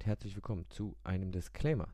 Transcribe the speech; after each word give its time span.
und 0.00 0.06
herzlich 0.06 0.34
willkommen 0.34 0.64
zu 0.70 0.96
einem 1.04 1.30
Disclaimer. 1.30 1.86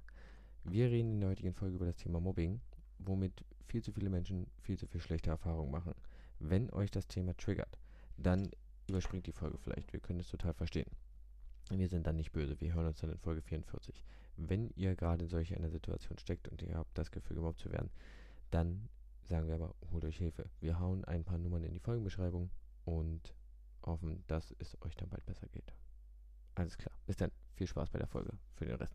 Wir 0.62 0.88
reden 0.88 1.14
in 1.14 1.20
der 1.20 1.30
heutigen 1.30 1.52
Folge 1.52 1.74
über 1.74 1.86
das 1.86 1.96
Thema 1.96 2.20
Mobbing, 2.20 2.60
womit 3.00 3.44
viel 3.66 3.82
zu 3.82 3.90
viele 3.90 4.10
Menschen 4.10 4.46
viel 4.62 4.78
zu 4.78 4.86
viel 4.86 5.00
schlechte 5.00 5.30
Erfahrungen 5.30 5.72
machen. 5.72 5.92
Wenn 6.38 6.70
euch 6.70 6.92
das 6.92 7.08
Thema 7.08 7.36
triggert, 7.36 7.80
dann 8.16 8.48
überspringt 8.86 9.26
die 9.26 9.32
Folge 9.32 9.58
vielleicht. 9.58 9.92
Wir 9.92 9.98
können 9.98 10.20
es 10.20 10.28
total 10.28 10.54
verstehen. 10.54 10.88
Wir 11.70 11.88
sind 11.88 12.06
dann 12.06 12.14
nicht 12.14 12.30
böse. 12.30 12.60
Wir 12.60 12.74
hören 12.74 12.86
uns 12.86 13.00
dann 13.00 13.10
in 13.10 13.18
Folge 13.18 13.42
44. 13.42 14.00
Wenn 14.36 14.70
ihr 14.76 14.94
gerade 14.94 15.24
in 15.24 15.28
solch 15.28 15.56
einer 15.56 15.70
Situation 15.70 16.16
steckt 16.18 16.46
und 16.46 16.62
ihr 16.62 16.76
habt 16.76 16.96
das 16.96 17.10
Gefühl, 17.10 17.38
gemobbt 17.38 17.58
zu 17.58 17.72
werden, 17.72 17.90
dann 18.52 18.88
sagen 19.24 19.48
wir 19.48 19.56
aber, 19.56 19.74
holt 19.90 20.04
euch 20.04 20.18
Hilfe. 20.18 20.48
Wir 20.60 20.78
hauen 20.78 21.04
ein 21.06 21.24
paar 21.24 21.38
Nummern 21.38 21.64
in 21.64 21.72
die 21.72 21.80
Folgenbeschreibung 21.80 22.50
und 22.84 23.34
hoffen, 23.84 24.22
dass 24.28 24.54
es 24.60 24.80
euch 24.82 24.94
dann 24.94 25.08
bald 25.08 25.26
besser 25.26 25.48
geht. 25.48 25.74
Alles 26.54 26.78
klar. 26.78 26.96
Bis 27.04 27.16
dann. 27.16 27.32
Viel 27.56 27.66
Spaß 27.66 27.88
bei 27.88 27.98
der 27.98 28.06
Folge. 28.06 28.32
Für 28.54 28.66
den 28.66 28.74
Rest. 28.74 28.92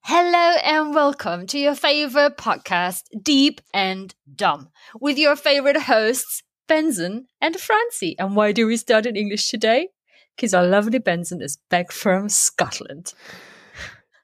Hello 0.00 0.56
and 0.64 0.94
welcome 0.94 1.46
to 1.46 1.58
your 1.58 1.74
favorite 1.74 2.36
podcast, 2.38 3.08
Deep 3.22 3.60
and 3.74 4.14
Dumb, 4.26 4.70
with 4.98 5.18
your 5.18 5.36
favorite 5.36 5.82
hosts, 5.82 6.42
Benson 6.66 7.26
and 7.42 7.56
Francie. 7.56 8.16
And 8.18 8.34
why 8.34 8.52
do 8.52 8.66
we 8.66 8.78
start 8.78 9.04
in 9.04 9.14
English 9.14 9.50
today? 9.50 9.93
Our 10.42 10.66
lovely 10.66 10.98
Benson 11.00 11.40
is 11.40 11.58
back 11.68 11.92
from 11.92 12.28
Scotland. 12.28 13.14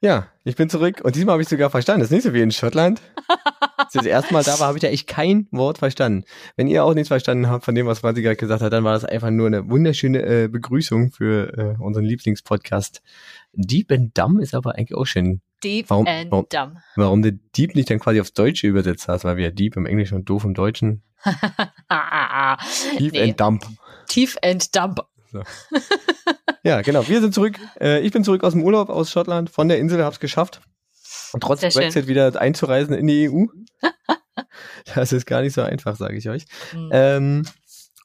Ja, 0.03 0.27
ich 0.43 0.55
bin 0.55 0.67
zurück 0.69 1.01
und 1.03 1.15
diesmal 1.15 1.33
habe 1.33 1.43
ich 1.43 1.49
sogar 1.49 1.69
verstanden. 1.69 2.01
Das 2.01 2.07
ist 2.09 2.15
nicht 2.15 2.23
so 2.23 2.33
wie 2.33 2.41
in 2.41 2.51
Schottland. 2.51 2.99
Als 3.77 3.93
ich 3.93 3.99
das 4.01 4.05
erste 4.07 4.33
Mal 4.33 4.43
da 4.43 4.59
war, 4.59 4.67
habe 4.67 4.77
ich 4.77 4.81
da 4.81 4.87
echt 4.87 5.05
kein 5.07 5.47
Wort 5.51 5.77
verstanden. 5.77 6.23
Wenn 6.55 6.65
ihr 6.67 6.83
auch 6.83 6.95
nichts 6.95 7.09
verstanden 7.09 7.47
habt 7.49 7.65
von 7.65 7.75
dem, 7.75 7.85
was 7.85 7.99
Franzi 7.99 8.23
gerade 8.23 8.35
gesagt 8.35 8.63
hat, 8.63 8.73
dann 8.73 8.83
war 8.83 8.93
das 8.93 9.05
einfach 9.05 9.29
nur 9.29 9.45
eine 9.45 9.69
wunderschöne 9.69 10.21
äh, 10.23 10.47
Begrüßung 10.47 11.11
für 11.11 11.55
äh, 11.55 11.75
unseren 11.83 12.05
Lieblingspodcast. 12.05 13.03
Deep 13.53 13.91
and 13.91 14.17
Dumb 14.17 14.39
ist 14.41 14.55
aber 14.55 14.73
eigentlich 14.75 14.95
auch 14.97 15.05
schön. 15.05 15.41
Deep 15.63 15.91
Warum- 15.91 16.07
and 16.07 16.31
warum- 16.31 16.47
Dumb. 16.49 16.77
Warum 16.95 17.21
du 17.21 17.33
Deep 17.33 17.75
nicht 17.75 17.91
dann 17.91 17.99
quasi 17.99 18.19
aufs 18.19 18.33
Deutsche 18.33 18.65
übersetzt 18.65 19.07
hast, 19.07 19.23
weil 19.23 19.37
wir 19.37 19.51
Deep 19.51 19.77
im 19.77 19.85
Englischen 19.85 20.15
und 20.15 20.27
Doof 20.27 20.45
im 20.45 20.55
Deutschen. 20.55 21.03
Deep 22.97 23.13
Nee. 23.13 23.21
and 23.21 23.39
Dump. 23.39 23.65
Tief 24.07 24.35
and 24.43 24.75
Dumb. 25.31 25.45
Ja, 26.63 26.81
genau. 26.81 27.07
Wir 27.07 27.21
sind 27.21 27.33
zurück. 27.33 27.57
Äh, 27.79 28.01
ich 28.01 28.11
bin 28.11 28.23
zurück 28.23 28.43
aus 28.43 28.53
dem 28.53 28.61
Urlaub 28.61 28.89
aus 28.89 29.09
Schottland, 29.09 29.49
von 29.49 29.67
der 29.67 29.79
Insel, 29.79 30.03
hab's 30.03 30.19
geschafft. 30.19 30.61
Und 31.33 31.41
trotz 31.41 31.61
Sehr 31.61 31.71
schön. 31.71 31.81
Brexit 31.81 32.05
wieder 32.05 32.39
einzureisen 32.39 32.93
in 32.93 33.07
die 33.07 33.29
EU. 33.29 33.45
das 34.95 35.11
ist 35.11 35.25
gar 35.25 35.41
nicht 35.41 35.53
so 35.53 35.63
einfach, 35.63 35.95
sage 35.95 36.17
ich 36.17 36.29
euch. 36.29 36.45
Hm. 36.71 36.89
Ähm, 36.91 37.45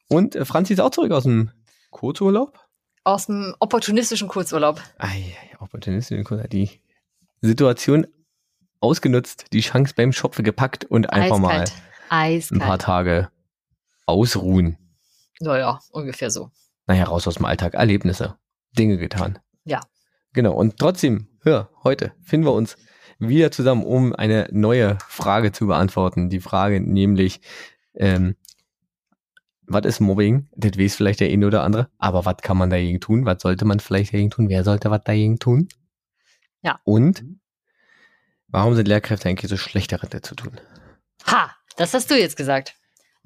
und 0.09 0.37
äh, 0.37 0.47
Franzi 0.47 0.73
ist 0.73 0.81
auch 0.81 0.91
zurück 0.91 1.13
aus 1.13 1.25
dem 1.25 1.51
Kurzurlaub. 1.91 2.59
Aus 3.05 3.27
dem 3.27 3.55
opportunistischen 3.61 4.29
Kurzurlaub. 4.29 4.81
Ei, 4.99 5.37
Opportunistin, 5.61 6.25
die 6.51 6.81
Situation 7.43 8.07
ausgenutzt, 8.81 9.47
die 9.53 9.61
Chance 9.61 9.95
beim 9.97 10.13
Schopfe 10.13 10.43
gepackt 10.43 10.85
und 10.85 11.13
einfach 11.13 11.39
mal 11.39 11.61
Eiskalt. 11.61 11.73
ein 12.09 12.59
paar 12.59 12.75
Eiskalt. 12.75 12.81
Tage 12.83 13.31
ausruhen. 14.07 14.79
Naja, 15.41 15.81
ungefähr 15.91 16.31
so. 16.31 16.51
Naja, 16.87 17.05
raus 17.05 17.27
aus 17.27 17.34
dem 17.34 17.45
Alltag, 17.45 17.75
Erlebnisse, 17.75 18.39
Dinge 18.79 18.97
getan. 18.98 19.39
Ja. 19.65 19.81
Genau, 20.33 20.53
und 20.55 20.79
trotzdem, 20.79 21.29
hör, 21.42 21.70
heute 21.83 22.13
finden 22.23 22.47
wir 22.47 22.52
uns 22.52 22.77
wieder 23.19 23.51
zusammen, 23.51 23.85
um 23.85 24.14
eine 24.14 24.48
neue 24.52 24.98
Frage 25.08 25.52
zu 25.52 25.67
beantworten. 25.67 26.29
Die 26.29 26.41
Frage 26.41 26.80
nämlich, 26.80 27.41
ähm, 27.95 28.36
was 29.67 29.85
ist 29.85 30.01
Mobbing? 30.01 30.48
Das 30.55 30.79
weiß 30.79 30.95
vielleicht 30.95 31.20
der 31.20 31.30
eine 31.30 31.47
oder 31.47 31.64
andere, 31.64 31.89
aber 31.98 32.24
was 32.24 32.36
kann 32.42 32.57
man 32.57 32.70
dagegen 32.70 33.01
tun? 33.01 33.27
Was 33.27 33.42
sollte 33.42 33.64
man 33.64 33.80
vielleicht 33.80 34.13
dagegen 34.13 34.30
tun? 34.30 34.48
Wer 34.48 34.63
sollte 34.63 34.91
was 34.91 35.03
dagegen 35.03 35.39
tun? 35.39 35.68
Ja. 36.63 36.80
Und 36.85 37.24
warum 38.48 38.74
sind 38.74 38.86
Lehrkräfte 38.86 39.29
eigentlich 39.29 39.51
so 39.51 39.57
schlecht 39.57 39.92
darin, 39.92 40.11
das 40.11 40.23
zu 40.23 40.35
tun? 40.35 40.61
Ha, 41.27 41.51
das 41.77 41.95
hast 41.95 42.11
du 42.11 42.18
jetzt 42.18 42.36
gesagt. 42.36 42.76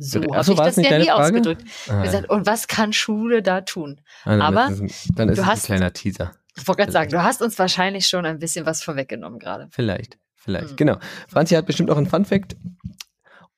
So 0.02 0.20
Ach 0.32 0.36
habe 0.38 0.52
ich 0.52 0.58
das 0.58 0.76
ja 0.76 0.98
nie 0.98 1.04
Frage? 1.06 1.14
ausgedrückt. 1.14 1.62
Ah, 1.88 2.02
Gesagt, 2.02 2.30
und 2.30 2.46
was 2.46 2.66
kann 2.68 2.92
Schule 2.92 3.42
da 3.42 3.60
tun? 3.60 4.00
dann 4.24 4.40
aber 4.40 4.66
ist 4.68 4.72
es 4.72 4.80
ein, 4.80 5.14
dann 5.16 5.28
ist 5.28 5.36
du 5.38 5.42
es 5.42 5.46
ein 5.48 5.52
hast- 5.52 5.64
kleiner 5.66 5.92
Teaser. 5.92 6.32
Ich 6.56 6.66
wollte 6.66 6.80
gerade 6.80 6.92
sagen, 6.92 7.10
du 7.10 7.22
hast 7.22 7.42
uns 7.42 7.58
wahrscheinlich 7.58 8.06
schon 8.06 8.24
ein 8.26 8.38
bisschen 8.38 8.66
was 8.66 8.82
vorweggenommen 8.82 9.38
gerade. 9.38 9.68
Vielleicht, 9.70 10.18
vielleicht, 10.36 10.70
Hm. 10.70 10.76
genau. 10.76 10.98
Franzi 11.28 11.54
hat 11.54 11.66
bestimmt 11.66 11.90
auch 11.90 11.96
einen 11.96 12.06
Fun-Fact. 12.06 12.56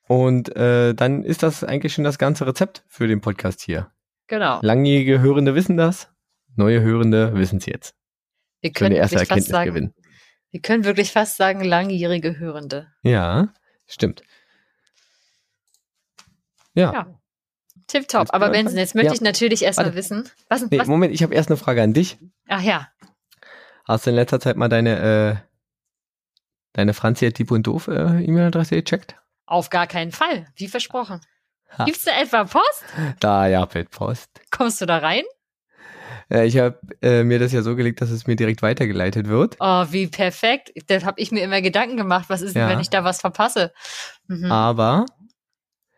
Und 0.08 0.54
äh, 0.56 0.94
dann 0.94 1.22
ist 1.24 1.42
das 1.42 1.64
eigentlich 1.64 1.94
schon 1.94 2.04
das 2.04 2.18
ganze 2.18 2.46
Rezept 2.46 2.84
für 2.88 3.06
den 3.06 3.20
Podcast 3.20 3.62
hier. 3.62 3.90
Genau. 4.26 4.58
Langjährige 4.62 5.20
Hörende 5.20 5.54
wissen 5.54 5.76
das, 5.76 6.10
neue 6.56 6.80
Hörende 6.82 7.34
wissen 7.34 7.58
es 7.58 7.66
jetzt. 7.66 7.94
Wir 8.60 8.72
Können 8.72 8.94
erste 8.94 9.16
wirklich 9.16 9.28
fast 9.28 9.48
sagen, 9.48 9.70
gewinnen. 9.70 9.94
wir 10.50 10.60
können 10.60 10.84
wirklich 10.84 11.12
fast 11.12 11.36
sagen, 11.36 11.64
langjährige 11.64 12.38
Hörende. 12.38 12.88
Ja, 13.02 13.48
stimmt. 13.86 14.22
Ja. 16.74 16.92
Ja. 16.92 17.06
Tipptopp. 17.86 18.28
Aber 18.32 18.50
Benson, 18.50 18.78
jetzt 18.78 18.94
möchte 18.94 19.08
Ja. 19.08 19.14
ich 19.14 19.20
natürlich 19.20 19.62
erstmal 19.62 19.94
wissen. 19.94 20.28
Was, 20.48 20.62
Nee, 20.70 20.78
was? 20.78 20.86
Moment, 20.88 21.12
ich 21.14 21.22
habe 21.22 21.34
erst 21.34 21.50
eine 21.50 21.56
Frage 21.56 21.82
an 21.82 21.92
dich. 21.92 22.18
Ach 22.48 22.62
ja. 22.62 22.88
Hast 23.86 24.06
du 24.06 24.10
in 24.10 24.16
letzter 24.16 24.40
Zeit 24.40 24.56
mal 24.56 24.68
deine, 24.68 25.40
äh, 25.42 25.48
deine 26.72 26.94
Franzi 26.94 27.26
at 27.26 27.40
und 27.50 27.66
Doof 27.66 27.88
äh, 27.88 28.22
E-Mail-Adresse 28.24 28.76
gecheckt? 28.76 29.16
Auf 29.46 29.68
gar 29.70 29.86
keinen 29.86 30.12
Fall. 30.12 30.46
Wie 30.56 30.68
versprochen. 30.68 31.20
Ha. 31.76 31.84
Gibt's 31.84 32.04
da 32.04 32.12
etwa 32.20 32.44
Post? 32.44 32.84
Da, 33.20 33.46
ja, 33.46 33.66
Post. 33.66 34.30
Kommst 34.50 34.80
du 34.80 34.86
da 34.86 34.98
rein? 34.98 35.24
Äh, 36.30 36.46
ich 36.46 36.56
habe 36.58 36.78
äh, 37.02 37.24
mir 37.24 37.38
das 37.38 37.52
ja 37.52 37.62
so 37.62 37.74
gelegt, 37.76 38.00
dass 38.00 38.10
es 38.10 38.26
mir 38.26 38.36
direkt 38.36 38.62
weitergeleitet 38.62 39.26
wird. 39.26 39.56
Oh, 39.58 39.86
wie 39.90 40.06
perfekt. 40.06 40.70
Da 40.86 41.02
habe 41.02 41.20
ich 41.20 41.32
mir 41.32 41.42
immer 41.42 41.60
Gedanken 41.60 41.96
gemacht. 41.96 42.26
Was 42.28 42.40
ist 42.42 42.54
denn, 42.54 42.62
Ja. 42.62 42.68
wenn 42.68 42.80
ich 42.80 42.90
da 42.90 43.04
was 43.04 43.20
verpasse? 43.20 43.72
Mhm. 44.28 44.50
Aber 44.52 45.06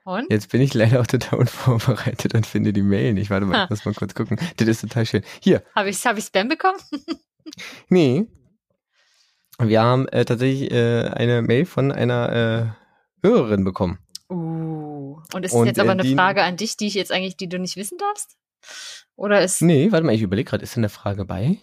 Und? 0.04 0.30
Jetzt 0.30 0.50
bin 0.50 0.60
ich 0.60 0.74
leider 0.74 1.00
auch 1.00 1.06
total 1.06 1.38
unvorbereitet 1.40 2.34
und 2.34 2.46
finde 2.46 2.72
die 2.74 2.82
Mail 2.82 3.14
nicht. 3.14 3.30
Warte 3.30 3.46
mal, 3.46 3.56
Ha. 3.56 3.64
ich 3.64 3.70
muss 3.70 3.84
mal 3.86 3.94
kurz 3.94 4.14
gucken. 4.14 4.38
Das 4.58 4.68
ist 4.68 4.82
total 4.82 5.06
schön. 5.06 5.22
Hier, 5.40 5.62
Habe 5.74 5.88
ich, 5.88 6.04
hab 6.06 6.18
ich 6.18 6.24
Spam 6.26 6.48
bekommen? 6.48 6.78
nee. 7.88 8.26
Wir 9.58 9.82
haben 9.82 10.06
äh, 10.08 10.24
tatsächlich 10.24 10.70
äh, 10.72 11.08
eine 11.08 11.40
Mail 11.42 11.64
von 11.64 11.90
einer 11.92 12.74
äh, 13.22 13.26
Hörerin 13.26 13.64
bekommen. 13.64 13.98
Uh. 14.28 15.20
Und 15.32 15.44
ist 15.44 15.52
Und, 15.52 15.66
jetzt 15.66 15.78
aber 15.78 15.90
äh, 15.90 15.92
eine 15.92 16.02
die- 16.02 16.14
Frage 16.14 16.42
an 16.42 16.56
dich, 16.56 16.76
die 16.76 16.86
ich 16.86 16.94
jetzt 16.94 17.12
eigentlich, 17.12 17.36
die 17.36 17.48
du 17.48 17.58
nicht 17.58 17.76
wissen 17.76 17.96
darfst? 17.98 18.36
Oder 19.16 19.42
ist. 19.42 19.62
Nee, 19.62 19.90
warte 19.92 20.04
mal, 20.04 20.14
ich 20.14 20.22
überlege 20.22 20.50
gerade, 20.50 20.64
ist 20.64 20.74
da 20.76 20.78
eine 20.80 20.88
Frage 20.88 21.24
bei? 21.24 21.58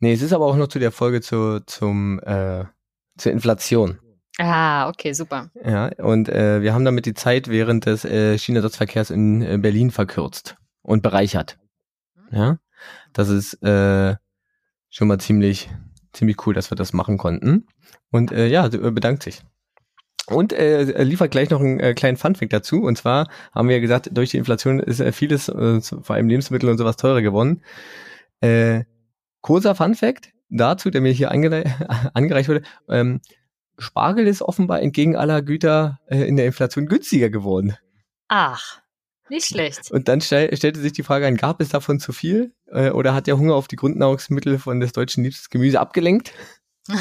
Nee, 0.00 0.12
es 0.12 0.22
ist 0.22 0.32
aber 0.32 0.44
auch 0.46 0.56
noch 0.56 0.68
zu 0.68 0.78
der 0.78 0.90
Folge 0.92 1.20
zu, 1.22 1.60
zum, 1.64 2.18
äh, 2.20 2.64
zur 3.16 3.32
Inflation. 3.32 4.00
Ah, 4.38 4.88
okay, 4.88 5.12
super. 5.12 5.50
Ja, 5.64 5.90
und 5.98 6.28
äh, 6.28 6.60
wir 6.60 6.74
haben 6.74 6.84
damit 6.84 7.06
die 7.06 7.14
Zeit 7.14 7.48
während 7.48 7.86
des 7.86 8.04
äh, 8.04 8.36
Schienenersatzverkehrs 8.36 9.10
in 9.10 9.42
äh, 9.42 9.58
Berlin 9.58 9.90
verkürzt 9.90 10.56
und 10.82 11.02
bereichert. 11.02 11.58
Ja, 12.32 12.58
das 13.12 13.28
ist 13.28 13.62
äh, 13.62 14.16
schon 14.90 15.08
mal 15.08 15.18
ziemlich, 15.20 15.70
ziemlich 16.12 16.46
cool, 16.46 16.54
dass 16.54 16.70
wir 16.70 16.76
das 16.76 16.92
machen 16.92 17.16
konnten. 17.16 17.68
Und 18.10 18.32
äh, 18.32 18.48
ja, 18.48 18.66
äh, 18.66 18.90
bedankt 18.90 19.22
sich. 19.22 19.42
Und 20.26 20.52
äh, 20.52 21.02
liefert 21.02 21.30
gleich 21.30 21.50
noch 21.50 21.60
einen 21.60 21.78
äh, 21.80 21.94
kleinen 21.94 22.16
Funfact 22.16 22.52
dazu. 22.52 22.82
Und 22.82 22.96
zwar 22.96 23.28
haben 23.52 23.68
wir 23.68 23.76
ja 23.76 23.80
gesagt, 23.82 24.10
durch 24.12 24.30
die 24.30 24.38
Inflation 24.38 24.80
ist 24.80 25.00
äh, 25.00 25.12
vieles, 25.12 25.48
äh, 25.48 25.80
vor 25.80 26.16
allem 26.16 26.28
Lebensmittel 26.28 26.68
und 26.70 26.78
sowas 26.78 26.96
teurer 26.96 27.22
geworden. 27.22 27.62
Äh, 28.40 28.84
kurzer 29.42 29.74
Funfact 29.74 30.32
dazu, 30.48 30.90
der 30.90 31.02
mir 31.02 31.12
hier 31.12 31.30
angere 31.30 31.64
angereicht 32.14 32.48
wurde. 32.48 32.62
Ähm, 32.88 33.20
Spargel 33.78 34.26
ist 34.26 34.42
offenbar 34.42 34.80
entgegen 34.82 35.16
aller 35.16 35.42
Güter 35.42 36.00
äh, 36.06 36.22
in 36.24 36.36
der 36.36 36.46
Inflation 36.46 36.86
günstiger 36.86 37.30
geworden. 37.30 37.76
Ach, 38.28 38.80
nicht 39.30 39.46
schlecht. 39.46 39.90
Und 39.90 40.08
dann 40.08 40.20
stell, 40.20 40.54
stellte 40.56 40.80
sich 40.80 40.92
die 40.92 41.02
Frage 41.02 41.26
an, 41.26 41.36
gab 41.36 41.60
es 41.60 41.70
davon 41.70 41.98
zu 41.98 42.12
viel? 42.12 42.52
Äh, 42.66 42.90
oder 42.90 43.14
hat 43.14 43.26
der 43.26 43.38
Hunger 43.38 43.54
auf 43.54 43.68
die 43.68 43.76
Grundnahrungsmittel 43.76 44.58
von 44.58 44.80
des 44.80 44.92
deutschen 44.92 45.24
liebstes 45.24 45.50
Gemüse 45.50 45.80
abgelenkt? 45.80 46.32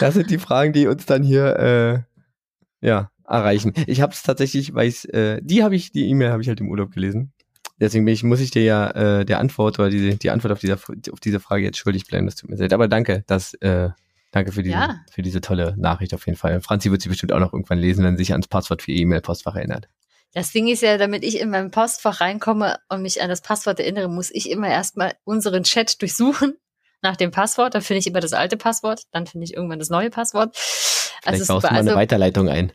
das 0.00 0.14
sind 0.14 0.30
die 0.30 0.38
Fragen, 0.38 0.72
die 0.72 0.86
uns 0.86 1.06
dann 1.06 1.22
hier 1.22 1.56
äh, 1.56 2.86
ja, 2.86 3.10
erreichen. 3.26 3.72
Ich 3.86 4.00
habe 4.00 4.12
es 4.12 4.22
tatsächlich, 4.22 4.74
weil 4.74 4.88
ich's, 4.88 5.04
äh, 5.06 5.40
die 5.42 5.64
habe 5.64 5.74
ich, 5.74 5.90
die 5.92 6.08
E-Mail 6.08 6.30
habe 6.30 6.42
ich 6.42 6.48
halt 6.48 6.60
im 6.60 6.68
Urlaub 6.68 6.92
gelesen. 6.92 7.32
Deswegen 7.80 8.04
bin 8.04 8.14
ich, 8.14 8.22
muss 8.22 8.40
ich 8.40 8.52
dir 8.52 8.62
ja 8.62 8.90
äh, 8.90 9.24
der 9.24 9.40
Antwort 9.40 9.80
oder 9.80 9.90
diese, 9.90 10.16
die 10.16 10.30
Antwort 10.30 10.52
auf, 10.52 10.60
dieser, 10.60 10.74
auf 10.74 11.20
diese 11.20 11.40
Frage 11.40 11.64
jetzt 11.64 11.78
schuldig 11.78 12.06
bleiben. 12.06 12.26
Das 12.26 12.36
tut 12.36 12.48
mir 12.50 12.56
sehr. 12.56 12.66
leid. 12.66 12.72
Aber 12.72 12.86
danke, 12.86 13.24
dass 13.26 13.54
äh, 13.54 13.90
Danke 14.34 14.50
für 14.50 14.64
diese, 14.64 14.74
Ja. 14.74 15.00
für 15.12 15.22
diese 15.22 15.40
tolle 15.40 15.74
Nachricht 15.78 16.12
auf 16.12 16.26
jeden 16.26 16.36
Fall. 16.36 16.60
Franzi 16.60 16.90
wird 16.90 17.00
sie 17.02 17.08
bestimmt 17.08 17.30
auch 17.32 17.38
noch 17.38 17.52
irgendwann 17.52 17.78
lesen, 17.78 18.04
wenn 18.04 18.16
sie 18.16 18.24
sich 18.24 18.32
ans 18.32 18.48
Passwort 18.48 18.82
für 18.82 18.90
ihr 18.90 19.02
E-Mail-Postfach 19.02 19.54
erinnert. 19.54 19.88
Das 20.32 20.50
Ding 20.50 20.66
ist 20.66 20.82
ja, 20.82 20.98
damit 20.98 21.22
ich 21.22 21.38
in 21.38 21.50
meinem 21.50 21.70
Postfach 21.70 22.20
reinkomme 22.20 22.78
und 22.88 23.02
mich 23.02 23.22
an 23.22 23.28
das 23.28 23.42
Passwort 23.42 23.78
erinnere, 23.78 24.08
muss 24.08 24.32
ich 24.32 24.50
immer 24.50 24.66
erstmal 24.68 25.12
unseren 25.22 25.62
Chat 25.62 26.02
durchsuchen 26.02 26.54
nach 27.02 27.14
dem 27.14 27.30
Passwort. 27.30 27.76
Dann 27.76 27.82
finde 27.82 28.00
ich 28.00 28.08
immer 28.08 28.18
das 28.18 28.32
alte 28.32 28.56
Passwort, 28.56 29.02
dann 29.12 29.28
finde 29.28 29.44
ich 29.44 29.54
irgendwann 29.54 29.78
das 29.78 29.90
neue 29.90 30.10
Passwort. 30.10 30.56
Vielleicht 30.56 31.42
Also, 31.42 31.54
baust 31.54 31.64
du 31.66 31.68
mal 31.72 31.78
eine 31.78 31.90
also 31.90 32.00
Weiterleitung 32.00 32.48
ein. 32.48 32.72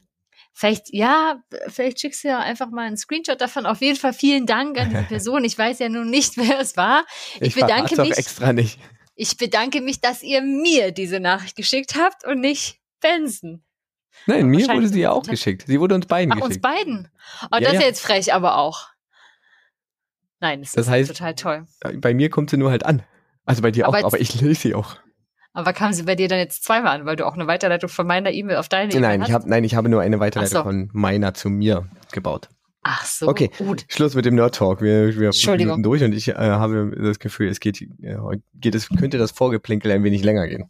vielleicht, 0.54 0.94
ja, 0.94 1.44
vielleicht 1.68 2.00
schickst 2.00 2.24
du 2.24 2.30
ja 2.30 2.40
einfach 2.40 2.70
mal 2.70 2.88
einen 2.88 2.96
Screenshot 2.96 3.42
davon. 3.42 3.66
Auf 3.66 3.82
jeden 3.82 3.98
Fall 4.00 4.14
vielen 4.14 4.46
Dank 4.46 4.80
an 4.80 4.92
die 4.92 4.96
Person. 5.10 5.44
Ich 5.44 5.58
weiß 5.58 5.80
ja 5.80 5.90
nun 5.90 6.10
nicht, 6.10 6.38
wer 6.38 6.62
es 6.62 6.78
war. 6.78 7.04
Ich 7.42 7.56
bedanke 7.56 7.96
verrat's 7.96 8.00
auch 8.00 8.04
mich. 8.06 8.18
extra 8.18 8.54
nicht. 8.54 8.80
Ich 9.22 9.36
bedanke 9.36 9.82
mich, 9.82 10.00
dass 10.00 10.24
ihr 10.24 10.42
mir 10.42 10.94
diese 10.94 11.20
Nachricht 11.20 11.58
geschickt 11.58 11.96
habt 12.00 12.26
und 12.26 12.40
nicht 12.40 12.80
Benson. 13.02 13.64
Nein, 14.28 14.48
mir 14.48 14.66
wurde 14.70 14.88
sie 14.88 15.02
ja 15.02 15.12
auch 15.12 15.24
total- 15.24 15.32
geschickt. 15.36 15.64
Sie 15.68 15.78
wurde 15.82 15.94
uns 15.96 16.06
beiden 16.06 16.32
Ach, 16.32 16.38
uns 16.38 16.48
geschickt. 16.48 16.62
beiden. 16.64 17.10
Oh, 17.44 17.48
Ja, 17.56 17.60
das 17.60 17.74
ist 17.74 17.82
ja. 17.82 17.86
jetzt 17.88 18.00
frech, 18.02 18.34
aber 18.34 18.58
auch. 18.58 18.88
Nein, 20.40 20.62
das, 20.62 20.72
Das 20.72 20.88
ist 20.88 20.92
heißt- 20.94 21.08
total 21.08 21.36
toll. 21.36 21.66
Bei 21.98 22.14
mir 22.14 22.30
kommt 22.30 22.50
sie 22.50 22.56
nur 22.56 22.72
halt 22.72 22.86
an. 22.86 23.04
Also 23.46 23.62
bei 23.62 23.72
dir 23.72 23.88
Aber 23.88 23.98
auch, 24.00 24.04
aber 24.06 24.22
ich 24.22 24.40
lese 24.40 24.62
sie 24.62 24.74
auch. 24.74 24.96
Aber 25.52 25.74
kam 25.74 25.92
sie 25.92 26.04
bei 26.04 26.16
dir 26.16 26.30
dann 26.30 26.40
jetzt 26.40 26.64
zweimal 26.64 26.96
an, 27.00 27.06
weil 27.06 27.18
du 27.18 27.26
auch 27.28 27.34
eine 27.34 27.46
Weiterleitung 27.48 27.90
von 27.90 28.08
meiner 28.08 28.32
E-Mail 28.32 28.56
auf 28.56 28.70
deine 28.70 28.90
E-Mail 28.94 29.02
Nein, 29.02 29.22
hast? 29.22 29.28
ich 29.30 29.34
hab, 29.34 29.46
nein, 29.48 29.64
ich 29.66 29.76
habe 29.76 29.90
nur 29.90 30.00
eine 30.02 30.20
Weiterleitung 30.22 30.58
so. 30.60 30.64
von 30.64 30.90
meiner 30.94 31.34
zu 31.34 31.50
mir 31.50 31.90
gebaut. 32.14 32.48
Ach 32.82 33.06
so, 33.06 33.28
Okay. 33.28 33.52
gut. 33.58 33.86
Schluss 33.90 34.16
mit 34.16 34.24
dem 34.26 34.36
Nerd 34.36 34.56
Talk. 34.56 34.82
Wir, 34.82 35.14
wir. 35.20 35.32
Minuten 35.58 35.84
durch 35.84 36.02
und 36.04 36.14
ich 36.14 36.30
äh, 36.30 36.34
habe 36.36 36.92
das 37.02 37.20
Gefühl, 37.20 37.50
es 37.50 37.60
geht, 37.60 37.82
äh, 37.82 38.16
geht 38.54 38.74
es 38.74 38.88
könnte 38.90 39.18
das 39.18 39.32
Vorgeplinkel 39.32 39.92
ein 39.92 40.04
wenig 40.04 40.24
länger 40.24 40.48
gehen. 40.48 40.70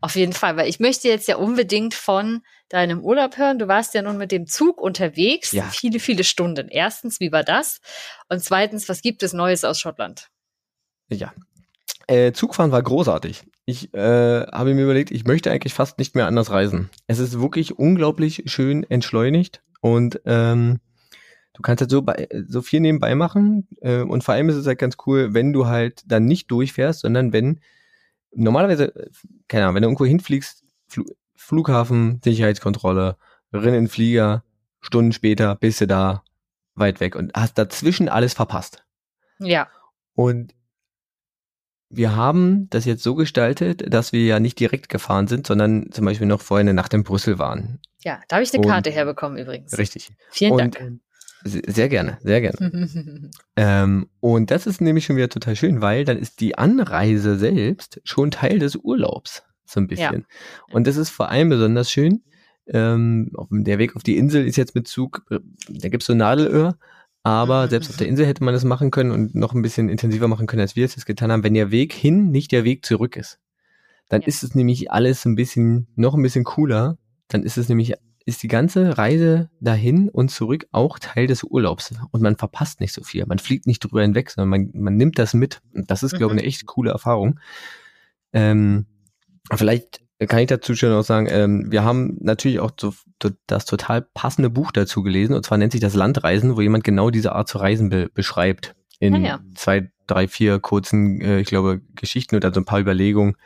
Auf 0.00 0.16
jeden 0.16 0.32
Fall, 0.32 0.56
weil 0.56 0.68
ich 0.68 0.80
möchte 0.80 1.08
jetzt 1.08 1.28
ja 1.28 1.36
unbedingt 1.36 1.92
von 1.94 2.40
deinem 2.70 3.00
Urlaub 3.04 3.36
hören. 3.36 3.58
Du 3.58 3.68
warst 3.68 3.92
ja 3.94 4.00
nun 4.02 4.16
mit 4.16 4.32
dem 4.32 4.46
Zug 4.46 4.80
unterwegs, 4.80 5.52
Ja. 5.52 5.64
viele, 5.64 6.00
viele 6.00 6.24
Stunden. 6.24 6.68
Erstens, 6.68 7.20
wie 7.20 7.30
war 7.32 7.44
das? 7.44 7.80
Und 8.28 8.42
zweitens, 8.42 8.88
was 8.88 9.02
gibt 9.02 9.22
es 9.22 9.32
Neues 9.34 9.64
aus 9.64 9.78
Schottland? 9.78 10.28
Ja. 11.10 11.32
Äh, 12.06 12.32
Zugfahren 12.32 12.72
war 12.72 12.82
großartig. 12.82 13.44
Ich 13.66 13.92
äh, 13.94 14.46
habe 14.46 14.74
mir 14.74 14.84
überlegt, 14.84 15.10
ich 15.10 15.24
möchte 15.24 15.50
eigentlich 15.50 15.74
fast 15.74 15.98
nicht 15.98 16.14
mehr 16.14 16.26
anders 16.26 16.50
reisen. 16.50 16.88
Es 17.06 17.18
ist 17.18 17.38
wirklich 17.40 17.78
unglaublich 17.78 18.44
schön 18.46 18.84
entschleunigt 18.88 19.62
und 19.80 20.20
ähm, 20.24 20.78
du 21.60 21.62
kannst 21.62 21.82
halt 21.82 21.90
so, 21.90 22.00
bei, 22.00 22.26
so 22.48 22.62
viel 22.62 22.80
nebenbei 22.80 23.14
machen 23.14 23.68
äh, 23.82 24.00
und 24.00 24.24
vor 24.24 24.32
allem 24.32 24.48
ist 24.48 24.56
es 24.56 24.66
halt 24.66 24.78
ganz 24.78 24.96
cool, 25.06 25.34
wenn 25.34 25.52
du 25.52 25.66
halt 25.66 26.02
dann 26.06 26.24
nicht 26.24 26.50
durchfährst, 26.50 27.00
sondern 27.00 27.34
wenn 27.34 27.60
normalerweise, 28.34 28.94
äh, 28.96 29.10
keine 29.46 29.64
Ahnung, 29.64 29.74
wenn 29.76 29.82
du 29.82 29.88
irgendwo 29.88 30.06
hinfliegst, 30.06 30.64
Fl 30.88 31.04
Flughafen, 31.34 32.20
Sicherheitskontrolle, 32.24 33.16
rein 33.52 33.64
in 33.68 33.72
den 33.72 33.88
Flieger, 33.88 34.44
Stunden 34.80 35.12
später 35.12 35.54
bist 35.56 35.80
du 35.82 35.86
da 35.86 36.22
weit 36.74 37.00
weg 37.00 37.14
und 37.16 37.32
hast 37.34 37.58
dazwischen 37.58 38.08
alles 38.08 38.32
verpasst. 38.34 38.84
Ja, 39.38 39.68
Und 40.14 40.54
wir 41.88 42.14
haben 42.14 42.68
das 42.70 42.84
jetzt 42.84 43.02
so 43.02 43.14
gestaltet, 43.16 43.92
dass 43.92 44.12
wir 44.12 44.24
ja 44.24 44.38
nicht 44.38 44.60
direkt 44.60 44.88
gefahren 44.88 45.26
sind, 45.26 45.46
sondern 45.46 45.90
zum 45.90 46.04
Beispiel 46.04 46.26
noch 46.26 46.40
vorher 46.40 46.60
eine 46.60 46.74
Nacht 46.74 46.94
in 46.94 47.02
Brüssel 47.02 47.38
waren. 47.38 47.80
ja, 48.04 48.20
da 48.28 48.36
habe 48.36 48.44
ich 48.44 48.52
eine 48.54 48.62
Und- 48.62 48.68
Karte 48.70 48.90
herbekommen 48.90 49.36
übrigens. 49.38 49.76
Richtig. 49.76 50.10
Vielen 50.30 50.52
und 50.52 50.58
Dank. 50.76 51.00
Se- 51.44 51.62
sehr 51.66 51.88
gerne, 51.88 52.18
sehr 52.22 52.40
gerne. 52.40 53.30
Ähm, 53.56 54.08
und 54.20 54.50
das 54.50 54.66
ist 54.66 54.80
nämlich 54.80 55.04
schon 55.04 55.16
wieder 55.16 55.28
total 55.28 55.54
schön, 55.56 55.80
weil 55.82 56.04
dann 56.04 56.16
ist 56.18 56.40
die 56.40 56.56
Anreise 56.56 57.36
selbst 57.38 58.00
schon 58.04 58.30
Teil 58.30 58.58
des 58.58 58.76
Urlaubs, 58.76 59.42
so 59.66 59.80
ein 59.80 59.86
bisschen. 59.86 60.24
Und 60.72 60.86
das 60.86 60.96
ist 60.96 61.10
vor 61.10 61.28
allem 61.30 61.48
besonders 61.50 61.90
schön. 61.90 62.22
Ähm, 62.66 63.32
der 63.50 63.78
Weg 63.78 63.96
auf 63.96 64.02
die 64.02 64.16
Insel 64.16 64.46
ist 64.46 64.56
jetzt 64.56 64.74
mit 64.74 64.86
Zug, 64.88 65.24
äh, 65.30 65.40
da 65.68 65.88
gibt's 65.88 66.06
so 66.06 66.14
Nadelöhr, 66.14 66.78
aber 67.22 67.68
selbst 67.68 67.90
auf 67.90 67.96
der 67.96 68.06
Insel 68.08 68.26
hätte 68.26 68.44
man 68.44 68.54
das 68.54 68.64
machen 68.64 68.90
können 68.90 69.10
und 69.10 69.34
noch 69.34 69.52
ein 69.54 69.62
bisschen 69.62 69.88
intensiver 69.88 70.28
machen 70.28 70.46
können, 70.46 70.62
als 70.62 70.76
wir 70.76 70.84
es 70.84 70.94
jetzt 70.96 71.06
getan 71.06 71.30
haben, 71.32 71.42
wenn 71.44 71.54
der 71.54 71.70
Weg 71.70 71.92
hin 71.92 72.30
nicht 72.30 72.52
der 72.52 72.64
Weg 72.64 72.86
zurück 72.86 73.16
ist. 73.16 73.38
Dann 74.08 74.22
Ja. 74.22 74.26
ist 74.28 74.42
es 74.42 74.54
nämlich 74.54 74.90
alles 74.90 75.24
ein 75.26 75.34
bisschen, 75.34 75.86
noch 75.96 76.14
ein 76.14 76.22
bisschen 76.22 76.44
cooler. 76.44 76.96
Dann 77.28 77.42
ist 77.42 77.58
es 77.58 77.68
nämlich, 77.68 77.94
ist 78.26 78.42
die 78.42 78.48
ganze 78.48 78.98
Reise 78.98 79.50
dahin 79.60 80.08
und 80.08 80.30
zurück 80.30 80.66
auch 80.72 80.98
Teil 80.98 81.26
des 81.26 81.42
Urlaubs. 81.42 81.92
Und 82.10 82.22
man 82.22 82.36
verpasst 82.36 82.80
nicht 82.80 82.92
so 82.92 83.02
viel. 83.02 83.24
Man 83.26 83.38
fliegt 83.38 83.66
nicht 83.66 83.80
drüber 83.80 84.02
hinweg, 84.02 84.30
sondern 84.30 84.48
man, 84.50 84.70
man 84.74 84.96
nimmt 84.96 85.18
das 85.18 85.34
mit. 85.34 85.62
Und 85.74 85.90
das 85.90 86.02
ist, 86.02 86.16
glaube 86.16 86.34
ich, 86.34 86.36
Mhm. 86.36 86.38
eine 86.40 86.46
echt 86.48 86.66
coole 86.66 86.90
Erfahrung. 86.90 87.40
Ähm, 88.32 88.86
vielleicht 89.52 90.00
kann 90.28 90.40
ich 90.40 90.48
dazu 90.48 90.74
schon 90.76 90.92
auch 90.92 91.02
sagen, 91.02 91.28
ähm, 91.30 91.66
wir 91.72 91.82
haben 91.82 92.18
natürlich 92.20 92.60
auch 92.60 92.72
so, 92.78 92.92
so 93.22 93.30
das 93.46 93.64
total 93.64 94.02
passende 94.02 94.50
Buch 94.50 94.70
dazu 94.70 95.02
gelesen, 95.02 95.34
und 95.34 95.44
zwar 95.46 95.56
nennt 95.58 95.72
sich 95.72 95.80
das 95.80 95.94
Landreisen, 95.94 96.56
wo 96.56 96.60
jemand 96.60 96.84
genau 96.84 97.08
diese 97.10 97.32
Art 97.32 97.48
zu 97.48 97.56
reisen 97.58 97.88
be 97.88 98.10
beschreibt. 98.12 98.74
In 98.98 99.14
Ah, 99.14 99.18
ja. 99.18 99.40
zwei, 99.54 99.90
drei, 100.06 100.28
vier 100.28 100.58
kurzen, 100.58 101.22
äh, 101.22 101.40
ich 101.40 101.48
glaube, 101.48 101.80
Geschichten 101.94 102.36
oder 102.36 102.52
so 102.52 102.60
ein 102.60 102.66
paar 102.66 102.80
Überlegungen, 102.80 103.36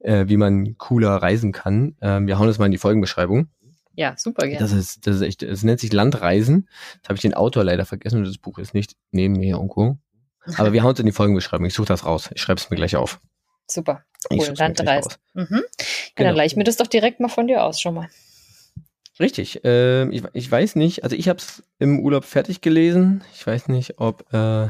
äh, 0.00 0.26
wie 0.28 0.36
man 0.36 0.76
cooler 0.76 1.10
reisen 1.16 1.50
kann. 1.52 1.96
Ähm, 2.02 2.26
wir 2.26 2.38
hauen 2.38 2.46
das 2.46 2.58
mal 2.58 2.66
in 2.66 2.72
die 2.72 2.78
Folgenbeschreibung. 2.78 3.48
Ja, 3.94 4.14
super 4.16 4.46
gerne. 4.46 4.58
Das 4.58 4.72
ist, 4.72 5.06
das 5.06 5.16
ist 5.16 5.22
echt, 5.22 5.42
es 5.42 5.62
nennt 5.62 5.80
sich 5.80 5.92
Landreisen. 5.92 6.68
Jetzt 6.96 7.08
habe 7.08 7.16
ich 7.16 7.22
den 7.22 7.34
Autor 7.34 7.64
leider 7.64 7.84
vergessen 7.84 8.18
und 8.18 8.24
das 8.26 8.38
Buch 8.38 8.58
ist 8.58 8.72
nicht 8.74 8.96
neben 9.10 9.34
mir 9.34 9.56
irgendwo. 9.56 9.98
Aber 10.56 10.72
wir 10.72 10.82
hauen 10.82 10.94
es 10.94 11.00
in 11.00 11.06
die 11.06 11.12
Folgenbeschreibung. 11.12 11.66
Ich 11.66 11.74
suche 11.74 11.86
das 11.86 12.04
raus. 12.04 12.30
Ich 12.34 12.40
schreibe 12.40 12.58
es 12.60 12.68
mir 12.70 12.76
gleich 12.76 12.96
auf. 12.96 13.20
Super. 13.70 14.04
Cool, 14.30 14.38
such's 14.38 14.48
mir 14.48 14.54
gleich 14.54 14.68
Landreise. 14.78 15.08
raus. 15.10 15.18
Mhm. 15.34 15.44
Ja, 15.50 15.84
Genau. 16.16 16.28
dann 16.30 16.36
leih 16.36 16.46
ich 16.46 16.56
mir 16.56 16.64
das 16.64 16.76
doch 16.76 16.86
direkt 16.88 17.20
mal 17.20 17.28
von 17.28 17.46
dir 17.46 17.62
aus 17.64 17.80
schon 17.80 17.94
mal. 17.94 18.08
Richtig. 19.20 19.60
Ähm, 19.64 20.10
ich, 20.10 20.22
ich 20.32 20.50
weiß 20.50 20.74
nicht, 20.76 21.04
also 21.04 21.14
ich 21.16 21.28
habe 21.28 21.38
es 21.38 21.62
im 21.78 22.00
Urlaub 22.00 22.24
fertig 22.24 22.60
gelesen. 22.60 23.22
Ich 23.34 23.46
weiß 23.46 23.68
nicht, 23.68 23.98
ob 24.00 24.24
äh, 24.32 24.68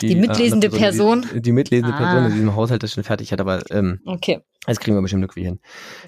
die 0.00 0.16
mitlesende 0.16 0.68
andere 0.68 0.80
Person. 0.80 1.26
Die, 1.34 1.42
die 1.42 1.52
mitlesende 1.52 1.94
Ah. 1.94 1.98
Person 1.98 2.24
in 2.26 2.32
diesem 2.32 2.54
Haushalt 2.56 2.82
das 2.82 2.92
schon 2.92 3.04
fertig 3.04 3.32
hat, 3.32 3.40
aber 3.40 3.62
ähm, 3.70 4.00
Okay. 4.06 4.40
das 4.66 4.80
kriegen 4.80 4.96
wir 4.96 5.02
bestimmt 5.02 5.22
irgendwie 5.22 5.44
hin. 5.44 5.60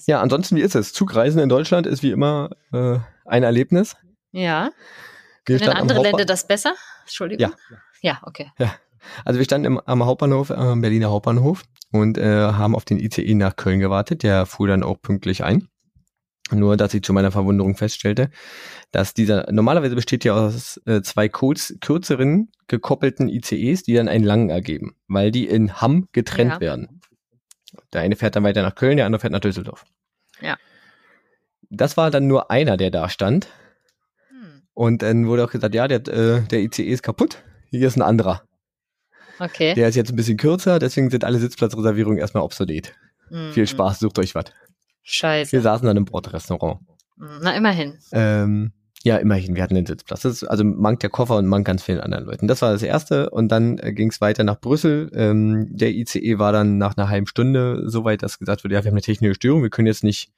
Ja, 0.07 0.21
ansonsten, 0.21 0.57
wie 0.57 0.61
ist 0.63 0.75
es? 0.75 0.93
Zugreisen 0.93 1.41
in 1.41 1.49
Deutschland 1.49 1.87
ist 1.87 2.03
wie 2.03 2.11
immer 2.11 2.51
äh, 2.73 2.99
ein 3.25 3.43
Erlebnis. 3.43 3.97
Ja. 4.33 4.71
Wir 5.47 5.59
Können 5.59 5.71
andere 5.71 6.03
Länder 6.03 6.25
das 6.25 6.47
besser? 6.47 6.75
Entschuldigung. 7.03 7.51
Ja. 7.51 7.77
Ja, 8.01 8.21
okay. 8.25 8.51
Also 9.25 9.39
wir 9.39 9.45
standen 9.45 9.67
im, 9.67 9.81
am 9.85 10.05
Hauptbahnhof, 10.05 10.51
äh, 10.51 10.55
am 10.55 10.81
Berliner 10.81 11.11
Hauptbahnhof 11.11 11.63
und 11.91 12.19
äh, 12.19 12.25
haben 12.25 12.75
auf 12.77 12.85
den 12.85 12.99
ICE 13.01 13.35
nach 13.35 13.57
Köln 13.57 13.81
gewartet. 13.81 14.23
Der 14.23 14.47
fuhr 14.47 14.69
dann 14.69 14.83
auch 14.83 15.01
pünktlich 15.03 15.43
ein. 15.45 15.69
Nur, 16.53 16.77
dass 16.77 16.95
ich 16.95 17.03
zu 17.03 17.13
meiner 17.13 17.31
Verwunderung 17.33 17.77
feststellte, 17.77 18.31
dass 18.91 19.15
dieser, 19.15 19.51
normalerweise 19.51 19.95
besteht 19.95 20.25
ja 20.25 20.35
aus 20.35 20.81
äh, 20.87 21.01
zwei 21.03 21.29
kurz, 21.29 21.75
kürzeren 21.81 22.51
gekoppelten 22.69 23.29
ICEs, 23.29 23.83
die 23.83 23.95
dann 23.95 24.09
einen 24.09 24.25
langen 24.25 24.51
ergeben, 24.51 24.95
weil 25.09 25.31
die 25.31 25.47
in 25.47 25.81
Hamm 25.81 26.09
getrennt 26.13 26.53
Ja. 26.55 26.61
werden. 26.61 27.01
Der 27.93 28.03
eine 28.03 28.17
fährt 28.17 28.37
dann 28.37 28.45
weiter 28.45 28.63
nach 28.63 28.75
Köln, 28.75 28.97
der 28.97 29.07
andere 29.07 29.21
fährt 29.21 29.33
nach 29.33 29.41
Düsseldorf. 29.41 29.85
Ja. 30.41 30.57
Das 31.71 31.97
war 31.97 32.11
dann 32.11 32.27
nur 32.27 32.51
einer, 32.51 32.77
der 32.77 32.91
da 32.91 33.09
stand. 33.09 33.49
Hm. 34.29 34.63
Und 34.75 35.03
dann 35.03 35.27
wurde 35.27 35.45
auch 35.45 35.51
gesagt, 35.51 35.75
ja, 35.75 35.89
der, 35.89 36.07
äh, 36.09 36.43
der 36.43 36.61
ICE 36.61 36.83
ist 36.85 37.03
kaputt. 37.03 37.43
Hier 37.71 37.89
ist 37.89 37.97
ein 37.97 38.03
anderer. 38.03 38.43
Okay. 39.39 39.73
Der 39.75 39.89
ist 39.89 39.95
jetzt 39.97 40.11
ein 40.11 40.17
bisschen 40.17 40.37
kürzer, 40.37 40.79
deswegen 40.79 41.09
sind 41.11 41.25
alle 41.25 41.39
Sitzplatzreservierungen 41.39 42.19
erstmal 42.19 42.43
obsolet. 42.43 42.95
Mhm. 43.31 43.53
Viel 43.53 43.67
Spaß, 43.67 44.01
sucht 44.01 44.19
euch 44.19 44.35
was. 44.35 44.45
Scheiße. 45.03 45.53
Wir 45.53 45.63
saßen 45.63 45.87
dann 45.87 45.97
im 45.97 46.05
Bordrestaurant. 46.05 46.81
Mhm. 47.17 47.27
Na, 47.43 47.57
immerhin. 47.57 47.99
Ähm, 48.13 48.73
ja, 49.05 49.17
immerhin, 49.17 49.57
wir 49.57 49.63
hatten 49.63 49.75
den 49.75 49.87
Sitzplatz. 49.87 50.25
Ist 50.25 50.45
also 50.45 50.63
Mank 50.65 51.01
der 51.01 51.11
Koffer 51.11 51.37
und 51.37 51.47
Mank 51.47 51.67
ganz 51.67 51.83
vielen 51.83 52.01
anderen 52.01 52.25
Leuten. 52.25 52.47
Das 52.47 52.63
war 52.63 52.73
das 52.73 52.83
Erste 52.83 53.31
und 53.31 53.49
dann 53.49 53.79
äh, 53.79 53.93
ging 53.93 54.11
es 54.11 54.21
weiter 54.21 54.45
nach 54.45 54.61
Brüssel. 54.61 55.11
Ähm, 55.15 55.69
der 55.71 55.91
ICE 55.91 56.39
war 56.39 56.53
dann 56.53 56.79
nach 56.79 56.97
einer 56.97 57.09
halben 57.09 57.27
Stunde 57.27 57.83
so 57.91 58.05
weit, 58.05 58.23
dass 58.23 58.39
gesagt 58.39 58.63
wurde, 58.63 58.75
ja, 58.75 58.85
wir 58.85 58.91
haben 58.91 58.95
eine 58.95 59.03
technische 59.03 59.35
Störung, 59.35 59.63
wir 59.63 59.71
können 59.71 59.89
jetzt 59.89 60.05
nicht 60.05 60.31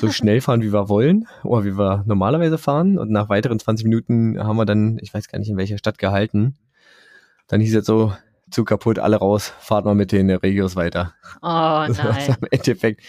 so 0.00 0.10
schnell 0.10 0.40
fahren, 0.40 0.62
wie 0.62 0.72
wir 0.72 0.88
wollen 0.88 1.28
oder 1.44 1.64
wie 1.64 1.78
wir 1.78 2.02
normalerweise 2.06 2.58
fahren. 2.58 2.98
Und 2.98 3.10
nach 3.10 3.28
weiteren 3.28 3.60
20 3.60 3.84
Minuten 3.84 4.36
haben 4.42 4.56
wir 4.56 4.66
dann, 4.66 4.98
ich 5.00 5.14
weiß 5.14 5.28
gar 5.28 5.38
nicht 5.38 5.50
in 5.50 5.56
welcher 5.56 5.78
Stadt 5.78 5.98
gehalten, 5.98 6.56
dann 7.46 7.60
hieß 7.60 7.76
es 7.76 7.86
so, 7.86 8.12
Zug 8.52 8.68
kaputt, 8.68 8.98
alle 8.98 9.16
raus, 9.16 9.52
fahrt 9.60 9.84
mal 9.84 9.94
mit 9.94 10.12
den 10.12 10.30
Regios 10.30 10.76
weiter. 10.76 11.14
Oh 11.42 11.84
Das 11.88 11.98
nein. 11.98 12.36
im 12.40 12.48
Endeffekt 12.50 13.02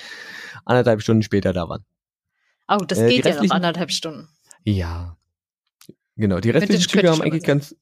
anderthalb 0.65 1.01
Stunden 1.01 1.23
später 1.23 1.53
da 1.53 1.67
waren. 1.69 1.83
Oh, 2.67 2.77
das 2.87 2.99
Äh, 2.99 3.09
geht 3.09 3.25
ja 3.25 3.41
noch 3.41 3.51
anderthalb 3.51 3.91
Stunden. 3.91 4.29
Ja. 4.63 5.17
Genau, 6.15 6.39
die 6.39 6.49
restlichen 6.51 6.91
könnte 6.91 7.11
haben 7.11 7.21
eigentlich 7.21 7.43
ganz 7.43 7.75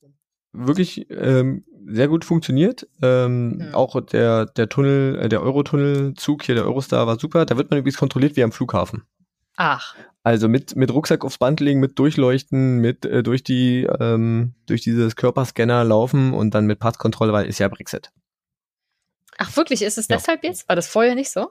wirklich 0.53 1.05
ähm, 1.11 1.63
sehr 1.85 2.07
gut 2.07 2.25
funktioniert. 2.25 2.87
Ähm, 3.01 3.57
Hm. 3.59 3.75
Auch 3.75 3.99
der, 4.01 4.45
der 4.47 4.69
Tunnel, 4.69 5.19
äh, 5.19 5.29
der 5.29 5.41
Eurotunnelzug 5.41 6.43
hier, 6.43 6.55
der 6.55 6.65
Eurostar 6.65 7.05
war 7.07 7.19
super. 7.19 7.45
Da 7.45 7.57
wird 7.57 7.69
man 7.69 7.79
übrigens 7.79 7.97
kontrolliert 7.97 8.35
wie 8.35 8.43
am 8.43 8.51
Flughafen. 8.51 9.03
Ach, 9.57 9.95
Also 10.23 10.47
mit, 10.47 10.75
mit 10.75 10.91
Rucksack 10.91 11.23
aufs 11.25 11.37
Band 11.37 11.59
legen, 11.59 11.79
mit 11.79 11.99
Durchleuchten, 11.99 12.77
mit 12.77 13.05
äh, 13.05 13.21
durch 13.23 13.43
die 13.43 13.83
ähm, 13.99 14.53
durch 14.65 14.81
dieses 14.81 15.15
Körperscanner 15.15 15.83
laufen 15.83 16.33
und 16.33 16.53
dann 16.53 16.65
mit 16.65 16.79
Passkontrolle, 16.79 17.33
weil 17.33 17.45
ist 17.47 17.59
ja 17.59 17.67
Brexit. 17.67 18.11
ach 19.37 19.55
wirklich, 19.57 19.81
ist 19.81 19.97
es 19.97 20.07
Ja. 20.07 20.15
deshalb 20.17 20.43
jetzt? 20.43 20.67
War 20.69 20.75
das 20.75 20.87
vorher 20.87 21.15
nicht 21.15 21.31
so? 21.31 21.49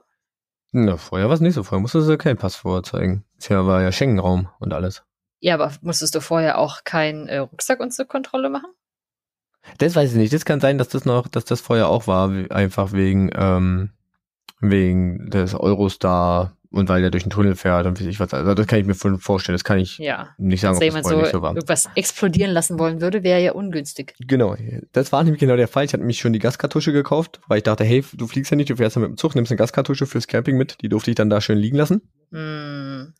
Na, 0.71 0.97
vorher 0.97 1.27
war 1.27 1.35
es 1.35 1.41
nicht 1.41 1.53
so. 1.53 1.63
Vorher 1.63 1.81
musste 1.81 2.01
sie 2.01 2.17
kein 2.17 2.37
Pass 2.37 2.55
vorzeigen. 2.55 3.25
Es 3.37 3.49
ja, 3.49 3.65
war 3.65 3.81
ja 3.81 3.91
Schengen-Raum 3.91 4.47
und 4.59 4.73
alles. 4.73 5.03
Ja, 5.41 5.55
aber 5.55 5.73
musstest 5.81 6.15
du 6.15 6.21
vorher 6.21 6.57
auch 6.59 6.83
keinen 6.83 7.27
äh, 7.27 7.37
Rucksack 7.39 7.79
und 7.81 7.93
so 7.93 8.05
Kontrolle 8.05 8.49
machen? 8.49 8.71
Das 9.79 9.95
weiß 9.95 10.11
ich 10.11 10.17
nicht. 10.17 10.33
Das 10.33 10.45
kann 10.45 10.59
sein, 10.61 10.77
dass 10.77 10.87
das 10.89 11.03
noch, 11.05 11.27
dass 11.27 11.45
das 11.45 11.61
vorher 11.61 11.87
auch 11.89 12.07
war, 12.07 12.29
einfach 12.51 12.93
wegen, 12.93 13.29
ähm, 13.35 13.91
wegen 14.61 15.29
des 15.29 15.53
Eurostar 15.53 16.55
und 16.69 16.87
weil 16.87 17.01
der 17.01 17.11
durch 17.11 17.23
den 17.23 17.31
Tunnel 17.31 17.55
fährt 17.55 17.85
und 17.85 17.99
wie 17.99 18.07
ich 18.07 18.19
was. 18.21 18.33
Also 18.33 18.53
das 18.53 18.65
kann 18.65 18.79
ich 18.79 18.85
mir 18.85 18.93
vorstellen. 18.95 19.55
Das 19.55 19.65
kann 19.65 19.77
ich 19.77 19.97
Ja. 19.97 20.29
nicht 20.37 20.61
sagen, 20.61 20.79
Wenn 20.79 20.89
ob 20.89 20.95
das 21.01 21.11
jemand 21.11 21.31
so, 21.31 21.39
so 21.39 21.45
irgendwas 21.45 21.89
explodieren 21.95 22.51
lassen 22.51 22.79
wollen 22.79 23.01
würde, 23.01 23.23
wäre 23.23 23.41
ja 23.41 23.51
ungünstig. 23.51 24.15
Genau, 24.25 24.55
das 24.93 25.11
war 25.11 25.21
nämlich 25.23 25.41
genau 25.41 25.57
der 25.57 25.67
Fall. 25.67 25.83
Ich 25.83 25.91
hatte 25.91 26.01
nämlich 26.01 26.19
schon 26.19 26.31
die 26.31 26.39
Gaskartusche 26.39 26.93
gekauft, 26.93 27.41
weil 27.47 27.57
ich 27.57 27.63
dachte, 27.63 27.83
hey, 27.83 28.05
du 28.13 28.25
fliegst 28.25 28.51
ja 28.51 28.57
nicht, 28.57 28.69
du 28.69 28.77
fährst 28.77 28.95
ja 28.95 29.01
mit 29.01 29.09
dem 29.09 29.17
Zug, 29.17 29.35
nimmst 29.35 29.51
eine 29.51 29.57
Gaskartusche 29.57 30.05
fürs 30.05 30.27
Camping 30.27 30.55
mit. 30.57 30.77
Die 30.81 30.87
durfte 30.87 31.11
ich 31.11 31.15
dann 31.15 31.29
da 31.29 31.41
schön 31.41 31.57
liegen 31.57 31.75
lassen. 31.75 32.03
Hm. 32.31 33.13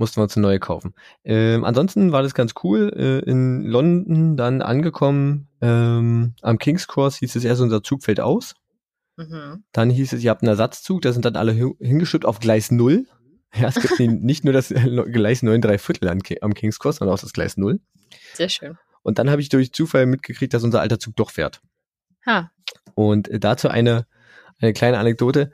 Mussten 0.00 0.16
wir 0.18 0.22
uns 0.22 0.36
eine 0.36 0.46
neue 0.46 0.60
kaufen. 0.60 0.94
Ähm, 1.24 1.64
ansonsten 1.64 2.12
war 2.12 2.22
das 2.22 2.32
ganz 2.32 2.54
cool. 2.62 2.92
Äh, 2.96 3.28
in 3.28 3.64
London 3.64 4.36
dann 4.36 4.62
angekommen. 4.62 5.48
Ähm, 5.60 6.34
am 6.40 6.58
King's 6.58 6.86
Cross 6.86 7.16
hieß 7.16 7.34
es 7.34 7.44
erst, 7.44 7.60
unser 7.60 7.82
Zug 7.82 8.04
fällt 8.04 8.20
aus. 8.20 8.54
Mhm. 9.18 9.64
Dann 9.72 9.90
hieß 9.90 10.12
es, 10.14 10.22
ihr 10.22 10.30
habt 10.30 10.42
einen 10.42 10.48
Ersatzzug, 10.50 11.02
da 11.02 11.12
sind 11.12 11.24
dann 11.24 11.36
alle 11.36 11.52
hi- 11.52 11.74
hingeschippt 11.80 12.24
auf 12.24 12.38
Gleis 12.40 12.70
0. 12.70 13.04
Ja, 13.54 13.68
es 13.68 13.74
gibt 13.76 13.98
nicht 14.00 14.44
nur 14.44 14.52
das 14.52 14.68
Gleis 15.12 15.42
9 15.42 15.60
3 15.60 15.78
Viertel 15.78 16.08
am 16.08 16.54
King's 16.54 16.78
Cross, 16.78 16.96
sondern 16.96 17.14
auch 17.16 17.20
das 17.20 17.32
Gleis 17.32 17.56
0. 17.56 17.80
Sehr 18.34 18.48
schön. 18.48 18.78
Und 19.02 19.18
dann 19.18 19.28
habe 19.30 19.40
ich 19.40 19.48
durch 19.48 19.72
Zufall 19.72 20.06
mitgekriegt, 20.06 20.54
dass 20.54 20.64
unser 20.64 20.80
alter 20.80 20.98
Zug 20.98 21.16
doch 21.16 21.30
fährt. 21.30 21.60
Ha. 22.26 22.50
Und 22.94 23.28
äh, 23.28 23.38
dazu 23.40 23.68
eine, 23.68 24.06
eine 24.60 24.72
kleine 24.72 24.98
Anekdote. 24.98 25.52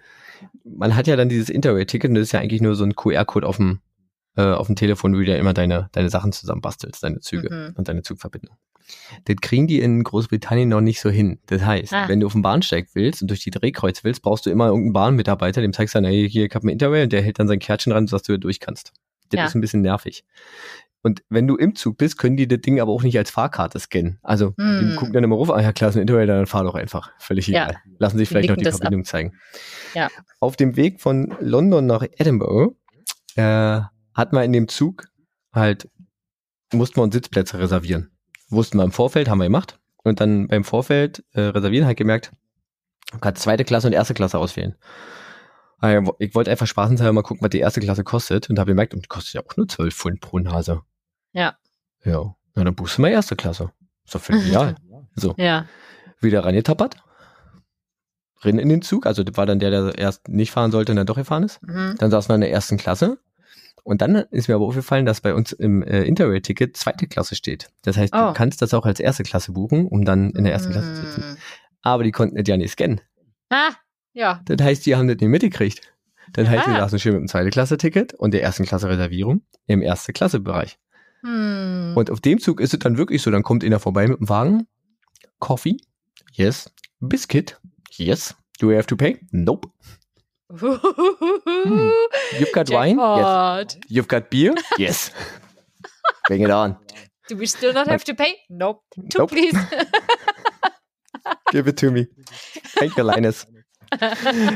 Man 0.65 0.97
hat 0.97 1.07
ja 1.07 1.17
dann 1.17 1.29
dieses 1.29 1.49
Interrail-Ticket 1.51 2.09
und 2.11 2.15
das 2.17 2.23
ist 2.25 2.33
ja 2.33 2.41
eigentlich 2.41 2.63
nur 2.63 2.75
so 2.75 2.85
ein 2.85 2.95
QR-Code 2.97 3.47
auf 3.47 3.57
dem, 3.59 3.81
äh, 4.37 4.43
auf 4.43 4.67
dem 4.67 4.77
Telefon, 4.77 5.15
wo 5.15 5.19
du 5.21 5.25
ja 5.31 5.37
immer 5.37 5.55
deine, 5.55 5.89
deine 5.93 6.11
Sachen 6.11 6.33
zusammenbastelst, 6.33 7.03
deine 7.03 7.21
Züge 7.21 7.49
Mhm. 7.55 7.75
und 7.77 7.89
deine 7.89 8.03
Zugverbindung. 8.03 8.57
Das 9.25 9.37
kriegen 9.41 9.67
die 9.67 9.81
in 9.81 10.03
Großbritannien 10.05 10.69
noch 10.69 10.81
nicht 10.81 11.01
so 11.01 11.09
hin. 11.11 11.39
Das 11.47 11.63
heißt, 11.65 11.93
Ah. 11.93 12.09
wenn 12.09 12.21
du 12.21 12.27
auf 12.27 12.33
den 12.33 12.43
Bahnsteig 12.43 12.89
willst 12.95 13.23
und 13.23 13.29
durch 13.29 13.41
die 13.41 13.51
Drehkreuz 13.51 14.05
willst, 14.05 14.23
brauchst 14.23 14.47
du 14.47 14.51
immer 14.51 14.67
irgendeinen 14.67 14.93
Bahnmitarbeiter, 14.93 15.61
dem 15.63 15.73
zeigst 15.73 15.95
du 15.95 15.99
dann, 15.99 16.05
hey, 16.05 16.29
hier, 16.29 16.45
ich 16.47 16.55
hab 16.55 16.63
ein 16.65 16.69
Interrail 16.69 17.05
und 17.05 17.13
der 17.13 17.23
hält 17.23 17.39
dann 17.39 17.49
sein 17.49 17.59
Kärtchen 17.61 17.93
ran, 17.93 18.07
sodass 18.07 18.23
du 18.25 18.33
hier 18.35 18.39
durch 18.41 18.61
kannst. 18.61 18.93
Das 19.31 19.39
Ja. 19.39 19.47
ist 19.47 19.55
ein 19.55 19.61
bisschen 19.61 19.81
nervig. 19.83 20.25
Und 21.03 21.23
wenn 21.29 21.47
du 21.47 21.57
im 21.57 21.75
Zug 21.75 21.99
bist, 21.99 22.17
können 22.17 22.37
die 22.39 22.49
das 22.49 22.61
Ding 22.63 22.81
aber 22.81 22.91
auch 22.93 23.03
nicht 23.03 23.19
als 23.19 23.31
Fahrkarte 23.31 23.79
scannen. 23.79 24.19
Also, 24.23 24.55
Hm. 24.59 24.79
die 24.81 24.97
gucken 24.97 25.13
dann 25.13 25.23
immer 25.25 25.37
ruf, 25.37 25.51
ah 25.51 25.61
ja, 25.61 25.73
klar, 25.73 25.91
ist 25.91 25.97
ein 25.97 26.03
Interrail, 26.03 26.27
dann 26.27 26.47
fahr 26.47 26.65
doch 26.65 26.75
einfach. 26.75 27.13
Völlig 27.19 27.47
Ja. 27.47 27.65
egal. 27.65 27.77
Lassen 27.99 28.17
sich 28.19 28.29
Die 28.29 28.33
vielleicht 28.33 28.49
noch 28.49 28.57
die 28.57 28.65
das 28.65 28.77
ab. 28.77 28.81
Verbindung 28.83 29.05
zeigen. 29.05 29.35
Ja. 29.95 30.09
Auf 30.41 30.57
dem 30.57 30.77
Weg 30.77 31.01
von 31.03 31.35
London 31.41 31.87
nach 31.87 32.03
Edinburgh 32.19 32.77
äh, 33.37 33.81
hat 34.15 34.33
man 34.33 34.45
in 34.45 34.53
dem 34.53 34.69
Zug 34.69 35.07
halt, 35.53 35.91
mussten 36.73 36.97
wir 36.97 37.03
uns 37.03 37.15
Sitzplätze 37.15 37.59
reservieren. 37.59 38.11
Wussten 38.49 38.79
wir 38.79 38.85
im 38.85 38.93
Vorfeld, 38.93 39.29
haben 39.29 39.39
wir 39.39 39.45
gemacht. 39.47 39.79
Und 40.03 40.21
dann 40.21 40.49
beim 40.49 40.65
Vorfeld 40.65 41.25
äh, 41.33 41.41
reservieren 41.41 41.87
halt 41.87 41.97
gemerkt, 41.97 42.33
man 43.13 43.21
kann 43.21 43.37
zweite 43.37 43.65
Klasse 43.65 43.87
und 43.87 43.93
erste 43.93 44.15
Klasse 44.15 44.39
auswählen. 44.39 44.75
Ah 45.79 46.01
Ich 46.19 46.35
wollte 46.35 46.51
einfach 46.51 46.67
spaßenshalber 46.67 47.13
mal 47.13 47.23
gucken, 47.23 47.43
was 47.43 47.51
die 47.51 47.59
erste 47.61 47.81
Klasse 47.81 48.05
kostet 48.05 48.49
und 48.51 48.59
habe 48.59 48.71
gemerkt, 48.71 48.95
und 48.95 49.05
die 49.05 49.09
kostet 49.09 49.35
ja 49.35 49.41
auch 49.43 49.57
nur 49.57 49.69
12 49.69 49.95
Pfund 49.95 50.21
pro 50.21 50.39
Nase. 50.39 50.83
Ja. 51.33 51.57
Ja, 52.05 52.35
na 52.55 52.65
dann 52.65 52.75
buchst 52.75 52.99
du 52.99 53.03
mal 53.03 53.09
erste 53.09 53.37
Klasse. 53.37 53.71
Ist 54.05 54.15
doch 54.15 54.21
völlig 54.21 54.47
egal. 54.49 54.77
So, 55.15 55.35
Ja. 55.37 55.67
wieder 56.21 56.45
reingetappert. 56.45 56.97
Rein 58.41 58.59
in 58.59 58.69
den 58.69 58.83
Zug, 58.83 59.07
also 59.07 59.25
das 59.25 59.37
war 59.37 59.47
dann 59.47 59.59
der, 59.59 59.71
der 59.71 59.99
erst 59.99 60.29
nicht 60.29 60.51
fahren 60.51 60.71
sollte 60.71 60.93
und 60.93 60.97
dann 60.97 61.07
doch 61.07 61.17
gefahren 61.17 61.45
ist. 61.45 61.63
Mhm. 61.63 61.95
Dann 61.99 62.11
saßen 62.11 62.29
wir 62.29 62.35
in 62.35 62.41
der 62.43 62.51
ersten 62.51 62.77
Klasse. 62.77 63.19
Und 63.85 64.01
dann 64.03 64.17
ist 64.17 64.49
mir 64.49 64.55
aber 64.57 64.65
aufgefallen, 64.65 65.05
dass 65.07 65.21
bei 65.21 65.35
uns 65.35 65.53
im 65.53 65.83
äh, 65.83 66.03
Interrail-Ticket 66.05 66.77
zweite 66.77 67.07
Klasse 67.07 67.37
steht. 67.37 67.69
Das 67.83 67.97
heißt, 67.97 68.13
Oh. 68.17 68.29
du 68.29 68.33
kannst 68.33 68.61
das 68.63 68.75
auch 68.75 68.87
als 68.87 68.99
erste 68.99 69.23
Klasse 69.23 69.53
buchen, 69.53 69.87
um 69.87 70.05
dann 70.05 70.31
in 70.31 70.45
der 70.45 70.53
ersten 70.55 70.73
Klasse 70.73 70.95
zu 70.95 71.03
sitzen. 71.03 71.31
Mhm. 71.33 71.37
Aber 71.83 72.03
die 72.03 72.11
konnten 72.11 72.37
das 72.37 72.49
ja 72.49 72.57
nicht 72.57 72.73
scannen. 72.73 73.01
Ah, 73.51 73.73
ja. 74.15 74.41
Das 74.47 74.57
heißt, 74.61 74.87
die 74.87 74.97
haben 74.97 75.07
das 75.07 75.19
nicht 75.19 75.29
mitgekriegt. 75.29 75.83
Das 76.33 76.49
heißt, 76.49 76.67
wir 76.67 76.75
Ah. 76.77 76.81
saßen 76.81 76.99
schön 76.99 77.13
mit 77.13 77.21
dem 77.21 77.29
zweite 77.29 77.51
Klasse-Ticket 77.51 78.15
und 78.15 78.33
der 78.33 78.43
ersten 78.43 78.65
Klasse 78.65 78.89
Reservierung 78.89 79.43
im 79.67 79.83
erste 79.83 80.13
Klasse-Bereich. 80.15 80.79
Hm. 81.23 81.93
Und 81.95 82.11
auf 82.11 82.21
dem 82.21 82.39
Zug 82.41 82.61
ist 82.61 82.73
es 82.73 82.79
dann 82.81 82.97
wirklich 82.97 83.21
so, 83.23 83.31
dann 83.31 83.43
kommt 83.43 83.63
einer 83.65 83.81
vorbei 83.81 84.07
mit 84.09 84.19
dem 84.19 84.29
Wagen. 84.31 84.67
Coffee? 85.41 85.77
Yes. 86.33 86.73
Biscuit? 87.01 87.61
Yes. 87.93 88.35
Do 88.61 88.69
we 88.71 88.77
have 88.77 88.87
to 88.87 88.97
pay? 88.97 89.19
Nope. 89.31 89.69
Hm. 90.51 91.91
You've 92.39 92.53
got 92.53 92.71
wine? 92.71 92.99
Yes. 92.99 93.77
You've 93.89 94.09
got 94.09 94.31
beer? 94.31 94.55
Yes. 94.79 95.11
Bring 96.29 96.43
it 96.43 96.51
on. 96.51 96.77
Do 97.29 97.37
we 97.37 97.47
still 97.47 97.73
not 97.73 97.87
have 97.89 98.05
to 98.05 98.15
pay? 98.15 98.35
Nope. 98.51 98.83
Two, 99.11 99.19
Nope. 99.21 99.31
please. 99.31 99.57
Give 101.51 101.67
it 101.69 101.77
to 101.79 101.91
me. 101.91 102.07
Thank 102.79 102.97
you, 102.97 103.05
Linus. 103.05 103.47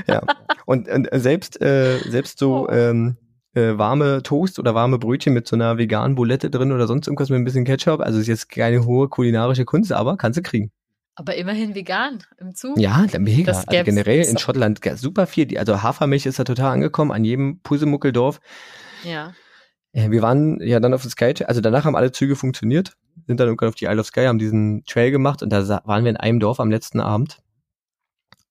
ja. 0.06 0.20
Und, 0.66 0.88
und 0.88 1.08
selbst, 1.12 1.60
äh, 1.62 1.98
selbst 2.10 2.38
so 2.38 2.66
Oh. 2.68 2.72
ähm, 2.72 3.16
äh, 3.54 3.78
warme 3.78 4.22
Toast 4.22 4.58
oder 4.58 4.74
warme 4.74 4.98
Brötchen 4.98 5.32
mit 5.32 5.46
so 5.48 5.56
einer 5.56 5.78
veganen 5.78 6.14
Bulette 6.16 6.50
drin 6.50 6.72
oder 6.72 6.86
sonst 6.86 7.06
irgendwas 7.06 7.30
mit 7.30 7.38
ein 7.38 7.44
bisschen 7.44 7.64
Ketchup. 7.64 8.00
Also 8.00 8.18
ist 8.18 8.26
jetzt 8.26 8.50
keine 8.50 8.84
hohe 8.84 9.08
kulinarische 9.08 9.64
Kunst, 9.64 9.92
aber 9.92 10.16
kannst 10.18 10.36
du 10.38 10.42
kriegen. 10.42 10.70
Aber 11.18 11.34
immerhin 11.34 11.74
vegan 11.74 12.22
im 12.38 12.54
Zug. 12.54 12.78
Ja, 12.78 13.04
der 13.04 13.18
mega. 13.18 13.50
Das 13.50 13.66
Also 13.66 13.82
generell 13.82 14.22
in. 14.22 14.38
Schottland 14.38 14.80
super 14.94 15.26
viel. 15.26 15.58
Also 15.58 15.82
Hafermilch 15.82 16.26
ist 16.26 16.38
da 16.38 16.44
total 16.44 16.74
angekommen 16.74 17.10
an 17.10 17.24
jedem 17.24 17.58
Pusemuckeldorf. 17.60 18.40
Ja. 19.02 19.34
Äh, 19.92 20.10
Wir 20.10 20.22
waren 20.22 20.60
ja 20.60 20.78
dann 20.78 20.94
auf 20.94 21.02
dem 21.02 21.10
Sky, 21.10 21.34
also 21.44 21.60
danach 21.60 21.84
haben 21.84 21.96
alle 21.96 22.12
Züge 22.12 22.36
funktioniert, 22.36 22.96
sind 23.26 23.40
dann 23.40 23.48
irgendwann 23.48 23.70
auf 23.70 23.74
die 23.74 23.86
Isle 23.86 24.00
of 24.00 24.06
Skye, 24.06 24.28
haben 24.28 24.38
diesen 24.38 24.84
Trail 24.84 25.10
gemacht 25.10 25.42
und 25.42 25.50
da 25.50 25.66
waren 25.84 26.04
wir 26.04 26.10
in 26.10 26.16
einem 26.16 26.38
Dorf 26.38 26.60
am 26.60 26.70
letzten 26.70 27.00
Abend, 27.00 27.38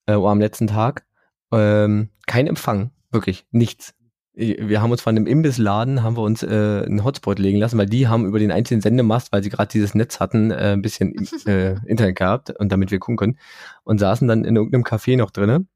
äh, 0.05 0.15
oder 0.15 0.31
am 0.31 0.41
letzten 0.41 0.67
Tag. 0.67 1.05
Ähm, 1.53 2.09
kein 2.25 2.47
Empfang, 2.47 2.91
wirklich, 3.11 3.45
nichts. 3.51 3.93
Wir 4.39 4.81
haben 4.81 4.91
uns 4.91 5.01
von 5.01 5.15
einem 5.15 5.25
Imbissladen, 5.25 6.03
haben 6.03 6.15
wir 6.15 6.21
uns 6.21 6.43
äh, 6.43 6.83
einen 6.85 7.03
Hotspot 7.03 7.39
legen 7.39 7.57
lassen, 7.57 7.77
weil 7.79 7.87
die 7.87 8.07
haben 8.07 8.25
über 8.25 8.37
den 8.37 8.51
einzelnen 8.51 8.81
Sendemast, 8.81 9.31
weil 9.31 9.41
sie 9.41 9.49
gerade 9.49 9.71
dieses 9.71 9.95
Netz 9.95 10.19
hatten, 10.19 10.51
äh, 10.51 10.73
ein 10.73 10.83
bisschen 10.83 11.15
äh, 11.47 11.75
Internet 11.87 12.17
gehabt 12.17 12.51
und 12.51 12.71
damit 12.71 12.91
wir 12.91 12.99
gucken 12.99 13.17
können 13.17 13.39
und 13.83 13.97
saßen 13.97 14.27
dann 14.27 14.45
in 14.45 14.55
irgendeinem 14.55 14.83
Café 14.83 15.17
noch 15.17 15.31
drinnen. 15.31 15.67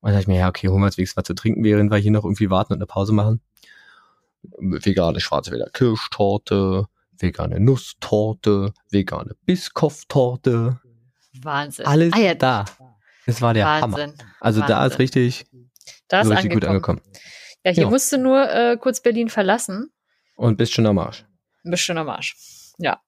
Und 0.00 0.10
da 0.10 0.10
dachte 0.10 0.22
ich 0.22 0.28
mir, 0.28 0.38
ja, 0.38 0.48
okay, 0.48 0.68
holen 0.68 0.80
wir 0.80 0.86
uns 0.86 0.96
wenigstens 0.96 1.16
was 1.16 1.24
zu 1.24 1.34
trinken, 1.34 1.64
während 1.64 1.90
wir 1.90 1.98
hier 1.98 2.12
noch 2.12 2.24
irgendwie 2.24 2.50
warten 2.50 2.72
und 2.72 2.78
eine 2.78 2.86
Pause 2.86 3.12
machen 3.12 3.40
vegane 4.58 5.20
Schwarzwälder 5.20 5.70
Kirschtorte, 5.72 6.86
vegane 7.18 7.60
Nusstorte, 7.60 8.72
vegane 8.90 9.34
Biscoff-Torte, 9.44 10.80
Wahnsinn. 11.42 11.86
alles 11.86 12.12
ah, 12.12 12.18
ja, 12.18 12.34
da. 12.34 12.64
Es 13.26 13.42
war 13.42 13.54
der 13.54 13.66
Hammer. 13.66 13.98
Wahnsinn. 13.98 14.14
Also 14.40 14.60
da 14.60 14.86
ist 14.86 14.92
Wahnsinn. 14.92 14.96
richtig, 14.98 15.46
Da 16.08 16.20
ist 16.20 16.28
so 16.28 16.32
richtig 16.32 16.52
angekommen. 16.52 16.60
gut 16.60 16.64
angekommen. 16.64 17.00
Ja, 17.68 17.74
hier 17.74 17.82
Ja. 17.84 17.90
musst 17.90 18.10
du 18.12 18.18
nur 18.18 18.50
äh, 18.50 18.76
kurz 18.78 19.00
Berlin 19.00 19.28
verlassen. 19.28 19.90
Und 20.36 20.56
bist 20.56 20.72
schon 20.72 20.86
am 20.86 20.98
Arsch. 20.98 21.26
Ein 21.64 21.70
bisschen 21.70 21.98
am 21.98 22.08
Arsch. 22.08 22.34
Ja. 22.78 23.00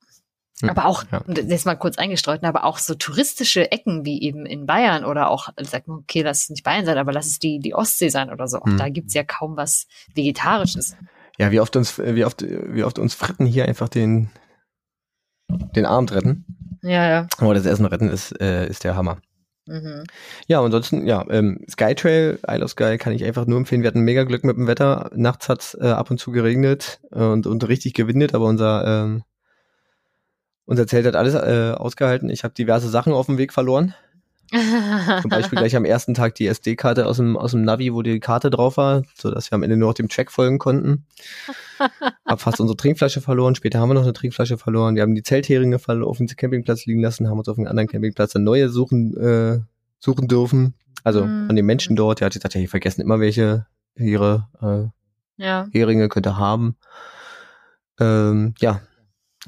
Hm, 0.61 0.69
Aber 0.71 0.85
auch, 0.85 1.05
ja. 1.11 1.21
ist 1.29 1.64
mal 1.64 1.76
kurz 1.76 1.97
eingestreut, 1.97 2.45
aber 2.45 2.64
auch 2.64 2.76
so 2.79 2.95
touristische 2.95 3.73
Ecken 3.73 4.05
wie 4.05 4.21
eben 4.23 4.45
in 4.45 4.67
Bayern 4.67 5.05
oder 5.07 5.31
auch, 5.31 5.49
sagt 5.62 5.88
man, 5.88 5.99
okay, 6.00 6.21
lass 6.23 6.43
es 6.43 6.50
nicht 6.50 6.62
Bayern 6.64 6.85
sein, 6.85 6.99
aber 6.99 7.12
lass 7.12 7.26
es 7.26 7.38
die, 7.38 7.59
die 7.61 7.75
Ostsee 7.75 8.11
sein 8.11 8.31
oder 8.31 8.47
so. 8.49 8.59
Auch 8.59 8.67
Hm. 8.67 8.76
da 8.76 8.88
gibt's 8.90 9.14
ja 9.14 9.25
kaum 9.25 9.57
was 9.57 9.87
Vegetarisches. 10.14 10.97
Ja, 11.38 11.50
wie 11.52 11.61
oft 11.61 11.75
uns, 11.76 11.99
wie 11.99 12.25
oft, 12.26 12.43
wie 12.43 12.85
oft 12.85 12.99
uns 12.99 13.14
Fritten 13.14 13.47
hier 13.47 13.64
einfach 13.67 13.88
den, 13.88 14.29
den 15.49 15.87
Abend 15.87 16.12
retten. 16.12 16.45
Ja, 16.83 17.09
ja. 17.09 17.26
Aber 17.38 17.55
das 17.55 17.64
Essen 17.64 17.87
retten 17.87 18.11
ist, 18.11 18.38
äh, 18.40 18.67
ist 18.69 18.85
der 18.85 18.97
Hammer. 18.97 19.21
Mhm. 19.67 20.05
Ja, 20.47 20.61
ansonsten, 20.62 21.07
ja, 21.07 21.25
ähm, 21.31 21.64
Skytrail, 21.71 22.38
Isle 22.49 22.64
of 22.64 22.71
Sky 22.71 22.99
kann 22.99 23.12
ich 23.12 23.25
einfach 23.25 23.47
nur 23.47 23.59
empfehlen. 23.59 23.83
Wir 23.83 23.88
hatten 23.88 24.00
mega 24.00 24.25
Glück 24.25 24.43
mit 24.45 24.57
dem 24.57 24.67
Wetter. 24.67 25.11
Nachts 25.14 25.49
hat's 25.49 25.75
äh, 25.81 25.87
ab 25.87 26.11
und 26.11 26.19
zu 26.19 26.33
geregnet 26.33 27.00
äh, 27.12 27.23
und, 27.23 27.47
und 27.47 27.69
richtig 27.69 27.95
gewindet, 27.95 28.35
aber 28.35 28.47
unser, 28.47 28.85
ähm, 28.87 29.23
unser 30.64 30.87
Zelt 30.87 31.07
hat 31.07 31.17
alles 31.17 31.35
äh, 31.35 31.75
ausgehalten. 31.76 32.31
Ich 32.31 32.43
habe 32.45 32.55
diverse 32.55 32.88
Sachen 32.88 33.12
auf 33.12 33.26
dem 33.26 33.38
Weg 33.38 33.52
verloren. 33.52 33.95
Zum 34.50 35.30
Beispiel 35.30 35.59
gleich 35.59 35.76
am 35.76 35.85
ersten 35.85 36.14
Tag 36.14 36.35
die 36.35 36.47
SD-Karte 36.47 37.07
aus 37.07 37.19
dem, 37.19 37.37
aus 37.37 37.52
dem 37.52 37.62
Navi, 37.62 37.92
wo 37.95 38.02
die 38.02 38.19
Karte 38.21 38.50
drauf 38.50 38.76
war, 38.76 39.02
so 39.14 39.30
dass 39.30 39.50
wir 39.50 39.57
am 39.57 39.62
Ende 39.62 39.76
nur 39.76 39.88
noch 39.88 39.95
dem 39.95 40.09
Track 40.09 40.33
folgen 40.33 40.59
konnten. 40.59 41.07
Hab 42.26 42.40
fast 42.40 42.61
unsere 42.61 42.76
Trinkflasche 42.76 43.21
verloren. 43.21 43.54
Später 43.54 43.78
haben 43.78 43.90
wir 43.90 43.95
noch 43.95 44.02
eine 44.02 44.12
Trinkflasche 44.12 44.59
verloren. 44.59 44.97
Wir 44.97 45.02
haben 45.02 45.14
die 45.14 45.23
Zeltheringe 45.23 45.76
auf 45.76 46.19
dem 46.19 46.26
Campingplatz 46.26 46.87
liegen 46.87 47.00
lassen, 47.00 47.28
haben 47.28 47.38
uns 47.38 47.49
auf 47.49 47.59
einem 47.59 47.69
anderen 47.69 47.88
Campingplatz 47.88 48.35
eine 48.35 48.45
neue 48.45 48.69
suchen, 48.69 49.16
äh, 49.16 49.61
suchen 49.99 50.28
dürfen. 50.28 50.75
Also 51.04 51.25
Mhm. 51.25 51.47
von 51.47 51.57
den 51.57 51.66
Menschen 51.66 51.97
dort. 51.97 52.21
Der 52.21 52.26
hat 52.26 52.35
gesagt, 52.35 52.54
ja, 52.54 52.61
die 52.61 52.66
vergessen 52.66 53.00
immer 53.00 53.21
welche 53.21 53.66
ihre 53.95 54.49
äh, 54.61 55.42
ja. 55.42 55.66
Heringe 55.73 56.09
könnte 56.09 56.37
haben. 56.37 56.76
Ähm, 57.99 58.54
ja. 58.59 58.80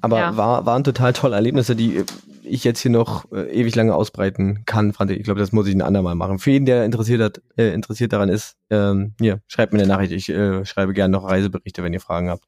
Aber 0.01 0.19
Ja. 0.19 0.37
War, 0.37 0.65
waren 0.65 0.85
total 0.85 1.13
tolle 1.13 1.37
Erlebnisse, 1.37 1.77
die 1.77 2.05
ich 2.45 2.65
jetzt 2.65 2.81
hier 2.81 2.91
noch 2.91 3.31
äh, 3.33 3.51
ewig 3.53 3.75
lange 3.75 3.95
ausbreiten 3.95 4.65
kann, 4.67 4.93
fand 4.93 5.11
ich. 5.11 5.23
Glaube, 5.23 5.41
das 5.41 5.53
muss 5.53 5.67
ich 5.67 5.75
ein 5.75 5.83
andermal 5.83 6.15
machen. 6.15 6.39
Für 6.39 6.51
jeden, 6.51 6.67
der 6.67 6.85
interessiert, 6.85 7.21
hat, 7.21 7.41
äh, 7.57 7.73
interessiert 7.73 8.13
daran 8.13 8.29
ist, 8.29 8.57
ähm, 8.71 9.15
hier, 9.21 9.41
schreibt 9.47 9.73
mir 9.73 9.79
eine 9.81 9.89
Nachricht. 9.89 10.13
Ich 10.13 10.29
äh, 10.29 10.65
schreibe 10.65 10.93
gerne 10.93 11.13
noch 11.13 11.29
Reiseberichte, 11.29 11.83
wenn 11.83 11.93
ihr 11.93 12.01
Fragen 12.01 12.31
habt. 12.31 12.45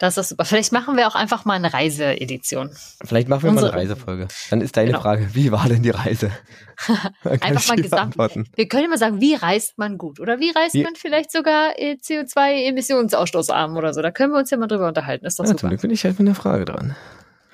Das 0.00 0.16
ist 0.16 0.30
super. 0.30 0.46
Vielleicht 0.46 0.72
machen 0.72 0.96
wir 0.96 1.06
auch 1.08 1.14
einfach 1.14 1.44
mal 1.44 1.52
eine 1.54 1.74
Reiseedition. 1.74 2.70
Vielleicht 3.04 3.28
machen 3.28 3.42
wir 3.42 3.50
Unsere- 3.50 3.66
mal 3.66 3.72
eine 3.78 3.82
Reisefolge. 3.90 4.28
Dann 4.48 4.62
ist 4.62 4.74
deine 4.78 4.88
Genau. 4.92 5.02
Frage, 5.02 5.28
wie 5.34 5.52
war 5.52 5.68
denn 5.68 5.82
die 5.82 5.90
Reise? 5.90 6.30
Einfach 7.22 7.68
mal 7.68 7.76
gesamt. 7.76 7.90
beantworten. 7.90 8.46
Wir 8.56 8.66
können 8.66 8.86
immer 8.86 8.96
sagen, 8.96 9.20
wie 9.20 9.34
reist 9.34 9.76
man 9.76 9.98
gut? 9.98 10.18
Oder 10.18 10.40
wie 10.40 10.48
reist 10.52 10.72
Wie- 10.72 10.82
man 10.84 10.94
vielleicht 10.96 11.30
sogar 11.30 11.78
äh, 11.78 11.98
CO2-Emissionsausstoßarm 12.02 13.76
oder 13.76 13.92
so? 13.92 14.00
Da 14.02 14.10
können 14.10 14.32
wir 14.32 14.38
uns 14.38 14.50
ja 14.50 14.56
mal 14.56 14.68
drüber 14.68 14.88
unterhalten. 14.88 15.26
Ist 15.26 15.38
doch 15.38 15.44
Ja, 15.44 15.50
zum 15.50 15.58
super. 15.58 15.68
Glück 15.68 15.82
bin 15.82 15.90
ich 15.90 16.02
halt 16.04 16.18
mit 16.18 16.26
einer 16.28 16.34
Frage 16.34 16.64
dran. 16.64 16.96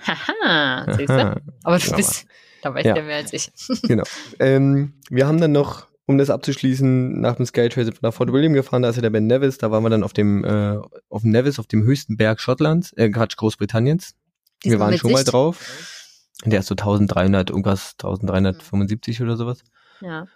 Haha, 0.06 0.94
siehst 0.96 1.08
du? 1.10 1.14
Aha. 1.14 1.40
Aber 1.64 1.78
du 1.78 1.90
mal. 1.90 1.96
bist, 1.96 2.26
da 2.62 2.74
weißt 2.74 2.86
Ja. 2.86 2.94
du 2.94 3.00
ja 3.00 3.06
mehr 3.06 3.16
als 3.16 3.32
ich. 3.32 3.50
Genau. 3.82 4.04
Ähm, 4.38 4.94
wir 5.10 5.26
haben 5.26 5.40
dann 5.40 5.52
noch, 5.52 5.86
um 6.06 6.18
das 6.18 6.30
abzuschließen, 6.30 7.20
nach 7.20 7.36
dem 7.36 7.46
Skytrail 7.46 7.84
sind 7.84 7.94
wir 8.00 8.08
nach 8.08 8.14
Fort 8.14 8.32
William 8.32 8.52
gefahren, 8.52 8.82
da 8.82 8.88
ist 8.90 8.96
ja 8.96 9.02
der 9.02 9.10
Ben 9.10 9.26
Nevis, 9.26 9.58
da 9.58 9.70
waren 9.70 9.82
wir 9.82 9.90
dann 9.90 10.04
auf 10.04 10.12
dem, 10.12 10.44
äh, 10.44 10.78
auf 11.08 11.22
dem 11.22 11.30
Nevis, 11.32 11.58
auf 11.58 11.66
dem 11.66 11.82
höchsten 11.84 12.16
Berg 12.16 12.40
Schottlands, 12.40 12.92
äh, 12.92 13.10
Quatsch, 13.10 13.36
Großbritanniens. 13.36 14.14
wir 14.62 14.70
Diesmal 14.70 14.80
waren 14.80 14.90
mit 14.92 15.00
schon 15.00 15.10
mal 15.12 15.18
Sicht. 15.18 15.32
drauf. 15.32 16.12
Der 16.44 16.60
ist 16.60 16.66
so 16.66 16.74
1300, 16.76 17.50
irgendwas, 17.50 17.92
1375 17.98 19.22
oder 19.22 19.36
sowas. 19.36 19.64
Ja. 20.00 20.26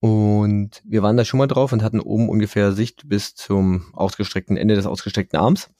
Und 0.00 0.80
wir 0.84 1.02
waren 1.02 1.16
da 1.16 1.24
schon 1.24 1.38
mal 1.38 1.46
drauf 1.46 1.72
und 1.72 1.82
hatten 1.82 2.00
oben 2.00 2.28
ungefähr 2.28 2.72
Sicht 2.72 3.08
bis 3.08 3.34
zum 3.34 3.92
ausgestreckten 3.94 4.56
Ende 4.56 4.74
des 4.74 4.86
ausgestreckten 4.86 5.38
Arms. 5.38 5.70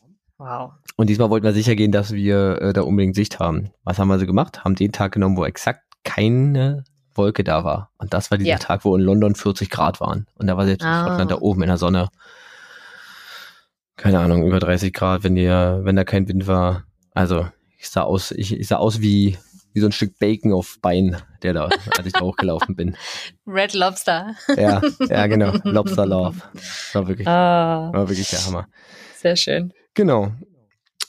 Wow. 0.41 0.73
Und 0.97 1.09
diesmal 1.11 1.29
wollten 1.29 1.45
wir 1.45 1.53
sicher 1.53 1.77
gehen, 1.77 1.93
dass 1.93 2.13
wir 2.13 2.63
äh, 2.63 2.73
da 2.73 2.81
unbedingt 2.83 3.15
Sicht 3.15 3.39
haben. 3.39 3.71
Was 3.85 3.99
haben 3.99 4.09
wir 4.09 4.19
so 4.19 4.25
gemacht? 4.27 4.65
Haben 4.65 4.75
den 4.75 4.91
Tag 4.91 5.13
genommen, 5.13 5.37
wo 5.37 5.45
exakt 5.45 5.83
keine 6.03 6.85
Wolke 7.15 7.45
da 7.45 7.63
war. 7.63 7.91
Und 7.99 8.15
das 8.15 8.31
war 8.31 8.39
dieser 8.39 8.51
Ja. 8.53 8.57
Tag, 8.59 8.85
wo 8.87 8.97
in 8.97 9.03
London 9.03 9.35
40 9.35 9.69
Grad 9.69 10.01
waren. 10.01 10.27
Und 10.37 10.47
da 10.47 10.57
war 10.57 10.65
selbst 10.65 10.83
in 10.83 10.89
Ah. 10.89 11.07
Schottland 11.07 11.31
da 11.31 11.37
oben 11.41 11.61
in 11.63 11.69
der 11.69 11.77
Sonne. 11.77 12.09
Keine 13.97 14.19
Ahnung, 14.21 14.47
über 14.47 14.61
30 14.61 14.95
Grad, 14.95 15.25
wenn 15.25 15.35
dir, 15.35 15.81
wenn 15.83 15.97
da 15.97 16.05
kein 16.05 16.27
Wind 16.27 16.47
war. 16.47 16.85
Also, 17.13 17.47
ich 17.79 17.91
sah 17.91 18.03
aus, 18.03 18.31
ich, 18.31 18.59
ich 18.59 18.67
sah 18.67 18.77
aus 18.77 19.01
wie, 19.03 19.37
wie 19.75 19.81
so 19.81 19.87
ein 19.87 19.93
Stück 19.93 20.19
Bacon 20.19 20.55
auf 20.55 20.79
Bein, 20.81 21.19
der 21.43 21.53
da, 21.53 21.65
als 21.99 22.07
ich 22.07 22.15
da 22.15 22.21
hochgelaufen 22.21 22.77
bin. 22.77 22.97
Red 23.47 23.75
Lobster. 23.75 24.35
Ja, 24.57 24.81
ja, 25.07 25.27
genau. 25.27 25.53
Lobster 25.65 26.07
Love. 26.07 26.37
War 26.95 27.09
wirklich, 27.09 27.29
Ah, 27.29 27.91
war 27.93 28.09
wirklich 28.09 28.31
der 28.31 28.43
Hammer. 28.47 28.67
sehr 29.19 29.37
schön. 29.37 29.75
Genau. 29.95 30.33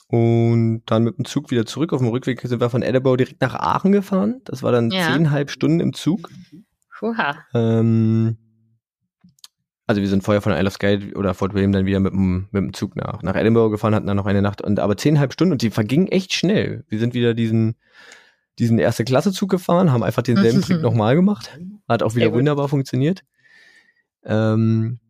Und 0.08 0.82
dann 0.86 1.04
mit 1.04 1.16
dem 1.18 1.24
Zug 1.24 1.50
wieder 1.50 1.64
zurück. 1.64 1.92
Auf 1.92 2.00
dem 2.00 2.08
Rückweg 2.08 2.40
sind 2.42 2.60
wir 2.60 2.68
von 2.70 2.82
Edinburgh 2.82 3.16
direkt 3.16 3.40
nach 3.40 3.54
Aachen 3.54 3.92
gefahren. 3.92 4.42
Das 4.44 4.62
war 4.62 4.70
dann 4.72 4.90
Ja. 4.90 5.12
zehnhalb 5.12 5.50
Stunden 5.50 5.80
im 5.80 5.94
Zug. 5.94 6.28
Huha. 7.00 7.36
Ähm, 7.54 8.36
also 9.86 10.00
wir 10.00 10.08
sind 10.08 10.22
vorher 10.22 10.42
von 10.42 10.52
Isle 10.52 10.66
of 10.66 10.74
Skye 10.74 11.14
oder 11.14 11.34
Fort 11.34 11.54
William 11.54 11.72
dann 11.72 11.86
wieder 11.86 11.98
mit 12.00 12.12
dem, 12.12 12.48
mit 12.50 12.62
dem 12.62 12.72
Zug 12.74 12.94
nach, 12.96 13.22
nach 13.22 13.34
Edinburgh 13.36 13.70
gefahren, 13.70 13.94
hatten 13.94 14.06
dann 14.06 14.16
noch 14.16 14.26
eine 14.26 14.42
Nacht. 14.42 14.60
Und 14.62 14.78
aber 14.80 14.96
zehnhalb 14.96 15.32
Stunden 15.32 15.52
und 15.52 15.62
die 15.62 15.70
vergingen 15.70 16.08
echt 16.08 16.34
schnell. 16.34 16.84
Wir 16.88 16.98
sind 16.98 17.14
wieder 17.14 17.32
diesen, 17.34 17.76
diesen 18.58 18.78
erste 18.78 19.04
Klasse 19.04 19.32
Zug 19.32 19.50
gefahren, 19.50 19.92
haben 19.92 20.02
einfach 20.02 20.22
denselben 20.22 20.58
Mhm. 20.58 20.62
Trick 20.62 20.82
nochmal 20.82 21.14
gemacht. 21.14 21.58
Hat 21.88 22.02
auch 22.02 22.14
wieder 22.14 22.32
wunderbar 22.32 22.68
funktioniert. 22.68 23.22
Ähm, 24.24 25.00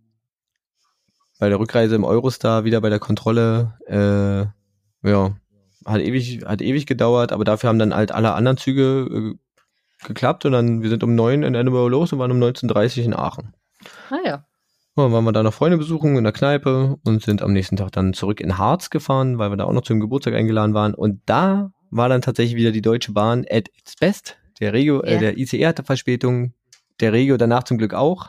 bei 1.43 1.49
der 1.49 1.59
Rückreise 1.59 1.97
im 1.97 2.05
Eurostar 2.05 2.63
wieder 2.63 2.81
bei 2.81 2.89
der 2.89 3.01
Kontrolle, 3.01 3.75
äh, 3.89 5.09
ja, 5.11 5.37
hat 5.85 6.01
ewig, 6.01 6.45
hat 6.47 6.63
ewig 6.63 6.87
gedauert, 6.87 7.33
aber 7.33 7.43
dafür 7.43 7.69
haben 7.69 7.81
dann 7.81 7.93
halt 7.93 8.13
alle 8.13 8.35
anderen 8.35 8.59
Züge 8.59 9.09
äh, 9.11 10.07
geklappt 10.07 10.45
und 10.45 10.53
dann, 10.53 10.83
wir 10.83 10.89
sind 10.89 11.03
um 11.03 11.17
neun 11.17 11.43
in 11.43 11.57
Edinburgh 11.57 11.89
los 11.91 12.13
und 12.13 12.21
waren 12.21 12.31
um 12.31 12.39
19.30 12.39 13.03
in 13.03 13.13
Aachen. 13.13 13.55
Ah 14.11 14.19
ja. 14.25 14.31
Ja, 14.31 14.45
dann 14.95 15.11
waren 15.11 15.25
wir 15.25 15.33
da 15.33 15.43
noch 15.43 15.53
Freunde 15.53 15.79
besuchen 15.79 16.17
in 16.17 16.23
der 16.23 16.33
Kneipe 16.33 16.97
und 17.05 17.23
sind 17.25 17.43
am 17.43 17.53
nächsten 17.53 17.75
Tag 17.77 17.91
dann 17.91 18.13
zurück 18.15 18.41
in 18.41 18.57
Harz 18.57 18.91
gefahren, 18.91 19.39
weil 19.39 19.51
wir 19.51 19.57
da 19.57 19.65
auch 19.65 19.73
noch 19.73 19.83
zum 19.83 19.99
Geburtstag 19.99 20.35
eingeladen 20.35 20.75
waren. 20.75 20.95
Und 20.95 21.23
da 21.27 21.73
war 21.91 22.09
dann 22.09 22.23
tatsächlich 22.23 22.55
wieder 22.55 22.71
die 22.71 22.83
Deutsche 22.83 23.11
Bahn 23.11 23.45
at 23.51 23.69
its 23.77 23.97
best. 23.97 24.37
Der 24.61 24.73
Regio, 24.73 25.01
äh, 25.01 25.15
Ja. 25.15 25.19
der 25.19 25.39
ICE 25.39 25.67
hatte 25.67 25.83
Verspätung, 25.83 26.55
der 27.01 27.13
Regio 27.13 27.37
danach 27.37 27.65
zum 27.65 27.79
Glück 27.79 27.95
auch. 27.95 28.29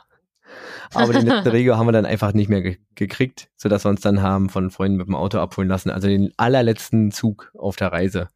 Aber 0.94 1.14
den 1.14 1.26
letzten 1.26 1.50
Regio 1.52 1.78
haben 1.78 1.88
wir 1.88 1.92
dann 1.92 2.06
einfach 2.06 2.34
nicht 2.34 2.50
mehr 2.50 2.62
ge 2.62 2.78
gekriegt, 2.96 3.50
sodass 3.58 3.86
wir 3.86 3.90
uns 3.90 4.02
dann 4.02 4.22
haben 4.22 4.50
von 4.50 4.70
Freunden 4.70 4.98
mit 4.98 5.08
dem 5.08 5.16
Auto 5.16 5.40
abholen 5.40 5.68
lassen. 5.68 5.90
Also 5.90 6.08
den 6.08 6.32
allerletzten 6.38 7.12
Zug 7.12 7.52
auf 7.58 7.76
der 7.76 7.92
Reise, 7.92 8.30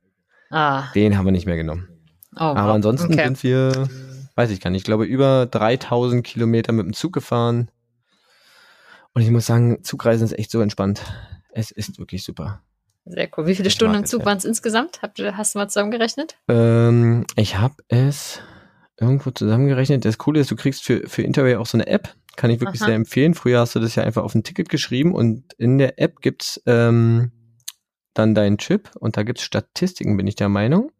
Ah. 0.49 0.85
den 0.95 1.17
haben 1.17 1.25
wir 1.25 1.31
nicht 1.31 1.45
mehr 1.45 1.57
genommen. 1.57 1.87
Oh, 2.35 2.39
Aber 2.41 2.73
ansonsten 2.73 3.13
okay. 3.13 3.25
sind 3.25 3.43
wir, 3.43 3.87
weiß 4.35 4.49
ich 4.51 4.61
gar 4.61 4.69
nicht, 4.71 4.81
ich 4.81 4.85
glaube 4.85 5.05
über 5.05 5.45
3000 5.45 6.23
Kilometer 6.25 6.71
mit 6.73 6.85
dem 6.85 6.93
Zug 6.93 7.13
gefahren. 7.13 7.69
Und 9.13 9.21
ich 9.21 9.31
muss 9.31 9.45
sagen, 9.47 9.83
Zugreisen 9.83 10.25
ist 10.25 10.37
echt 10.37 10.51
so 10.51 10.61
entspannt. 10.61 11.01
Es 11.51 11.71
ist 11.71 11.97
wirklich 11.99 12.23
super. 12.23 12.61
Sehr 13.05 13.29
cool. 13.37 13.47
Wie 13.47 13.55
viele 13.55 13.69
Ich 13.69 13.73
Stunden 13.73 13.95
im 13.95 14.05
Zug 14.05 14.25
waren 14.25 14.37
es 14.37 14.45
insgesamt? 14.45 15.01
Habt 15.01 15.19
hast 15.19 15.55
du 15.55 15.59
mal 15.59 15.67
zusammengerechnet? 15.69 16.37
Ähm, 16.49 17.25
ich 17.35 17.57
habe 17.57 17.75
es 17.87 18.41
irgendwo 18.99 19.31
zusammengerechnet. 19.31 20.05
Das 20.05 20.17
Coole 20.17 20.39
ist, 20.39 20.51
du 20.51 20.55
kriegst 20.55 20.83
für, 20.83 21.07
für 21.07 21.21
Interrail 21.21 21.57
auch 21.57 21.65
so 21.65 21.77
eine 21.77 21.87
App. 21.87 22.15
Kann 22.35 22.49
ich 22.49 22.59
wirklich 22.59 22.81
Aha. 22.81 22.87
sehr 22.87 22.95
empfehlen. 22.95 23.33
Früher 23.33 23.59
hast 23.59 23.75
du 23.75 23.79
das 23.79 23.95
ja 23.95 24.03
einfach 24.03 24.23
auf 24.23 24.35
ein 24.35 24.43
Ticket 24.43 24.69
geschrieben 24.69 25.13
und 25.13 25.53
in 25.53 25.77
der 25.77 25.99
App 25.99 26.21
gibt's 26.21 26.61
ähm, 26.65 27.31
dann 28.13 28.35
deinen 28.35 28.57
Chip 28.57 28.91
und 28.99 29.17
da 29.17 29.23
gibt's 29.23 29.43
Statistiken, 29.43 30.17
bin 30.17 30.27
ich 30.27 30.35
der 30.35 30.49
Meinung. 30.49 30.91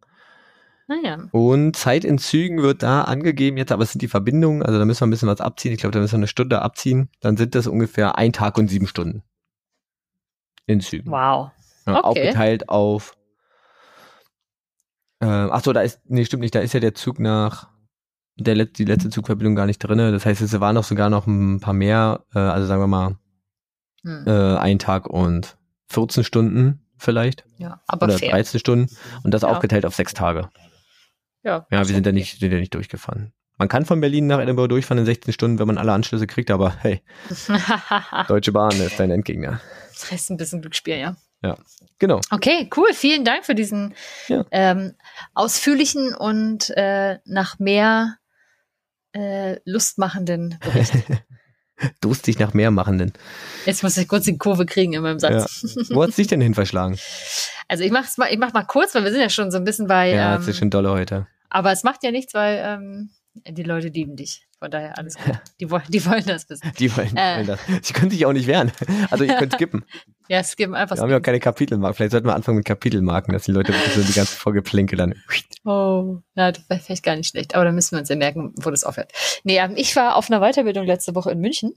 Naja. 0.88 1.28
Und 1.32 1.76
Zeit 1.76 2.06
in 2.06 2.18
Zügen 2.18 2.62
wird 2.62 2.82
da 2.82 3.02
angegeben 3.02 3.58
jetzt, 3.58 3.72
aber 3.72 3.84
es 3.84 3.92
sind 3.92 4.02
die 4.02 4.08
Verbindungen, 4.08 4.64
also 4.64 4.80
da 4.80 4.86
müssen 4.86 5.02
wir 5.02 5.08
ein 5.08 5.10
bisschen 5.10 5.28
was 5.28 5.42
abziehen. 5.42 5.74
Ich 5.74 5.80
glaube, 5.80 5.92
da 5.92 6.00
müssen 6.00 6.14
wir 6.14 6.20
eine 6.20 6.28
Stunde 6.28 6.62
abziehen. 6.62 7.10
Dann 7.20 7.36
sind 7.36 7.56
das 7.56 7.68
ungefähr 7.68 8.18
ein 8.18 8.32
Tag 8.32 8.58
und 8.58 8.70
sieben 8.70 8.88
Stunden. 8.88 9.24
In 10.66 10.80
Zügen. 10.80 11.12
Wow. 11.12 11.52
Ja, 11.86 12.04
okay. 12.04 12.04
Aufgeteilt 12.04 12.70
auf. 12.70 13.18
Äh, 15.20 15.26
ach 15.26 15.64
so, 15.64 15.74
da 15.74 15.82
ist, 15.82 16.00
nee, 16.06 16.24
stimmt 16.24 16.42
nicht, 16.42 16.56
da 16.56 16.60
ist 16.60 16.74
ja 16.74 16.80
der 16.80 16.94
Zug 16.94 17.20
nach, 17.20 17.70
der 18.38 18.56
Let 18.56 18.78
die 18.78 18.86
letzte 18.86 19.10
Zugverbindung 19.10 19.56
gar 19.56 19.66
nicht 19.66 19.80
drinne. 19.80 20.12
Das 20.12 20.26
heißt, 20.26 20.42
es 20.42 20.60
waren 20.60 20.76
noch 20.76 20.84
sogar 20.84 21.10
noch 21.10 21.28
ein 21.28 21.60
paar 21.60 21.74
mehr, 21.74 22.24
äh, 22.36 22.40
also 22.40 22.68
sagen 22.68 22.82
wir 22.82 22.88
mal, 22.88 23.16
Hm. 24.04 24.24
äh, 24.28 24.58
ein 24.58 24.78
Tag 24.80 25.08
und 25.08 25.58
14 25.90 26.24
Stunden 26.24 26.82
vielleicht. 26.98 27.44
ja, 27.58 27.82
aber 27.88 28.06
oder 28.06 28.20
fair. 28.20 28.30
13 28.32 28.60
Stunden. 28.60 28.96
Und 29.24 29.34
das 29.34 29.42
Ja. 29.42 29.50
aufgeteilt 29.50 29.86
auf 29.86 29.96
sechs 29.96 30.14
Tage. 30.14 30.50
Ja, 31.44 31.66
Ja, 31.72 31.80
wir 31.80 31.86
sind 31.86 32.06
ja 32.06 32.12
nicht, 32.12 32.40
sind 32.40 32.52
ja 32.52 32.60
nicht 32.60 32.74
durchgefahren. 32.76 33.34
Man 33.58 33.68
kann 33.70 33.86
von 33.86 34.00
Berlin 34.02 34.28
nach 34.28 34.40
Edinburgh 34.40 34.68
durchfahren 34.68 35.00
in 35.00 35.06
16 35.06 35.34
Stunden, 35.34 35.58
wenn 35.60 35.66
man 35.68 35.80
alle 35.80 35.92
Anschlüsse 35.94 36.28
kriegt, 36.28 36.52
aber 36.52 36.76
hey, 36.82 37.02
Deutsche 38.28 38.52
Bahn 38.52 38.72
ist 38.80 39.00
dein 39.00 39.10
Endgegner. 39.12 39.60
das 39.94 40.12
heißt 40.12 40.30
ein 40.32 40.38
bisschen 40.38 40.62
Glücksspiel, 40.62 40.98
ja. 40.98 41.16
Genau. 42.00 42.20
Okay, 42.30 42.70
cool. 42.76 42.90
Vielen 42.94 43.24
Dank 43.26 43.46
für 43.46 43.56
diesen 43.56 43.96
Ja. 44.28 44.46
ähm, 44.52 44.94
ausführlichen 45.34 46.14
und 46.14 46.70
äh, 46.78 47.18
nach 47.26 47.58
mehr 47.58 48.17
äh, 49.14 49.58
lustmachenden 49.66 50.58
Bericht. 50.62 50.94
Durstig 52.02 52.40
nach 52.40 52.56
mehr 52.56 52.72
machenden. 52.72 53.14
Jetzt 53.68 53.84
muss 53.84 53.96
ich 53.98 54.08
kurz 54.08 54.26
die 54.26 54.38
Kurve 54.38 54.66
kriegen 54.66 54.94
in 54.94 55.04
meinem 55.04 55.20
Satz. 55.20 55.64
Wo 55.92 56.02
hat's 56.02 56.16
dich 56.16 56.26
denn 56.28 56.42
hin 56.42 56.54
verschlagen? 56.54 56.98
Also 57.70 57.84
ich 57.84 57.92
mach's 57.92 58.18
mal, 58.18 58.32
ich 58.32 58.38
mach 58.38 58.54
mal 58.54 58.64
kurz, 58.64 58.96
weil 58.96 59.04
wir 59.04 59.12
sind 59.12 59.20
ja 59.20 59.28
schon 59.28 59.52
so 59.52 59.58
ein 59.58 59.66
bisschen 59.66 59.88
bei. 59.88 60.12
Ja, 60.14 60.36
ähm, 60.36 60.40
das 60.40 60.48
ist 60.48 60.58
schon 60.58 60.70
dolle 60.70 60.90
heute. 60.90 61.28
aber 61.50 61.74
es 61.74 61.84
macht 61.84 62.02
ja 62.02 62.12
nichts, 62.12 62.34
weil 62.34 62.62
ähm, 62.64 63.10
die 63.46 63.64
Leute 63.64 63.90
lieben 63.90 64.16
dich. 64.16 64.47
Von 64.60 64.72
daher 64.72 64.98
alles 64.98 65.16
gut. 65.16 65.40
Die, 65.60 65.70
wollen, 65.70 65.84
die 65.88 66.04
wollen 66.06 66.26
das 66.26 66.50
wissen. 66.50 66.72
Die 66.80 66.96
wollen, 66.98 67.16
Äh. 67.16 67.38
wollen 67.38 67.48
das. 67.48 67.60
Sie 67.84 67.94
können 67.94 68.10
sich 68.10 68.26
auch 68.26 68.34
nicht 68.34 68.48
wehren. 68.48 68.72
Also 69.12 69.24
ihr 69.24 69.36
könnt 69.36 69.54
skippen. 69.56 69.86
Ja, 70.30 70.42
gibt 70.42 70.74
einfach. 70.74 70.96
Wir 70.96 71.04
haben 71.04 71.10
ja 71.12 71.18
auch 71.18 71.22
keine 71.22 71.40
Kapitelmarken. 71.40 71.96
Vielleicht 71.96 72.12
sollten 72.12 72.28
wir 72.28 72.34
anfangen 72.36 72.58
mit 72.58 72.66
Kapitelmarken, 72.66 73.34
dass 73.34 73.44
die 73.44 73.52
Leute 73.52 73.74
so 73.96 74.02
die 74.02 74.14
ganze 74.14 74.36
Vorgeplänke 74.36 74.96
dann. 74.96 75.14
Oh, 75.64 76.18
ja, 76.36 76.52
das 76.52 76.68
wäre 76.70 76.80
vielleicht 76.80 77.04
gar 77.04 77.16
nicht 77.16 77.30
schlecht. 77.30 77.54
Aber 77.56 77.66
dann 77.66 77.76
müssen 77.76 77.92
wir 77.96 78.00
uns 78.00 78.10
ja 78.10 78.16
merken, 78.16 78.54
wo 78.58 78.72
das 78.72 78.84
aufhört. 78.84 79.12
Nee, 79.44 79.58
ähm, 79.60 79.74
ich 79.76 79.96
war 79.96 80.16
auf 80.16 80.30
einer 80.32 80.40
Weiterbildung 80.42 80.86
letzte 80.86 81.14
Woche 81.14 81.32
in 81.32 81.40
München. 81.40 81.74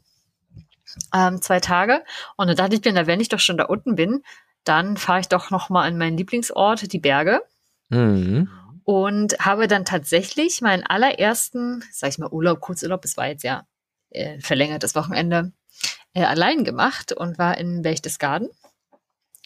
Ähm, 1.14 1.40
zwei 1.42 1.60
Tage. 1.60 2.02
Und 2.36 2.48
da 2.48 2.54
dachte 2.54 2.74
ich 2.76 2.84
mir, 2.84 2.92
na, 2.92 3.06
wenn 3.06 3.20
ich 3.20 3.28
doch 3.28 3.38
schon 3.40 3.56
da 3.58 3.64
unten 3.66 3.94
bin, 3.94 4.22
dann 4.64 4.96
fahre 4.96 5.20
ich 5.20 5.28
doch 5.28 5.50
noch 5.50 5.68
mal 5.68 5.86
an 5.86 5.98
meinen 5.98 6.16
Lieblingsort, 6.16 6.92
die 6.92 6.98
Berge. 6.98 7.40
Mhm. 7.90 8.48
Und 8.90 9.38
habe 9.38 9.68
dann 9.68 9.84
tatsächlich 9.84 10.62
meinen 10.62 10.82
allerersten, 10.82 11.84
sag 11.92 12.10
ich 12.10 12.18
mal, 12.18 12.28
Urlaub, 12.32 12.58
Kurzurlaub, 12.58 13.04
es 13.04 13.16
war 13.16 13.28
jetzt 13.28 13.44
ja 13.44 13.64
äh, 14.10 14.40
verlängertes 14.40 14.96
Wochenende, 14.96 15.52
äh, 16.12 16.24
allein 16.24 16.64
gemacht 16.64 17.12
und 17.12 17.38
war 17.38 17.56
in 17.56 17.82
Berchtesgaden. 17.82 18.48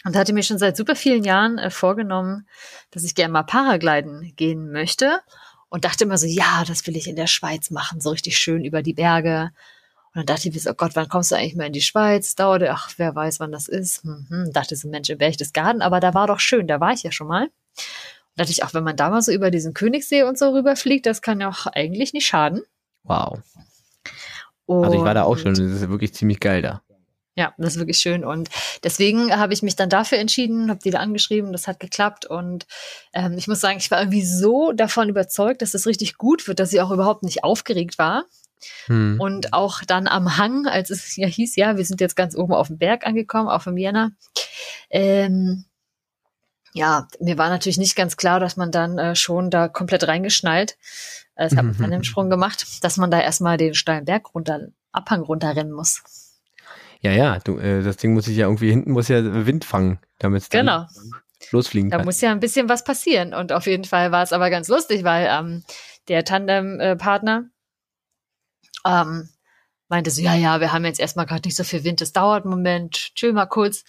Und 0.07 0.17
hatte 0.17 0.33
mir 0.33 0.43
schon 0.43 0.57
seit 0.57 0.79
super 0.79 0.97
vielen 0.97 1.25
Jahren 1.25 1.59
äh, 1.59 1.69
vorgenommen, 1.69 2.49
dass 2.91 3.05
ich 3.05 3.15
gerne 3.15 3.35
mal 3.35 3.43
Paragliden 3.43 4.33
gehen 4.35 4.73
möchte. 4.73 5.21
Und 5.69 5.85
dachte 5.85 6.05
immer 6.05 6.17
so, 6.17 6.27
ja, 6.27 6.65
das 6.67 6.87
will 6.87 6.97
ich 6.97 7.07
in 7.07 7.17
der 7.17 7.27
Schweiz 7.27 7.69
machen, 7.69 8.01
so 8.01 8.13
richtig 8.13 8.39
schön 8.39 8.65
über 8.65 8.81
die 8.81 8.95
Berge. 8.95 9.51
Und 10.15 10.21
dann 10.21 10.25
dachte 10.27 10.49
ich 10.49 10.55
mir 10.55 10.61
so, 10.61 10.71
oh 10.71 10.75
Gott, 10.75 10.97
wann 10.97 11.11
kommst 11.11 11.33
du 11.33 11.35
eigentlich 11.35 11.55
mal 11.55 11.67
in 11.67 11.75
die 11.75 11.83
Schweiz? 11.83 12.35
Dauerte, 12.35 12.73
ach, 12.73 12.95
wer 12.97 13.15
weiß, 13.15 13.41
wann 13.41 13.53
das 13.53 13.69
ist. 13.69 14.07
Mhm. 14.07 14.53
Dachte 14.55 14.75
so, 14.75 14.89
Mensch, 14.89 15.11
in 15.11 15.19
Berchtesgaden, 15.19 15.83
aber 15.83 16.01
da 16.01 16.15
war 16.15 16.29
doch 16.29 16.41
schön, 16.41 16.67
da 16.67 16.81
war 16.81 16.95
ich 16.95 17.03
ja 17.03 17.13
schon 17.13 17.27
mal. 17.27 17.51
Und 18.37 18.41
dachte 18.41 18.51
ich, 18.51 18.65
auch 18.65 18.75
wenn 18.75 18.85
man 18.85 18.97
da 18.97 19.11
mal 19.11 19.23
so 19.23 19.31
über 19.33 19.51
diesen 19.51 19.75
Königssee 19.75 20.25
und 20.25 20.37
so 20.39 20.51
rüberfliegt, 20.51 21.07
das 21.07 21.23
kann 21.23 21.41
ja 21.41 21.49
auch 21.49 21.67
eigentlich 21.67 22.13
nicht 22.13 22.27
schaden. 22.27 22.63
Wow. 23.05 23.39
Also 24.67 24.95
ich 24.97 25.03
war 25.03 25.15
da 25.15 25.23
auch 25.23 25.31
Und- 25.33 25.39
schon. 25.39 25.55
Das 25.55 25.61
ist 25.61 25.83
ja 25.83 25.89
wirklich 25.89 26.15
ziemlich 26.15 26.41
geil 26.41 26.63
da. 26.63 26.83
Ja, 27.37 27.53
das 27.59 27.75
ist 27.75 27.79
wirklich 27.81 27.99
schön. 27.99 28.25
Und 28.25 28.49
deswegen 28.85 29.37
habe 29.37 29.53
ich 29.53 29.63
mich 29.63 29.75
dann 29.75 29.89
dafür 29.89 30.19
entschieden, 30.19 30.71
habe 30.71 30.81
die 30.85 30.91
da 30.91 31.01
angeschrieben, 31.01 31.51
das 31.53 31.67
hat 31.67 31.81
geklappt. 31.81 32.27
Und 32.27 32.67
ähm, 33.13 33.35
ich 33.37 33.49
muss 33.49 33.61
sagen, 33.61 33.79
ich 33.79 33.91
war 33.91 33.99
irgendwie 33.99 34.25
so 34.25 34.73
davon 34.73 35.09
überzeugt, 35.09 35.61
dass 35.61 35.73
das 35.73 35.87
richtig 35.87 36.17
gut 36.17 36.47
wird, 36.47 36.61
dass 36.61 36.71
sie 36.71 36.81
auch 36.81 36.93
überhaupt 36.93 37.25
nicht 37.25 37.43
aufgeregt 37.43 37.99
war. 37.99 38.25
Hm. 38.87 39.21
Und 39.21 39.53
auch 39.53 39.83
dann 39.83 40.07
am 40.07 40.39
Hang, 40.39 40.67
als 40.67 40.91
es 40.91 41.17
ja 41.17 41.27
hieß, 41.27 41.57
ja, 41.57 41.77
wir 41.77 41.85
sind 41.85 42.01
jetzt 42.01 42.15
ganz 42.17 42.37
oben 42.37 42.55
auf 42.55 42.69
dem 42.69 42.79
Berg 42.79 43.05
angekommen, 43.05 43.49
auf 43.49 43.65
dem 43.65 43.77
Jena. 43.77 44.13
Ähm, 44.89 45.65
ja, 46.75 47.07
mir 47.21 47.39
war 47.39 47.49
natürlich 47.49 47.79
nicht 47.79 47.95
ganz 47.95 48.17
klar, 48.17 48.41
dass 48.41 48.57
man 48.57 48.73
dann 48.73 48.99
äh, 48.99 49.15
schon 49.15 49.49
da 49.49 49.69
komplett 49.69 50.09
reingeschnallt. 50.09 50.77
Äh, 51.37 51.47
ich 51.47 51.57
habe 51.57 51.69
mhm. 51.69 51.85
einen 51.85 52.05
Sprung 52.05 52.31
gemacht, 52.31 52.83
dass 52.83 52.97
man 52.97 53.13
da 53.13 53.21
erstmal 53.21 53.57
den 53.57 53.75
steilen 53.75 54.05
Berg 54.05 54.35
runter, 54.35 54.69
Abhang 54.91 55.23
runterrennen 55.23 55.73
muss. 55.73 56.03
Ja, 57.01 57.13
ja, 57.13 57.39
du, 57.39 57.59
äh, 57.59 57.83
das 57.85 57.97
Ding 57.97 58.13
muss 58.13 58.25
sich 58.25 58.37
ja 58.37 58.47
irgendwie 58.47 58.71
hinten 58.71 58.91
muss 58.91 59.07
ja 59.07 59.47
Wind 59.47 59.65
fangen, 59.65 60.01
damit 60.19 60.43
es 60.43 60.51
genau. 60.51 60.87
losfliegen 61.53 61.91
kann. 61.91 62.01
Da 62.01 62.05
muss 62.05 62.21
ja 62.21 62.33
ein 62.33 62.41
bisschen 62.41 62.69
was 62.69 62.83
passieren. 62.83 63.35
Und 63.35 63.53
auf 63.53 63.67
jeden 63.67 63.85
Fall 63.85 64.11
war 64.11 64.25
es 64.25 64.33
aber 64.33 64.51
ganz 64.51 64.67
lustig, 64.67 65.05
weil 65.05 65.29
ähm, 65.31 65.63
der 66.09 66.25
Tandem-Partner 66.25 67.45
ähm, 68.85 69.29
meinte 69.89 70.11
so, 70.11 70.23
ja, 70.23 70.35
ja, 70.35 70.59
wir 70.59 70.73
haben 70.73 70.85
jetzt 70.85 70.99
erstmal 70.99 71.27
gerade 71.27 71.47
nicht 71.47 71.57
so 71.57 71.63
viel 71.63 71.85
Wind, 71.85 72.01
es 72.01 72.13
dauert 72.13 72.45
einen 72.45 72.51
Moment, 72.51 73.15
chill 73.15 73.33
mal 73.33 73.47
kurz. 73.47 73.85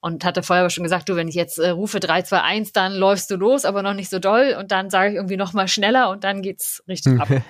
Und 0.00 0.24
hatte 0.24 0.42
vorher 0.44 0.62
aber 0.62 0.70
schon 0.70 0.84
gesagt, 0.84 1.08
du, 1.08 1.16
wenn 1.16 1.26
ich 1.26 1.34
jetzt 1.34 1.58
äh, 1.58 1.70
rufe 1.70 1.98
3, 1.98 2.22
2, 2.22 2.40
1, 2.40 2.72
dann 2.72 2.92
läufst 2.92 3.30
du 3.30 3.36
los, 3.36 3.64
aber 3.64 3.82
noch 3.82 3.94
nicht 3.94 4.10
so 4.10 4.20
doll. 4.20 4.56
Und 4.58 4.70
dann 4.70 4.90
sage 4.90 5.10
ich 5.10 5.16
irgendwie 5.16 5.36
noch 5.36 5.52
mal 5.52 5.66
schneller 5.66 6.10
und 6.10 6.22
dann 6.22 6.40
geht's 6.40 6.82
richtig 6.86 7.20
ab. 7.20 7.28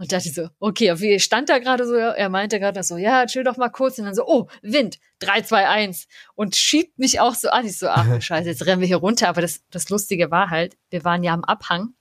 Und 0.00 0.12
dachte 0.12 0.28
ich 0.28 0.34
so, 0.34 0.48
okay, 0.60 0.92
auf 0.92 1.00
wie 1.00 1.18
stand 1.18 1.48
da 1.48 1.58
gerade 1.58 1.84
so, 1.84 1.94
er 1.96 2.28
meinte 2.28 2.60
gerade 2.60 2.84
so, 2.84 2.96
ja, 2.96 3.26
chill 3.26 3.42
doch 3.42 3.56
mal 3.56 3.68
kurz. 3.68 3.98
Und 3.98 4.04
dann 4.04 4.14
so, 4.14 4.24
oh, 4.28 4.46
Wind, 4.62 5.00
3, 5.18 5.42
2, 5.42 5.68
1. 5.68 6.06
Und 6.36 6.54
schiebt 6.54 7.00
mich 7.00 7.18
auch 7.18 7.34
so 7.34 7.50
an. 7.50 7.66
Ich 7.66 7.78
so, 7.78 7.88
ach 7.88 8.06
scheiße, 8.22 8.48
jetzt 8.48 8.64
rennen 8.64 8.80
wir 8.80 8.86
hier 8.86 8.98
runter. 8.98 9.28
Aber 9.28 9.40
das, 9.40 9.64
das 9.70 9.90
Lustige 9.90 10.30
war 10.30 10.50
halt, 10.50 10.76
wir 10.90 11.04
waren 11.04 11.24
ja 11.24 11.34
am 11.34 11.42
Abhang. 11.42 11.94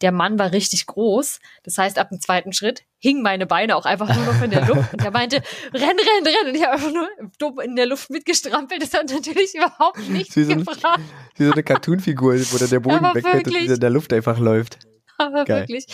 Der 0.00 0.12
Mann 0.12 0.38
war 0.38 0.52
richtig 0.52 0.86
groß. 0.86 1.40
Das 1.64 1.78
heißt, 1.78 1.98
ab 1.98 2.10
dem 2.10 2.20
zweiten 2.20 2.52
Schritt 2.52 2.84
hingen 2.98 3.22
meine 3.22 3.46
Beine 3.46 3.76
auch 3.76 3.84
einfach 3.84 4.14
nur 4.14 4.26
noch 4.26 4.42
in 4.42 4.50
der 4.50 4.66
Luft. 4.66 4.92
Und 4.92 5.04
er 5.04 5.10
meinte, 5.10 5.36
renn, 5.72 5.82
renn, 5.82 6.26
renn. 6.26 6.48
Und 6.48 6.54
ich 6.54 6.62
habe 6.62 6.74
einfach 6.74 6.92
nur 6.92 7.08
dumm 7.38 7.60
in 7.60 7.76
der 7.76 7.86
Luft 7.86 8.10
mitgestrampelt. 8.10 8.82
Das 8.82 8.94
hat 8.94 9.10
natürlich 9.10 9.54
überhaupt 9.54 10.08
nichts 10.08 10.36
wie 10.36 10.44
so 10.44 10.54
gebracht. 10.54 11.00
Wie 11.36 11.46
so 11.46 11.52
eine 11.52 11.62
Cartoonfigur, 11.62 12.34
wo 12.34 12.58
dann 12.58 12.70
der 12.70 12.80
Boden 12.80 13.02
wegfällt 13.14 13.48
und 13.48 13.56
in 13.56 13.80
der 13.80 13.90
Luft 13.90 14.12
einfach 14.12 14.38
läuft. 14.38 14.78
aber 15.18 15.44
Geil. 15.44 15.62
wirklich. 15.62 15.86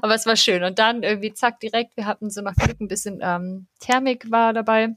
Aber 0.00 0.14
es 0.14 0.26
war 0.26 0.36
schön. 0.36 0.64
Und 0.64 0.78
dann 0.78 1.02
irgendwie 1.02 1.32
zack, 1.34 1.60
direkt, 1.60 1.96
wir 1.96 2.06
hatten 2.06 2.30
so 2.30 2.40
noch 2.40 2.54
Glück 2.54 2.80
ein 2.80 2.88
bisschen 2.88 3.20
ähm, 3.22 3.66
Thermik 3.78 4.30
war 4.30 4.52
dabei. 4.52 4.96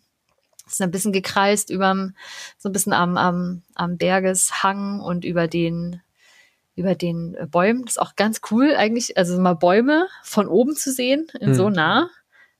Ist 0.65 0.81
ein 0.81 0.91
bisschen 0.91 1.11
gekreist 1.11 1.69
über 1.69 2.11
so 2.57 2.69
ein 2.69 2.71
bisschen 2.71 2.93
am, 2.93 3.17
am, 3.17 3.63
am 3.75 3.97
Bergeshang 3.97 5.01
und 5.01 5.25
über 5.25 5.47
den 5.49 6.01
über 6.75 6.95
den 6.95 7.37
Bäumen. 7.49 7.83
Das 7.85 7.93
ist 7.93 8.01
auch 8.01 8.15
ganz 8.15 8.41
cool 8.51 8.73
eigentlich, 8.75 9.17
also 9.17 9.39
mal 9.39 9.53
Bäume 9.53 10.07
von 10.23 10.47
oben 10.47 10.75
zu 10.75 10.91
sehen, 10.91 11.27
in 11.39 11.49
hm. 11.49 11.55
so 11.55 11.69
nah. 11.69 12.09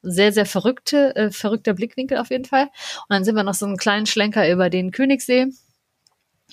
Sehr, 0.06 0.34
sehr 0.34 0.46
verrückte, 0.46 1.16
äh, 1.16 1.32
verrückter 1.32 1.74
Blickwinkel 1.74 2.18
auf 2.18 2.30
jeden 2.30 2.44
Fall. 2.44 2.64
Und 2.64 3.10
dann 3.10 3.24
sind 3.24 3.36
wir 3.36 3.44
noch 3.44 3.54
so 3.54 3.66
einen 3.66 3.78
kleinen 3.78 4.06
Schlenker 4.06 4.52
über 4.52 4.70
den 4.70 4.92
Königssee. 4.92 5.48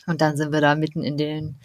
Und 0.06 0.20
dann 0.20 0.36
sind 0.36 0.52
wir 0.52 0.60
da 0.60 0.76
mitten 0.76 1.02
in 1.02 1.16
den, 1.16 1.58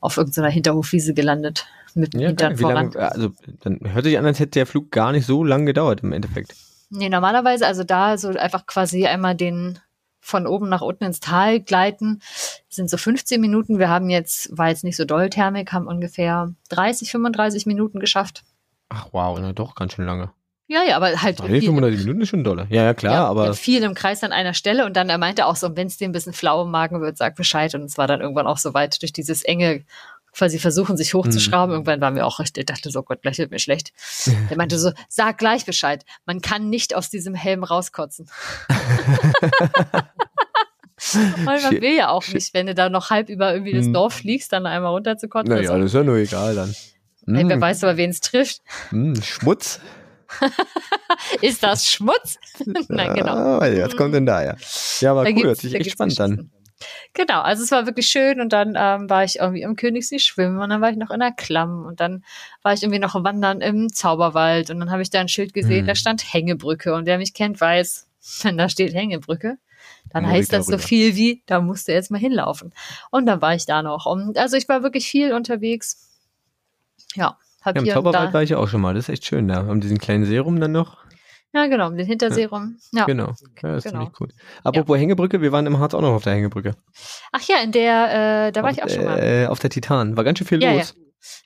auf 0.00 0.16
irgendeiner 0.16 0.48
Hinterhofwiese 0.48 1.12
gelandet 1.12 1.66
mit 1.94 2.14
ja, 2.14 2.28
Hintern 2.28 2.56
voran. 2.56 2.92
Lange, 2.92 3.10
also 3.10 3.32
dann 3.62 3.80
hört 3.82 4.04
sich 4.04 4.16
an, 4.16 4.26
als 4.26 4.38
hätte 4.38 4.52
der 4.52 4.66
Flug 4.66 4.92
gar 4.92 5.10
nicht 5.10 5.26
so 5.26 5.42
lang 5.42 5.66
gedauert 5.66 6.02
im 6.02 6.12
Endeffekt. 6.12 6.54
Nee, 6.90 7.08
normalerweise, 7.08 7.66
also 7.66 7.82
da 7.82 8.16
so 8.16 8.28
einfach 8.28 8.66
quasi 8.66 9.06
einmal 9.06 9.34
den 9.34 9.80
von 10.24 10.46
oben 10.46 10.68
nach 10.68 10.80
unten 10.80 11.04
ins 11.04 11.20
Tal 11.20 11.60
gleiten, 11.60 12.20
sind 12.68 12.88
so 12.88 12.96
15 12.96 13.40
Minuten. 13.40 13.78
Wir 13.78 13.90
haben 13.90 14.08
jetzt, 14.08 14.56
war 14.56 14.68
jetzt 14.68 14.82
nicht 14.82 14.96
so 14.96 15.04
doll 15.04 15.28
Thermik, 15.28 15.72
haben 15.72 15.86
ungefähr 15.86 16.52
30, 16.70 17.10
35 17.10 17.66
Minuten 17.66 18.00
geschafft. 18.00 18.42
Ach 18.88 19.08
wow, 19.12 19.38
na 19.38 19.52
doch, 19.52 19.74
ganz 19.74 19.92
schön 19.92 20.06
lange. 20.06 20.30
Ja, 20.66 20.82
ja, 20.82 20.96
aber 20.96 21.20
halt. 21.20 21.40
35 21.40 22.00
Minuten 22.00 22.22
ist 22.22 22.30
schon 22.30 22.42
doller. 22.42 22.66
Ja, 22.70 22.84
ja, 22.84 22.94
klar, 22.94 23.14
ja, 23.14 23.26
aber. 23.26 23.52
Viel 23.52 23.82
im 23.82 23.94
Kreis 23.94 24.24
an 24.24 24.32
einer 24.32 24.54
Stelle 24.54 24.86
und 24.86 24.96
dann 24.96 25.10
er 25.10 25.18
meinte 25.18 25.44
auch 25.44 25.56
so, 25.56 25.76
wenn 25.76 25.88
es 25.88 25.98
dir 25.98 26.08
ein 26.08 26.12
bisschen 26.12 26.32
flau 26.32 26.62
im 26.62 26.70
Magen 26.70 27.02
wird, 27.02 27.18
sag 27.18 27.36
Bescheid. 27.36 27.74
Und 27.74 27.82
es 27.82 27.98
war 27.98 28.06
dann 28.06 28.22
irgendwann 28.22 28.46
auch 28.46 28.56
so 28.56 28.72
weit 28.72 29.00
durch 29.02 29.12
dieses 29.12 29.42
enge 29.42 29.84
quasi 30.34 30.58
versuchen, 30.58 30.96
sich 30.96 31.14
hochzuschrauben. 31.14 31.68
Mhm. 31.68 31.74
Irgendwann 31.74 32.00
waren 32.00 32.16
wir 32.16 32.26
auch 32.26 32.40
recht, 32.40 32.58
ich 32.58 32.66
dachte 32.66 32.90
so, 32.90 33.02
Gott, 33.02 33.22
gleich 33.22 33.38
wird 33.38 33.50
mir 33.50 33.58
schlecht. 33.58 33.92
Der 34.50 34.56
meinte 34.56 34.78
so, 34.78 34.92
sag 35.08 35.38
gleich 35.38 35.64
Bescheid. 35.64 36.04
Man 36.26 36.40
kann 36.40 36.70
nicht 36.70 36.94
aus 36.94 37.10
diesem 37.10 37.34
Helm 37.34 37.62
rauskotzen. 37.62 38.28
Weil 41.44 41.62
man 41.62 41.80
will 41.80 41.94
ja 41.96 42.08
auch 42.08 42.26
nicht, 42.28 42.54
wenn 42.54 42.66
du 42.66 42.74
da 42.74 42.88
noch 42.88 43.10
halb 43.10 43.28
über 43.28 43.52
irgendwie 43.52 43.72
das 43.72 43.86
mhm. 43.86 43.92
Dorf 43.92 44.14
fliegst, 44.14 44.52
dann 44.52 44.66
einmal 44.66 44.92
runterzukotzen. 44.92 45.54
Naja, 45.54 45.70
also. 45.70 45.82
das 45.82 45.90
ist 45.92 45.94
ja 45.94 46.04
nur 46.04 46.16
egal 46.16 46.54
dann. 46.54 46.74
Ey, 47.26 47.48
wer 47.48 47.56
mhm. 47.56 47.60
weiß 47.60 47.84
aber, 47.84 47.96
wen 47.96 48.10
es 48.10 48.20
trifft. 48.20 48.60
Mm, 48.90 49.14
Schmutz. 49.22 49.80
ist 51.40 51.62
das 51.62 51.90
Schmutz? 51.90 52.38
Nein, 52.88 53.14
genau. 53.14 53.62
Ja, 53.64 53.86
was 53.86 53.96
kommt 53.96 54.14
denn 54.14 54.26
da, 54.26 54.44
ja? 54.44 54.56
Ja, 55.00 55.12
aber 55.12 55.24
da 55.24 55.30
cool, 55.30 55.44
hört 55.44 55.58
sich 55.58 55.74
echt 55.74 55.92
spannend 55.92 56.20
an. 56.20 56.50
Genau, 57.14 57.40
also 57.40 57.62
es 57.62 57.70
war 57.70 57.86
wirklich 57.86 58.08
schön 58.08 58.40
und 58.40 58.52
dann 58.52 58.74
ähm, 58.76 59.08
war 59.08 59.24
ich 59.24 59.38
irgendwie 59.38 59.62
im 59.62 59.76
Königssee 59.76 60.18
schwimmen 60.18 60.58
und 60.60 60.70
dann 60.70 60.80
war 60.80 60.90
ich 60.90 60.96
noch 60.96 61.10
in 61.10 61.20
der 61.20 61.32
Klamm 61.32 61.86
und 61.86 62.00
dann 62.00 62.24
war 62.62 62.74
ich 62.74 62.82
irgendwie 62.82 62.98
noch 62.98 63.14
wandern 63.14 63.60
im 63.60 63.92
Zauberwald 63.92 64.70
und 64.70 64.80
dann 64.80 64.90
habe 64.90 65.00
ich 65.00 65.10
da 65.10 65.20
ein 65.20 65.28
Schild 65.28 65.54
gesehen, 65.54 65.80
hm. 65.80 65.86
da 65.86 65.94
stand 65.94 66.32
Hängebrücke 66.32 66.92
und 66.94 67.06
wer 67.06 67.18
mich 67.18 67.32
kennt, 67.32 67.60
weiß, 67.60 68.08
wenn 68.42 68.58
da 68.58 68.68
steht 68.68 68.92
Hängebrücke, 68.92 69.56
dann 70.10 70.26
heißt 70.26 70.52
das 70.52 70.66
so 70.66 70.78
viel 70.78 71.16
wie, 71.16 71.42
da 71.46 71.60
musst 71.60 71.88
du 71.88 71.92
jetzt 71.92 72.10
mal 72.10 72.18
hinlaufen. 72.18 72.72
Und 73.10 73.26
dann 73.26 73.42
war 73.42 73.54
ich 73.54 73.66
da 73.66 73.82
noch. 73.82 74.06
Also 74.36 74.56
ich 74.56 74.68
war 74.68 74.82
wirklich 74.82 75.06
viel 75.06 75.32
unterwegs. 75.32 76.08
Ja, 77.14 77.38
hab 77.62 77.76
ja, 77.76 77.82
Im 77.82 77.88
Zauberwald 77.88 78.32
war 78.32 78.42
ich 78.42 78.54
auch 78.54 78.68
schon 78.68 78.80
mal, 78.80 78.94
das 78.94 79.04
ist 79.04 79.14
echt 79.14 79.26
schön 79.26 79.48
da. 79.48 79.60
Um 79.60 79.80
diesen 79.80 79.98
kleinen 79.98 80.24
Serum 80.24 80.60
dann 80.60 80.72
noch. 80.72 80.98
Ja, 81.54 81.68
genau, 81.68 81.88
den 81.90 82.04
Hinterserum. 82.04 82.78
Ja. 82.92 83.04
Genau, 83.04 83.28
ja, 83.28 83.72
das 83.74 83.84
genau. 83.84 84.00
finde 84.00 84.10
ich 84.12 84.18
gut. 84.18 84.32
Apropos 84.64 84.96
ja. 84.96 85.02
Hängebrücke, 85.02 85.40
wir 85.40 85.52
waren 85.52 85.66
im 85.66 85.78
Harz 85.78 85.94
auch 85.94 86.00
noch 86.00 86.12
auf 86.12 86.24
der 86.24 86.34
Hängebrücke. 86.34 86.74
Ach 87.30 87.42
ja, 87.42 87.58
in 87.62 87.70
der, 87.70 88.48
äh, 88.48 88.52
da 88.52 88.62
war 88.62 88.70
auf, 88.70 88.76
ich 88.76 88.82
auch 88.82 88.88
schon 88.88 89.04
mal. 89.04 89.18
Äh, 89.18 89.46
auf 89.46 89.60
der 89.60 89.70
Titan, 89.70 90.16
war 90.16 90.24
ganz 90.24 90.38
schön 90.38 90.48
viel 90.48 90.60
ja, 90.60 90.72
los. 90.72 90.94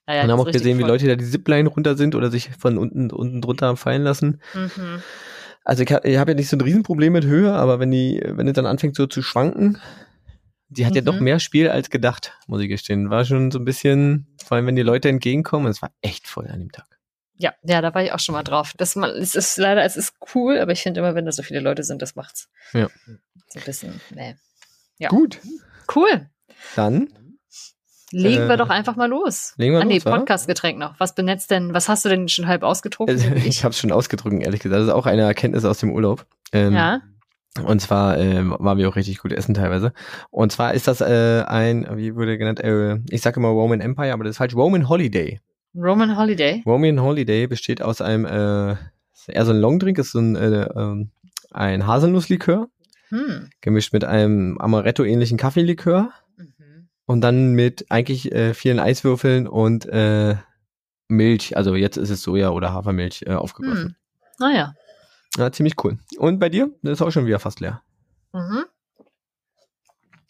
Ja. 0.06 0.14
Ja, 0.14 0.24
und 0.24 0.32
haben 0.32 0.40
auch 0.40 0.50
gesehen, 0.50 0.78
voll. 0.78 0.86
wie 0.86 0.90
Leute 0.90 1.06
da 1.06 1.14
die 1.14 1.26
Zipline 1.26 1.68
runter 1.68 1.96
sind 1.96 2.14
oder 2.14 2.30
sich 2.30 2.50
von 2.58 2.78
unten, 2.78 3.10
unten 3.10 3.40
drunter 3.42 3.76
fallen 3.76 4.02
lassen. 4.02 4.40
Mhm. 4.54 5.02
Also 5.68 5.82
ich 5.82 5.92
habe 5.92 6.18
hab 6.18 6.28
ja 6.28 6.34
nicht 6.34 6.48
so 6.48 6.56
ein 6.56 6.62
Riesenproblem 6.62 7.12
mit 7.12 7.26
Höhe, 7.26 7.52
aber 7.52 7.78
wenn 7.78 7.90
die, 7.90 8.22
wenn 8.24 8.48
es 8.48 8.54
dann 8.54 8.64
anfängt 8.64 8.96
so 8.96 9.06
zu 9.06 9.20
schwanken, 9.20 9.78
die 10.70 10.86
hat 10.86 10.92
mhm. 10.92 10.96
ja 10.96 11.02
doch 11.02 11.16
mhm. 11.16 11.24
mehr 11.24 11.40
Spiel 11.40 11.68
als 11.68 11.90
gedacht, 11.90 12.32
muss 12.46 12.62
ich 12.62 12.70
gestehen. 12.70 13.10
War 13.10 13.26
schon 13.26 13.50
so 13.50 13.58
ein 13.58 13.66
bisschen, 13.66 14.34
vor 14.42 14.56
allem 14.56 14.66
wenn 14.66 14.76
die 14.76 14.82
Leute 14.82 15.10
entgegenkommen, 15.10 15.66
es 15.66 15.82
war 15.82 15.92
echt 16.00 16.26
voll 16.26 16.48
an 16.48 16.60
dem 16.60 16.72
Tag. 16.72 16.86
Ja, 17.34 17.52
ja, 17.64 17.82
da 17.82 17.94
war 17.94 18.02
ich 18.02 18.12
auch 18.12 18.18
schon 18.18 18.32
mal 18.32 18.44
drauf. 18.44 18.72
Das 18.78 18.96
mal, 18.96 19.10
es 19.10 19.34
ist 19.34 19.58
leider, 19.58 19.84
es 19.84 19.98
ist 19.98 20.14
cool, 20.34 20.58
aber 20.58 20.72
ich 20.72 20.82
finde 20.82 21.00
immer, 21.00 21.14
wenn 21.14 21.26
da 21.26 21.32
so 21.32 21.42
viele 21.42 21.60
Leute 21.60 21.82
sind, 21.82 22.00
das 22.00 22.16
macht's. 22.16 22.48
Ja. 22.72 22.88
So 23.48 23.58
ein 23.58 23.64
bisschen, 23.66 24.00
nee. 24.14 24.36
Ja. 24.96 25.10
Gut. 25.10 25.38
Cool. 25.94 26.30
Dann 26.76 27.10
legen 28.10 28.44
äh, 28.44 28.48
wir 28.48 28.56
doch 28.56 28.70
einfach 28.70 28.96
mal 28.96 29.08
los. 29.08 29.54
Legen 29.56 29.74
wir 29.74 29.80
ah, 29.80 29.84
nee, 29.84 30.00
Podcast-Getränk 30.00 30.78
noch. 30.78 30.98
Was 30.98 31.14
benetzt 31.14 31.50
denn, 31.50 31.74
was 31.74 31.88
hast 31.88 32.04
du 32.04 32.08
denn 32.08 32.28
schon 32.28 32.46
halb 32.46 32.62
ausgetrunken? 32.62 33.14
Also, 33.14 33.34
ich 33.46 33.64
habe 33.64 33.72
es 33.72 33.78
schon 33.78 33.92
ausgetrunken, 33.92 34.40
ehrlich 34.40 34.60
gesagt. 34.60 34.80
Das 34.80 34.88
ist 34.88 34.94
auch 34.94 35.06
eine 35.06 35.22
Erkenntnis 35.22 35.64
aus 35.64 35.78
dem 35.78 35.92
Urlaub. 35.92 36.26
Ähm, 36.52 36.74
ja. 36.74 37.00
Und 37.64 37.80
zwar 37.80 38.18
äh, 38.18 38.42
waren 38.44 38.78
wir 38.78 38.88
auch 38.88 38.96
richtig 38.96 39.18
gut 39.18 39.32
essen 39.32 39.54
teilweise. 39.54 39.92
Und 40.30 40.52
zwar 40.52 40.74
ist 40.74 40.86
das 40.86 41.00
äh, 41.00 41.42
ein, 41.46 41.86
wie 41.96 42.14
wurde 42.14 42.38
genannt, 42.38 42.60
äh, 42.60 42.98
ich 43.10 43.22
sage 43.22 43.40
immer 43.40 43.48
Roman 43.48 43.80
Empire, 43.80 44.12
aber 44.12 44.24
das 44.24 44.32
ist 44.32 44.38
falsch, 44.38 44.54
Roman 44.54 44.88
Holiday. 44.88 45.40
Roman 45.74 46.16
Holiday. 46.16 46.62
Roman 46.66 47.00
Holiday 47.00 47.46
besteht 47.46 47.82
aus 47.82 48.00
einem, 48.00 48.24
äh, 48.24 48.76
eher 49.26 49.44
so 49.44 49.52
ein 49.52 49.60
Longdrink, 49.60 49.98
ist 49.98 50.12
so 50.12 50.20
ein, 50.20 50.36
äh, 50.36 50.68
ähm, 50.74 51.10
ein 51.50 51.86
Haselnusslikör, 51.86 52.68
hm. 53.08 53.50
gemischt 53.60 53.92
mit 53.92 54.04
einem 54.04 54.58
Amaretto-ähnlichen 54.58 55.38
Kaffeelikör. 55.38 56.12
Und 57.08 57.22
dann 57.22 57.54
mit 57.54 57.90
eigentlich 57.90 58.30
äh, 58.32 58.52
vielen 58.52 58.78
Eiswürfeln 58.78 59.48
und 59.48 59.86
äh, 59.86 60.36
Milch, 61.08 61.56
also 61.56 61.74
jetzt 61.74 61.96
ist 61.96 62.10
es 62.10 62.22
Soja 62.22 62.50
oder 62.50 62.74
Hafermilch 62.74 63.24
äh, 63.26 63.32
aufgegossen. 63.32 63.82
Hm. 63.82 63.94
Naja. 64.38 64.74
Ah, 65.36 65.40
ja, 65.40 65.52
ziemlich 65.52 65.82
cool. 65.82 65.98
Und 66.18 66.38
bei 66.38 66.50
dir? 66.50 66.70
Das 66.82 66.92
ist 66.92 67.02
auch 67.02 67.10
schon 67.10 67.24
wieder 67.24 67.38
fast 67.40 67.60
leer. 67.60 67.82
Mhm. 68.34 68.64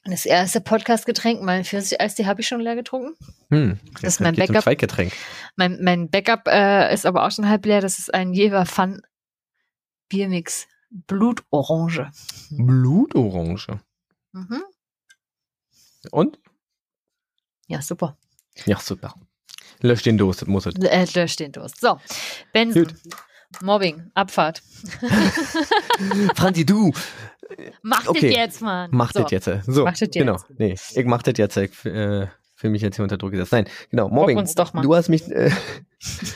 Das 0.05 0.25
erste 0.25 0.61
Podcast-Getränk, 0.61 1.43
mein 1.43 1.65
Pfirsich-Eis, 1.65 2.15
die 2.15 2.27
habe 2.27 2.43
ich 2.43 2.47
schon 2.47 2.61
leer 2.61 2.77
getrunken. 2.77 3.17
Hm, 3.51 3.81
das 3.95 4.15
ist 4.15 4.21
mein 4.21 4.37
Backup. 4.37 4.63
Zweitgetränk. 4.63 5.13
Mein, 5.57 5.83
mein 5.83 6.09
Backup 6.09 6.47
äh, 6.47 6.95
ist 6.95 7.07
aber 7.07 7.27
auch 7.27 7.33
schon 7.33 7.49
halb 7.49 7.67
leer. 7.67 7.81
Das 7.81 7.99
ist 7.99 8.15
ein 8.15 8.33
Jever 8.33 8.67
Fun 8.67 9.03
Biermix. 10.09 10.69
Blutorange. 10.91 12.13
Blutorange. 12.51 13.81
Mhm. 14.33 14.63
Und? 16.13 16.39
Ja, 17.69 17.81
super. 17.81 18.17
Ja, 18.67 18.79
super. 18.81 19.15
Lösch 19.81 20.03
den 20.03 20.19
Durst, 20.19 20.47
muss 20.49 20.67
es. 20.67 20.75
Äh, 20.75 21.07
lösch 21.15 21.37
den 21.37 21.53
Durst. 21.53 21.81
So, 21.81 21.99
Benson. 22.53 22.85
Gut. 22.85 22.95
Mobbing, 23.63 24.11
Abfahrt. 24.15 24.63
Franzi, 26.35 26.67
du, 26.67 26.93
Mach 27.83 28.07
Okay. 28.07 28.29
das 28.29 28.37
jetzt, 28.37 28.61
Mann. 28.63 28.91
Macht 28.93 29.15
so. 29.15 29.23
das 29.23 29.31
jetzt. 29.31 29.49
So, 29.67 29.85
Mach 29.85 29.93
das 29.93 30.01
jetzt. 30.01 30.15
genau. 30.15 30.37
Nee, 30.59 30.77
ich 30.95 31.05
mach 31.07 31.23
das 31.23 31.35
jetzt. 31.39 31.57
Ich 31.57 31.85
äh, 31.87 32.27
fühle 32.55 32.71
mich 32.73 32.83
jetzt 32.83 32.97
hier 32.97 33.03
unter 33.05 33.17
Druck 33.17 33.31
gesetzt. 33.31 33.53
Nein, 33.53 33.67
genau, 33.91 34.09
Mobbing. 34.11 34.37
uns 34.37 34.55
doch 34.55 34.75
mal. 34.75 34.83
Du 34.83 34.95
hast 34.95 35.09
mich. 35.09 35.27
Äh, 35.31 35.51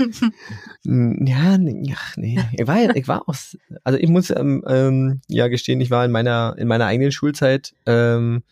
ja, 0.84 1.58
nee, 1.58 1.94
ach, 1.96 2.16
nee. 2.16 2.40
Ich 2.52 2.66
war, 2.66 2.78
ja- 2.80 2.94
ich 2.94 3.08
war 3.08 3.28
aus. 3.28 3.58
Also 3.84 3.98
ich 3.98 4.08
muss 4.08 4.30
ähm, 4.30 4.64
ähm, 4.66 5.20
ja 5.28 5.48
gestehen, 5.48 5.80
ich 5.80 5.90
war 5.90 6.04
in 6.04 6.10
meiner 6.12 6.54
in 6.58 6.66
meiner 6.68 6.86
eigenen 6.86 7.12
Schulzeit. 7.12 7.74
Ähm, 7.86 8.42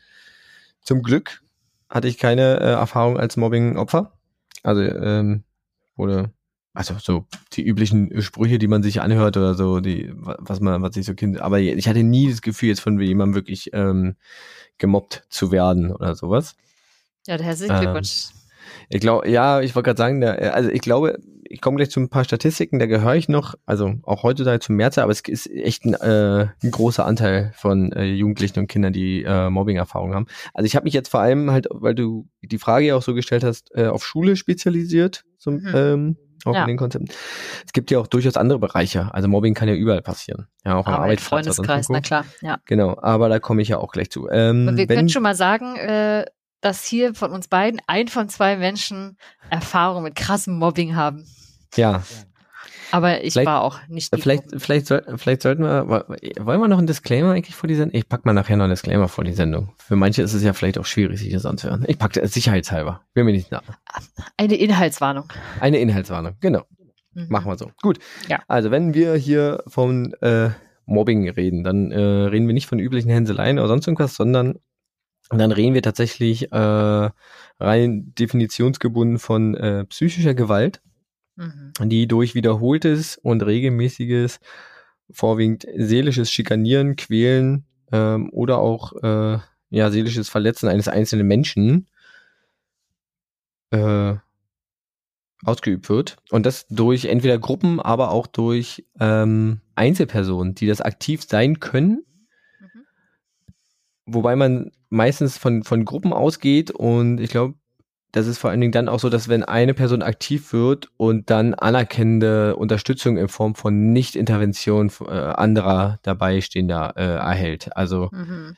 zum 0.83 1.03
Glück 1.03 1.43
hatte 1.91 2.09
ich 2.09 2.19
keine 2.19 2.61
äh, 2.61 2.71
Erfahrung 2.71 3.19
als 3.19 3.37
Mobbing-Opfer. 3.37 4.13
Also 4.63 4.81
ähm, 4.81 5.45
wurde 5.97 6.33
also 6.73 6.95
so 6.99 7.27
die 7.53 7.65
üblichen 7.67 8.23
Sprüche, 8.23 8.59
die 8.59 8.69
man 8.69 8.83
sich 8.83 9.01
anhört 9.01 9.37
oder 9.37 9.55
so, 9.55 9.81
die 9.81 10.13
was 10.15 10.61
man 10.61 10.83
was 10.83 10.95
sich 10.95 11.05
so 11.05 11.15
Kind. 11.15 11.41
Aber 11.41 11.59
ich 11.59 11.89
hatte 11.89 12.05
nie 12.05 12.31
das 12.31 12.43
Gefühl 12.43 12.69
jetzt 12.69 12.81
von 12.81 12.99
jemandem 13.01 13.35
wirklich 13.35 13.71
ähm, 13.73 14.17
gemobbt 14.79 15.25
zu 15.29 15.51
werden 15.51 15.93
oder 15.93 16.15
sowas. 16.15 16.55
Ja, 17.27 17.37
der 17.37 17.47
herzlichen 17.47 17.75
Ähm, 17.75 17.81
Glückwunsch. 17.81 18.29
Ich 18.89 19.01
glaube, 19.01 19.29
ja, 19.29 19.61
ich 19.61 19.75
wollte 19.75 19.89
gerade 19.89 19.99
sagen, 19.99 20.21
da, 20.21 20.33
also 20.33 20.71
ich 20.71 20.81
glaube, 20.81 21.19
ich 21.53 21.61
komme 21.61 21.77
gleich 21.79 21.91
zu 21.91 21.99
ein 22.01 22.09
paar 22.11 22.23
Statistiken, 22.25 22.79
da 22.79 22.87
gehöre 22.87 23.17
ich 23.17 23.29
noch, 23.29 23.55
also 23.67 23.95
auch 24.05 24.23
heutzutage 24.23 24.61
zum 24.61 24.77
Mehrzahl, 24.77 25.03
aber 25.05 25.11
es 25.13 25.21
ist 25.21 25.51
echt 25.51 25.85
ein, 25.85 25.95
äh, 25.95 26.47
ein 26.63 26.71
großer 26.71 27.05
Anteil 27.05 27.53
von 27.57 27.91
äh, 27.93 28.05
Jugendlichen 28.05 28.61
und 28.61 28.69
Kindern, 28.69 28.93
die 28.93 29.25
äh, 29.25 29.51
Mobbing-Erfahrungen 29.51 30.15
haben. 30.15 30.27
Also 30.55 30.67
ich 30.67 30.77
habe 30.77 30.85
mich 30.85 30.95
jetzt 30.95 31.09
vor 31.09 31.21
allem 31.21 31.51
halt, 31.51 31.67
weil 31.71 31.95
du 31.97 32.29
die 32.43 32.59
Frage 32.59 32.87
ja 32.87 32.97
auch 32.97 33.03
so 33.03 33.15
gestellt 33.15 33.43
hast, 33.43 33.75
äh, 33.75 33.87
auf 33.87 34.05
Schule 34.07 34.37
spezialisiert, 34.37 35.25
zum, 35.39 35.55
Mhm. 35.57 35.73
ähm, 35.75 36.17
auch 36.45 36.55
Ja. 36.55 36.63
in 36.63 36.69
den 36.69 36.77
Konzepten. 36.79 37.09
Es 37.67 37.73
gibt 37.75 37.91
ja 37.91 37.99
auch 37.99 38.07
durchaus 38.07 38.37
andere 38.37 38.59
Bereiche. 38.59 39.13
Also 39.13 39.29
Mobbing 39.29 39.53
kann 39.55 39.69
ja 39.69 39.75
überall 39.75 40.01
passieren. 40.03 40.47
Ja, 40.65 40.77
auch 40.77 40.87
am 40.87 40.95
Aber 40.95 41.03
Arbeitsplatz. 41.03 41.47
Freundeskreis, 41.47 41.89
na 41.91 42.01
klar, 42.01 42.25
ja. 42.41 42.59
Genau, 42.65 42.97
aber 43.03 43.29
da 43.29 43.41
komme 43.41 43.61
ich 43.61 43.69
ja 43.69 43.79
auch 43.79 43.93
gleich 43.93 44.11
zu. 44.11 44.29
Ähm, 44.31 44.69
Und 44.69 44.77
wir 44.79 44.89
wenn, 44.89 44.97
können 44.97 45.09
schon 45.11 45.23
mal 45.23 45.35
sagen, 45.35 45.77
äh, 45.77 46.25
dass 46.61 46.85
hier 46.85 47.15
von 47.15 47.31
uns 47.33 47.49
beiden 47.49 47.81
ein 47.87 48.09
von 48.09 48.29
zwei 48.29 48.57
Menschen 48.57 49.17
Erfahrung 49.51 50.03
mit 50.03 50.15
krassem 50.15 50.59
Mobbing 50.59 50.95
haben. 50.97 51.25
ja, 51.77 52.03
Aber 52.93 53.23
ich 53.23 53.35
Vielleicht- 53.35 53.47
war 53.47 53.63
auch 53.63 53.79
nicht 53.89 54.11
Vielleicht, 54.21 54.45
vielleicht, 54.61 54.87
soll, 54.87 55.05
vielleicht 55.17 55.43
sollten 55.43 55.63
wir, 55.63 55.89
wollen 55.89 56.61
wir 56.61 56.67
noch 56.67 56.79
einen 56.79 56.89
Disclaimer 56.89 57.31
eigentlich 57.33 57.55
vor 57.55 57.69
die 57.69 57.77
Sendung? 57.77 57.97
Ich 57.97 58.09
pack 58.09 58.25
mal 58.27 58.33
nachher 58.33 58.57
noch 58.57 58.65
einen 58.65 58.73
Disclaimer 58.73 59.07
vor 59.07 59.23
die 59.23 59.33
Sendung. 59.33 59.73
Für 59.79 59.95
manche 59.95 60.23
ist 60.23 60.35
es 60.35 60.43
ja 60.43 60.53
vielleicht 60.55 60.77
auch 60.77 60.85
schwierig, 60.87 61.21
sich 61.21 61.33
das 61.33 61.47
anzuhören. 61.47 61.85
Ich 61.87 61.99
packe 61.99 62.21
das 62.21 62.33
sicherheitshalber. 62.33 63.03
Bin 63.15 63.27
mir 63.27 63.33
nicht 63.33 63.53
nah. 63.53 63.63
Eine 64.37 64.57
Inhaltswarnung. 64.57 65.33
Eine 65.61 65.79
Inhaltswarnung, 65.79 66.35
genau. 66.41 66.65
Mhm. 67.15 67.27
Machen 67.29 67.47
wir 67.51 67.57
so. 67.59 67.71
Gut. 67.81 68.01
Ja. 68.29 68.41
Also, 68.49 68.73
wenn 68.73 68.93
wir 68.93 69.15
hier 69.15 69.63
von 69.69 70.13
äh, 70.15 70.51
Mobbing 70.87 71.29
reden, 71.31 71.63
dann 71.63 71.93
äh, 71.93 71.99
reden 72.01 72.49
wir 72.49 72.55
nicht 72.55 72.67
von 72.67 72.81
üblichen 72.81 73.11
Hänseleien 73.11 73.61
oder 73.61 73.69
sonst 73.69 73.87
irgendwas, 73.87 74.17
sondern 74.17 74.57
dann 75.39 75.53
reden 75.53 75.75
wir 75.75 75.83
tatsächlich 75.83 76.51
äh, 76.53 77.11
rein 77.61 78.15
definitionsgebunden 78.19 79.19
von 79.19 79.55
äh, 79.55 79.85
psychischer 79.87 80.35
Gewalt. 80.35 80.81
Mhm. 81.37 81.73
die 81.85 82.07
durch 82.07 82.35
wiederholtes 82.35 83.17
und 83.17 83.43
regelmäßiges, 83.43 84.41
vorwiegend 85.11 85.67
seelisches 85.75 86.31
Schikanieren, 86.31 86.97
Quälen 86.97 87.65
ähm, 87.93 88.29
oder 88.31 88.59
auch 88.59 88.93
äh, 89.03 89.39
ja 89.71 89.91
seelisches 89.91 90.29
Verletzen 90.29 90.69
eines 90.69 90.89
einzelnen 90.89 91.27
Menschen 91.27 91.87
äh, 93.71 94.17
ausgeübt 95.45 95.89
wird. 95.89 96.17
Und 96.31 96.45
das 96.45 96.67
durch 96.69 97.07
entweder 97.07 97.39
Gruppen, 97.39 97.81
aber 97.81 98.11
auch 98.11 98.27
durch 98.27 98.85
ähm, 98.99 99.61
Einzelpersonen, 99.75 100.55
die 100.55 100.67
das 100.67 100.81
aktiv 100.83 101.23
sein 101.27 101.61
können, 101.61 102.05
Mhm. 102.61 102.85
wobei 104.05 104.37
man 104.37 104.73
meistens 104.91 105.39
von, 105.39 105.63
von 105.63 105.85
Gruppen 105.85 106.13
ausgeht 106.13 106.71
und 106.71 107.19
ich 107.21 107.31
glaube, 107.31 107.55
das 108.13 108.27
ist 108.27 108.39
vor 108.39 108.51
allen 108.51 108.61
Dingen 108.61 108.73
dann 108.73 108.89
auch 108.89 108.99
so, 108.99 109.09
dass 109.09 109.29
wenn 109.29 109.45
eine 109.45 109.73
Person 109.73 110.03
aktiv 110.03 110.53
wird 110.53 110.89
und 110.97 111.31
dann 111.31 111.55
anerkennende 111.55 112.57
Unterstützung 112.57 113.17
in 113.17 113.29
Form 113.29 113.55
von 113.55 113.93
Nicht-Intervention 113.93 114.91
äh, 115.07 115.13
anderer 115.13 116.01
dabei 116.03 116.41
stehender 116.41 116.95
äh, 116.97 117.03
erhält. 117.05 117.77
Also 117.77 118.09
Mhm. 118.13 118.57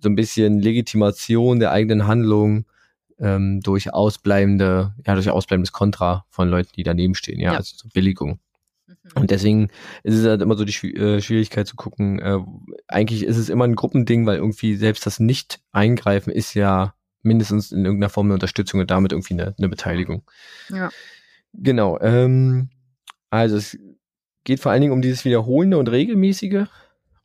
so 0.00 0.08
ein 0.08 0.14
bisschen 0.14 0.60
Legitimation 0.60 1.58
der 1.58 1.72
eigenen 1.72 2.06
Handlung 2.06 2.66
ähm, 3.18 3.60
durch 3.62 3.92
ausbleibende, 3.92 4.94
ja, 5.04 5.14
durch 5.14 5.28
ausbleibendes 5.28 5.72
Kontra 5.72 6.24
von 6.30 6.48
Leuten, 6.48 6.70
die 6.76 6.84
daneben 6.84 7.16
stehen, 7.16 7.40
ja, 7.40 7.50
Ja. 7.52 7.56
also 7.58 7.74
so 7.76 7.88
Billigung. 7.92 8.38
Mhm. 9.14 9.22
Und 9.22 9.30
deswegen 9.30 9.68
ist 10.02 10.16
es 10.16 10.26
halt 10.26 10.42
immer 10.42 10.56
so 10.56 10.64
die 10.64 10.94
äh, 10.94 11.20
Schwierigkeit 11.20 11.66
zu 11.66 11.76
gucken, 11.76 12.18
äh, 12.20 12.38
eigentlich 12.86 13.24
ist 13.24 13.36
es 13.36 13.48
immer 13.48 13.64
ein 13.64 13.76
Gruppending, 13.76 14.26
weil 14.26 14.36
irgendwie 14.36 14.76
selbst 14.76 15.06
das 15.06 15.20
Nicht-Eingreifen 15.20 16.32
ist 16.32 16.54
ja 16.54 16.94
mindestens 17.22 17.72
in 17.72 17.84
irgendeiner 17.84 18.10
Form 18.10 18.26
eine 18.26 18.34
Unterstützung 18.34 18.80
und 18.80 18.90
damit 18.90 19.12
irgendwie 19.12 19.34
eine, 19.34 19.54
eine 19.58 19.68
Beteiligung. 19.68 20.22
Ja. 20.70 20.90
Genau. 21.52 21.98
Ähm, 22.00 22.70
also 23.30 23.56
es 23.56 23.78
geht 24.44 24.60
vor 24.60 24.72
allen 24.72 24.80
Dingen 24.80 24.92
um 24.92 25.02
dieses 25.02 25.24
Wiederholende 25.24 25.78
und 25.78 25.88
Regelmäßige 25.88 26.66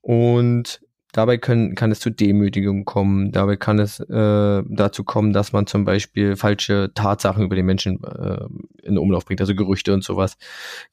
und 0.01 0.81
dabei 1.13 1.37
können, 1.37 1.75
kann 1.75 1.91
es 1.91 2.01
zu 2.01 2.09
Demütigung 2.09 2.83
kommen. 2.83 3.31
Dabei 3.31 3.55
kann 3.55 3.79
es 3.79 3.99
äh, 4.01 4.63
dazu 4.67 5.03
kommen, 5.05 5.31
dass 5.31 5.53
man 5.53 5.67
zum 5.67 5.85
Beispiel 5.85 6.35
falsche 6.35 6.91
Tatsachen 6.93 7.45
über 7.45 7.55
den 7.55 7.65
Menschen 7.65 8.03
äh, 8.03 8.45
in 8.81 8.97
Umlauf 8.97 9.25
bringt, 9.25 9.39
also 9.39 9.55
Gerüchte 9.55 9.93
und 9.93 10.03
sowas. 10.03 10.37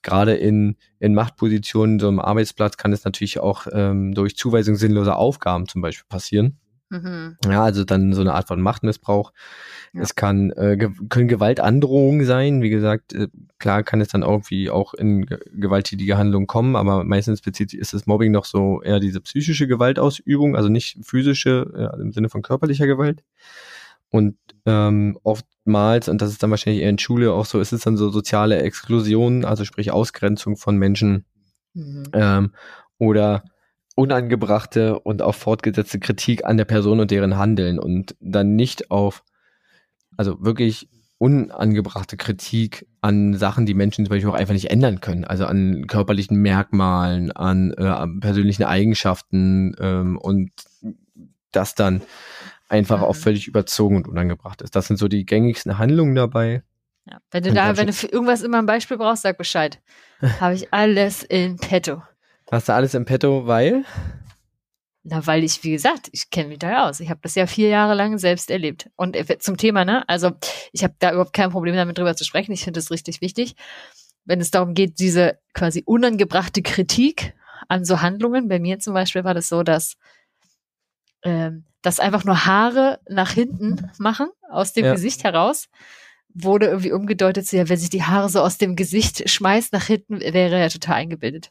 Gerade 0.02 0.34
in, 0.34 0.76
in 1.00 1.14
Machtpositionen, 1.14 1.98
so 1.98 2.06
am 2.06 2.20
Arbeitsplatz 2.20 2.76
kann 2.76 2.92
es 2.92 3.04
natürlich 3.04 3.40
auch 3.40 3.66
ähm, 3.72 4.14
durch 4.14 4.36
Zuweisung 4.36 4.76
sinnloser 4.76 5.16
Aufgaben 5.16 5.66
zum 5.66 5.82
Beispiel 5.82 6.06
passieren. 6.08 6.58
Mhm. 6.90 7.36
Ja, 7.46 7.62
also 7.64 7.84
dann 7.84 8.12
so 8.12 8.20
eine 8.20 8.34
Art 8.34 8.48
von 8.48 8.60
Machtmissbrauch. 8.60 9.32
Ja. 9.92 10.02
Es 10.02 10.16
kann 10.16 10.50
äh, 10.50 10.76
ge 10.76 10.90
können 11.08 11.28
Gewaltandrohungen 11.28 12.26
sein. 12.26 12.62
Wie 12.62 12.70
gesagt, 12.70 13.14
äh, 13.14 13.28
klar 13.60 13.82
kann 13.84 14.00
es 14.00 14.08
dann 14.08 14.22
irgendwie 14.22 14.70
auch 14.70 14.94
in 14.94 15.26
ge 15.26 15.38
gewalttätige 15.52 16.18
Handlungen 16.18 16.46
kommen, 16.48 16.74
aber 16.74 17.04
meistens 17.04 17.40
bezieht 17.40 17.72
ist 17.74 17.94
das 17.94 18.06
Mobbing 18.06 18.32
noch 18.32 18.44
so 18.44 18.82
eher 18.82 18.98
diese 18.98 19.20
psychische 19.20 19.68
Gewaltausübung, 19.68 20.56
also 20.56 20.68
nicht 20.68 20.98
physische 21.04 21.70
ja, 21.76 21.94
im 21.94 22.12
Sinne 22.12 22.28
von 22.28 22.42
körperlicher 22.42 22.86
Gewalt. 22.86 23.22
Und 24.10 24.36
ähm, 24.66 25.18
oftmals, 25.22 26.08
und 26.08 26.20
das 26.20 26.30
ist 26.30 26.42
dann 26.42 26.50
wahrscheinlich 26.50 26.82
eher 26.82 26.90
in 26.90 26.98
Schule 26.98 27.32
auch 27.32 27.46
so, 27.46 27.60
ist 27.60 27.72
es 27.72 27.82
dann 27.82 27.96
so 27.96 28.10
soziale 28.10 28.60
Exklusion, 28.60 29.44
also 29.44 29.64
sprich 29.64 29.92
Ausgrenzung 29.92 30.56
von 30.56 30.76
Menschen, 30.76 31.24
Mhm. 31.74 32.04
ähm, 32.12 32.52
oder 32.98 33.44
unangebrachte 33.94 34.98
und 34.98 35.22
auch 35.22 35.34
fortgesetzte 35.34 35.98
Kritik 35.98 36.44
an 36.44 36.56
der 36.56 36.64
Person 36.64 37.00
und 37.00 37.10
deren 37.10 37.36
Handeln 37.36 37.78
und 37.78 38.16
dann 38.20 38.56
nicht 38.56 38.90
auf, 38.90 39.24
also 40.16 40.42
wirklich 40.42 40.88
unangebrachte 41.20 42.16
Kritik 42.16 42.86
an 43.02 43.34
Sachen, 43.36 43.66
die 43.66 43.74
Menschen 43.74 44.06
zum 44.06 44.10
Beispiel 44.10 44.30
auch 44.30 44.34
einfach 44.34 44.54
nicht 44.54 44.70
ändern 44.70 45.02
können, 45.02 45.24
also 45.24 45.44
an 45.44 45.86
körperlichen 45.86 46.38
Merkmalen, 46.38 47.30
an, 47.30 47.74
äh, 47.76 47.82
an 47.84 48.20
persönlichen 48.20 48.64
Eigenschaften 48.64 49.76
ähm, 49.78 50.16
und 50.16 50.50
das 51.52 51.74
dann 51.74 52.00
einfach 52.70 52.98
Mhm. 52.98 53.04
auch 53.04 53.16
völlig 53.16 53.46
überzogen 53.46 53.96
und 53.96 54.08
unangebracht 54.08 54.62
ist. 54.62 54.74
Das 54.74 54.86
sind 54.86 54.96
so 54.96 55.08
die 55.08 55.26
gängigsten 55.26 55.76
Handlungen 55.76 56.14
dabei. 56.14 56.62
Ja. 57.04 57.18
Wenn 57.30 57.42
du 57.42 57.50
Und 57.50 57.54
da, 57.56 57.76
wenn 57.76 57.88
du 57.88 57.92
für 57.92 58.06
irgendwas 58.06 58.40
immer 58.40 58.58
ein 58.58 58.66
Beispiel 58.66 58.96
brauchst, 58.96 59.22
sag 59.22 59.36
Bescheid. 59.36 59.78
Habe 60.40 60.54
ich 60.54 60.72
alles 60.72 61.22
in 61.22 61.58
petto. 61.58 62.02
Hast 62.50 62.68
du 62.70 62.72
alles 62.72 62.94
im 62.94 63.04
Petto, 63.04 63.46
weil? 63.46 63.84
Na, 65.02 65.26
weil 65.26 65.44
ich, 65.44 65.64
wie 65.64 65.70
gesagt, 65.70 66.08
ich 66.12 66.28
kenne 66.30 66.48
mich 66.48 66.58
da 66.58 66.70
ja 66.70 66.88
aus. 66.88 67.00
Ich 67.00 67.08
habe 67.08 67.20
das 67.22 67.34
ja 67.34 67.46
vier 67.46 67.68
Jahre 67.68 67.94
lang 67.94 68.18
selbst 68.18 68.50
erlebt. 68.50 68.90
Und 68.96 69.16
äh, 69.16 69.38
zum 69.38 69.56
Thema, 69.56 69.84
ne? 69.84 70.06
Also 70.08 70.32
ich 70.72 70.84
habe 70.84 70.94
da 70.98 71.12
überhaupt 71.12 71.32
kein 71.32 71.50
Problem 71.50 71.74
damit 71.74 71.96
drüber 71.96 72.14
zu 72.14 72.24
sprechen. 72.24 72.52
Ich 72.52 72.64
finde 72.64 72.78
das 72.78 72.90
richtig 72.90 73.20
wichtig. 73.22 73.56
Wenn 74.26 74.40
es 74.40 74.50
darum 74.50 74.74
geht, 74.74 74.98
diese 74.98 75.38
quasi 75.54 75.82
unangebrachte 75.86 76.60
Kritik 76.62 77.34
an 77.68 77.84
so 77.84 78.02
Handlungen. 78.02 78.48
Bei 78.48 78.58
mir 78.58 78.78
zum 78.78 78.92
Beispiel 78.92 79.24
war 79.24 79.32
das 79.32 79.48
so, 79.48 79.62
dass 79.62 79.96
ähm, 81.22 81.64
dass 81.82 82.00
einfach 82.00 82.24
nur 82.24 82.46
Haare 82.46 83.00
nach 83.08 83.30
hinten 83.30 83.90
machen, 83.98 84.28
aus 84.50 84.72
dem 84.72 84.84
Ja. 84.84 84.92
Gesicht 84.92 85.24
heraus, 85.24 85.68
wurde 86.28 86.66
irgendwie 86.66 86.92
umgedeutet, 86.92 87.46
so, 87.46 87.56
ja, 87.56 87.68
wenn 87.68 87.78
sich 87.78 87.90
die 87.90 88.04
Haare 88.04 88.28
so 88.28 88.40
aus 88.40 88.58
dem 88.58 88.76
Gesicht 88.76 89.28
schmeißt 89.28 89.72
nach 89.72 89.86
hinten, 89.86 90.20
wäre 90.20 90.58
er 90.58 90.70
total 90.70 90.96
eingebildet. 90.96 91.50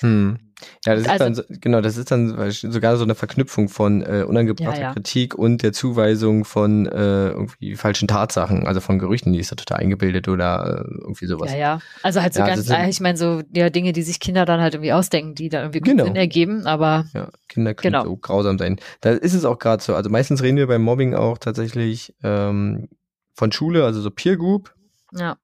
Hm. 0.00 0.38
Ja, 0.84 0.94
das 0.94 1.02
ist 1.04 1.08
Also- 1.10 1.24
dann 1.24 1.34
so, 1.34 1.42
genau, 1.48 1.80
das 1.80 1.96
ist 1.96 2.10
dann 2.10 2.50
sogar 2.52 2.96
so 2.96 3.04
eine 3.04 3.14
Verknüpfung 3.14 3.68
von 3.68 4.02
äh, 4.02 4.24
unangebrachter 4.26 4.74
Ja, 4.80 4.86
ja. 4.88 4.92
Kritik 4.94 5.34
und 5.34 5.62
der 5.62 5.72
Zuweisung 5.72 6.44
von 6.44 6.86
äh, 6.86 7.28
irgendwie 7.30 7.76
falschen 7.76 8.08
Tatsachen, 8.08 8.66
also 8.66 8.80
von 8.80 8.98
Gerüchten, 8.98 9.32
die 9.32 9.38
ist 9.40 9.52
da 9.52 9.56
total 9.56 9.78
eingebildet 9.80 10.28
oder 10.28 10.84
äh, 10.86 10.90
irgendwie 11.02 11.26
sowas. 11.26 11.50
Ja, 11.52 11.58
ja. 11.58 11.80
Also 12.02 12.20
halt 12.22 12.34
so 12.34 12.40
Ja, 12.40 12.46
ganz, 12.46 12.66
sind- 12.66 12.88
ich 12.88 13.00
meine, 13.00 13.16
so 13.18 13.42
ja, 13.54 13.70
Dinge, 13.70 13.92
die 13.92 14.02
sich 14.02 14.20
Kinder 14.20 14.44
dann 14.44 14.60
halt 14.60 14.74
irgendwie 14.74 14.92
ausdenken, 14.92 15.34
die 15.34 15.48
dann 15.48 15.62
irgendwie 15.64 15.80
Genau. 15.80 16.04
Sinn 16.04 16.16
ergeben, 16.16 16.66
aber 16.66 17.04
Ja, 17.14 17.30
Kinder 17.48 17.74
können 17.74 17.92
Genau. 17.92 18.04
so 18.04 18.16
grausam 18.16 18.58
sein. 18.58 18.78
Da 19.00 19.10
ist 19.10 19.34
es 19.34 19.44
auch 19.44 19.58
gerade 19.58 19.82
so. 19.82 19.94
Also 19.94 20.10
meistens 20.10 20.42
reden 20.42 20.56
wir 20.58 20.66
beim 20.66 20.82
Mobbing 20.82 21.14
auch 21.14 21.38
tatsächlich 21.38 22.14
ähm, 22.22 22.88
von 23.34 23.52
Schule, 23.52 23.84
also 23.84 24.00
so 24.00 24.10
Peer 24.10 24.36
Group. 24.36 24.74
ja. 25.16 25.36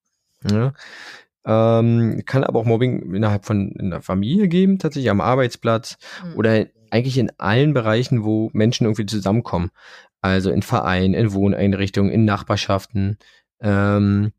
Ja. 0.51 0.73
Ähm, 1.47 2.23
kann 2.27 2.43
aber 2.45 2.59
auch 2.61 2.65
Mobbing 2.65 3.15
innerhalb 3.15 3.45
von 3.47 3.71
in 3.73 3.91
der 3.91 4.03
Familie 4.03 4.49
geben, 4.49 4.79
tatsächlich 4.79 5.11
am 5.11 5.21
Arbeitsplatz 5.21 5.97
Mhm. 6.25 6.37
oder 6.39 6.67
eigentlich 6.91 7.19
in 7.19 7.31
allen 7.39 7.73
Bereichen, 7.73 8.25
wo 8.25 8.51
Menschen 8.53 8.85
irgendwie 8.85 9.07
zusammenkommen. 9.07 9.71
Also 10.23 10.51
in 10.51 10.63
Vereinen, 10.63 11.15
in 11.15 11.33
Wohneinrichtungen, 11.33 12.11
in 12.11 12.25
Nachbarschaften, 12.25 13.19
ähm, 13.61 14.33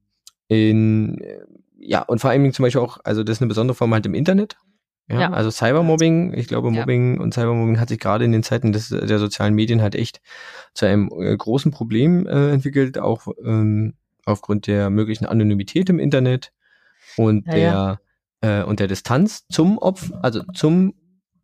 in 0.47 1.19
äh, 1.21 1.39
ja, 1.79 2.01
und 2.01 2.19
vor 2.19 2.29
allen 2.31 2.41
Dingen 2.41 2.53
zum 2.53 2.63
Beispiel 2.63 2.81
auch, 2.81 2.99
also 3.03 3.23
das 3.23 3.37
ist 3.37 3.41
eine 3.41 3.47
besondere 3.49 3.75
Form 3.75 3.93
halt 3.93 4.05
im 4.05 4.13
Internet. 4.13 4.57
Ja, 5.09 5.21
Ja. 5.21 5.31
also 5.31 5.49
Cybermobbing, 5.51 6.33
ich 6.33 6.47
glaube, 6.47 6.69
Ja. 6.73 6.81
Mobbing 6.81 7.19
und 7.21 7.33
Cybermobbing 7.33 7.79
hat 7.79 7.87
sich 7.89 7.99
gerade 7.99 8.25
in 8.25 8.33
den 8.33 8.43
Zeiten 8.43 8.73
des, 8.73 8.89
der 8.89 9.19
sozialen 9.19 9.53
Medien 9.53 9.81
halt 9.81 9.95
echt 9.95 10.19
zu 10.73 10.85
einem 10.85 11.09
äh, 11.21 11.37
großen 11.37 11.71
Problem 11.71 12.27
äh, 12.27 12.51
entwickelt, 12.51 12.97
auch 12.97 13.27
ähm, 13.45 13.93
aufgrund 14.25 14.67
der 14.67 14.89
möglichen 14.89 15.25
Anonymität 15.25 15.89
im 15.89 15.99
Internet 15.99 16.51
und 17.17 17.45
Ja, 17.47 17.53
der 17.53 18.01
Äh, 18.41 18.63
und 18.63 18.79
der 18.79 18.87
Distanz 18.87 19.47
zum 19.49 19.79
Opfer, 19.79 20.19
also 20.23 20.43
zum 20.53 20.93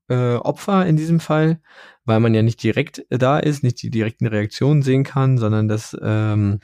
äh, 0.10 0.36
Opfer 0.36 0.86
in 0.86 0.96
diesem 0.96 1.20
Fall, 1.20 1.60
weil 2.06 2.20
man 2.20 2.36
ja 2.36 2.44
nicht 2.44 2.62
direkt 2.62 3.04
da 3.10 3.40
ist, 3.40 3.64
nicht 3.64 3.82
die 3.82 3.90
direkten 3.90 4.28
Reaktionen 4.28 4.84
sehen 4.84 5.04
kann, 5.04 5.40
sondern 5.40 5.68
das 5.68 5.98
ähm, 6.04 6.60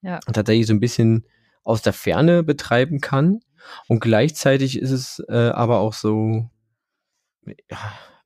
Ja. 0.00 0.20
tatsächlich 0.20 0.66
so 0.66 0.72
ein 0.72 0.80
bisschen 0.80 1.26
aus 1.64 1.82
der 1.82 1.92
Ferne 1.92 2.42
betreiben 2.42 3.00
kann. 3.00 3.40
Und 3.86 4.00
gleichzeitig 4.00 4.78
ist 4.78 4.90
es 4.90 5.22
äh, 5.28 5.50
aber 5.50 5.80
auch 5.80 5.92
so 5.92 6.48
ja, 7.70 7.78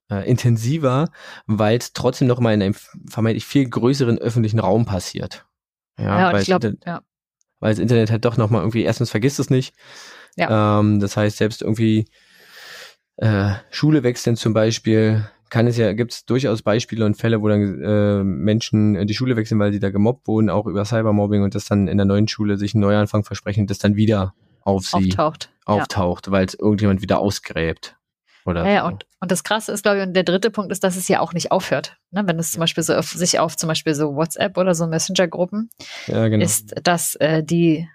äh, 0.09 0.29
intensiver, 0.29 1.11
weil 1.45 1.77
es 1.77 1.93
trotzdem 1.93 2.27
noch 2.29 2.39
mal 2.39 2.53
in 2.53 2.61
einem 2.61 2.75
vermeintlich 3.09 3.45
viel 3.45 3.69
größeren 3.69 4.17
öffentlichen 4.17 4.59
Raum 4.59 4.85
passiert. 4.85 5.45
Ja, 5.97 6.31
weil 6.31 6.41
ich 6.41 6.47
glaube, 6.47 6.71
das- 6.71 6.85
ja. 6.85 7.01
weil 7.59 7.71
das 7.73 7.79
Internet 7.79 8.11
halt 8.11 8.23
doch 8.23 8.37
noch 8.37 8.49
mal 8.49 8.59
irgendwie 8.59 8.83
erstens 8.83 9.09
vergisst 9.11 9.39
es 9.39 9.49
nicht. 9.49 9.75
Ähm, 10.49 10.99
das 10.99 11.17
heißt 11.17 11.37
selbst 11.37 11.61
irgendwie 11.61 12.05
äh, 13.17 13.51
Schule 13.69 14.03
wechseln 14.03 14.35
zum 14.35 14.53
Beispiel 14.53 15.29
kann 15.49 15.67
es 15.67 15.77
ja 15.77 15.93
gibt 15.93 16.13
es 16.13 16.25
durchaus 16.25 16.61
Beispiele 16.61 17.05
und 17.05 17.15
Fälle, 17.15 17.41
wo 17.41 17.47
dann 17.47 17.81
äh, 17.81 18.23
Menschen 18.23 19.07
die 19.07 19.13
Schule 19.13 19.35
wechseln, 19.35 19.59
weil 19.59 19.73
sie 19.73 19.79
da 19.79 19.89
gemobbt 19.89 20.27
wurden, 20.27 20.49
auch 20.49 20.67
über 20.67 20.85
Cybermobbing 20.85 21.43
und 21.43 21.55
das 21.55 21.65
dann 21.65 21.87
in 21.87 21.97
der 21.97 22.05
neuen 22.05 22.27
Schule 22.27 22.57
sich 22.57 22.75
einen 22.75 22.81
Neuanfang 22.81 23.23
versprechen 23.23 23.61
und 23.61 23.69
das 23.69 23.79
dann 23.79 23.95
wieder 23.95 24.33
auf 24.61 24.85
sie 24.85 24.97
auftaucht. 24.97 25.49
auftaucht, 25.65 26.31
weil 26.31 26.45
es 26.45 26.53
irgendjemand 26.53 27.01
wieder 27.01 27.19
ausgräbt 27.19 27.97
oder 28.45 28.65
Ja, 28.65 28.71
ja, 28.71 28.81
so. 28.81 28.87
und, 28.87 29.05
und 29.19 29.31
das 29.31 29.43
Krasse 29.43 29.71
ist, 29.71 29.83
glaube 29.83 29.99
ich, 29.99 30.07
und 30.07 30.13
der 30.13 30.23
dritte 30.23 30.51
Punkt 30.51 30.71
ist, 30.71 30.83
dass 30.83 30.95
es 30.95 31.07
ja 31.07 31.19
auch 31.19 31.33
nicht 31.33 31.51
aufhört. 31.51 31.97
Ne? 32.11 32.23
Wenn 32.25 32.39
es 32.39 32.51
zum 32.51 32.59
Beispiel 32.59 32.83
so 32.83 32.93
auf, 32.93 33.09
sich 33.09 33.39
auf 33.39 33.57
zum 33.57 33.67
Beispiel 33.67 33.95
so 33.95 34.15
WhatsApp 34.15 34.57
oder 34.57 34.75
so 34.75 34.87
Messenger-Gruppen 34.87 35.69
ja, 36.07 36.27
genau. 36.27 36.43
ist, 36.43 36.75
dass 36.83 37.15
äh, 37.15 37.43
die 37.43 37.87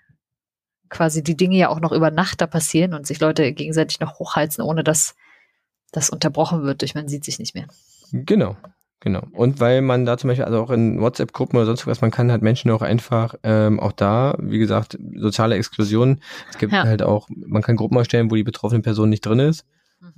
quasi 0.94 1.22
die 1.22 1.37
Dinge 1.37 1.57
ja 1.59 1.68
auch 1.68 1.80
noch 1.80 1.92
über 1.92 2.11
Nacht 2.11 2.40
da 2.40 2.46
passieren 2.46 2.94
und 2.94 3.07
sich 3.07 3.20
Leute 3.20 3.52
gegenseitig 3.52 4.00
noch 4.00 4.18
hochheizen, 4.18 4.62
ohne 4.64 4.85
dass 4.85 5.14
das 5.92 6.09
unterbrochen 6.09 6.62
wird 6.62 6.80
durch 6.80 6.94
man 6.94 7.09
sieht 7.09 7.24
sich 7.24 7.38
nicht 7.38 7.54
mehr. 7.54 7.66
Genau, 8.12 8.57
genau. 9.00 9.22
Und 9.33 9.61
weil 9.61 9.83
man 9.83 10.07
da 10.07 10.16
zum 10.16 10.28
Beispiel, 10.28 10.44
also 10.44 10.61
auch 10.62 10.70
in 10.70 11.00
WhatsApp-Gruppen 11.00 11.57
oder 11.57 11.66
sonst 11.66 11.87
was, 11.87 12.00
man 12.00 12.11
kann 12.11 12.30
halt 12.30 12.42
Menschen 12.42 12.70
auch 12.70 12.83
einfach, 12.83 13.35
ähm, 13.42 13.80
auch 13.80 13.92
da, 13.92 14.37
wie 14.40 14.59
gesagt, 14.59 14.96
soziale 15.16 15.57
Exklusion. 15.57 16.20
Es 16.50 16.59
gibt 16.59 16.72
Ja. 16.72 16.85
halt 16.85 17.02
auch, 17.02 17.28
man 17.28 17.62
kann 17.62 17.76
Gruppen 17.76 17.96
erstellen, 17.96 18.30
wo 18.30 18.37
die 18.37 18.44
betroffene 18.44 18.83
Person 18.83 19.11
nicht 19.11 19.26
drin 19.26 19.40
ist 19.40 19.64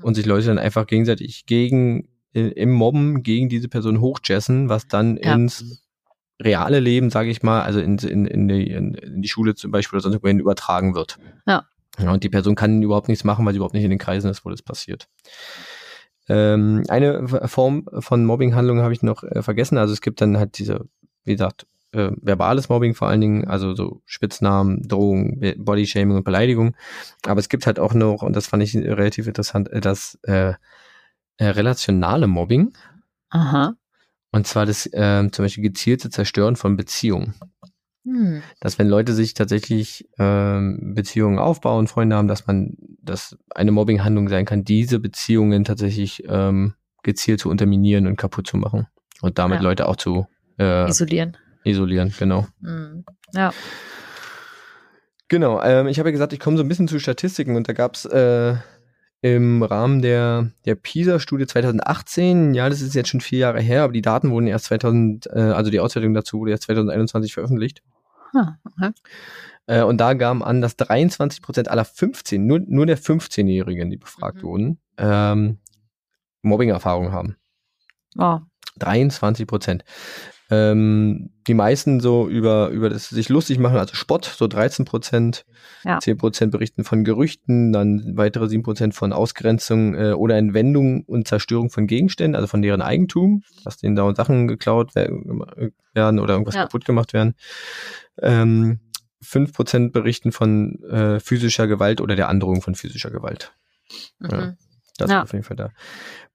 und 0.03 0.15
sich 0.15 0.27
Leute 0.27 0.47
dann 0.47 0.59
einfach 0.59 0.87
gegenseitig 0.87 1.47
gegen, 1.47 2.09
äh, 2.35 2.49
im 2.49 2.71
Mobben 2.71 3.23
gegen 3.23 3.49
diese 3.49 3.69
Person 3.69 4.01
hochjessen, 4.01 4.69
was 4.69 4.87
dann 4.89 5.17
Ja. 5.17 5.35
ins 5.35 5.83
reale 6.41 6.81
Leben, 6.81 7.11
sage 7.11 7.31
ich 7.31 7.43
mal, 7.43 7.63
also 7.63 7.81
in, 7.81 7.99
in, 7.99 8.27
in, 8.27 8.49
die, 8.49 8.71
in, 8.71 9.23
die 9.23 9.29
Schule 9.29 9.55
zum 9.55 9.71
Beispiel 9.71 9.97
oder 9.97 10.03
sonst 10.11 10.23
wohin 10.23 10.39
übertragen 10.39 10.95
wird. 10.95 11.19
Ja. 11.47 11.65
ja. 11.99 12.13
Und 12.13 12.25
die 12.25 12.29
Person 12.29 12.55
kann 12.55 12.83
überhaupt 12.83 13.09
nichts 13.09 13.25
machen, 13.25 13.45
weil 13.45 13.53
sie 13.53 13.59
überhaupt 13.59 13.75
nicht 13.75 13.85
in 13.85 13.91
den 13.91 13.99
Kreisen 13.99 14.31
ist, 14.31 14.45
wo 14.45 14.51
das 14.51 14.63
passiert. 14.63 15.09
Ähm, 16.29 16.85
eine 16.89 17.29
Form 17.49 17.89
von 18.01 18.25
Mobbinghandlung 18.25 18.81
habe 18.81 18.93
ich 18.93 19.03
noch 19.03 19.23
äh, 19.23 19.43
vergessen. 19.43 19.79
Also 19.79 19.93
es 19.93 20.01
gibt 20.01 20.21
dann 20.21 20.37
halt 20.37 20.59
diese, 20.59 20.87
wie 21.25 21.33
gesagt, 21.33 21.67
äh, 21.93 22.11
verbales 22.21 22.69
Mobbing 22.69 22.95
vor 22.95 23.09
allen 23.09 23.21
Dingen, 23.21 23.47
also 23.47 23.75
so 23.75 24.03
Spitznamen, 24.05 24.87
Drohungen, 24.87 25.41
Bodyshaming 25.57 26.17
und 26.17 26.25
Beleidigung. 26.25 26.75
Aber 27.25 27.41
es 27.41 27.49
gibt 27.49 27.67
halt 27.67 27.79
auch 27.79 27.95
noch, 27.95 28.23
und 28.23 28.35
das 28.35 28.49
fand 28.49 28.63
ich 28.63 28.75
relativ 28.77 29.27
interessant, 29.27 29.71
äh, 29.71 29.81
das 29.81 30.19
äh, 30.25 30.55
äh, 31.39 31.47
relationale 31.47 32.27
Mobbing. 32.27 32.73
Aha. 33.31 33.75
Und 34.37 34.47
zwar 34.47 34.67
das 34.67 34.85
äh, 34.93 35.31
zum 35.33 35.47
Beispiel 35.47 35.63
gezielte 35.63 36.11
Zerstören 36.11 36.57
von 36.57 36.77
Beziehungen. 36.77 37.33
Hm. 38.05 38.43
Dass 38.61 38.79
wenn 38.79 38.87
Leute 38.87 39.15
sich 39.15 39.33
tatsächlich 39.33 40.11
ähm, 40.19 40.93
Beziehungen 40.95 41.39
aufbauen, 41.39 41.87
Freunde 41.87 42.17
haben, 42.17 42.29
dass 42.29 42.47
man, 42.47 42.77
dass 43.01 43.39
eine 43.55 43.73
Mobbinghandlung 43.73 44.29
sein 44.29 44.45
kann, 44.45 44.63
diese 44.63 45.01
Beziehungen 45.01 45.65
tatsächlich 45.65 46.23
ähm, 46.29 46.75
gezielt 47.03 47.41
zu 47.41 47.49
unterminieren 47.49 48.07
und 48.07 48.17
kaputt 48.17 48.47
zu 48.47 48.59
machen. 48.59 48.89
Und 49.23 49.39
damit 49.39 49.61
Ja. 49.61 49.63
Leute 49.63 49.89
auch 49.89 49.97
zu 49.97 50.27
äh, 50.59 50.87
Isolieren. 50.87 51.39
isolieren, 51.65 52.13
genau. 52.19 52.47
Hm. 52.61 53.07
Ja. 53.33 53.55
Genau, 55.29 55.63
ähm, 55.63 55.87
ich 55.87 55.99
habe 55.99 56.11
ja 56.11 56.13
gesagt, 56.13 56.35
ich 56.35 56.41
komme 56.41 56.59
so 56.59 56.63
ein 56.63 56.69
bisschen 56.69 56.89
zu 56.89 56.99
Statistiken 57.01 57.57
und 57.57 57.71
da 57.71 57.73
gab's 57.73 58.05
äh, 58.05 58.57
im 59.35 59.63
Rahmen 59.63 60.03
der, 60.03 60.51
der 60.65 60.75
PISA-Studie 60.75 61.47
2018, 61.47 62.55
ja, 62.55 62.69
das 62.69 62.81
ist 62.81 62.95
jetzt 62.95 63.09
schon 63.09 63.21
vier 63.21 63.41
Jahre 63.41 63.61
her, 63.61 63.83
aber 63.83 63.93
die 63.93 64.03
Daten 64.03 64.31
wurden 64.31 64.47
erst 64.47 64.67
2000, 64.67 65.27
äh, 65.27 65.39
also 65.39 65.71
die 65.71 65.81
Auswertung 65.81 66.15
dazu 66.15 66.39
wurde 66.39 66.53
erst 66.53 66.65
2021 66.65 67.35
veröffentlicht. 67.35 67.83
Ah, 68.35 68.55
okay. 68.65 68.93
Äh, 69.67 69.83
und 69.83 69.99
da 69.99 70.15
gaben 70.15 70.45
an, 70.45 70.61
dass 70.61 70.77
23 70.77 71.43
Prozent 71.43 71.69
aller 71.69 71.85
15, 71.85 72.47
nur, 72.47 72.61
nur 72.61 72.87
der 72.87 72.99
15-Jährigen, 72.99 73.91
die 73.91 73.97
befragt 73.97 74.39
Mhm. 74.39 74.43
wurden, 74.43 74.79
ähm, 74.99 75.59
Mobbing-Erfahrungen 76.43 77.13
haben. 77.13 77.37
Oh. 78.19 78.39
23 78.79 79.47
Prozent. 79.47 79.85
Ähm, 80.49 81.31
die 81.49 81.55
meisten 81.55 81.99
so 82.01 82.29
über, 82.29 82.69
über 82.69 82.89
das 82.89 83.09
sich 83.09 83.29
lustig 83.29 83.59
machen, 83.59 83.79
also 83.79 83.95
Spott, 83.97 84.25
so 84.25 84.47
13 84.47 84.85
Prozent. 84.85 85.45
Ja. 85.85 85.99
10 85.99 86.19
Prozent 86.19 86.53
berichten 86.53 86.85
von 86.85 87.03
Gerüchten, 87.05 87.73
dann 87.73 88.13
weitere 88.17 88.49
7 88.49 88.63
Prozent 88.63 88.95
von 88.95 89.13
Ausgrenzung 89.13 89.95
äh, 89.95 90.13
oder 90.13 90.37
Entwendung 90.37 91.03
und 91.05 91.27
Zerstörung 91.27 91.71
von 91.71 91.87
Gegenständen, 91.87 92.37
also 92.37 92.47
von 92.47 92.63
deren 92.63 92.81
Eigentum, 92.83 93.43
dass 93.65 93.77
denen 93.79 93.97
da 93.97 94.15
Sachen 94.15 94.47
geklaut 94.47 94.91
wer- 94.95 95.11
werden 95.95 96.21
oder 96.21 96.35
irgendwas 96.35 96.55
Ja. 96.55 96.63
kaputt 96.63 96.85
gemacht 96.85 97.13
werden. 97.13 97.35
Ähm, 98.23 98.81
5 99.23 99.53
Prozent 99.53 99.93
berichten 99.93 100.31
von 100.31 100.81
äh, 100.85 101.19
physischer 101.21 101.67
Gewalt 101.67 102.01
oder 102.01 102.15
der 102.17 102.29
Androhung 102.29 102.63
von 102.63 102.75
physischer 102.75 103.11
Gewalt. 103.11 103.53
Mhm. 104.21 104.29
Ja. 104.31 104.55
Das 104.99 105.11
Ja. 105.11 105.19
ist 105.19 105.25
auf 105.25 105.33
jeden 105.33 105.45
Fall 105.45 105.57
da. 105.57 105.71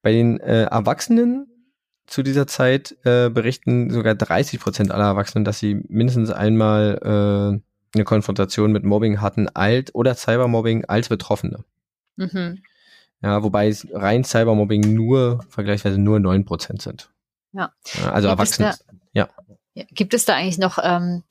Bei 0.01 0.11
den 0.11 0.39
äh, 0.39 0.63
Erwachsenen 0.63 1.47
zu 2.07 2.23
dieser 2.23 2.47
Zeit 2.47 2.95
äh, 3.03 3.29
berichten 3.29 3.89
sogar 3.89 4.15
30 4.15 4.59
Prozent 4.59 4.91
aller 4.91 5.05
Erwachsenen, 5.05 5.45
dass 5.45 5.59
sie 5.59 5.81
mindestens 5.87 6.29
einmal 6.29 6.99
äh, 7.01 7.95
eine 7.95 8.03
Konfrontation 8.03 8.71
mit 8.71 8.83
Mobbing 8.83 9.21
hatten, 9.21 9.49
alt 9.49 9.93
oder 9.93 10.15
Cybermobbing 10.15 10.85
als 10.85 11.09
Betroffene. 11.09 11.63
Mhm. 12.15 12.61
Ja, 13.21 13.43
wobei 13.43 13.73
rein 13.93 14.23
Cybermobbing 14.23 14.93
nur 14.93 15.43
vergleichsweise 15.49 15.99
nur 15.99 16.19
9 16.19 16.45
Prozent 16.45 16.81
sind. 16.81 17.09
Ja. 17.53 17.71
also 18.11 18.29
Gibt 18.29 18.41
es 18.41 18.59
Erwachsene. 18.59 18.75
Ja. 19.13 19.29
Gibt 19.91 20.13
es 20.13 20.25
da 20.25 20.35
eigentlich 20.35 20.57
noch 20.57 20.79
ähm, 20.81 21.23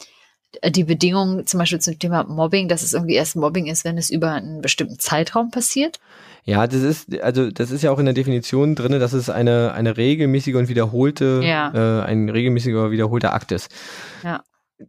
die 0.64 0.84
Bedingungen 0.84 1.46
zum 1.46 1.58
Beispiel 1.58 1.80
zum 1.80 1.98
Thema 1.98 2.24
Mobbing, 2.24 2.68
dass 2.68 2.82
es 2.82 2.92
irgendwie 2.92 3.14
erst 3.14 3.36
Mobbing 3.36 3.66
ist, 3.66 3.84
wenn 3.84 3.98
es 3.98 4.10
über 4.10 4.32
einen 4.32 4.60
bestimmten 4.60 4.98
Zeitraum 4.98 5.50
passiert? 5.50 6.00
Ja, 6.44 6.66
das 6.66 6.82
ist, 6.82 7.20
also 7.22 7.50
das 7.50 7.70
ist 7.70 7.82
ja 7.82 7.90
auch 7.90 7.98
in 7.98 8.06
der 8.06 8.14
Definition 8.14 8.74
drinne, 8.74 8.98
dass 8.98 9.12
es 9.12 9.28
eine, 9.30 9.72
eine 9.72 9.96
regelmäßige 9.96 10.54
und 10.54 10.68
wiederholte, 10.68 11.40
Ja. 11.44 12.00
äh, 12.02 12.04
ein 12.04 12.28
regelmäßiger 12.28 12.90
wiederholter 12.90 13.34
Akt 13.34 13.52
ist. 13.52 13.70
Ja. 14.22 14.42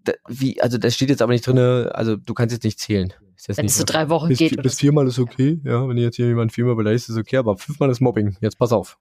Da, 0.05 0.13
wie, 0.29 0.61
also 0.61 0.77
das 0.77 0.95
steht 0.95 1.09
jetzt 1.09 1.21
aber 1.21 1.33
nicht 1.33 1.45
drinne, 1.45 1.91
also 1.93 2.15
du 2.15 2.33
kannst 2.33 2.53
jetzt 2.53 2.63
nicht 2.63 2.79
zählen. 2.79 3.13
Ist 3.35 3.49
jetzt 3.49 3.57
Wenn 3.57 3.65
nicht 3.65 3.73
es 3.73 3.77
so 3.79 3.83
drei 3.83 4.07
Wochen 4.07 4.29
bis, 4.29 4.37
geht 4.39 4.61
bis 4.61 4.79
viermal 4.79 5.05
ist 5.07 5.19
okay, 5.19 5.59
ja, 5.65 5.85
wenn 5.87 5.97
jetzt 5.97 6.15
hier 6.15 6.27
jemand 6.27 6.53
viermal 6.53 6.75
beleidigt, 6.75 7.09
ist 7.09 7.17
okay, 7.17 7.37
aber 7.37 7.57
fünfmal 7.57 7.89
ist 7.89 7.99
Mobbing, 7.99 8.37
jetzt 8.39 8.57
pass 8.57 8.71
auf. 8.71 8.97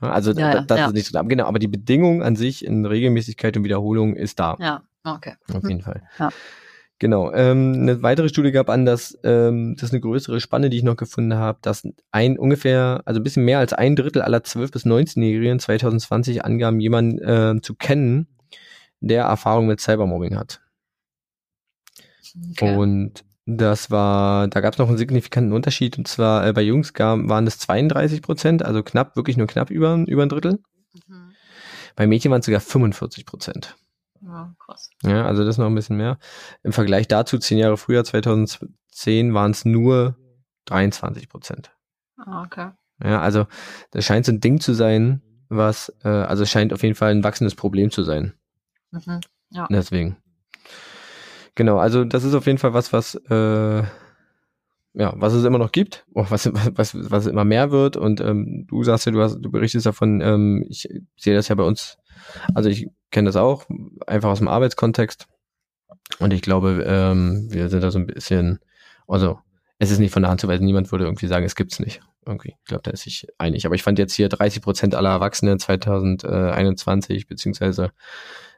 Also 0.00 0.32
Ja, 0.32 0.54
da- 0.54 0.60
das 0.62 0.78
ja. 0.78 0.86
ist 0.88 0.94
nicht 0.94 1.12
drin. 1.12 1.18
Aber 1.20 1.28
Genau, 1.28 1.44
aber 1.46 1.60
die 1.60 1.68
Bedingung 1.68 2.24
an 2.24 2.34
sich 2.34 2.64
in 2.64 2.84
Regelmäßigkeit 2.84 3.56
und 3.56 3.62
Wiederholung 3.62 4.16
ist 4.16 4.40
da. 4.40 4.56
Ja, 4.58 4.82
okay. 5.04 5.34
Auf 5.54 5.62
Mhm. 5.62 5.68
jeden 5.68 5.82
Fall. 5.82 6.02
Ja. 6.18 6.30
Genau. 7.02 7.32
Ähm, 7.32 7.72
eine 7.74 8.00
weitere 8.04 8.28
Studie 8.28 8.52
gab 8.52 8.70
an, 8.70 8.86
dass 8.86 9.18
ähm, 9.24 9.74
das 9.74 9.88
ist 9.88 9.92
eine 9.92 10.02
größere 10.02 10.38
Spanne, 10.38 10.70
die 10.70 10.76
ich 10.76 10.84
noch 10.84 10.94
gefunden 10.94 11.34
habe, 11.34 11.58
dass 11.60 11.82
ein 12.12 12.38
ungefähr, 12.38 13.02
also 13.06 13.18
ein 13.18 13.24
bisschen 13.24 13.44
mehr 13.44 13.58
als 13.58 13.72
ein 13.72 13.96
Drittel 13.96 14.22
aller 14.22 14.38
12- 14.38 14.70
bis 14.70 14.86
19-Jährigen 14.86 15.58
2020 15.58 16.44
angaben, 16.44 16.78
jemanden 16.78 17.18
äh, 17.18 17.60
zu 17.60 17.74
kennen, 17.74 18.28
der 19.00 19.24
Erfahrung 19.24 19.66
mit 19.66 19.80
Cybermobbing 19.80 20.36
hat. 20.36 20.60
okay. 22.52 22.76
Und 22.76 23.24
das 23.46 23.90
war, 23.90 24.46
da 24.46 24.60
gab 24.60 24.74
es 24.74 24.78
noch 24.78 24.88
einen 24.88 24.96
signifikanten 24.96 25.52
Unterschied, 25.52 25.98
und 25.98 26.06
zwar 26.06 26.46
äh, 26.46 26.52
bei 26.52 26.62
Jungs 26.62 26.92
gab, 26.92 27.18
waren 27.28 27.48
es 27.48 27.58
32 27.58 28.22
Prozent, 28.22 28.64
also 28.64 28.84
knapp, 28.84 29.16
wirklich 29.16 29.36
nur 29.36 29.48
knapp 29.48 29.70
über, 29.70 29.96
über 30.06 30.22
ein 30.22 30.28
Drittel. 30.28 30.60
Mhm. 31.08 31.32
Bei 31.96 32.06
Mädchen 32.06 32.30
waren 32.30 32.38
es 32.38 32.46
sogar 32.46 32.60
45 32.60 33.26
Prozent. 33.26 33.74
Ja, 34.24 34.54
krass. 34.58 34.90
Ja, 35.02 35.26
also 35.26 35.44
das 35.44 35.58
noch 35.58 35.66
ein 35.66 35.74
bisschen 35.74 35.96
mehr. 35.96 36.18
Im 36.62 36.72
Vergleich 36.72 37.08
dazu, 37.08 37.38
zehn 37.38 37.58
Jahre 37.58 37.76
früher, 37.76 38.04
2010, 38.04 39.34
waren 39.34 39.50
es 39.50 39.64
nur 39.64 40.16
23 40.66 41.28
Prozent. 41.28 41.72
Ah, 42.16 42.44
okay. 42.44 42.70
Ja, 43.02 43.20
also 43.20 43.46
das 43.90 44.04
scheint 44.04 44.26
so 44.26 44.32
ein 44.32 44.40
Ding 44.40 44.60
zu 44.60 44.74
sein, 44.74 45.22
was, 45.48 45.92
äh, 46.04 46.08
also 46.08 46.44
es 46.44 46.50
scheint 46.50 46.72
auf 46.72 46.82
jeden 46.82 46.94
Fall 46.94 47.10
ein 47.10 47.24
wachsendes 47.24 47.56
Problem 47.56 47.90
zu 47.90 48.04
sein. 48.04 48.34
Mhm. 48.92 49.20
Ja. 49.50 49.66
Deswegen. 49.70 50.16
Genau, 51.54 51.78
also 51.78 52.04
das 52.04 52.24
ist 52.24 52.34
auf 52.34 52.46
jeden 52.46 52.58
Fall 52.58 52.72
was, 52.74 52.92
was 52.92 53.16
äh, 53.28 53.82
ja, 54.94 55.14
was 55.16 55.32
es 55.32 55.44
immer 55.44 55.58
noch 55.58 55.72
gibt, 55.72 56.04
oh, 56.14 56.26
was, 56.28 56.50
was, 56.52 57.10
was 57.10 57.26
immer 57.26 57.44
mehr 57.44 57.70
wird. 57.70 57.96
Und 57.96 58.20
ähm, 58.20 58.66
du 58.68 58.82
sagst 58.84 59.06
ja, 59.06 59.12
du 59.12 59.20
hast, 59.20 59.38
du 59.40 59.50
berichtest 59.50 59.86
davon, 59.86 60.20
ähm, 60.20 60.64
ich 60.68 60.88
sehe 61.16 61.34
das 61.34 61.48
ja 61.48 61.54
bei 61.54 61.64
uns, 61.64 61.98
also 62.54 62.68
ich 62.68 62.88
kenne 63.10 63.26
das 63.28 63.36
auch, 63.36 63.66
einfach 64.06 64.30
aus 64.30 64.38
dem 64.38 64.48
Arbeitskontext. 64.48 65.26
Und 66.18 66.32
ich 66.32 66.42
glaube, 66.42 66.84
ähm, 66.86 67.46
wir 67.50 67.68
sind 67.68 67.82
da 67.82 67.90
so 67.90 67.98
ein 67.98 68.06
bisschen, 68.06 68.58
also 69.06 69.38
es 69.78 69.90
ist 69.90 69.98
nicht 69.98 70.12
von 70.12 70.22
der 70.22 70.30
Hand 70.30 70.40
zu 70.40 70.48
weisen, 70.48 70.64
niemand 70.64 70.92
würde 70.92 71.04
irgendwie 71.04 71.26
sagen, 71.26 71.44
es 71.44 71.54
gibt's 71.56 71.80
nicht. 71.80 72.00
Irgendwie. 72.24 72.54
Ich 72.60 72.66
glaube, 72.66 72.82
da 72.84 72.92
ist 72.92 73.02
sich 73.02 73.26
einig. 73.38 73.66
Aber 73.66 73.74
ich 73.74 73.82
fand 73.82 73.98
jetzt 73.98 74.14
hier 74.14 74.28
30 74.28 74.62
Prozent 74.62 74.94
aller 74.94 75.10
Erwachsenen 75.10 75.58
2021, 75.58 77.26
beziehungsweise 77.26 77.90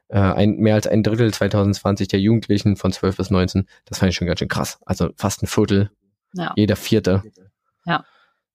äh, 0.08 0.18
ein, 0.18 0.56
mehr 0.56 0.74
als 0.74 0.86
ein 0.86 1.02
Drittel 1.02 1.32
2020 1.32 2.08
der 2.08 2.20
Jugendlichen 2.20 2.76
von 2.76 2.92
12 2.92 3.16
bis 3.16 3.30
19, 3.30 3.66
das 3.86 3.98
fand 3.98 4.10
ich 4.10 4.16
schon 4.16 4.26
ganz 4.26 4.40
schön 4.40 4.48
krass. 4.48 4.78
Also 4.84 5.10
fast 5.16 5.42
ein 5.42 5.46
Viertel, 5.46 5.90
Ja. 6.34 6.52
jeder 6.56 6.76
Vierte. 6.76 7.22
Ja. 7.86 8.04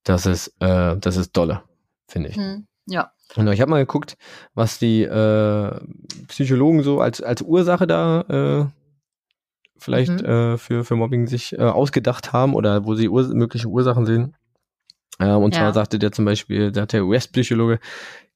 Das 0.03 0.26
ist, 0.26 0.53
äh, 0.60 0.95
das 0.97 1.18
ist 1.18 1.32
dolle, 1.36 1.64
finde 2.07 2.30
ich. 2.30 2.36
Hm. 2.36 2.68
Ja. 2.90 3.12
Genau, 3.36 3.52
ich 3.52 3.62
habe 3.62 3.72
mal 3.72 3.80
geguckt, 3.80 4.18
was 4.56 4.80
die 4.80 5.04
äh, 5.04 5.80
Psychologen 6.28 6.84
so 6.84 7.00
als, 7.00 7.22
als 7.22 7.42
Ursache 7.42 7.86
da 7.88 8.22
äh, 8.68 8.80
vielleicht 9.78 10.12
Mhm. 10.12 10.26
äh, 10.26 10.58
für, 10.58 10.84
für 10.84 10.96
Mobbing 10.96 11.28
sich 11.28 11.54
äh, 11.54 11.62
ausgedacht 11.62 12.34
haben 12.34 12.54
oder 12.56 12.86
wo 12.86 12.96
sie 12.96 13.08
Ur 13.10 13.24
mögliche 13.34 13.68
Ursachen 13.68 14.06
sehen. 14.06 14.36
Äh, 15.20 15.32
und 15.32 15.54
Ja. 15.54 15.62
zwar 15.62 15.74
sagte 15.74 16.00
der 16.00 16.12
zum 16.12 16.26
Beispiel, 16.26 16.74
hat 16.76 16.94
der 16.94 17.06
US-Psychologe 17.06 17.80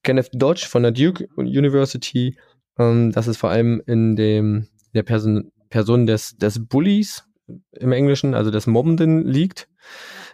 Kenneth 0.04 0.30
Dodge 0.34 0.68
von 0.70 0.84
der 0.84 0.92
Duke 0.92 1.28
University, 1.36 2.38
ähm, 2.78 3.12
dass 3.12 3.28
es 3.28 3.38
vor 3.38 3.50
allem 3.50 3.82
in 3.86 4.16
dem 4.16 4.68
der 4.94 5.04
Person, 5.04 5.52
Person 5.70 6.06
des, 6.06 6.38
des 6.38 6.66
Bullies 6.68 7.24
im 7.72 7.92
Englischen, 7.92 8.36
also 8.36 8.52
des 8.52 8.68
Mobbenden 8.68 9.28
liegt, 9.28 9.68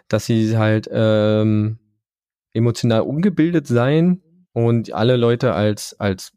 dass 0.08 0.26
sie 0.26 0.56
halt 0.56 0.88
ähm, 0.92 1.78
emotional 2.52 3.02
ungebildet 3.02 3.66
seien 3.66 4.22
und 4.52 4.92
alle 4.92 5.16
Leute 5.16 5.54
als 5.54 5.98
als 5.98 6.32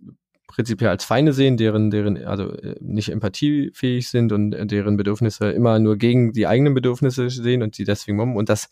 prinzipiell 0.47 0.91
als 0.91 1.03
Feinde 1.03 1.34
sehen, 1.34 1.57
deren 1.57 1.89
deren 1.89 2.24
also 2.26 2.51
äh, 2.51 2.76
nicht 2.80 3.09
empathiefähig 3.09 4.09
sind 4.09 4.32
und 4.32 4.53
äh, 4.53 4.66
deren 4.66 4.97
Bedürfnisse 4.97 5.51
immer 5.51 5.80
nur 5.80 5.97
gegen 5.97 6.32
die 6.32 6.47
eigenen 6.47 6.74
Bedürfnisse 6.74 7.30
sehen 7.30 7.64
und 7.64 7.76
sie 7.76 7.86
deswegen 7.86 8.18
mobben 8.18 8.36
und 8.36 8.49
das 8.49 8.70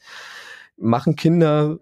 machen 0.78 1.16
Kinder 1.16 1.80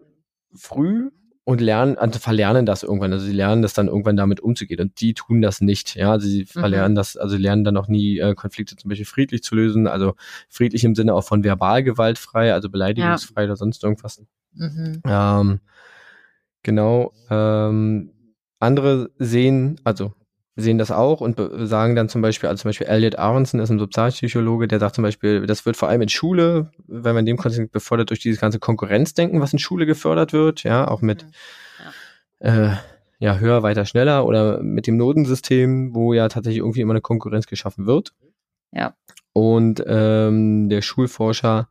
früh 0.54 1.10
und 1.50 1.62
lernen, 1.62 1.98
also 1.98 2.20
verlernen 2.20 2.68
das 2.68 2.84
irgendwann. 2.84 3.12
Also 3.12 3.26
sie 3.26 3.34
lernen 3.34 3.64
das 3.64 3.74
dann 3.74 3.88
irgendwann 3.88 4.16
damit 4.16 4.40
umzugehen 4.40 4.80
und 4.82 5.02
die 5.02 5.16
tun 5.16 5.42
das 5.42 5.62
nicht. 5.62 5.96
Ja, 5.96 6.12
also 6.12 6.28
sie 6.28 6.46
verlernen 6.46 6.94
das, 6.94 7.18
also 7.18 7.36
sie 7.36 7.42
lernen 7.42 7.64
dann 7.64 7.76
auch 7.76 7.88
nie 7.88 8.20
äh, 8.20 8.36
Konflikte 8.36 8.76
zum 8.76 8.90
Beispiel 8.90 9.08
friedlich 9.08 9.42
zu 9.42 9.56
lösen, 9.56 9.88
also 9.88 10.14
friedlich 10.48 10.84
im 10.84 10.94
Sinne 10.94 11.16
auch 11.16 11.24
von 11.24 11.44
Verbalgewalt 11.44 12.20
frei, 12.20 12.54
also 12.54 12.70
beleidigungsfrei 12.70 13.46
oder 13.46 13.56
sonst 13.56 13.84
irgendwas. 13.84 14.22
Mhm. 14.54 15.02
Ähm, 15.06 15.60
genau. 16.64 17.14
Ähm, 17.30 18.12
andere 18.60 19.10
sehen, 19.18 19.80
also 19.84 20.14
sehen 20.56 20.78
das 20.78 20.92
auch 20.92 21.22
und 21.22 21.40
sagen 21.68 21.96
dann 21.96 22.10
zum 22.10 22.22
Beispiel, 22.22 22.50
also 22.50 22.64
zum 22.64 22.70
Beispiel 22.70 22.88
Elliot 22.88 23.18
Aronson 23.18 23.62
ist 23.62 23.70
ein 23.70 23.80
Sozialpsychologe, 23.80 24.68
der 24.68 24.80
sagt 24.80 24.96
zum 24.96 25.04
Beispiel, 25.04 25.46
das 25.48 25.66
wird 25.66 25.78
vor 25.78 25.88
allem 25.88 26.02
in 26.02 26.10
Schule, 26.10 26.72
wenn 26.88 27.16
man 27.16 27.20
in 27.20 27.28
dem 27.28 27.38
Kontext 27.38 27.72
befördert 27.72 28.10
durch 28.10 28.20
dieses 28.20 28.42
ganze 28.42 28.60
Konkurrenzdenken, 28.60 29.40
was 29.40 29.54
in 29.54 29.60
Schule 29.60 29.86
gefördert 29.86 30.34
wird, 30.34 30.64
ja, 30.64 30.88
auch 30.88 31.02
mit 31.02 31.24
Mhm. 31.24 31.32
äh, 32.40 32.76
ja, 33.20 33.38
höher, 33.38 33.64
weiter, 33.64 33.86
schneller 33.86 34.26
oder 34.26 34.62
mit 34.62 34.88
dem 34.88 34.98
Notensystem, 34.98 35.94
wo 35.94 36.14
ja 36.14 36.28
tatsächlich 36.30 36.60
irgendwie 36.60 36.82
immer 36.82 36.94
eine 36.94 37.02
Konkurrenz 37.02 37.48
geschaffen 37.48 37.86
wird. 37.86 38.14
Ja. 38.72 38.96
Und 39.34 39.84
ähm, 39.88 40.70
der 40.70 40.82
Schulforscher, 40.82 41.70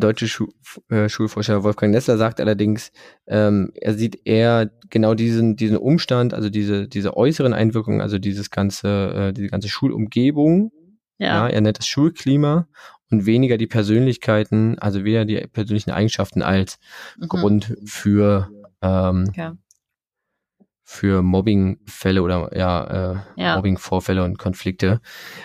deutsche 0.00 0.28
Schu 0.28 0.46
äh, 0.90 1.08
Schulforscher 1.08 1.62
Wolfgang 1.64 1.92
Nessler 1.92 2.18
sagt 2.18 2.40
allerdings, 2.40 2.92
ähm, 3.26 3.72
er 3.74 3.94
sieht 3.94 4.20
eher 4.26 4.70
genau 4.90 5.14
diesen, 5.14 5.56
diesen 5.56 5.76
Umstand, 5.78 6.34
also 6.34 6.50
diese, 6.50 6.86
diese 6.88 7.16
äußeren 7.16 7.52
Einwirkungen, 7.54 8.00
also 8.00 8.18
dieses 8.18 8.50
ganze, 8.50 8.88
äh, 9.28 9.32
diese 9.32 9.48
ganze 9.48 9.68
Schulumgebung, 9.68 10.70
ja. 11.18 11.46
Ja. 11.46 11.48
er 11.48 11.60
nennt 11.62 11.78
das 11.78 11.86
Schulklima 11.86 12.68
und 13.10 13.24
weniger 13.26 13.56
die 13.56 13.66
Persönlichkeiten, 13.66 14.78
also 14.78 15.04
weder 15.04 15.24
die 15.24 15.36
persönlichen 15.46 15.90
Eigenschaften 15.92 16.42
als 16.42 16.78
Mhm. 17.18 17.28
Grund 17.28 17.76
für 17.86 18.50
ähm, 18.82 19.24
Okay. 19.30 19.52
für 20.88 21.22
Mobbingfälle 21.22 22.22
oder 22.22 22.56
ja, 22.56 23.12
äh, 23.12 23.16
Ja. 23.36 23.56
Mobbingvorfälle 23.56 24.22
und 24.22 24.38
Konflikte, 24.38 25.00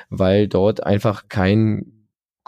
weil 0.09 0.47
dort 0.47 0.83
einfach 0.83 1.29
kein 1.29 2.00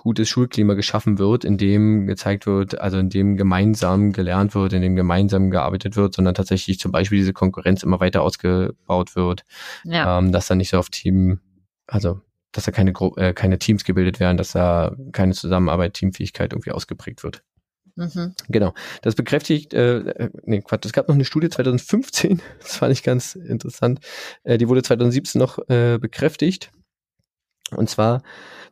gutes 0.04 0.28
Schulklima 0.28 0.74
geschaffen 0.74 1.18
wird, 1.18 1.46
in 1.46 1.58
dem 1.58 2.06
gezeigt 2.08 2.46
wird, 2.46 2.80
also 2.80 2.98
in 2.98 3.10
dem 3.10 3.38
gemeinsam 3.38 4.12
gelernt 4.12 4.54
wird, 4.54 4.74
in 4.74 4.82
dem 4.82 4.98
gemeinsam 4.98 5.50
gearbeitet 5.50 5.96
wird, 5.96 6.14
sondern 6.14 6.36
tatsächlich 6.36 6.78
zum 6.78 6.92
Beispiel 6.92 7.20
diese 7.20 7.32
Konkurrenz 7.32 7.84
immer 7.84 8.02
weiter 8.02 8.22
ausgebaut 8.22 9.16
wird, 9.16 9.46
Ja. 9.86 10.20
ähm, 10.20 10.34
dass 10.34 10.48
da 10.48 10.56
nicht 10.56 10.70
so 10.70 10.78
auf 10.78 10.90
Team, 10.90 11.40
also 11.88 12.20
dass 12.52 12.66
da 12.66 12.72
keine, 12.72 12.92
Gru 12.92 13.16
äh, 13.16 13.34
keine 13.34 13.58
Teams 13.60 13.86
gebildet 13.86 14.20
werden, 14.20 14.36
dass 14.36 14.52
da 14.52 14.94
keine 15.14 15.34
Zusammenarbeit, 15.34 15.94
Teamfähigkeit 15.94 16.52
irgendwie 16.52 16.72
ausgeprägt 16.72 17.24
wird. 17.24 17.42
Mhm. 17.96 18.34
Genau. 18.50 18.74
Das 19.04 19.16
bekräftigt, 19.16 19.74
äh, 19.74 20.00
äh, 20.00 20.30
nee, 20.44 20.62
Quatsch, 20.62 20.86
es 20.86 20.94
gab 20.94 21.08
noch 21.08 21.16
eine 21.16 21.26
Studie 21.26 21.50
2015, 21.50 22.42
das 22.62 22.76
fand 22.76 22.92
ich 22.92 23.04
ganz 23.04 23.36
interessant. 23.36 24.02
Äh, 24.44 24.58
die 24.58 24.68
wurde 24.68 24.84
2017 24.84 25.40
noch 25.40 25.60
äh, 25.70 25.98
bekräftigt. 25.98 26.72
Und 27.76 27.90
zwar, 27.90 28.22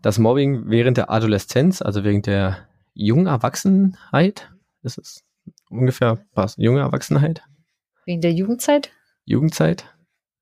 dass 0.01 0.19
Mobbing 0.19 0.69
während 0.69 0.97
der 0.97 1.09
Adoleszenz, 1.11 1.81
also 1.81 2.03
während 2.03 2.27
der 2.27 2.67
jungen 2.93 3.27
Erwachsenheit, 3.27 4.51
ist 4.83 4.97
es 4.97 5.23
ungefähr 5.69 6.19
was, 6.33 6.55
junge 6.57 6.81
Erwachsenheit, 6.81 7.43
Wegen 8.05 8.21
der 8.21 8.33
Jugendzeit? 8.33 8.91
Jugendzeit, 9.25 9.85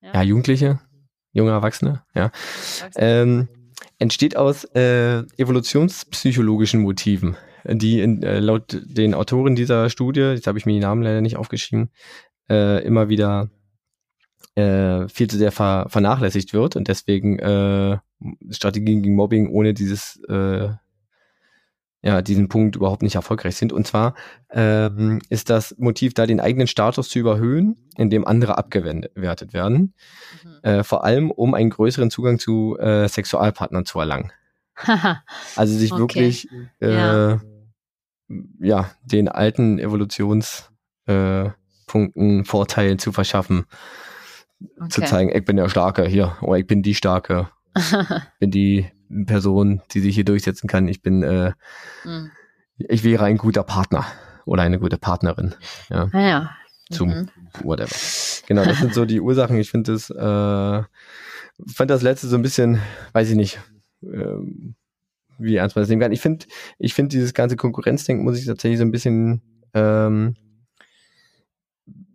Ja. 0.01 0.13
ja, 0.13 0.21
Jugendliche, 0.23 0.79
junge 1.33 1.51
Erwachsene, 1.51 2.03
ja, 2.15 2.31
ähm, 2.95 3.49
entsteht 3.99 4.35
aus 4.37 4.63
äh, 4.75 5.19
evolutionspsychologischen 5.37 6.81
Motiven, 6.81 7.35
die 7.65 7.99
in, 7.99 8.23
äh, 8.23 8.39
laut 8.39 8.79
den 8.83 9.13
Autoren 9.13 9.55
dieser 9.55 9.89
Studie, 9.89 10.21
jetzt 10.21 10.47
habe 10.47 10.57
ich 10.57 10.65
mir 10.65 10.73
die 10.73 10.79
Namen 10.79 11.03
leider 11.03 11.21
nicht 11.21 11.35
aufgeschrieben, 11.35 11.91
äh, 12.49 12.83
immer 12.83 13.09
wieder 13.09 13.49
äh, 14.55 15.07
viel 15.07 15.27
zu 15.29 15.37
sehr 15.37 15.51
ver 15.51 15.85
vernachlässigt 15.89 16.53
wird 16.53 16.75
und 16.75 16.87
deswegen 16.87 17.39
äh, 17.39 17.97
Strategien 18.49 19.01
gegen 19.01 19.15
Mobbing 19.15 19.49
ohne 19.49 19.73
dieses 19.73 20.19
äh, 20.27 20.69
ja, 22.01 22.21
diesen 22.21 22.47
Punkt 22.47 22.77
überhaupt 22.77 23.01
nicht 23.01 23.15
erfolgreich 23.15 23.57
sind. 23.57 23.73
Und 23.73 23.85
zwar 23.85 24.15
ähm, 24.51 25.19
ist 25.27 25.49
das 25.49 25.75
Motiv 25.77 26.13
da, 26.13 26.25
den 26.25 26.39
eigenen 26.39 26.67
Status 26.67 27.09
zu 27.09 27.19
überhöhen, 27.19 27.75
indem 27.97 28.25
andere 28.25 28.57
abgewertet 28.57 29.53
werden 29.53 29.93
Mhm. 30.43 30.59
äh, 30.63 30.83
vor 30.83 31.03
allem 31.03 31.29
um 31.31 31.53
einen 31.53 31.69
größeren 31.71 32.09
Zugang 32.09 32.39
zu 32.39 32.77
äh, 32.79 33.07
Sexualpartnern 33.09 33.85
zu 33.85 33.99
erlangen. 33.99 34.31
Also 35.57 35.73
sich 35.77 35.91
Okay. 35.91 35.99
wirklich 35.99 36.47
äh, 36.79 36.93
Ja. 36.93 37.41
ja. 38.59 38.91
den 39.03 39.27
alten 39.27 39.79
Evolutionspunkten 39.79 41.45
äh, 41.47 41.51
Punkten 41.87 42.45
Vorteil 42.45 42.95
zu 42.97 43.11
verschaffen, 43.11 43.65
zu 44.89 45.01
Okay. 45.01 45.05
zeigen, 45.05 45.35
ich 45.35 45.45
bin 45.45 45.55
der 45.57 45.69
Starke 45.69 46.05
hier 46.05 46.37
oder 46.41 46.57
ich 46.59 46.67
bin 46.67 46.81
die 46.83 46.95
Starke, 46.95 47.49
bin 48.39 48.51
die 48.51 48.87
Person, 49.25 49.81
die 49.91 49.99
sich 50.01 50.15
hier 50.15 50.25
durchsetzen 50.25 50.67
kann. 50.67 50.87
Ich 50.87 51.01
bin, 51.01 51.23
äh, 51.23 51.53
Mhm. 52.05 52.31
ich 52.77 53.03
wäre 53.03 53.25
ein 53.25 53.37
guter 53.37 53.63
Partner 53.63 54.05
oder 54.45 54.63
eine 54.63 54.79
gute 54.79 54.97
Partnerin. 54.97 55.55
Ja, 55.89 56.09
Ah 56.11 56.19
ja. 56.27 56.49
zum 56.89 57.09
Mhm. 57.09 57.29
whatever. 57.63 57.95
Genau, 58.47 58.65
das 58.65 58.79
sind 58.79 58.93
so 58.93 59.05
die 59.05 59.19
Ursachen. 59.21 59.57
Ich 59.57 59.69
finde 59.71 59.93
das, 59.93 60.09
äh, 60.09 60.83
fand 61.67 61.89
das 61.91 62.01
letzte 62.01 62.27
so 62.27 62.35
ein 62.35 62.41
bisschen, 62.41 62.79
weiß 63.13 63.29
ich 63.29 63.35
nicht, 63.35 63.59
ähm, 64.03 64.75
wie 65.37 65.55
ernst 65.55 65.75
man 65.75 65.83
das 65.83 65.89
nehmen 65.89 66.01
kann. 66.01 66.11
Ich 66.11 66.21
finde, 66.21 66.45
ich 66.79 66.93
finde 66.93 67.09
dieses 67.09 67.33
ganze 67.33 67.55
Konkurrenzdenken 67.55 68.23
muss 68.25 68.37
ich 68.39 68.45
tatsächlich 68.45 68.79
so 68.79 68.85
ein 68.85 68.91
bisschen 68.91 69.41
ähm, 69.73 70.35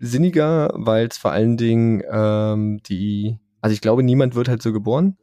sinniger, 0.05 0.71
weil 0.75 1.07
es 1.07 1.19
vor 1.19 1.33
allen 1.33 1.57
Dingen 1.57 2.03
ähm, 2.11 2.81
die, 2.85 3.39
also 3.61 3.73
ich 3.75 3.81
glaube, 3.81 4.03
niemand 4.03 4.35
wird 4.35 4.49
halt 4.49 4.63
so 4.63 4.73
geboren. 4.73 5.17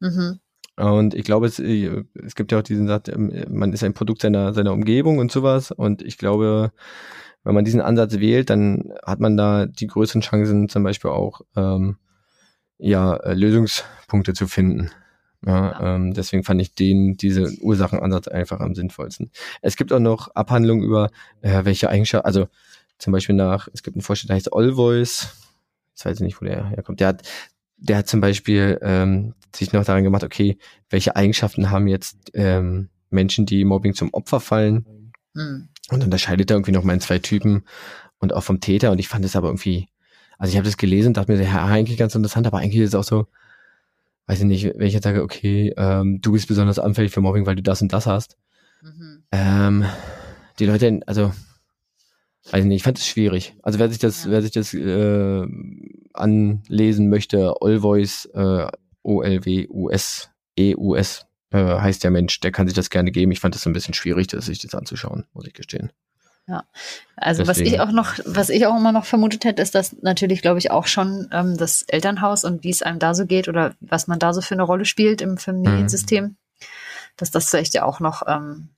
Mhm. 0.00 0.40
Und 0.76 1.14
ich 1.14 1.24
glaube, 1.24 1.46
es, 1.46 1.58
äh, 1.58 2.04
es 2.14 2.34
gibt 2.34 2.52
ja 2.52 2.58
auch 2.58 2.62
diesen 2.62 2.86
Satz, 2.86 3.08
ähm, 3.08 3.32
man 3.48 3.72
ist 3.72 3.84
ein 3.84 3.94
Produkt 3.94 4.22
seiner, 4.22 4.54
seiner 4.54 4.72
Umgebung 4.72 5.18
und 5.18 5.30
sowas. 5.30 5.70
Und 5.70 6.02
ich 6.02 6.18
glaube, 6.18 6.72
wenn 7.44 7.54
man 7.54 7.64
diesen 7.64 7.80
Ansatz 7.80 8.18
wählt, 8.18 8.50
dann 8.50 8.92
hat 9.04 9.20
man 9.20 9.36
da 9.36 9.66
die 9.66 9.86
größeren 9.86 10.22
Chancen, 10.22 10.68
zum 10.68 10.82
Beispiel 10.82 11.10
auch 11.10 11.42
ähm, 11.56 11.96
ja, 12.78 13.16
äh, 13.16 13.34
Lösungspunkte 13.34 14.32
zu 14.32 14.46
finden. 14.46 14.90
Ja, 15.44 15.72
Ja. 15.72 15.94
Ähm, 15.96 16.14
deswegen 16.14 16.44
fand 16.44 16.60
ich 16.60 16.74
den, 16.74 17.16
diese 17.16 17.52
Ursachenansatz 17.60 18.28
einfach 18.28 18.60
am 18.60 18.74
sinnvollsten. 18.74 19.30
Es 19.60 19.76
gibt 19.76 19.92
auch 19.92 20.00
noch 20.00 20.28
Abhandlungen 20.34 20.84
über, 20.84 21.10
äh, 21.42 21.64
welche 21.64 21.88
Eigenschaften, 21.90 22.26
also 22.26 22.46
zum 23.02 23.12
Beispiel 23.12 23.34
nach, 23.34 23.66
es 23.72 23.82
gibt 23.82 23.96
einen 23.96 24.02
Forscher, 24.02 24.28
der 24.28 24.36
heißt 24.36 24.52
Olvois, 24.52 25.26
ich 25.96 26.04
weiß 26.04 26.20
nicht, 26.20 26.40
wo 26.40 26.44
der 26.44 26.68
herkommt, 26.68 27.00
der 27.00 27.08
hat, 27.08 27.28
der 27.76 27.96
hat 27.96 28.06
zum 28.06 28.20
Beispiel 28.20 28.78
ähm, 28.80 29.34
sich 29.52 29.72
noch 29.72 29.84
daran 29.84 30.04
gemacht, 30.04 30.22
okay, 30.22 30.56
welche 30.88 31.16
Eigenschaften 31.16 31.70
haben 31.70 31.88
jetzt 31.88 32.30
ähm, 32.34 32.90
Menschen, 33.10 33.44
die 33.44 33.64
Mobbing 33.64 33.94
zum 33.94 34.14
Opfer 34.14 34.38
fallen 34.38 34.86
Hm. 35.34 35.68
und 35.90 36.04
unterscheidet 36.04 36.50
er 36.50 36.56
irgendwie 36.56 36.72
noch 36.72 36.84
mal 36.84 36.92
in 36.92 37.00
zwei 37.00 37.18
Typen 37.18 37.64
und 38.18 38.32
auch 38.34 38.44
vom 38.44 38.60
Täter 38.60 38.92
und 38.92 38.98
ich 38.98 39.08
fand 39.08 39.24
es 39.24 39.34
aber 39.34 39.48
irgendwie, 39.48 39.88
also 40.38 40.52
ich 40.52 40.56
habe 40.56 40.66
das 40.66 40.76
gelesen 40.76 41.08
und 41.08 41.16
dachte 41.16 41.32
mir, 41.32 41.42
ja, 41.42 41.64
eigentlich 41.64 41.98
ganz 41.98 42.14
interessant, 42.14 42.46
aber 42.46 42.58
eigentlich 42.58 42.82
ist 42.82 42.90
es 42.90 42.94
auch 42.94 43.02
so, 43.02 43.26
weiß 44.26 44.40
ich 44.40 44.44
nicht, 44.44 44.64
wenn 44.76 44.86
ich 44.86 44.94
jetzt 44.94 45.04
sage, 45.04 45.22
okay, 45.22 45.72
ähm, 45.76 46.20
du 46.20 46.32
bist 46.32 46.46
besonders 46.46 46.78
anfällig 46.78 47.12
für 47.12 47.20
Mobbing, 47.20 47.46
weil 47.46 47.56
du 47.56 47.62
das 47.62 47.82
und 47.82 47.92
das 47.92 48.06
hast. 48.06 48.36
Mhm. 48.82 49.22
Ähm, 49.32 49.86
die 50.58 50.66
Leute, 50.66 51.00
also, 51.06 51.32
weiß 52.50 52.60
ich 52.60 52.66
nicht, 52.66 52.76
ich 52.76 52.82
fand 52.82 52.98
es 52.98 53.06
schwierig. 53.06 53.54
Also 53.62 53.78
wer 53.78 53.88
sich 53.88 53.98
das, 53.98 54.24
Ja. 54.24 54.30
wer 54.30 54.42
sich 54.42 54.50
das 54.50 54.74
äh, 54.74 55.46
anlesen 56.12 57.08
möchte, 57.08 57.54
Allvoice, 57.60 58.26
äh, 58.34 58.66
O-L-W-U-S, 59.02 60.30
E-U-S, 60.56 61.26
äh, 61.50 61.58
heißt 61.58 62.04
der 62.04 62.10
Mensch, 62.10 62.40
der 62.40 62.52
kann 62.52 62.66
sich 62.66 62.74
das 62.74 62.90
gerne 62.90 63.10
geben. 63.10 63.32
Ich 63.32 63.40
fand 63.40 63.54
so 63.54 63.70
ein 63.70 63.72
bisschen 63.72 63.94
schwierig, 63.94 64.26
das 64.28 64.46
sich 64.46 64.58
das 64.60 64.74
anzuschauen, 64.74 65.26
muss 65.32 65.46
ich 65.46 65.54
gestehen. 65.54 65.92
Also 67.16 67.46
was 67.46 67.58
Deswegen. 67.58 67.74
ich 67.76 67.80
auch 67.80 67.92
noch, 67.92 68.18
was 68.26 68.50
ich 68.50 68.66
auch 68.66 68.76
immer 68.76 68.92
noch 68.92 69.04
vermutet 69.04 69.44
hätte, 69.44 69.62
ist, 69.62 69.74
dass 69.74 69.96
natürlich, 70.02 70.42
glaube 70.42 70.58
ich, 70.58 70.70
auch 70.70 70.86
schon 70.86 71.28
ähm, 71.32 71.56
das 71.56 71.82
Elternhaus 71.82 72.44
und 72.44 72.64
wie 72.64 72.70
es 72.70 72.82
einem 72.82 72.98
da 72.98 73.14
so 73.14 73.26
geht 73.26 73.48
oder 73.48 73.74
was 73.80 74.06
man 74.08 74.18
da 74.18 74.34
so 74.34 74.40
für 74.40 74.54
eine 74.54 74.64
Rolle 74.64 74.84
spielt 74.84 75.20
im 75.22 75.38
Familiensystem, 75.38 76.36
dass 77.16 77.30
das 77.30 77.48
vielleicht 77.48 77.74
ja 77.74 77.84
auch 77.84 78.00
noch 78.00 78.22
ähm, 78.26 78.68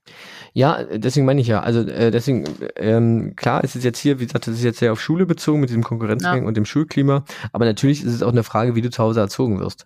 Ja, 0.57 0.83
deswegen 0.85 1.25
meine 1.25 1.41
ich 1.41 1.47
ja. 1.47 1.59
Also 1.59 1.81
äh, 1.81 2.11
deswegen, 2.11 2.45
ähm, 2.77 3.35
klar, 3.35 3.61
es 3.65 3.75
ist 3.75 3.83
jetzt 3.83 3.99
hier, 3.99 4.21
wie 4.21 4.25
gesagt, 4.25 4.47
das 4.47 4.53
ist 4.55 4.63
jetzt 4.63 4.79
sehr 4.79 4.93
auf 4.93 5.01
Schule 5.01 5.25
bezogen 5.25 5.59
mit 5.59 5.69
diesem 5.69 5.83
Konkurrenzgang 5.83 6.43
Ja. 6.43 6.47
und 6.47 6.55
dem 6.55 6.63
Schulklima. 6.63 7.25
Aber 7.51 7.65
natürlich 7.65 8.05
ist 8.05 8.13
es 8.13 8.23
auch 8.23 8.31
eine 8.31 8.43
Frage, 8.43 8.73
wie 8.73 8.81
du 8.81 8.89
zu 8.89 9.03
Hause 9.03 9.19
erzogen 9.19 9.59
wirst. 9.59 9.85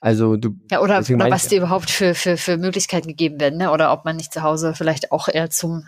Also 0.00 0.36
du, 0.38 0.56
ja 0.70 0.80
oder, 0.80 1.00
oder 1.00 1.30
was 1.30 1.42
ich 1.42 1.48
dir 1.50 1.58
überhaupt 1.58 1.90
für, 1.90 2.14
für, 2.14 2.38
für 2.38 2.56
Möglichkeiten 2.56 3.08
gegeben 3.08 3.38
werden, 3.40 3.58
ne? 3.58 3.70
Oder 3.70 3.92
ob 3.92 4.06
man 4.06 4.16
nicht 4.16 4.32
zu 4.32 4.42
Hause 4.42 4.72
vielleicht 4.74 5.12
auch 5.12 5.28
eher 5.28 5.50
zum, 5.50 5.84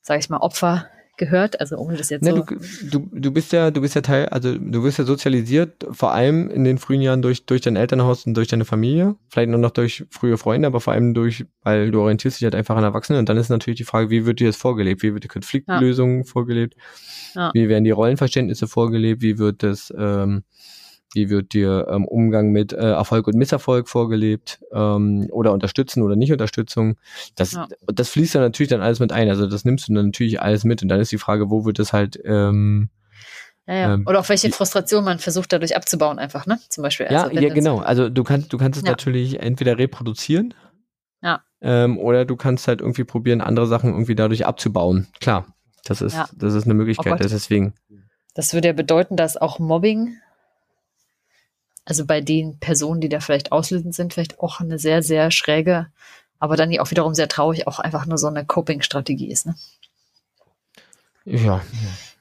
sag 0.00 0.18
ich 0.20 0.30
mal, 0.30 0.38
Opfer 0.38 0.86
gehört, 1.20 1.60
also 1.60 1.76
ohne 1.76 1.96
das 1.96 2.10
jetzt 2.10 2.22
ne, 2.22 2.30
so. 2.30 2.42
du, 2.42 2.56
du, 2.90 3.08
du 3.12 3.30
bist 3.30 3.52
ja, 3.52 3.70
du 3.70 3.82
bist 3.82 3.94
ja 3.94 4.00
Teil, 4.00 4.26
also 4.30 4.56
du 4.56 4.82
wirst 4.82 4.98
ja 4.98 5.04
sozialisiert, 5.04 5.86
vor 5.92 6.12
allem 6.12 6.50
in 6.50 6.64
den 6.64 6.78
frühen 6.78 7.02
Jahren 7.02 7.22
durch, 7.22 7.44
durch 7.46 7.60
dein 7.60 7.76
Elternhaus 7.76 8.26
und 8.26 8.34
durch 8.34 8.48
deine 8.48 8.64
Familie. 8.64 9.14
Vielleicht 9.28 9.50
nur 9.50 9.60
noch 9.60 9.70
durch 9.70 10.04
frühe 10.10 10.38
Freunde, 10.38 10.66
aber 10.66 10.80
vor 10.80 10.94
allem 10.94 11.14
durch, 11.14 11.44
weil 11.62 11.90
du 11.90 12.00
orientierst 12.00 12.40
dich 12.40 12.44
halt 12.44 12.54
einfach 12.54 12.74
an 12.74 12.82
Erwachsenen. 12.82 13.20
Und 13.20 13.28
dann 13.28 13.36
ist 13.36 13.50
natürlich 13.50 13.76
die 13.76 13.84
Frage, 13.84 14.10
wie 14.10 14.24
wird 14.26 14.40
dir 14.40 14.48
das 14.48 14.56
vorgelebt? 14.56 15.02
Wie 15.02 15.12
wird 15.12 15.22
die 15.22 15.28
Konfliktlösung 15.28 16.24
vorgelebt? 16.24 16.74
Ja. 17.34 17.50
Wie 17.52 17.68
werden 17.68 17.84
die 17.84 17.90
Rollenverständnisse 17.90 18.66
vorgelebt? 18.66 19.20
Wie 19.20 19.38
wird 19.38 19.62
das, 19.62 19.92
ähm, 19.96 20.42
wie 21.14 21.28
wird 21.30 21.52
dir 21.54 21.88
ähm, 21.90 22.06
Umgang 22.06 22.50
mit 22.50 22.72
äh, 22.72 22.76
Erfolg 22.76 23.26
und 23.26 23.34
Misserfolg 23.36 23.88
vorgelebt? 23.88 24.60
Ähm, 24.72 25.28
oder 25.32 25.52
Unterstützen 25.52 26.02
oder 26.02 26.16
nicht 26.16 26.32
Unterstützung? 26.32 26.96
Das, 27.36 27.52
Ja. 27.52 27.66
das 27.86 28.08
fließt 28.10 28.34
dann 28.36 28.42
natürlich 28.42 28.70
dann 28.70 28.80
alles 28.80 29.00
mit 29.00 29.12
ein. 29.12 29.28
Also 29.28 29.46
das 29.46 29.64
nimmst 29.64 29.88
du 29.88 29.94
dann 29.94 30.06
natürlich 30.06 30.40
alles 30.40 30.64
mit. 30.64 30.82
Und 30.82 30.88
dann 30.88 31.00
ist 31.00 31.10
die 31.12 31.18
Frage, 31.18 31.50
wo 31.50 31.64
wird 31.64 31.78
das 31.78 31.92
halt, 31.92 32.18
ähm, 32.24 32.90
ja, 33.66 33.74
ja. 33.74 33.94
ähm, 33.94 34.06
oder 34.06 34.20
auch 34.20 34.28
welche 34.28 34.48
die- 34.48 34.52
Frustration 34.52 35.04
man 35.04 35.18
versucht 35.18 35.52
dadurch 35.52 35.76
abzubauen, 35.76 36.18
einfach, 36.18 36.46
ne? 36.46 36.58
Zum 36.68 36.82
Beispiel. 36.82 37.06
Ja, 37.10 37.24
also 37.24 37.40
ja, 37.40 37.52
genau. 37.52 37.78
Also 37.78 38.08
du 38.08 38.24
kannst, 38.24 38.52
du 38.52 38.58
kannst 38.58 38.78
es 38.78 38.84
Ja. 38.84 38.90
natürlich 38.90 39.40
entweder 39.40 39.78
reproduzieren. 39.78 40.54
Ja. 41.22 41.42
Ähm, 41.60 41.98
oder 41.98 42.24
du 42.24 42.36
kannst 42.36 42.66
halt 42.68 42.80
irgendwie 42.80 43.04
probieren, 43.04 43.40
andere 43.40 43.66
Sachen 43.66 43.90
irgendwie 43.90 44.14
dadurch 44.14 44.46
abzubauen. 44.46 45.08
Klar. 45.20 45.46
Das 45.84 46.00
ist, 46.02 46.16
das 46.36 46.54
ist 46.54 46.64
eine 46.64 46.74
Oh 46.74 46.76
Möglichkeit. 46.76 47.20
Gott. 47.20 47.30
Deswegen. 47.30 47.74
Das 48.34 48.54
würde 48.54 48.68
ja 48.68 48.72
bedeuten, 48.74 49.16
dass 49.16 49.36
auch 49.36 49.58
Mobbing, 49.58 50.14
also 51.84 52.06
bei 52.06 52.20
den 52.20 52.58
Personen, 52.58 53.00
die 53.00 53.08
da 53.08 53.20
vielleicht 53.20 53.52
auslösend 53.52 53.94
sind, 53.94 54.12
vielleicht 54.14 54.40
auch 54.40 54.60
eine 54.60 54.78
sehr, 54.78 55.02
sehr 55.02 55.30
schräge, 55.30 55.88
aber 56.38 56.56
dann 56.56 56.70
ja 56.70 56.82
auch 56.82 56.90
wiederum 56.90 57.14
sehr 57.14 57.28
traurig, 57.28 57.66
auch 57.66 57.78
einfach 57.78 58.06
nur 58.06 58.18
so 58.18 58.26
eine 58.28 58.44
Coping-Strategie 58.44 59.30
ist, 59.30 59.46
ne? 59.46 59.54
Ja, 61.24 61.62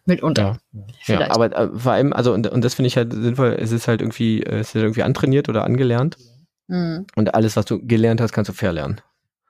Mitunter. 0.05 0.59
ja. 1.05 1.19
Ja, 1.19 1.31
aber 1.31 1.55
äh, 1.55 1.69
vor 1.77 1.91
allem, 1.93 2.13
also, 2.13 2.33
und, 2.33 2.47
und 2.47 2.63
das 2.63 2.73
finde 2.73 2.87
ich 2.87 2.97
halt 2.97 3.13
sinnvoll, 3.13 3.55
es 3.59 3.71
ist 3.71 3.87
halt 3.87 4.01
irgendwie, 4.01 4.43
es 4.43 4.69
ist 4.69 4.75
halt 4.75 4.83
irgendwie 4.83 5.03
antrainiert 5.03 5.49
oder 5.49 5.63
angelernt. 5.63 6.17
Mhm, 6.67 7.07
Und 7.15 7.33
alles, 7.33 7.55
was 7.55 7.65
du 7.65 7.85
gelernt 7.85 8.21
hast, 8.21 8.31
kannst 8.31 8.49
du 8.49 8.53
verlernen. 8.53 9.01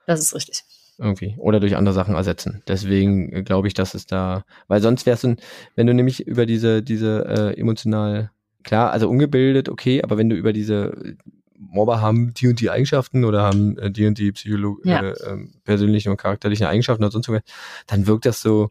das 0.06 0.20
ist 0.22 0.36
richtig. 0.36 0.64
Irgendwie. 0.98 1.36
Oder 1.38 1.62
durch 1.62 1.78
andere 1.78 1.94
Sachen 1.96 2.16
ersetzen. 2.16 2.62
Deswegen 2.68 3.32
äh, 3.32 3.44
glaube 3.44 3.68
ich, 3.70 3.74
dass 3.74 3.94
es 3.94 4.06
da, 4.06 4.44
weil 4.68 4.82
sonst 4.82 5.06
wär's 5.06 5.24
ein, 5.24 5.38
wenn 5.76 5.88
du 5.88 5.94
nämlich 5.94 6.28
über 6.28 6.46
diese, 6.46 6.84
diese 6.84 7.26
äh, 7.26 7.60
emotional, 7.60 8.32
klar, 8.64 8.92
also 8.92 9.10
ungebildet, 9.10 9.70
okay, 9.70 10.02
aber 10.04 10.18
wenn 10.18 10.30
du 10.30 10.36
über 10.36 10.54
diese 10.54 10.94
äh, 11.04 11.16
Mobber 11.58 12.02
haben 12.02 12.34
die 12.34 12.48
und 12.48 12.60
die 12.62 12.70
Eigenschaften 12.70 13.26
oder 13.26 13.42
haben 13.42 13.78
äh, 13.78 13.92
die 13.92 14.06
und 14.06 14.18
die 14.18 14.32
Psycholo 14.32 14.80
Ja. 14.84 15.02
äh, 15.02 15.14
ähm, 15.30 15.52
persönlichen 15.64 16.10
und 16.10 16.18
charakterlichen 16.18 16.66
Eigenschaften 16.66 17.04
oder 17.04 17.12
sonst 17.12 17.30
was, 17.30 17.42
dann 17.88 18.08
wirkt 18.08 18.26
das 18.26 18.42
so, 18.42 18.70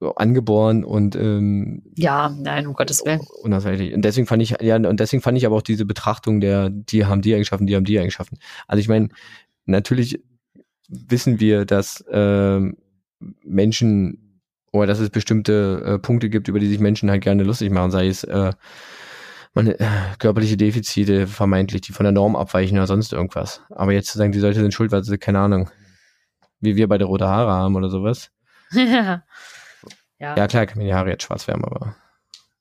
so 0.00 0.14
angeboren 0.14 0.84
und 0.84 1.16
ähm, 1.16 1.82
Ja, 1.96 2.28
nein, 2.28 2.66
um 2.66 2.74
Gottes 2.74 3.04
Willen. 3.04 3.20
Und 3.42 4.02
deswegen 4.02 4.26
fand 4.26 4.42
ich, 4.42 4.56
ja, 4.60 4.76
und 4.76 5.00
deswegen 5.00 5.22
fand 5.22 5.38
ich 5.38 5.46
aber 5.46 5.56
auch 5.56 5.62
diese 5.62 5.84
Betrachtung 5.84 6.40
der, 6.40 6.70
die 6.70 7.04
haben 7.06 7.22
die 7.22 7.34
Eigenschaften, 7.34 7.66
die 7.66 7.76
haben 7.76 7.84
die 7.84 7.98
Eigenschaften. 7.98 8.38
Also 8.66 8.80
ich 8.80 8.88
meine, 8.88 9.08
natürlich 9.64 10.22
wissen 10.88 11.40
wir, 11.40 11.64
dass 11.64 12.04
ähm, 12.10 12.76
Menschen 13.44 14.25
oder 14.72 14.86
dass 14.86 14.98
es 14.98 15.10
bestimmte 15.10 15.82
äh, 15.84 15.98
Punkte 15.98 16.28
gibt, 16.28 16.48
über 16.48 16.58
die 16.58 16.68
sich 16.68 16.80
Menschen 16.80 17.10
halt 17.10 17.22
gerne 17.22 17.42
lustig 17.44 17.70
machen, 17.70 17.90
sei 17.90 18.08
es 18.08 18.24
äh, 18.24 18.52
meine, 19.54 19.78
äh, 19.80 19.86
körperliche 20.18 20.56
Defizite, 20.56 21.26
vermeintlich, 21.26 21.80
die 21.80 21.92
von 21.92 22.04
der 22.04 22.12
Norm 22.12 22.36
abweichen 22.36 22.76
oder 22.76 22.86
sonst 22.86 23.12
irgendwas. 23.12 23.62
Aber 23.70 23.92
jetzt 23.92 24.08
zu 24.08 24.18
sagen, 24.18 24.32
die 24.32 24.38
Leute 24.38 24.60
sind 24.60 24.74
schuld, 24.74 24.92
weil 24.92 25.02
sie, 25.02 25.18
keine 25.18 25.38
Ahnung, 25.40 25.70
wie 26.60 26.76
wir 26.76 26.88
beide 26.88 27.04
rote 27.06 27.26
Haare 27.28 27.52
haben 27.52 27.74
oder 27.76 27.88
sowas. 27.88 28.30
ja. 28.72 29.22
Ja, 30.18 30.46
klar, 30.46 30.66
kann 30.66 30.78
mir 30.78 30.84
die 30.84 30.94
Haare 30.94 31.10
jetzt 31.10 31.24
schwarz 31.24 31.46
werden, 31.46 31.64
aber 31.64 31.94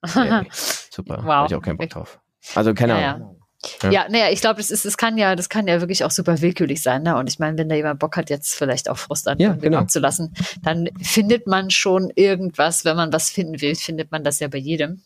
ey, 0.15 0.47
super. 0.51 1.19
Wow. 1.23 1.27
Hab 1.27 1.49
ich 1.49 1.55
auch 1.55 1.61
keinen 1.61 1.77
Bock 1.77 1.89
drauf. 1.89 2.19
Also, 2.53 2.73
keine 2.73 3.01
Ja, 3.01 3.13
Ahnung. 3.15 3.41
Ja, 3.81 3.91
Ja. 3.91 4.05
naja, 4.09 4.29
ich 4.31 4.41
glaube, 4.41 4.57
das 4.57 4.69
ist, 4.69 4.85
das 4.85 4.97
kann 4.97 5.17
ja, 5.17 5.35
das 5.35 5.49
kann 5.49 5.67
ja 5.67 5.79
wirklich 5.81 6.03
auch 6.03 6.11
super 6.11 6.41
willkürlich 6.41 6.81
sein, 6.83 7.03
ne? 7.03 7.17
Und 7.17 7.27
ich 7.29 7.39
meine, 7.39 7.57
wenn 7.57 7.69
da 7.69 7.75
jemand 7.75 7.99
Bock 7.99 8.15
hat, 8.17 8.29
jetzt 8.29 8.53
vielleicht 8.55 8.89
auch 8.89 8.97
Frust 8.97 9.27
an 9.27 9.39
Ja, 9.39 9.53
genau. 9.53 9.79
abzulassen, 9.79 10.33
dann 10.63 10.89
findet 11.01 11.47
man 11.47 11.69
schon 11.71 12.11
irgendwas, 12.15 12.85
wenn 12.85 12.95
man 12.95 13.11
was 13.11 13.29
finden 13.29 13.59
will, 13.61 13.75
findet 13.75 14.11
man 14.11 14.23
das 14.23 14.39
ja 14.39 14.47
bei 14.47 14.57
jedem. 14.59 15.01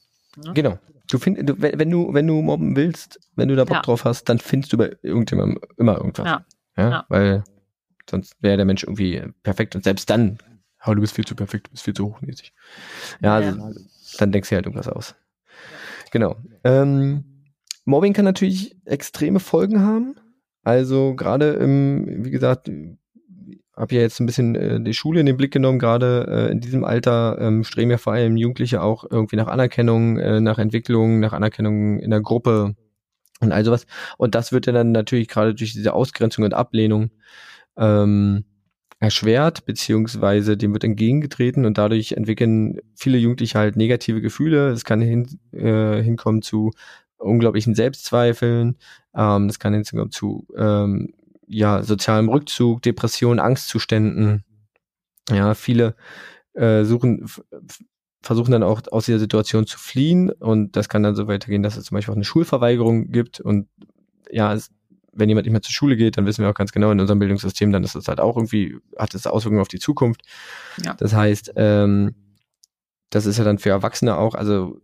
Genau. 0.53 0.77
Du 1.09 1.17
find, 1.17 1.49
du, 1.49 1.59
wenn, 1.61 1.79
wenn 1.79 1.89
du, 1.89 2.13
wenn 2.13 2.27
du 2.27 2.41
mobben 2.41 2.75
willst, 2.75 3.19
wenn 3.35 3.47
du 3.49 3.55
da 3.55 3.63
Bock 3.65 3.77
Ja. 3.77 3.81
drauf 3.81 4.03
hast, 4.05 4.25
dann 4.29 4.39
findest 4.39 4.73
du 4.73 4.77
bei 4.77 4.95
irgendjemandem 5.01 5.59
immer 5.77 5.97
irgendwas. 5.97 6.25
Ja. 6.25 6.45
Ja. 6.77 7.05
Weil 7.09 7.43
sonst 8.09 8.35
wäre 8.41 8.57
der 8.57 8.65
Mensch 8.65 8.83
irgendwie 8.83 9.23
perfekt 9.43 9.75
und 9.75 9.83
selbst 9.83 10.09
dann, 10.09 10.37
oh, 10.85 10.93
du 10.93 11.01
bist 11.01 11.15
viel 11.15 11.25
zu 11.25 11.35
perfekt, 11.35 11.67
du 11.67 11.71
bist 11.71 11.83
viel 11.83 11.93
zu 11.95 12.05
hochnäsig. 12.05 12.53
Ja, 13.21 13.35
also, 13.35 13.73
dann 14.17 14.31
denkst 14.31 14.49
du 14.49 14.55
halt 14.55 14.65
irgendwas 14.65 14.87
aus. 14.87 15.15
Genau. 16.11 16.35
Ähm, 16.63 17.23
Mobbing 17.89 18.13
kann 18.13 18.25
natürlich 18.25 18.75
extreme 18.85 19.39
Folgen 19.39 19.81
haben. 19.81 20.15
Also 20.63 21.15
gerade 21.15 21.51
im, 21.53 22.23
wie 22.25 22.31
gesagt, 22.31 22.69
habe 23.75 23.95
ja 23.95 24.01
jetzt 24.01 24.19
ein 24.19 24.25
bisschen 24.25 24.55
äh, 24.55 24.81
die 24.81 24.93
Schule 24.93 25.21
in 25.21 25.25
den 25.25 25.37
Blick 25.37 25.51
genommen. 25.51 25.79
Gerade 25.79 26.27
äh, 26.29 26.51
in 26.51 26.59
diesem 26.59 26.83
Alter 26.83 27.37
ähm, 27.39 27.63
streben 27.63 27.91
ja 27.91 27.97
vor 27.97 28.13
allem 28.13 28.37
Jugendliche 28.37 28.81
auch 28.81 29.05
irgendwie 29.09 29.37
nach 29.37 29.47
Anerkennung, 29.47 30.17
äh, 30.17 30.41
nach 30.41 30.59
Entwicklung, 30.59 31.19
nach 31.19 31.33
Anerkennung 31.33 31.99
in 31.99 32.11
der 32.11 32.21
Gruppe 32.21 32.75
und 33.39 33.51
all 33.51 33.63
sowas. 33.63 33.85
Und 34.17 34.35
das 34.35 34.51
wird 34.51 34.67
ja 34.67 34.73
dann 34.73 34.91
natürlich 34.91 35.29
gerade 35.29 35.55
durch 35.55 35.73
diese 35.73 35.93
Ausgrenzung 35.93 36.43
und 36.43 36.53
Ablehnung 36.53 37.11
ähm, 37.77 38.43
erschwert, 38.99 39.65
beziehungsweise 39.65 40.57
dem 40.57 40.73
wird 40.73 40.83
entgegengetreten 40.83 41.65
und 41.65 41.77
dadurch 41.77 42.11
entwickeln 42.11 42.79
viele 42.95 43.17
Jugendliche 43.17 43.57
halt 43.57 43.77
negative 43.77 44.19
Gefühle. 44.19 44.69
Es 44.71 44.83
kann 44.83 44.99
hin, 44.99 45.39
äh, 45.53 46.03
hinkommen 46.03 46.41
zu 46.41 46.71
unglaublichen 47.19 47.75
Selbstzweifeln, 47.75 48.77
ähm, 49.15 49.47
das 49.47 49.59
kann 49.59 49.73
hinkommen 49.73 50.11
zu 50.11 50.47
ähm, 50.57 51.13
ja, 51.47 51.83
sozialem 51.83 52.29
Rückzug, 52.29 52.81
Depressionen, 52.83 53.39
Angstzuständen. 53.39 54.43
Ja, 55.29 55.53
viele 55.55 55.95
äh, 56.53 56.83
suchen, 56.83 57.27
versuchen 58.21 58.51
dann 58.51 58.63
auch 58.63 58.81
aus 58.91 59.05
dieser 59.05 59.19
Situation 59.19 59.65
zu 59.65 59.79
fliehen 59.79 60.31
und 60.31 60.75
das 60.75 60.89
kann 60.89 61.03
dann 61.03 61.15
so 61.15 61.27
weitergehen, 61.27 61.63
dass 61.63 61.77
es 61.77 61.85
zum 61.85 61.95
Beispiel 61.95 62.11
auch 62.11 62.17
eine 62.17 62.25
Schulverweigerung 62.25 63.11
gibt 63.11 63.39
und 63.39 63.67
ja, 64.29 64.53
es, 64.53 64.69
wenn 65.11 65.29
jemand 65.29 65.45
nicht 65.45 65.53
mehr 65.53 65.61
zur 65.61 65.73
Schule 65.73 65.97
geht, 65.97 66.17
dann 66.17 66.25
wissen 66.25 66.43
wir 66.43 66.49
auch 66.49 66.55
ganz 66.55 66.71
genau 66.71 66.91
in 66.91 66.99
unserem 66.99 67.19
Bildungssystem, 67.19 67.71
dann 67.71 67.83
ist 67.83 67.95
das 67.95 68.07
halt 68.07 68.19
auch 68.19 68.35
irgendwie, 68.35 68.77
hat 68.97 69.15
es 69.15 69.25
Auswirkungen 69.25 69.61
auf 69.61 69.67
die 69.67 69.79
Zukunft. 69.79 70.21
Ja. 70.83 70.93
Das 70.95 71.13
heißt, 71.13 71.53
ähm, 71.55 72.15
das 73.09 73.25
ist 73.25 73.37
ja 73.37 73.43
dann 73.43 73.57
für 73.57 73.69
Erwachsene 73.69 74.17
auch, 74.17 74.35
also 74.35 74.79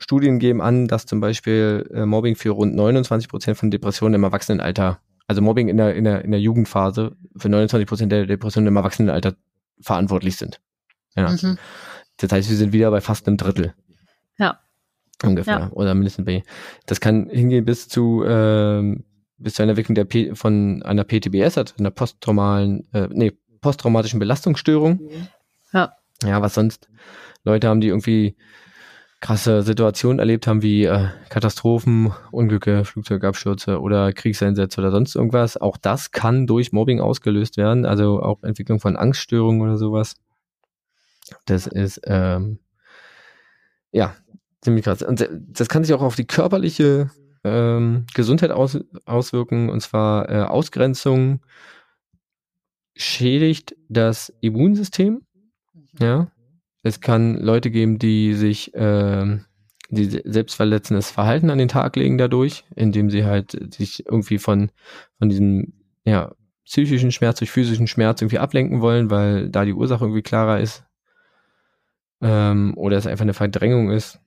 Studien 0.00 0.38
geben 0.38 0.60
an, 0.60 0.88
dass 0.88 1.06
zum 1.06 1.20
Beispiel 1.20 1.88
äh, 1.92 2.06
Mobbing 2.06 2.34
für 2.34 2.50
rund 2.50 2.74
29 2.74 3.28
Prozent 3.28 3.58
von 3.58 3.70
Depressionen 3.70 4.14
im 4.14 4.24
Erwachsenenalter, 4.24 5.00
also 5.26 5.42
Mobbing 5.42 5.68
in 5.68 5.76
der, 5.76 5.94
in 5.94 6.04
der, 6.04 6.24
in 6.24 6.30
der 6.30 6.40
Jugendphase 6.40 7.16
für 7.36 7.48
29 7.48 7.86
Prozent 7.86 8.10
der 8.10 8.26
Depressionen 8.26 8.68
im 8.68 8.76
Erwachsenenalter 8.76 9.34
verantwortlich 9.80 10.36
sind. 10.36 10.60
Ja. 11.14 11.30
Mhm. 11.30 11.58
Das 12.16 12.32
heißt, 12.32 12.48
wir 12.48 12.56
sind 12.56 12.72
wieder 12.72 12.90
bei 12.90 13.00
fast 13.00 13.28
einem 13.28 13.36
Drittel. 13.36 13.74
Ja. 14.38 14.58
Ungefähr. 15.22 15.58
Ja. 15.58 15.70
Oder 15.72 15.94
mindestens 15.94 16.24
bei. 16.24 16.42
Das 16.86 17.00
kann 17.00 17.28
hingehen 17.28 17.66
bis 17.66 17.88
zu, 17.88 18.24
ähm, 18.26 19.04
bis 19.36 19.54
zu 19.54 19.62
einer 19.62 19.70
Entwicklung 19.70 19.94
der 19.94 20.04
P 20.04 20.34
von 20.34 20.82
einer 20.82 21.04
PTBS, 21.04 21.58
also 21.58 21.74
einer 21.78 21.90
posttraumalen, 21.90 22.88
äh, 22.92 23.08
nee, 23.10 23.32
posttraumatischen 23.60 24.18
Belastungsstörung. 24.18 25.00
Ja. 25.72 25.94
Ja, 26.24 26.42
was 26.42 26.54
sonst 26.54 26.88
Leute 27.44 27.68
haben, 27.68 27.80
die 27.80 27.88
irgendwie 27.88 28.36
krasse 29.20 29.62
Situationen 29.62 30.18
erlebt 30.18 30.46
haben, 30.46 30.62
wie 30.62 30.84
äh, 30.84 31.08
Katastrophen, 31.28 32.12
Unglücke, 32.30 32.84
Flugzeugabstürze 32.84 33.80
oder 33.80 34.12
Kriegseinsätze 34.12 34.80
oder 34.80 34.90
sonst 34.90 35.14
irgendwas. 35.14 35.58
Auch 35.58 35.76
das 35.76 36.10
kann 36.10 36.46
durch 36.46 36.72
Mobbing 36.72 37.00
ausgelöst 37.00 37.56
werden, 37.58 37.84
also 37.84 38.22
auch 38.22 38.42
Entwicklung 38.42 38.80
von 38.80 38.96
Angststörungen 38.96 39.60
oder 39.60 39.76
sowas. 39.76 40.16
Das 41.44 41.66
ist 41.66 42.00
ähm, 42.04 42.58
ja 43.92 44.14
ziemlich 44.62 44.84
krass. 44.84 45.02
Und 45.02 45.28
das 45.30 45.68
kann 45.68 45.84
sich 45.84 45.94
auch 45.94 46.02
auf 46.02 46.16
die 46.16 46.26
körperliche 46.26 47.10
ähm, 47.44 48.06
Gesundheit 48.14 48.50
aus, 48.50 48.78
auswirken, 49.04 49.68
und 49.68 49.80
zwar 49.80 50.28
äh, 50.30 50.42
Ausgrenzung 50.42 51.40
schädigt 52.96 53.76
das 53.88 54.32
Immunsystem. 54.40 55.22
Ja. 55.98 56.30
Es 56.82 57.00
kann 57.00 57.36
Leute 57.36 57.70
geben, 57.70 57.98
die 57.98 58.34
sich 58.34 58.74
äh, 58.74 59.38
die 59.90 60.22
selbstverletzendes 60.24 61.10
Verhalten 61.10 61.50
an 61.50 61.58
den 61.58 61.68
Tag 61.68 61.96
legen 61.96 62.16
dadurch, 62.16 62.64
indem 62.74 63.10
sie 63.10 63.24
halt 63.24 63.74
sich 63.74 64.06
irgendwie 64.06 64.38
von, 64.38 64.70
von 65.18 65.28
diesem 65.28 65.72
ja, 66.04 66.32
psychischen 66.64 67.12
Schmerz 67.12 67.38
durch 67.38 67.50
physischen 67.50 67.88
Schmerz 67.88 68.22
irgendwie 68.22 68.38
ablenken 68.38 68.80
wollen, 68.80 69.10
weil 69.10 69.48
da 69.50 69.64
die 69.64 69.74
Ursache 69.74 70.04
irgendwie 70.04 70.22
klarer 70.22 70.60
ist. 70.60 70.84
Ähm, 72.22 72.74
oder 72.76 72.96
es 72.96 73.06
einfach 73.06 73.22
eine 73.22 73.34
Verdrängung 73.34 73.90
ist. 73.90 74.20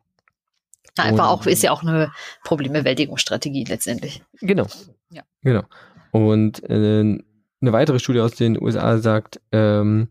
Ja, 0.98 1.06
einfach 1.06 1.30
auch, 1.30 1.46
ist 1.46 1.64
ja 1.64 1.72
auch 1.72 1.84
eine 1.84 2.12
Problembewältigungsstrategie 2.44 3.64
letztendlich. 3.64 4.22
Genau. 4.42 4.68
Ja. 5.10 5.24
Genau. 5.42 5.64
Und 6.12 6.64
äh, 6.70 7.00
eine 7.00 7.72
weitere 7.72 8.00
Studie 8.00 8.20
aus 8.20 8.36
den 8.36 8.62
USA 8.62 8.98
sagt, 8.98 9.40
ähm, 9.52 10.10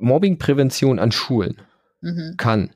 Mobbingprävention 0.00 0.98
an 0.98 1.12
Schulen 1.12 1.60
mhm. 2.00 2.34
kann 2.36 2.70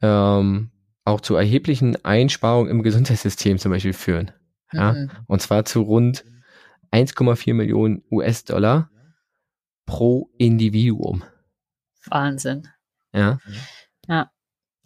ähm, 0.00 0.70
auch 1.04 1.20
zu 1.20 1.34
erheblichen 1.34 2.04
Einsparungen 2.04 2.70
im 2.70 2.82
Gesundheitssystem 2.82 3.58
zum 3.58 3.72
Beispiel 3.72 3.92
führen. 3.92 4.30
Ja? 4.72 4.92
Mhm. 4.92 5.10
Und 5.26 5.42
zwar 5.42 5.64
zu 5.64 5.82
rund 5.82 6.24
1,4 6.92 7.54
Millionen 7.54 8.02
US-Dollar 8.10 8.90
pro 9.86 10.30
Individuum. 10.38 11.24
Wahnsinn. 12.08 12.68
Ja. 13.12 13.38
Ja. 14.06 14.30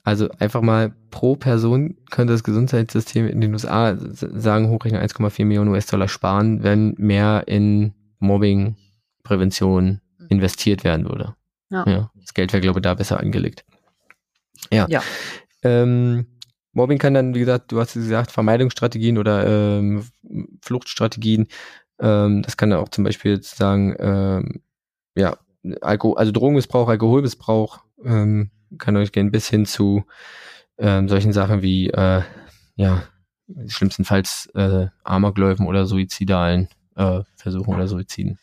Also 0.04 0.30
einfach 0.38 0.62
mal 0.62 0.94
pro 1.10 1.34
Person 1.34 1.96
könnte 2.10 2.32
das 2.32 2.44
Gesundheitssystem 2.44 3.26
in 3.26 3.40
den 3.40 3.52
USA 3.52 3.96
sagen, 3.98 4.68
hochrechnen 4.68 5.02
1,4 5.02 5.44
Millionen 5.44 5.70
US-Dollar 5.70 6.08
sparen, 6.08 6.62
wenn 6.62 6.94
mehr 6.96 7.44
in 7.48 7.92
Mobbing-Prävention 8.20 9.84
mhm. 9.84 10.00
Investiert 10.28 10.84
werden 10.84 11.06
würde. 11.06 11.34
Ja. 11.70 11.84
ja 11.86 12.10
das 12.14 12.34
Geld 12.34 12.52
wäre, 12.52 12.60
glaube 12.60 12.80
ich, 12.80 12.82
da 12.82 12.94
besser 12.94 13.20
angelegt. 13.20 13.64
Ja. 14.72 14.86
ja. 14.88 15.02
Ähm, 15.62 16.26
Mobbing 16.72 16.98
kann 16.98 17.14
dann, 17.14 17.34
wie 17.34 17.40
gesagt, 17.40 17.72
du 17.72 17.80
hast 17.80 17.94
gesagt, 17.94 18.30
Vermeidungsstrategien 18.30 19.18
oder 19.18 19.46
ähm, 19.46 20.06
Fluchtstrategien. 20.62 21.48
Ähm, 21.98 22.42
das 22.42 22.56
kann 22.56 22.70
dann 22.70 22.80
auch 22.80 22.90
zum 22.90 23.04
Beispiel 23.04 23.32
jetzt 23.32 23.56
sagen, 23.56 23.96
ähm, 23.98 24.60
ja, 25.14 25.38
Alkohol, 25.80 26.18
also 26.18 26.32
Drogenmissbrauch, 26.32 26.88
Alkoholmissbrauch, 26.88 27.80
ähm, 28.04 28.50
kann 28.78 28.96
euch 28.96 29.12
gehen 29.12 29.30
bis 29.30 29.48
hin 29.48 29.64
zu 29.64 30.04
ähm, 30.78 31.08
solchen 31.08 31.32
Sachen 31.32 31.62
wie, 31.62 31.88
äh, 31.88 32.22
ja, 32.76 33.02
schlimmstenfalls 33.66 34.50
äh, 34.54 34.88
Amoklaufen 35.04 35.66
oder 35.66 35.86
suizidalen 35.86 36.68
äh, 36.96 37.22
Versuchen 37.36 37.74
oder 37.74 37.86
Suiziden. 37.86 38.38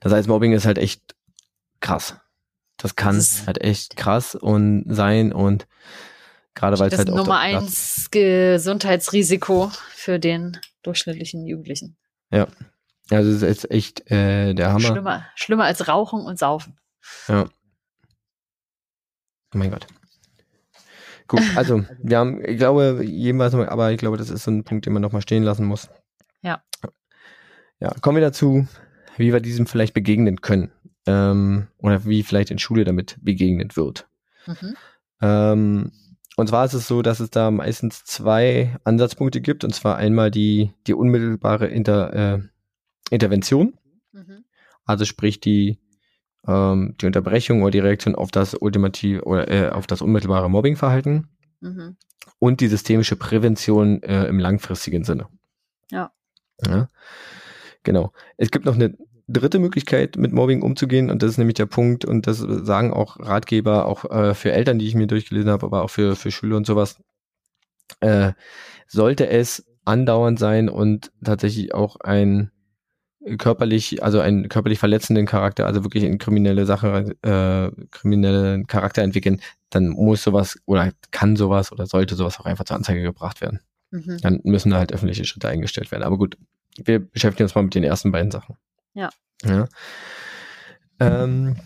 Das 0.00 0.12
heißt, 0.12 0.28
Mobbing 0.28 0.52
ist 0.52 0.66
halt 0.66 0.78
echt 0.78 1.14
krass. 1.80 2.16
Das 2.76 2.96
kann 2.96 3.16
das 3.16 3.46
halt 3.46 3.60
echt 3.60 3.96
krass 3.96 4.34
und 4.34 4.84
sein 4.88 5.32
und 5.32 5.66
gerade 6.54 6.78
weil 6.78 6.92
es 6.92 6.98
halt 6.98 7.10
auch 7.10 7.16
Nummer 7.16 7.40
eins 7.40 8.08
Gesundheitsrisiko 8.10 9.70
für 9.90 10.18
den 10.18 10.58
durchschnittlichen 10.82 11.46
Jugendlichen. 11.46 11.96
Ja. 12.30 12.46
Also 13.10 13.30
es 13.30 13.42
ist 13.42 13.70
echt 13.70 14.10
äh, 14.10 14.54
der 14.54 14.72
Hammer. 14.72 14.80
Schlimmer, 14.80 15.26
schlimmer 15.34 15.64
als 15.64 15.88
Rauchen 15.88 16.20
und 16.20 16.38
Saufen. 16.38 16.78
Ja. 17.26 17.48
Oh 19.54 19.58
mein 19.58 19.70
Gott. 19.70 19.86
Gut, 21.26 21.42
also 21.56 21.84
wir 22.02 22.18
haben, 22.18 22.44
ich 22.44 22.58
glaube, 22.58 23.02
jemals, 23.04 23.54
aber 23.54 23.92
ich 23.92 23.98
glaube, 23.98 24.16
das 24.16 24.30
ist 24.30 24.44
so 24.44 24.50
ein 24.50 24.64
Punkt, 24.64 24.86
den 24.86 24.92
man 24.92 25.02
nochmal 25.02 25.22
stehen 25.22 25.42
lassen 25.42 25.64
muss. 25.64 25.88
Ja. 26.42 26.62
Ja, 27.80 27.94
kommen 28.00 28.16
wir 28.16 28.22
dazu, 28.22 28.66
wie 29.18 29.32
wir 29.32 29.40
diesem 29.40 29.66
vielleicht 29.66 29.94
begegnen 29.94 30.40
können. 30.40 30.70
Ähm, 31.06 31.68
oder 31.78 32.04
wie 32.04 32.22
vielleicht 32.22 32.50
in 32.50 32.58
Schule 32.58 32.84
damit 32.84 33.18
begegnet 33.22 33.76
wird. 33.76 34.08
Mhm. 34.46 34.76
Ähm, 35.20 35.92
und 36.36 36.48
zwar 36.48 36.64
ist 36.64 36.74
es 36.74 36.86
so, 36.86 37.02
dass 37.02 37.20
es 37.20 37.30
da 37.30 37.50
meistens 37.50 38.04
zwei 38.04 38.76
Ansatzpunkte 38.84 39.40
gibt, 39.40 39.64
und 39.64 39.74
zwar 39.74 39.96
einmal 39.96 40.30
die, 40.30 40.72
die 40.86 40.94
unmittelbare 40.94 41.66
Inter, 41.66 42.12
äh, 42.14 42.38
Intervention, 43.10 43.78
mhm. 44.12 44.44
also 44.84 45.04
sprich 45.04 45.40
die 45.40 45.78
ähm, 46.46 46.94
die 47.00 47.06
Unterbrechung 47.06 47.62
oder 47.62 47.70
die 47.70 47.78
Reaktion 47.78 48.14
auf 48.14 48.30
das 48.30 48.54
ultimative 48.54 49.24
oder 49.24 49.48
äh, 49.50 49.70
auf 49.70 49.86
das 49.86 50.02
unmittelbare 50.02 50.50
Mobbingverhalten 50.50 51.28
mhm. 51.60 51.96
und 52.38 52.60
die 52.60 52.68
systemische 52.68 53.16
Prävention 53.16 54.02
äh, 54.02 54.26
im 54.26 54.38
langfristigen 54.38 55.04
Sinne. 55.04 55.28
Ja. 55.90 56.12
ja. 56.66 56.88
Genau. 57.82 58.12
Es 58.36 58.50
gibt 58.50 58.64
noch 58.64 58.74
eine 58.74 58.96
dritte 59.28 59.58
Möglichkeit, 59.58 60.16
mit 60.16 60.32
Mobbing 60.32 60.62
umzugehen, 60.62 61.10
und 61.10 61.22
das 61.22 61.32
ist 61.32 61.38
nämlich 61.38 61.54
der 61.54 61.66
Punkt, 61.66 62.04
und 62.04 62.26
das 62.26 62.38
sagen 62.38 62.92
auch 62.92 63.18
Ratgeber, 63.20 63.86
auch 63.86 64.04
äh, 64.10 64.34
für 64.34 64.52
Eltern, 64.52 64.78
die 64.78 64.86
ich 64.86 64.94
mir 64.94 65.06
durchgelesen 65.06 65.50
habe, 65.50 65.66
aber 65.66 65.84
auch 65.84 65.90
für, 65.90 66.16
für 66.16 66.30
Schüler 66.30 66.56
und 66.56 66.66
sowas, 66.66 66.98
äh, 68.00 68.32
sollte 68.86 69.28
es 69.28 69.66
andauernd 69.84 70.38
sein 70.38 70.68
und 70.68 71.10
tatsächlich 71.22 71.74
auch 71.74 71.96
ein 72.00 72.50
körperlich, 73.38 74.02
also 74.02 74.20
einen 74.20 74.48
körperlich 74.48 74.78
verletzenden 74.78 75.26
Charakter, 75.26 75.66
also 75.66 75.84
wirklich 75.84 76.04
in 76.04 76.18
kriminelle 76.18 76.66
Sache, 76.66 77.14
äh, 77.22 77.86
kriminellen 77.90 78.66
Charakter 78.66 79.02
entwickeln, 79.02 79.40
dann 79.70 79.88
muss 79.88 80.22
sowas 80.22 80.58
oder 80.66 80.92
kann 81.10 81.36
sowas 81.36 81.72
oder 81.72 81.86
sollte 81.86 82.14
sowas 82.14 82.38
auch 82.40 82.46
einfach 82.46 82.64
zur 82.64 82.76
Anzeige 82.76 83.02
gebracht 83.02 83.40
werden. 83.40 83.60
Mhm. 83.90 84.18
Dann 84.22 84.40
müssen 84.44 84.70
da 84.70 84.78
halt 84.78 84.92
öffentliche 84.92 85.24
Schritte 85.24 85.48
eingestellt 85.48 85.90
werden. 85.90 86.02
Aber 86.02 86.16
gut, 86.16 86.38
wir 86.82 87.00
beschäftigen 87.00 87.44
uns 87.44 87.54
mal 87.54 87.62
mit 87.62 87.74
den 87.74 87.84
ersten 87.84 88.12
beiden 88.12 88.30
Sachen. 88.30 88.56
Ja. 88.94 89.10
ja. 89.44 89.68
Ähm, 91.00 91.56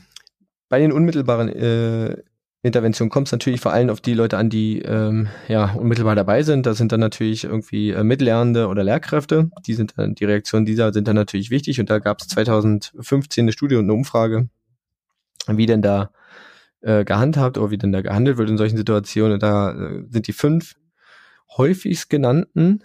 bei 0.68 0.78
den 0.78 0.92
unmittelbaren 0.92 1.48
äh, 1.48 2.22
Intervention 2.62 3.08
kommt 3.08 3.26
es 3.26 3.32
natürlich 3.32 3.60
vor 3.60 3.72
allem 3.72 3.90
auf 3.90 4.00
die 4.00 4.14
Leute 4.14 4.38
an, 4.38 4.48
die 4.48 4.80
ähm, 4.82 5.28
ja 5.48 5.72
unmittelbar 5.72 6.14
dabei 6.14 6.44
sind. 6.44 6.64
Das 6.64 6.78
sind 6.78 6.92
dann 6.92 7.00
natürlich 7.00 7.44
irgendwie 7.44 7.90
äh, 7.90 8.04
Mitlernende 8.04 8.68
oder 8.68 8.84
Lehrkräfte. 8.84 9.50
Die 9.66 9.74
sind 9.74 9.94
dann, 9.96 10.14
die 10.14 10.24
Reaktionen 10.24 10.64
dieser 10.64 10.92
sind 10.92 11.08
dann 11.08 11.16
natürlich 11.16 11.50
wichtig. 11.50 11.80
Und 11.80 11.90
da 11.90 11.98
gab 11.98 12.20
es 12.20 12.28
2015 12.28 13.44
eine 13.44 13.52
Studie 13.52 13.74
und 13.74 13.84
eine 13.84 13.94
Umfrage, 13.94 14.48
wie 15.48 15.66
denn 15.66 15.82
da 15.82 16.10
äh, 16.82 17.04
gehandhabt 17.04 17.58
oder 17.58 17.70
wie 17.70 17.78
denn 17.78 17.92
da 17.92 18.00
gehandelt 18.00 18.38
wird 18.38 18.48
in 18.48 18.58
solchen 18.58 18.76
Situationen. 18.76 19.34
Und 19.34 19.42
da 19.42 19.72
äh, 19.72 20.04
sind 20.08 20.26
die 20.28 20.32
fünf 20.32 20.76
häufigst 21.56 22.10
genannten, 22.10 22.84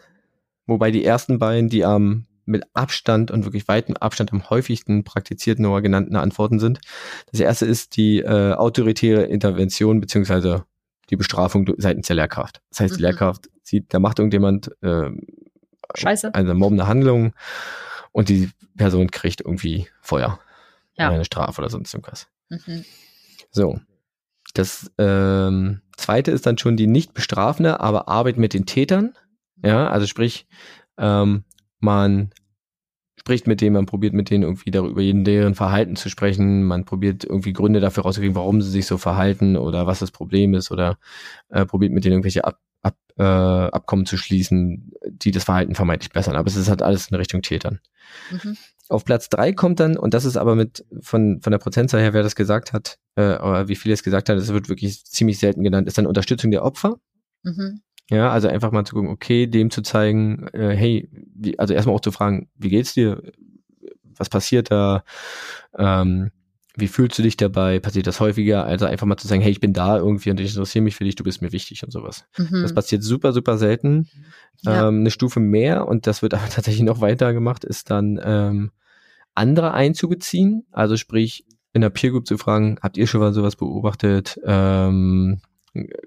wobei 0.65 0.91
die 0.91 1.05
ersten 1.05 1.39
beiden, 1.39 1.69
die 1.69 1.85
am 1.85 2.26
mit 2.47 2.63
Abstand 2.73 3.31
und 3.31 3.45
wirklich 3.45 3.67
weitem 3.67 3.97
Abstand 3.97 4.31
am 4.31 4.49
häufigsten 4.49 5.03
praktizierten 5.03 5.65
oder 5.65 5.81
genannten 5.81 6.15
Antworten 6.15 6.59
sind. 6.59 6.79
Das 7.31 7.39
erste 7.39 7.65
ist 7.65 7.97
die 7.97 8.19
äh, 8.19 8.53
autoritäre 8.53 9.23
Intervention 9.23 9.99
beziehungsweise 9.99 10.65
die 11.09 11.15
Bestrafung 11.15 11.69
seitens 11.77 12.07
der 12.07 12.15
Lehrkraft. 12.15 12.61
Das 12.69 12.81
heißt, 12.81 12.95
die 12.95 12.99
mhm. 12.99 13.05
Lehrkraft 13.05 13.49
sieht, 13.63 13.93
da 13.93 13.99
macht 13.99 14.19
irgendjemand 14.19 14.71
äh, 14.81 15.09
Scheiße. 15.95 16.33
eine 16.33 16.53
mobbende 16.53 16.87
Handlung 16.87 17.33
und 18.11 18.29
die 18.29 18.49
Person 18.75 19.11
kriegt 19.11 19.41
irgendwie 19.41 19.87
Feuer. 20.01 20.39
Ja. 20.95 21.09
Eine 21.09 21.25
Strafe 21.25 21.61
oder 21.61 21.69
sonst 21.69 21.93
irgendwas. 21.93 22.27
Mhm. 22.49 22.83
So. 23.51 23.79
Das 24.53 24.91
ähm, 24.97 25.81
zweite 25.97 26.31
ist 26.31 26.45
dann 26.45 26.57
schon 26.57 26.77
die 26.77 26.87
nicht 26.87 27.13
bestrafende, 27.13 27.79
aber 27.79 28.07
Arbeit 28.07 28.37
mit 28.37 28.53
den 28.53 28.65
Tätern. 28.65 29.13
Ja, 29.63 29.87
also 29.89 30.07
sprich, 30.07 30.47
ähm, 30.97 31.43
man 31.79 32.31
spricht 33.19 33.47
mit 33.47 33.61
denen, 33.61 33.73
man 33.73 33.85
probiert 33.85 34.13
mit 34.13 34.29
denen 34.29 34.43
irgendwie 34.43 34.71
darüber 34.71 35.01
jeden 35.01 35.25
deren 35.25 35.55
Verhalten 35.55 35.95
zu 35.95 36.09
sprechen, 36.09 36.63
man 36.63 36.85
probiert 36.85 37.25
irgendwie 37.25 37.51
Gründe 37.51 37.79
dafür 37.79 38.03
rauszukriegen, 38.03 38.35
warum 38.35 38.61
sie 38.61 38.69
sich 38.69 38.85
so 38.85 38.97
verhalten 38.97 39.57
oder 39.57 39.87
was 39.87 39.99
das 39.99 40.11
Problem 40.11 40.53
ist 40.53 40.71
oder 40.71 40.97
äh, 41.49 41.65
probiert 41.65 41.91
mit 41.91 42.05
denen 42.05 42.13
irgendwelche 42.13 42.45
Ab, 42.45 42.59
Ab, 42.83 42.95
äh, 43.17 43.23
Abkommen 43.23 44.05
zu 44.05 44.17
schließen, 44.17 44.91
die 45.09 45.31
das 45.31 45.43
Verhalten 45.43 45.75
vermeintlich 45.75 46.11
bessern. 46.11 46.35
Aber 46.35 46.47
es 46.47 46.55
ist 46.55 46.69
halt 46.69 46.81
alles 46.81 47.09
in 47.09 47.15
Richtung 47.15 47.41
Tätern. 47.41 47.79
Mhm. 48.31 48.55
Auf 48.87 49.03
Platz 49.03 49.27
drei 49.27 49.51
kommt 49.51 49.81
dann, 49.81 49.97
und 49.97 50.13
das 50.13 50.23
ist 50.23 50.37
aber 50.37 50.55
mit 50.55 50.85
von, 51.01 51.41
von 51.41 51.51
der 51.51 51.57
Prozentzahl 51.57 51.99
her, 51.99 52.13
wer 52.13 52.23
das 52.23 52.35
gesagt 52.35 52.71
hat, 52.71 52.97
äh, 53.15 53.35
oder 53.39 53.67
wie 53.67 53.75
viele 53.75 53.93
es 53.93 54.03
gesagt 54.03 54.29
hat, 54.29 54.37
es 54.37 54.53
wird 54.53 54.69
wirklich 54.69 55.03
ziemlich 55.03 55.39
selten 55.39 55.63
genannt, 55.63 55.87
ist 55.87 55.97
dann 55.97 56.07
Unterstützung 56.07 56.51
der 56.51 56.63
Opfer. 56.63 56.97
Mhm. 57.43 57.81
Ja, 58.09 58.29
also 58.29 58.47
einfach 58.47 58.71
mal 58.71 58.85
zu 58.85 58.95
gucken, 58.95 59.09
okay, 59.09 59.47
dem 59.47 59.69
zu 59.69 59.81
zeigen, 59.81 60.47
äh, 60.53 60.75
hey, 60.75 61.09
wie, 61.35 61.59
also 61.59 61.73
erstmal 61.73 61.95
auch 61.95 62.01
zu 62.01 62.11
fragen, 62.11 62.49
wie 62.55 62.69
geht's 62.69 62.93
dir? 62.93 63.21
Was 64.15 64.29
passiert 64.29 64.71
da? 64.71 65.03
Ähm, 65.77 66.31
wie 66.77 66.87
fühlst 66.87 67.17
du 67.17 67.23
dich 67.23 67.37
dabei? 67.37 67.79
Passiert 67.79 68.07
das 68.07 68.19
häufiger? 68.19 68.63
Also 68.65 68.85
einfach 68.85 69.07
mal 69.07 69.17
zu 69.17 69.27
sagen, 69.27 69.41
hey, 69.41 69.51
ich 69.51 69.59
bin 69.59 69.73
da 69.73 69.97
irgendwie 69.97 70.29
und 70.29 70.39
ich 70.39 70.51
interessiere 70.51 70.83
mich 70.83 70.95
für 70.95 71.03
dich, 71.03 71.15
du 71.15 71.23
bist 71.23 71.41
mir 71.41 71.51
wichtig 71.51 71.83
und 71.83 71.91
sowas. 71.91 72.25
Mhm. 72.37 72.61
Das 72.61 72.73
passiert 72.73 73.03
super, 73.03 73.33
super 73.33 73.57
selten. 73.57 74.07
Ja. 74.61 74.87
Ähm, 74.87 74.99
eine 74.99 75.11
Stufe 75.11 75.39
mehr, 75.39 75.87
und 75.87 76.07
das 76.07 76.21
wird 76.21 76.33
aber 76.35 76.47
tatsächlich 76.49 76.83
noch 76.83 77.01
weiter 77.01 77.33
gemacht, 77.33 77.65
ist 77.65 77.89
dann 77.89 78.19
ähm, 78.23 78.71
andere 79.33 79.73
einzubeziehen. 79.73 80.65
Also 80.71 80.97
sprich, 80.97 81.45
in 81.73 81.81
der 81.81 81.89
Peer 81.89 82.11
Group 82.11 82.27
zu 82.27 82.37
fragen, 82.37 82.77
habt 82.81 82.97
ihr 82.97 83.07
schon 83.07 83.21
mal 83.21 83.33
sowas 83.33 83.55
beobachtet? 83.55 84.39
Ähm, 84.45 85.41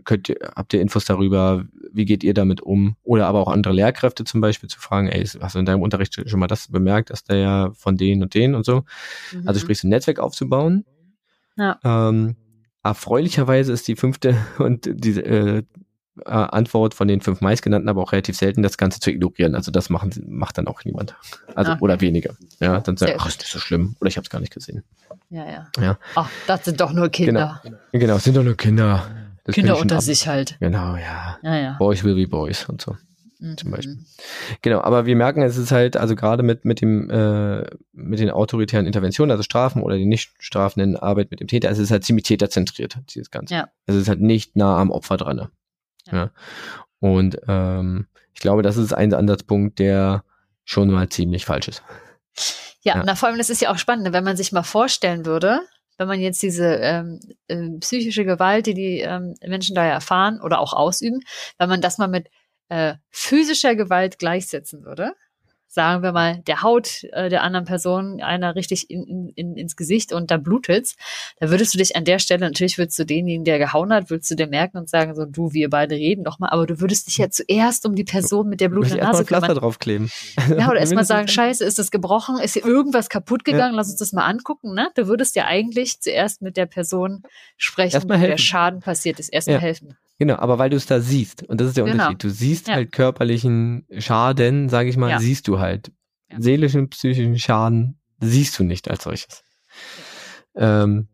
könnt 0.05 0.29
ihr, 0.29 0.37
habt 0.55 0.73
ihr 0.73 0.81
Infos 0.81 1.05
darüber, 1.05 1.65
wie 1.93 2.05
geht 2.05 2.25
ihr 2.25 2.35
damit 2.35 2.61
um? 2.61 2.97
Oder 3.03 3.27
aber 3.27 3.41
auch 3.41 3.49
andere 3.49 3.73
Lehrkräfte 3.73 4.25
zum 4.25 4.41
Beispiel 4.41 4.69
zu 4.69 4.81
fragen, 4.81 5.09
ey, 5.09 5.25
hast 5.25 5.55
du 5.55 5.59
in 5.59 5.67
deinem 5.67 5.83
Unterricht 5.83 6.29
schon 6.29 6.41
mal 6.41 6.47
das 6.47 6.69
bemerkt, 6.69 7.11
dass 7.11 7.25
der 7.25 7.37
ja 7.37 7.71
von 7.75 7.97
denen 7.97 8.23
und 8.23 8.35
denen 8.35 8.55
und 8.55 8.65
so? 8.65 8.85
Mhm. 9.33 9.47
Also 9.47 9.61
sprich, 9.61 9.81
so 9.81 9.87
ein 9.87 9.91
Netzwerk 9.91 10.19
aufzubauen. 10.19 10.85
Ja. 11.57 11.79
Ähm, 11.85 12.37
erfreulicherweise 12.83 13.73
ist 13.73 13.87
die 13.89 13.97
fünfte 13.97 14.37
und 14.59 14.89
diese 14.93 15.23
äh, 15.23 15.63
Antwort 16.25 16.95
von 16.95 17.09
den 17.09 17.21
fünf 17.21 17.41
meistgenannten 17.41 17.89
aber 17.89 18.03
auch 18.03 18.13
relativ 18.13 18.37
selten, 18.37 18.63
das 18.63 18.77
Ganze 18.77 19.01
zu 19.01 19.11
ignorieren. 19.11 19.55
Also 19.55 19.71
das 19.71 19.91
machen, 19.91 20.13
macht 20.29 20.59
dann 20.59 20.67
auch 20.67 20.85
niemand. 20.85 21.17
Also 21.55 21.73
okay. 21.73 21.81
oder 21.81 22.01
weniger. 22.01 22.35
Ja, 22.59 22.81
dann 22.81 22.97
sagen, 22.97 23.15
ach, 23.19 23.27
ist 23.27 23.43
das 23.43 23.51
so 23.51 23.59
schlimm? 23.59 23.97
Oder 24.01 24.09
ich 24.09 24.17
habe 24.17 24.25
es 24.25 24.31
gar 24.31 24.41
nicht 24.41 24.53
gesehen. 24.53 24.83
Ja, 25.31 25.49
ja. 25.49 25.67
ja. 25.81 25.99
Ach, 26.17 26.29
das 26.47 26.65
sind 26.65 26.81
doch 26.81 26.93
nur 26.93 27.09
Kinder. 27.09 27.61
Genau, 27.63 27.79
genau 27.93 28.19
sind 28.19 28.37
doch 28.37 28.43
nur 28.43 28.57
Kinder. 28.57 29.30
Das 29.51 29.55
Kinder 29.55 29.79
unter 29.79 30.01
sich 30.01 30.27
halt. 30.27 30.57
Genau, 30.61 30.97
ja. 30.97 31.39
ja, 31.43 31.57
ja. 31.57 31.77
Boys 31.79 32.05
will 32.05 32.15
be 32.15 32.27
boys 32.27 32.69
und 32.69 32.81
so. 32.81 32.97
Mhm. 33.41 33.57
Zum 33.57 33.71
Beispiel. 33.71 33.99
Genau, 34.63 34.81
aber 34.83 35.07
wir 35.07 35.17
merken, 35.17 35.43
es 35.43 35.57
ist 35.57 35.73
halt, 35.73 35.97
also 35.97 36.15
gerade 36.15 36.43
mit, 36.43 36.65
mit 36.65 36.81
dem, 36.81 37.09
äh, 37.11 37.65
mit 37.93 38.21
den 38.21 38.31
autoritären 38.31 38.87
Interventionen, 38.87 39.31
also 39.31 39.43
Strafen 39.43 39.83
oder 39.83 39.97
die 39.97 40.05
nicht 40.05 40.33
strafenden 40.39 40.97
Arbeit 40.97 41.31
mit 41.31 41.41
dem 41.41 41.49
Täter, 41.49 41.71
es 41.71 41.79
ist 41.79 41.91
halt 41.91 42.05
ziemlich 42.05 42.25
täterzentriert, 42.25 42.99
dieses 43.15 43.31
Ganze. 43.31 43.55
Ja. 43.55 43.69
Es 43.87 43.97
ist 43.97 44.09
halt 44.09 44.21
nicht 44.21 44.57
nah 44.57 44.79
am 44.79 44.91
Opfer 44.91 45.17
dran. 45.17 45.37
Ne? 45.37 45.51
Ja. 46.07 46.17
ja. 46.17 46.31
Und 47.01 47.39
ähm, 47.49 48.07
ich 48.35 48.41
glaube, 48.41 48.63
das 48.63 48.77
ist 48.77 48.93
ein 48.93 49.15
Ansatzpunkt, 49.15 49.79
der 49.79 50.23
schon 50.65 50.91
mal 50.91 51.09
ziemlich 51.09 51.47
falsch 51.47 51.69
ist. 51.69 51.83
Ja, 52.83 52.97
ja. 52.97 53.03
Na, 53.05 53.15
vor 53.15 53.29
allem, 53.29 53.39
das 53.39 53.51
ist 53.51 53.61
ja 53.61 53.71
auch 53.71 53.79
spannend, 53.79 54.13
wenn 54.13 54.25
man 54.25 54.37
sich 54.37 54.53
mal 54.53 54.63
vorstellen 54.63 55.27
würde, 55.27 55.61
wenn 56.01 56.09
man 56.09 56.19
jetzt 56.19 56.43
diese 56.43 56.77
ähm, 56.77 57.21
äh, 57.49 57.69
psychische 57.81 58.25
Gewalt, 58.25 58.65
die 58.65 58.73
die 58.73 59.01
ähm, 59.01 59.35
Menschen 59.47 59.75
da 59.75 59.85
erfahren 59.85 60.41
oder 60.41 60.59
auch 60.59 60.73
ausüben, 60.73 61.21
wenn 61.59 61.69
man 61.69 61.83
das 61.83 61.99
mal 61.99 62.09
mit 62.09 62.29
äh, 62.71 62.95
physischer 63.11 63.77
Gewalt 63.77 64.19
gleichsetzen 64.19 64.83
würde, 64.83 65.13
sagen 65.73 66.03
wir 66.03 66.11
mal, 66.11 66.43
der 66.49 66.63
Haut 66.63 67.05
äh, 67.13 67.29
der 67.29 67.45
anderen 67.45 67.65
Person 67.65 68.21
einer 68.21 68.57
richtig 68.57 68.91
in, 68.91 69.33
in, 69.37 69.57
ins 69.57 69.77
Gesicht 69.77 70.13
und 70.13 70.31
da 70.33 70.37
blutet's, 70.37 70.97
da 71.39 71.49
würdest 71.49 71.73
du 71.73 71.79
dich 71.79 71.95
an 71.95 72.05
der 72.05 72.19
Stelle, 72.19 72.41
natürlich 72.41 72.77
würdest 72.77 72.99
du 72.99 73.07
denjenigen, 73.07 73.45
der 73.45 73.59
gehauen 73.59 73.93
hat, 73.93 74.11
würdest 74.11 74.33
du 74.33 74.35
dir 74.35 74.49
merken 74.49 74.79
und 74.79 74.89
sagen, 74.89 75.15
so 75.15 75.25
du, 75.25 75.53
wir 75.53 75.71
beide 75.71 75.95
reden 75.95 76.25
doch 76.25 76.41
mal, 76.41 76.49
aber 76.49 76.67
du 76.67 76.81
würdest 76.81 77.07
dich 77.07 77.19
ja 77.19 77.31
zuerst 77.31 77.87
um 77.87 77.95
die 77.95 78.03
Person 78.03 78.49
mit 78.49 78.61
der 78.61 78.69
blutenden 78.69 78.99
Nase 78.99 79.25
kümmern. 79.25 79.43
Pflaster 79.43 79.61
draufkleben. 79.61 80.11
Ja, 80.59 80.69
oder 80.69 80.81
erstmal 80.81 81.05
sagen, 81.05 81.29
scheiße, 81.29 81.65
ist 81.65 81.79
das 81.79 81.93
gebrochen, 81.93 82.39
ist 82.39 82.55
hier 82.55 82.65
irgendwas 82.65 83.09
kaputt 83.09 83.45
gegangen, 83.45 83.75
ja. 83.75 83.77
lass 83.77 83.91
uns 83.91 83.99
das 83.99 84.13
mal 84.13 84.27
angucken, 84.27 84.75
ne? 84.75 84.91
Du 84.97 85.07
würdest 85.07 85.37
ja 85.37 85.45
eigentlich 85.45 86.01
zuerst 86.01 86.43
mit 86.43 86.57
der 86.57 86.67
Person 86.67 87.23
sprechen, 87.57 88.03
wo 88.03 88.09
der 88.09 88.39
Schaden 88.39 88.81
passiert 88.81 89.21
ist, 89.21 89.29
erstmal 89.29 89.57
ja. 89.57 89.63
helfen. 89.63 89.97
Genau, 90.21 90.37
aber 90.37 90.59
weil 90.59 90.69
du 90.69 90.77
es 90.77 90.85
da 90.85 91.01
siehst, 91.01 91.45
und 91.45 91.63
das 91.63 91.69
ist 91.69 91.79
der 91.79 91.85
genau. 91.85 91.95
Unterschied, 91.95 92.23
du 92.23 92.29
siehst 92.29 92.69
ja. 92.69 92.75
halt 92.75 92.93
körperlichen 92.93 93.87
Schaden, 93.97 94.69
sage 94.69 94.91
ich 94.91 94.99
mal, 94.99 95.09
ja. 95.09 95.19
siehst 95.19 95.49
du 95.49 95.61
halt. 95.61 95.93
Ja. 96.31 96.39
Seelischen, 96.39 96.91
psychischen 96.91 97.39
Schaden 97.39 97.99
siehst 98.21 98.59
du 98.59 98.65
nicht 98.65 98.91
als 98.91 99.05
solches. 99.05 99.43
Ähm, 100.55 101.09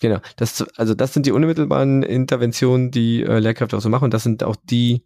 genau, 0.00 0.20
das, 0.36 0.64
also 0.76 0.94
das 0.94 1.14
sind 1.14 1.26
die 1.26 1.32
unmittelbaren 1.32 2.04
Interventionen, 2.04 2.92
die 2.92 3.24
äh, 3.24 3.40
Lehrkräfte 3.40 3.76
auch 3.76 3.80
so 3.80 3.88
machen, 3.88 4.04
und 4.04 4.14
das 4.14 4.22
sind 4.22 4.44
auch 4.44 4.54
die, 4.54 5.02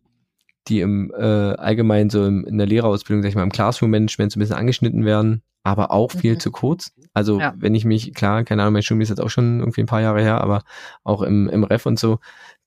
die 0.69 0.81
im 0.81 1.11
äh, 1.17 1.23
allgemein 1.25 2.11
so 2.11 2.27
im, 2.27 2.45
in 2.45 2.59
der 2.59 2.67
Lehrerausbildung, 2.67 3.23
sag 3.23 3.31
ich 3.31 3.35
mal, 3.35 3.45
im 3.45 3.51
Classroom-Management 3.51 4.31
so 4.31 4.39
ein 4.39 4.41
bisschen 4.41 4.57
angeschnitten 4.57 5.07
werden, 5.07 5.41
aber 5.63 5.91
auch 5.91 6.13
viel 6.13 6.35
mhm. 6.35 6.41
zu 6.41 6.51
kurz. 6.51 6.93
Also 7.15 7.41
ja. 7.41 7.55
wenn 7.57 7.75
ich 7.75 7.87
mich, 7.87 8.13
klar, 8.13 8.45
keine 8.45 8.61
Ahnung, 8.61 8.75
mein 8.75 8.83
Studium 8.83 9.01
ist 9.01 9.09
jetzt 9.09 9.23
auch 9.23 9.31
schon 9.31 9.61
irgendwie 9.61 9.81
ein 9.81 9.87
paar 9.87 10.03
Jahre 10.03 10.21
her, 10.21 10.43
aber 10.43 10.65
auch 11.03 11.23
im, 11.23 11.49
im 11.49 11.65
Ref 11.65 11.87
und 11.87 11.99
so, 11.99 12.19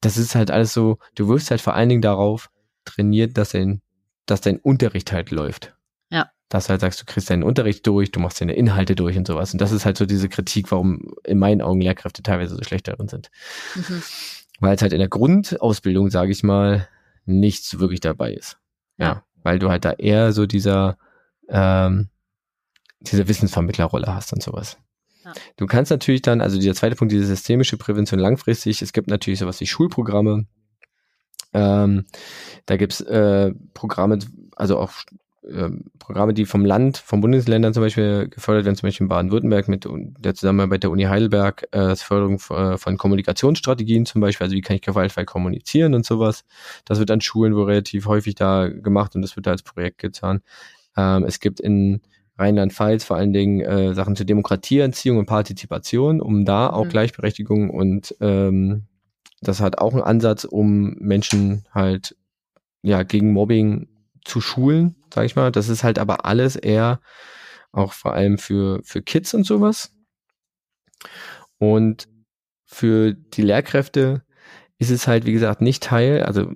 das 0.01 0.17
ist 0.17 0.35
halt 0.35 0.51
alles 0.51 0.73
so, 0.73 0.99
du 1.15 1.27
wirst 1.27 1.51
halt 1.51 1.61
vor 1.61 1.73
allen 1.73 1.89
Dingen 1.89 2.01
darauf 2.01 2.49
trainiert, 2.85 3.37
dass 3.37 3.51
dein, 3.51 3.81
dass 4.25 4.41
dein 4.41 4.57
Unterricht 4.57 5.11
halt 5.11 5.31
läuft. 5.31 5.75
Ja. 6.09 6.29
Dass 6.49 6.65
du 6.65 6.71
halt 6.71 6.81
sagst, 6.81 7.01
du 7.01 7.05
kriegst 7.05 7.29
deinen 7.29 7.43
Unterricht 7.43 7.85
durch, 7.87 8.11
du 8.11 8.19
machst 8.19 8.39
deine 8.39 8.53
Inhalte 8.53 8.95
durch 8.95 9.17
und 9.17 9.27
sowas. 9.27 9.53
Und 9.53 9.61
das 9.61 9.71
ist 9.71 9.85
halt 9.85 9.97
so 9.97 10.05
diese 10.05 10.29
Kritik, 10.29 10.71
warum 10.71 11.15
in 11.23 11.39
meinen 11.39 11.61
Augen 11.61 11.81
Lehrkräfte 11.81 12.23
teilweise 12.23 12.55
so 12.55 12.63
schlecht 12.63 12.87
darin 12.87 13.07
sind. 13.07 13.31
Mhm. 13.75 14.01
Weil 14.59 14.75
es 14.75 14.81
halt 14.81 14.93
in 14.93 14.99
der 14.99 15.09
Grundausbildung, 15.09 16.09
sage 16.09 16.31
ich 16.31 16.43
mal, 16.43 16.87
nichts 17.25 17.79
wirklich 17.79 17.99
dabei 17.99 18.33
ist. 18.33 18.57
Ja. 18.97 19.05
ja. 19.05 19.23
Weil 19.43 19.59
du 19.59 19.69
halt 19.69 19.85
da 19.85 19.91
eher 19.93 20.31
so 20.31 20.45
dieser, 20.45 20.97
ähm, 21.49 22.09
diese 23.01 23.27
Wissensvermittlerrolle 23.27 24.07
hast 24.07 24.33
und 24.33 24.41
sowas. 24.41 24.77
Du 25.57 25.65
kannst 25.65 25.91
natürlich 25.91 26.21
dann, 26.21 26.41
also 26.41 26.57
dieser 26.57 26.75
zweite 26.75 26.95
Punkt, 26.95 27.11
diese 27.11 27.25
systemische 27.25 27.77
Prävention 27.77 28.19
langfristig, 28.19 28.81
es 28.81 28.93
gibt 28.93 29.09
natürlich 29.09 29.39
sowas 29.39 29.59
wie 29.59 29.67
Schulprogramme. 29.67 30.45
Ähm, 31.53 32.05
da 32.65 32.77
gibt's 32.77 33.01
äh, 33.01 33.51
Programme, 33.73 34.19
also 34.55 34.77
auch 34.77 34.91
äh, 35.49 35.69
Programme, 35.99 36.33
die 36.33 36.45
vom 36.45 36.65
Land, 36.65 36.97
vom 36.97 37.21
Bundesländern 37.21 37.73
zum 37.73 37.83
Beispiel 37.83 38.27
gefördert 38.29 38.65
werden, 38.65 38.75
zum 38.75 38.87
Beispiel 38.87 39.05
in 39.05 39.09
Baden-Württemberg 39.09 39.67
mit 39.67 39.87
der 39.87 40.35
Zusammenarbeit 40.35 40.83
der 40.83 40.91
Uni 40.91 41.03
Heidelberg, 41.03 41.67
äh, 41.71 41.95
Förderung 41.95 42.39
äh, 42.49 42.77
von 42.77 42.97
Kommunikationsstrategien 42.97 44.05
zum 44.05 44.21
Beispiel, 44.21 44.45
also 44.45 44.55
wie 44.55 44.61
kann 44.61 44.75
ich 44.75 44.81
gewaltfrei 44.81 45.23
kommunizieren 45.23 45.93
und 45.93 46.05
sowas. 46.05 46.43
Das 46.83 46.99
wird 46.99 47.11
an 47.11 47.21
Schulen 47.21 47.55
wo 47.55 47.63
relativ 47.63 48.05
häufig 48.07 48.35
da 48.35 48.67
gemacht 48.67 49.15
und 49.15 49.21
das 49.21 49.35
wird 49.35 49.47
da 49.47 49.51
als 49.51 49.63
Projekt 49.63 49.99
getan. 49.99 50.41
Ähm, 50.97 51.23
es 51.23 51.39
gibt 51.39 51.59
in 51.59 52.01
Rheinland-Pfalz 52.37 53.05
vor 53.05 53.17
allen 53.17 53.33
Dingen 53.33 53.61
äh, 53.61 53.93
Sachen 53.93 54.15
zur 54.15 54.25
Demokratieentziehung 54.25 55.17
und 55.17 55.25
Partizipation, 55.25 56.21
um 56.21 56.45
da 56.45 56.69
auch 56.69 56.85
mhm. 56.85 56.89
Gleichberechtigung 56.89 57.69
und 57.69 58.15
ähm, 58.19 58.87
das 59.41 59.61
hat 59.61 59.77
auch 59.77 59.93
einen 59.93 60.03
Ansatz, 60.03 60.43
um 60.43 60.95
Menschen 60.99 61.65
halt 61.71 62.15
ja 62.81 63.03
gegen 63.03 63.31
Mobbing 63.31 63.87
zu 64.23 64.41
schulen, 64.41 64.95
sag 65.13 65.25
ich 65.25 65.35
mal. 65.35 65.51
Das 65.51 65.69
ist 65.69 65.83
halt 65.83 65.99
aber 65.99 66.25
alles 66.25 66.55
eher 66.55 66.99
auch 67.71 67.93
vor 67.93 68.13
allem 68.13 68.37
für 68.37 68.81
für 68.83 69.01
Kids 69.01 69.33
und 69.33 69.45
sowas. 69.45 69.91
Und 71.57 72.07
für 72.65 73.13
die 73.13 73.43
Lehrkräfte 73.43 74.23
ist 74.77 74.91
es 74.91 75.07
halt 75.07 75.25
wie 75.25 75.33
gesagt 75.33 75.61
nicht 75.61 75.83
Teil, 75.83 76.23
also 76.23 76.47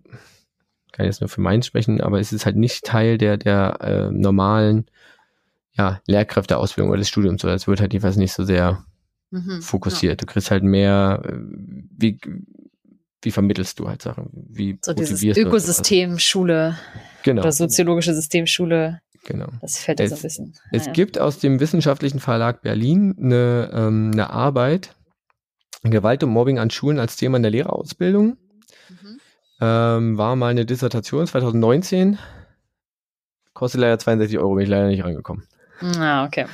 kann 0.91 1.05
ich 1.05 1.11
jetzt 1.11 1.21
nur 1.21 1.29
für 1.29 1.41
meins 1.41 1.67
sprechen, 1.67 2.01
aber 2.01 2.19
es 2.19 2.33
ist 2.33 2.45
halt 2.45 2.55
nicht 2.55 2.83
Teil 2.85 3.17
der 3.17 3.37
der 3.37 3.77
äh, 3.81 4.11
normalen 4.11 4.89
ja, 5.73 6.01
Lehrkräfteausbildung 6.07 6.89
oder 6.89 6.99
des 6.99 7.09
Studiums 7.09 7.43
oder 7.43 7.53
es 7.53 7.67
wird 7.67 7.79
halt 7.79 7.93
jedenfalls 7.93 8.17
nicht 8.17 8.33
so 8.33 8.43
sehr 8.43 8.83
mhm, 9.31 9.61
fokussiert. 9.61 10.21
Ja. 10.21 10.25
Du 10.25 10.25
kriegst 10.25 10.51
halt 10.51 10.63
mehr, 10.63 11.21
äh, 11.25 11.33
wie, 11.97 12.19
wie 13.21 13.31
vermittelst 13.31 13.79
du 13.79 13.87
halt 13.87 14.01
Sachen? 14.01 14.29
Wie 14.33 14.77
so 14.81 14.93
dieses 14.93 15.23
Ökosystem 15.23 16.19
Schule 16.19 16.77
genau. 17.23 17.41
oder 17.41 17.51
soziologische 17.51 18.13
Systemschule. 18.13 19.01
Genau. 19.25 19.47
Das 19.61 19.79
fällt 19.79 19.99
es, 19.99 20.11
so 20.11 20.15
ein 20.15 20.21
bisschen. 20.21 20.53
Es 20.71 20.83
naja. 20.83 20.93
gibt 20.93 21.19
aus 21.19 21.39
dem 21.39 21.59
Wissenschaftlichen 21.59 22.19
Verlag 22.19 22.61
Berlin 22.61 23.15
eine, 23.19 23.69
ähm, 23.73 24.11
eine 24.13 24.29
Arbeit, 24.29 24.95
Gewalt 25.83 26.23
und 26.23 26.31
Mobbing 26.31 26.59
an 26.59 26.69
Schulen 26.69 26.99
als 26.99 27.15
Thema 27.15 27.37
in 27.37 27.43
der 27.43 27.51
Lehrerausbildung. 27.51 28.37
Mhm. 28.89 29.19
Ähm, 29.61 30.17
war 30.17 30.35
mal 30.35 30.47
eine 30.47 30.65
Dissertation 30.65 31.27
2019. 31.27 32.17
Kostet 33.53 33.81
leider 33.81 33.99
62 33.99 34.39
Euro, 34.39 34.55
bin 34.55 34.63
ich 34.63 34.69
leider 34.69 34.87
nicht 34.87 35.03
rangekommen. 35.03 35.43
Ah, 35.81 36.25
okay. 36.25 36.45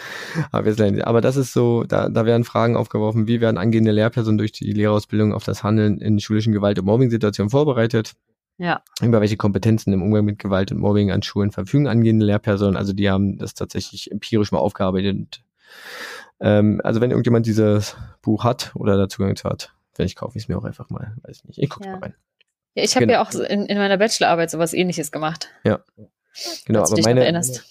Aber, 0.51 0.69
aber 1.07 1.21
das 1.21 1.35
ist 1.35 1.53
so, 1.53 1.83
da, 1.83 2.09
da 2.09 2.25
werden 2.25 2.43
Fragen 2.43 2.75
aufgeworfen, 2.77 3.27
wie 3.27 3.41
werden 3.41 3.57
angehende 3.57 3.91
Lehrpersonen 3.91 4.37
durch 4.37 4.51
die 4.51 4.71
Lehrerausbildung 4.71 5.33
auf 5.33 5.43
das 5.43 5.63
Handeln 5.63 5.99
in 5.99 6.19
schulischen 6.19 6.53
Gewalt- 6.53 6.79
und 6.79 6.85
Mobbing-Situationen 6.85 7.49
vorbereitet? 7.49 8.13
Ja. 8.57 8.81
Über 9.01 9.19
welche 9.21 9.35
Kompetenzen 9.35 9.91
im 9.93 10.01
Umgang 10.01 10.23
mit 10.25 10.39
Gewalt 10.39 10.71
und 10.71 10.77
Mobbing 10.79 11.11
an 11.11 11.21
Schulen 11.23 11.51
verfügen 11.51 11.87
angehende 11.87 12.25
Lehrpersonen. 12.25 12.77
Also 12.77 12.93
die 12.93 13.09
haben 13.09 13.37
das 13.37 13.53
tatsächlich 13.53 14.11
empirisch 14.11 14.51
mal 14.51 14.59
aufgearbeitet. 14.59 15.41
Ähm, 16.39 16.79
also 16.83 17.01
wenn 17.01 17.11
irgendjemand 17.11 17.45
dieses 17.45 17.95
Buch 18.21 18.43
hat 18.43 18.71
oder 18.75 18.95
da 18.97 19.09
Zugang 19.09 19.35
zu 19.35 19.49
hat, 19.49 19.73
vielleicht 19.93 20.17
kaufe 20.17 20.37
ich 20.37 20.43
es 20.43 20.47
mir 20.47 20.57
auch 20.57 20.63
einfach 20.63 20.89
mal. 20.89 21.15
Weiß 21.23 21.37
ich 21.39 21.43
nicht. 21.45 21.57
Ich 21.59 21.69
gucke 21.69 21.85
Ja. 21.85 21.93
mal 21.93 21.99
rein. 21.99 22.15
Ja, 22.75 22.83
ich 22.83 22.95
habe 22.95 23.05
Genau. 23.07 23.19
ja 23.19 23.25
auch 23.25 23.33
in, 23.33 23.65
in 23.65 23.77
meiner 23.77 23.97
Bachelorarbeit 23.97 24.51
sowas 24.51 24.73
ähnliches 24.73 25.11
gemacht. 25.11 25.49
Genau, 25.63 25.79
falls 26.79 26.89
du 26.89 26.95
aber 26.95 27.01
meine. 27.03 27.23
erinnerst. 27.23 27.63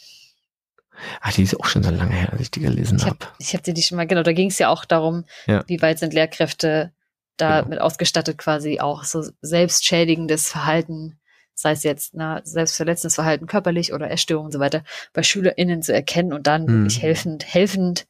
Ah, 1.20 1.30
die 1.30 1.42
ist 1.42 1.58
auch 1.58 1.66
schon 1.66 1.82
so 1.82 1.90
lange 1.90 2.14
her, 2.14 2.32
als 2.32 2.40
ich 2.40 2.50
die 2.50 2.60
gelesen 2.60 2.98
Ich 2.98 3.04
habe. 3.06 3.18
habe 3.24 3.34
ich 3.38 3.54
hab 3.54 3.62
dir 3.62 3.74
die 3.74 3.82
schon 3.82 3.96
mal, 3.96 4.06
genau, 4.06 4.22
da 4.22 4.32
ging 4.32 4.48
es 4.50 4.58
ja 4.58 4.68
auch 4.68 4.84
darum, 4.84 5.24
Ja. 5.46 5.62
wie 5.66 5.80
weit 5.82 5.98
sind 5.98 6.12
Lehrkräfte 6.14 6.92
da 7.36 7.62
Genau. 7.62 7.82
ausgestattet, 7.82 8.38
quasi 8.38 8.78
auch 8.80 9.04
so 9.04 9.24
selbstschädigendes 9.40 10.48
Verhalten, 10.48 11.18
sei 11.54 11.72
es 11.72 11.82
jetzt 11.82 12.14
na, 12.14 12.40
selbstverletzendes 12.44 13.14
Verhalten 13.16 13.46
körperlich 13.46 13.92
oder 13.92 14.10
Essstörungen 14.10 14.46
und 14.46 14.52
so 14.52 14.60
weiter, 14.60 14.84
bei 15.12 15.22
SchülerInnen 15.22 15.82
zu 15.82 15.92
erkennen 15.92 16.32
und 16.32 16.46
dann 16.46 16.62
Mhm. 16.64 16.68
wirklich 16.84 17.02
helfend, 17.02 17.44
helfend 17.52 18.06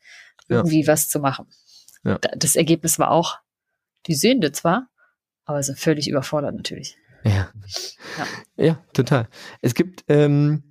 Ja. 0.48 0.56
irgendwie 0.56 0.86
was 0.86 1.08
zu 1.08 1.20
machen. 1.20 1.46
Ja. 2.04 2.18
Da- 2.18 2.32
Das 2.36 2.54
Ergebnis 2.56 2.98
war 2.98 3.10
auch, 3.10 3.38
die 4.06 4.14
Sehende 4.14 4.52
zwar, 4.52 4.88
aber 5.46 5.62
sind 5.62 5.78
völlig 5.78 6.08
überfordert 6.08 6.54
natürlich. 6.54 6.96
Ja. 7.24 7.48
Ja. 8.18 8.64
ja. 8.64 8.84
total. 8.92 9.28
Es 9.62 9.74
gibt, 9.74 10.04
ähm, 10.08 10.62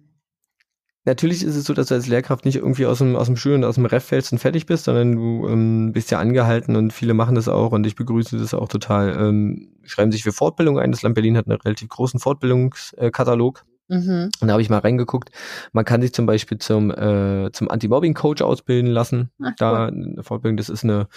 natürlich 1.06 1.43
ist 1.43 1.56
es 1.56 1.66
so, 1.66 1.74
dass 1.74 1.88
du 1.88 1.95
als 1.95 2.08
Lehrkraft 2.08 2.45
nicht 2.45 2.58
irgendwie 2.58 2.86
aus 2.86 2.99
dem, 2.99 3.16
aus 3.16 3.28
dem 3.28 3.36
Schul- 3.36 3.56
und 3.56 3.64
aus 3.64 3.76
dem 3.76 3.86
Ref 3.86 4.04
fällst 4.04 4.32
und 4.32 4.39
fertig 4.39 4.66
bist, 4.66 4.86
sondern 4.86 5.16
du 5.16 5.47
ähm, 5.47 5.91
bist 5.93 6.12
ja 6.12 6.20
angehalten 6.20 6.76
und 6.76 6.93
viele 6.93 7.14
machen 7.14 7.36
das 7.36 7.47
auch 7.47 7.72
und 7.72 7.86
ich 7.86 7.95
begrüße 7.95 8.38
das 8.38 8.54
auch 8.54 8.68
total. 8.68 9.16
Ähm, 9.18 9.70
schreiben 9.84 10.12
sich 10.12 10.24
für 10.24 10.32
Fortbildung 10.32 10.80
ein. 10.80 10.91
Das 10.91 11.01
Land 11.01 11.16
Berlin 11.16 11.38
hat 11.38 11.47
einen 11.47 11.60
relativ 11.60 11.89
großen 11.89 12.20
Fortbildungskatalog. 12.20 13.66
Mhm. 13.89 14.30
Und 14.39 14.47
da 14.47 14.54
habe 14.54 14.62
ich 14.62 14.70
mal 14.70 14.80
reingeguckt. 14.80 15.30
Man 15.74 15.84
kann 15.84 16.01
sich 16.01 16.14
zum 16.14 16.26
Beispiel 16.26 16.58
zum, 16.58 16.89
äh, 16.89 17.51
zum 17.51 17.70
Anti-Mobbing-Coach 17.70 18.41
ausbilden 18.41 18.89
lassen. 18.89 19.30
Ach, 19.41 19.51
Da 19.58 19.88
eine 19.88 20.24
Fortbildung, 20.24 20.56
das 20.58 20.70
ist 20.70 20.86
eine, 20.86 21.08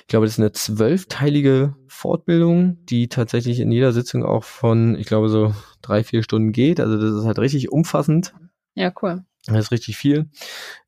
ich 0.00 0.08
glaube, 0.08 0.26
das 0.26 0.34
ist 0.34 0.40
eine 0.40 0.52
zwölfteilige 0.52 1.76
Fortbildung, 1.86 2.84
die 2.86 3.08
tatsächlich 3.08 3.60
in 3.60 3.70
jeder 3.70 3.92
Sitzung 3.92 4.24
auch 4.24 4.44
von, 4.44 4.96
ich 4.96 5.06
glaube, 5.06 5.28
so 5.28 5.54
drei, 5.80 6.02
vier 6.02 6.24
Stunden 6.24 6.52
geht. 6.52 6.80
Also 6.80 7.00
das 7.00 7.12
ist 7.12 7.24
halt 7.24 7.38
richtig 7.38 7.70
umfassend. 7.70 8.34
Ja, 8.74 8.92
cool. 9.02 9.24
Das 9.48 9.66
ist 9.66 9.70
richtig 9.72 9.96
viel. 9.96 10.28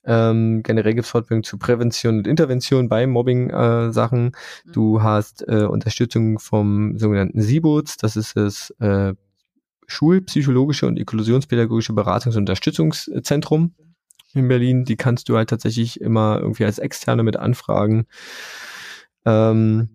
Ähm, 0.05 0.63
generell 0.63 0.95
gibt 0.95 1.07
es 1.07 1.11
Fortbildung 1.11 1.45
zu 1.45 1.59
Prävention 1.59 2.19
und 2.19 2.27
Intervention 2.27 2.89
bei 2.89 3.07
Mobbing-Sachen. 3.07 4.33
Du 4.67 5.03
hast 5.03 5.47
äh, 5.49 5.65
Unterstützung 5.65 6.39
vom 6.39 6.99
sogenannten 6.99 7.41
SIBUTS, 7.41 7.97
das 7.97 8.17
ist 8.17 8.37
das 8.37 8.71
äh, 8.81 9.15
Schulpsychologische 9.87 10.87
und 10.87 10.99
Inklusionspädagogische 10.99 11.93
Beratungs- 11.93 12.35
und 12.35 12.43
Unterstützungszentrum 12.43 13.75
in 14.35 14.47
Berlin. 14.47 14.85
Die 14.85 14.97
kannst 14.97 15.29
du 15.29 15.37
halt 15.37 15.51
tatsächlich 15.51 16.01
immer 16.01 16.39
irgendwie 16.41 16.65
als 16.65 16.79
Externe 16.79 17.23
mit 17.23 17.37
anfragen. 17.37 18.07
Ähm, 19.25 19.89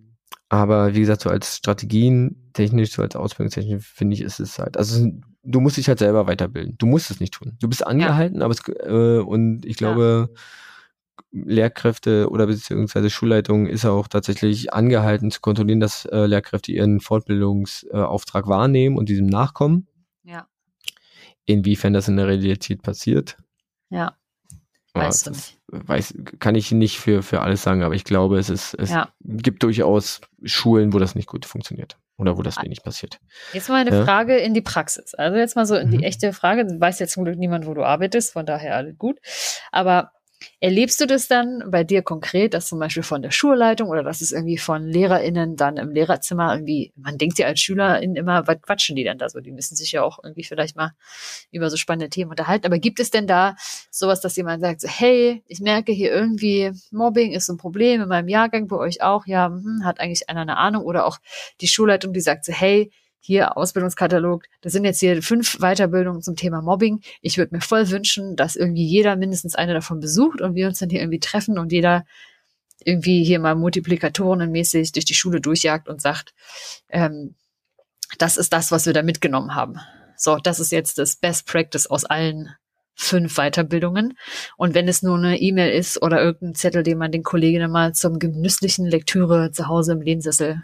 aber 0.49 0.93
wie 0.93 0.99
gesagt, 0.99 1.21
so 1.21 1.29
als 1.29 1.57
Strategien 1.57 2.51
technisch, 2.53 2.91
so 2.91 3.01
als 3.01 3.15
Ausbildungstechnisch, 3.15 3.85
finde 3.85 4.15
ich, 4.15 4.21
ist 4.21 4.39
es 4.39 4.59
halt, 4.59 4.77
also 4.77 5.09
du 5.45 5.59
musst 5.59 5.77
dich 5.77 5.87
halt 5.87 5.99
selber 5.99 6.27
weiterbilden. 6.27 6.75
Du 6.77 6.85
musst 6.85 7.11
es 7.11 7.19
nicht 7.19 7.33
tun. 7.33 7.57
Du 7.61 7.67
bist 7.69 7.85
angehalten, 7.85 8.41
aber 8.41 8.53
es, 8.53 8.61
äh, 8.67 9.19
und 9.19 9.65
ich 9.65 9.77
glaube, 9.77 10.29
Lehrkräfte 11.31 12.29
oder 12.29 12.47
beziehungsweise 12.47 13.09
Schulleitung 13.09 13.67
ist 13.67 13.85
auch 13.85 14.07
tatsächlich 14.07 14.73
angehalten 14.73 15.31
zu 15.31 15.41
kontrollieren, 15.41 15.79
dass 15.79 16.05
äh, 16.05 16.25
Lehrkräfte 16.25 16.71
ihren 16.71 16.99
Fortbildungsauftrag 17.01 18.47
wahrnehmen 18.47 18.97
und 18.97 19.09
diesem 19.09 19.27
nachkommen. 19.27 19.87
Ja. 20.23 20.47
Inwiefern 21.45 21.93
das 21.93 22.07
in 22.07 22.17
der 22.17 22.27
Realität 22.27 22.81
passiert, 22.81 23.37
Ja. 23.89 24.17
ja, 24.95 25.01
Weißt 25.01 25.27
du 25.27 25.31
das 25.31 25.53
weiß, 25.67 26.13
kann 26.39 26.55
ich 26.55 26.71
nicht 26.71 26.99
für, 26.99 27.21
für 27.21 27.41
alles 27.41 27.63
sagen, 27.63 27.83
aber 27.83 27.95
ich 27.95 28.03
glaube, 28.05 28.37
es 28.39 28.49
ist, 28.49 28.73
es 28.75 28.91
Ja. 28.91 29.09
gibt 29.21 29.61
durchaus 29.63 30.21
Schulen, 30.43 30.93
wo 30.93 30.99
das 30.99 31.15
nicht 31.15 31.27
gut 31.27 31.45
funktioniert 31.45 31.97
oder 32.17 32.37
wo 32.37 32.41
das 32.41 32.61
wenig 32.63 32.81
passiert. 32.83 33.19
Jetzt 33.53 33.69
mal 33.69 33.81
eine 33.81 33.95
Ja. 33.95 34.03
Frage 34.05 34.37
in 34.37 34.53
die 34.53 34.61
Praxis. 34.61 35.13
Also 35.15 35.37
jetzt 35.37 35.55
mal 35.55 35.65
so 35.65 35.75
in 35.75 35.91
die 35.91 35.97
Mhm. 35.97 36.03
echte 36.03 36.33
Frage. 36.33 36.65
Du 36.65 36.79
weißt 36.79 36.99
jetzt 36.99 37.13
zum 37.13 37.25
Glück 37.25 37.37
niemand, 37.37 37.65
wo 37.67 37.73
du 37.73 37.83
arbeitest, 37.83 38.33
von 38.33 38.45
daher 38.45 38.75
alles 38.75 38.97
gut. 38.97 39.19
Aber 39.71 40.11
erlebst 40.59 40.99
du 41.01 41.05
das 41.05 41.27
dann 41.27 41.63
bei 41.67 41.83
dir 41.83 42.01
konkret, 42.01 42.53
dass 42.53 42.67
zum 42.67 42.79
Beispiel 42.79 43.03
von 43.03 43.21
der 43.21 43.31
Schulleitung 43.31 43.89
oder 43.89 44.03
dass 44.03 44.21
es 44.21 44.31
irgendwie 44.31 44.57
von 44.57 44.87
LehrerInnen 44.87 45.55
dann 45.55 45.77
im 45.77 45.91
Lehrerzimmer 45.91 46.53
irgendwie, 46.53 46.93
man 46.95 47.17
denkt 47.17 47.39
ja 47.39 47.47
als 47.47 47.59
Schülerin 47.59 48.15
immer, 48.15 48.47
was 48.47 48.61
quatschen 48.61 48.95
die 48.95 49.03
denn 49.03 49.17
da 49.17 49.29
so? 49.29 49.39
Die 49.39 49.51
müssen 49.51 49.75
sich 49.75 49.91
ja 49.91 50.03
auch 50.03 50.19
irgendwie 50.23 50.43
vielleicht 50.43 50.75
mal 50.75 50.91
über 51.51 51.69
so 51.69 51.77
spannende 51.77 52.09
Themen 52.09 52.31
unterhalten. 52.31 52.65
Aber 52.65 52.79
gibt 52.79 52.99
es 52.99 53.11
denn 53.11 53.27
da 53.27 53.55
sowas, 53.91 54.21
dass 54.21 54.35
jemand 54.35 54.61
sagt, 54.61 54.81
so, 54.81 54.87
hey, 54.87 55.43
ich 55.47 55.59
merke 55.59 55.91
hier 55.91 56.11
irgendwie, 56.11 56.71
Mobbing 56.91 57.31
ist 57.31 57.49
ein 57.49 57.57
Problem 57.57 58.01
in 58.01 58.09
meinem 58.09 58.27
Jahrgang, 58.27 58.67
bei 58.67 58.77
euch 58.77 59.01
auch, 59.01 59.25
ja, 59.27 59.47
hm, 59.47 59.83
hat 59.83 59.99
eigentlich 59.99 60.29
einer 60.29 60.41
eine 60.41 60.57
Ahnung? 60.57 60.83
Oder 60.83 61.05
auch 61.05 61.17
die 61.61 61.67
Schulleitung, 61.67 62.13
die 62.13 62.21
sagt 62.21 62.45
so, 62.45 62.53
hey, 62.53 62.91
hier 63.25 63.57
Ausbildungskatalog, 63.57 64.43
das 64.61 64.71
sind 64.73 64.85
jetzt 64.85 64.99
hier 64.99 65.23
fünf 65.23 65.57
Weiterbildungen 65.57 66.21
zum 66.21 66.35
Thema 66.35 66.61
Mobbing. 66.61 67.01
Ich 67.21 67.39
würde 67.39 67.55
mir 67.55 67.61
voll 67.61 67.89
wünschen, 67.89 68.35
dass 68.35 68.55
irgendwie 68.55 68.85
jeder 68.85 69.15
mindestens 69.15 69.55
eine 69.55 69.73
davon 69.73 69.99
besucht 69.99 70.41
und 70.41 70.53
wir 70.53 70.67
uns 70.67 70.77
dann 70.77 70.91
hier 70.91 71.01
irgendwie 71.01 71.19
treffen 71.19 71.57
und 71.57 71.71
jeder 71.71 72.05
irgendwie 72.83 73.23
hier 73.23 73.39
mal 73.39 73.55
multiplikatorenmäßig 73.55 74.91
durch 74.91 75.05
die 75.05 75.15
Schule 75.15 75.41
durchjagt 75.41 75.89
und 75.89 76.01
sagt, 76.01 76.35
ähm, 76.89 77.33
das 78.19 78.37
ist 78.37 78.53
das, 78.53 78.71
was 78.71 78.85
wir 78.85 78.93
da 78.93 79.01
mitgenommen 79.01 79.55
haben. 79.55 79.79
So, 80.17 80.37
das 80.37 80.59
ist 80.59 80.71
jetzt 80.71 80.99
das 80.99 81.15
Best 81.15 81.47
Practice 81.47 81.87
aus 81.87 82.05
allen 82.05 82.53
fünf 82.93 83.35
Weiterbildungen. 83.37 84.17
Und 84.55 84.75
wenn 84.75 84.87
es 84.87 85.01
nur 85.01 85.17
eine 85.17 85.39
E-Mail 85.39 85.71
ist 85.71 86.01
oder 86.01 86.21
irgendein 86.21 86.55
Zettel, 86.55 86.83
den 86.83 86.99
man 86.99 87.11
den 87.11 87.23
Kolleginnen 87.23 87.71
mal 87.71 87.93
zum 87.93 88.19
genüsslichen 88.19 88.85
Lektüre 88.85 89.51
zu 89.51 89.67
Hause 89.67 89.93
im 89.93 90.01
Lehnsessel 90.01 90.61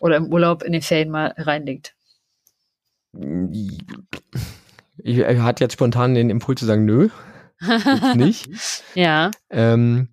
oder 0.00 0.16
im 0.16 0.32
Urlaub 0.32 0.62
in 0.62 0.72
den 0.72 0.82
Ferien 0.82 1.10
mal 1.10 1.34
reinlegt. 1.36 1.94
Ich, 5.02 5.18
er 5.18 5.42
hat 5.42 5.60
jetzt 5.60 5.72
spontan 5.74 6.14
den 6.14 6.30
Impuls 6.30 6.60
zu 6.60 6.66
sagen, 6.66 6.84
nö, 6.84 7.08
nicht. 8.14 8.48
Ja, 8.94 9.30
Ähm, 9.50 10.08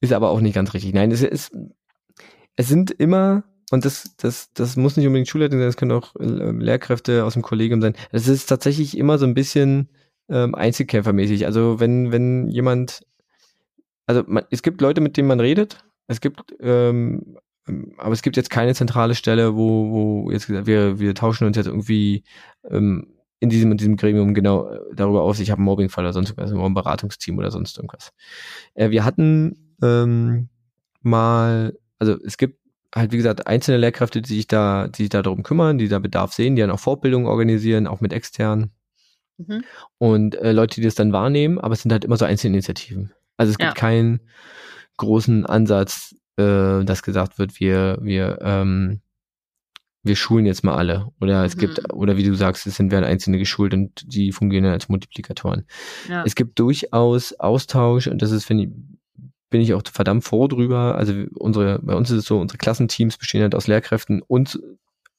ist 0.00 0.12
aber 0.12 0.30
auch 0.30 0.40
nicht 0.40 0.54
ganz 0.54 0.74
richtig. 0.74 0.94
Nein, 0.94 1.10
es 1.10 1.22
ist, 1.22 1.52
es 2.56 2.68
sind 2.68 2.90
immer, 2.90 3.44
und 3.70 3.84
das, 3.84 4.16
das, 4.16 4.52
das 4.52 4.76
muss 4.76 4.96
nicht 4.96 5.06
unbedingt 5.06 5.28
Schulleitung 5.28 5.58
sein, 5.58 5.68
das 5.68 5.76
können 5.76 5.92
auch 5.92 6.14
äh, 6.16 6.24
Lehrkräfte 6.24 7.24
aus 7.24 7.34
dem 7.34 7.42
Kollegium 7.42 7.80
sein. 7.80 7.94
Es 8.12 8.28
ist 8.28 8.46
tatsächlich 8.46 8.96
immer 8.96 9.18
so 9.18 9.26
ein 9.26 9.34
bisschen 9.34 9.88
ähm, 10.28 10.54
Einzelkämpfermäßig. 10.54 11.46
Also 11.46 11.80
wenn, 11.80 12.12
wenn 12.12 12.48
jemand, 12.48 13.06
also 14.06 14.22
man, 14.26 14.44
es 14.50 14.62
gibt 14.62 14.80
Leute, 14.80 15.00
mit 15.00 15.16
denen 15.16 15.28
man 15.28 15.40
redet, 15.40 15.84
es 16.06 16.20
gibt, 16.20 16.54
ähm, 16.60 17.36
ähm, 17.36 17.38
aber 17.96 18.12
es 18.12 18.22
gibt 18.22 18.36
jetzt 18.36 18.50
keine 18.50 18.74
zentrale 18.74 19.14
Stelle, 19.14 19.56
wo, 19.56 19.90
wo 19.90 20.30
jetzt 20.30 20.46
gesagt, 20.46 20.66
wir, 20.66 20.98
wir 20.98 21.14
tauschen 21.14 21.46
uns 21.46 21.56
jetzt 21.56 21.66
irgendwie 21.66 22.24
ähm, 22.70 23.06
in 23.40 23.50
diesem 23.50 23.70
und 23.70 23.80
diesem 23.80 23.96
Gremium 23.96 24.34
genau 24.34 24.68
äh, 24.68 24.80
darüber 24.94 25.22
aus, 25.22 25.40
ich 25.40 25.50
habe 25.50 25.58
einen 25.58 25.66
Mobbingfall 25.66 26.04
oder 26.04 26.12
sonst 26.12 26.30
irgendwas, 26.30 26.52
ein 26.52 26.74
Beratungsteam 26.74 27.38
oder 27.38 27.50
sonst 27.50 27.76
irgendwas. 27.76 28.12
Äh, 28.74 28.90
wir 28.90 29.04
hatten 29.04 29.74
ähm, 29.82 30.48
mal, 31.02 31.78
also 31.98 32.16
es 32.24 32.36
gibt 32.36 32.58
halt, 32.94 33.12
wie 33.12 33.16
gesagt, 33.18 33.46
einzelne 33.46 33.78
Lehrkräfte, 33.78 34.22
die 34.22 34.34
sich 34.34 34.46
da, 34.46 34.88
die 34.88 35.02
sich 35.02 35.10
da 35.10 35.22
darum 35.22 35.42
kümmern, 35.42 35.78
die 35.78 35.88
da 35.88 35.98
Bedarf 35.98 36.32
sehen, 36.32 36.56
die 36.56 36.62
dann 36.62 36.70
auch 36.70 36.80
Fortbildungen 36.80 37.28
organisieren, 37.28 37.86
auch 37.86 38.00
mit 38.00 38.12
externen 38.12 38.72
mhm. 39.36 39.62
und 39.98 40.34
äh, 40.36 40.52
Leute, 40.52 40.76
die 40.76 40.84
das 40.84 40.94
dann 40.94 41.12
wahrnehmen, 41.12 41.58
aber 41.58 41.74
es 41.74 41.82
sind 41.82 41.92
halt 41.92 42.04
immer 42.04 42.16
so 42.16 42.24
Einzelinitiativen. 42.24 43.12
Also 43.36 43.52
es 43.52 43.58
gibt 43.58 43.68
Ja. 43.68 43.74
keinen 43.74 44.20
großen 44.96 45.46
Ansatz, 45.46 46.16
äh, 46.38 46.84
dass 46.84 47.02
gesagt 47.02 47.38
wird, 47.38 47.58
wir, 47.60 47.98
wir, 48.00 48.38
ähm, 48.40 49.00
wir 50.02 50.16
schulen 50.16 50.46
jetzt 50.46 50.64
mal 50.64 50.76
alle. 50.76 51.08
Oder 51.20 51.44
es 51.44 51.56
Mhm. 51.56 51.60
gibt, 51.60 51.92
oder 51.92 52.16
wie 52.16 52.22
du 52.24 52.34
sagst, 52.34 52.66
es 52.66 52.76
sind 52.76 52.90
werden 52.90 53.04
Einzelne 53.04 53.38
geschult 53.38 53.74
und 53.74 54.02
die 54.06 54.32
fungieren 54.32 54.64
dann 54.64 54.72
als 54.72 54.88
Multiplikatoren. 54.88 55.66
ja. 56.08 56.22
Es 56.24 56.34
gibt 56.34 56.58
durchaus 56.58 57.32
Austausch 57.38 58.06
und 58.06 58.22
das 58.22 58.30
ist, 58.30 58.44
finde 58.44 58.64
ich, 58.64 58.70
bin 59.50 59.60
ich 59.60 59.74
auch 59.74 59.82
verdammt 59.90 60.24
froh 60.24 60.46
drüber. 60.46 60.94
Also 60.94 61.14
unsere, 61.34 61.78
bei 61.80 61.94
uns 61.94 62.10
ist 62.10 62.18
es 62.18 62.24
so, 62.26 62.38
unsere 62.38 62.58
Klassenteams 62.58 63.16
bestehen 63.16 63.42
halt 63.42 63.54
aus 63.54 63.66
Lehrkräften 63.66 64.22
und 64.22 64.58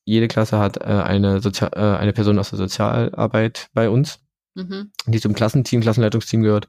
jede 0.05 0.27
Klasse 0.27 0.57
hat 0.57 0.77
äh, 0.77 0.83
eine, 0.85 1.39
Sozial 1.41 1.71
äh, 1.75 1.97
eine 1.99 2.13
Person 2.13 2.39
aus 2.39 2.49
der 2.49 2.57
Sozialarbeit 2.57 3.69
bei 3.73 3.89
uns, 3.89 4.19
Mhm. 4.55 4.91
die 5.05 5.19
zum 5.19 5.33
Klassenteam, 5.33 5.81
Klassenleitungsteam 5.81 6.41
gehört. 6.41 6.67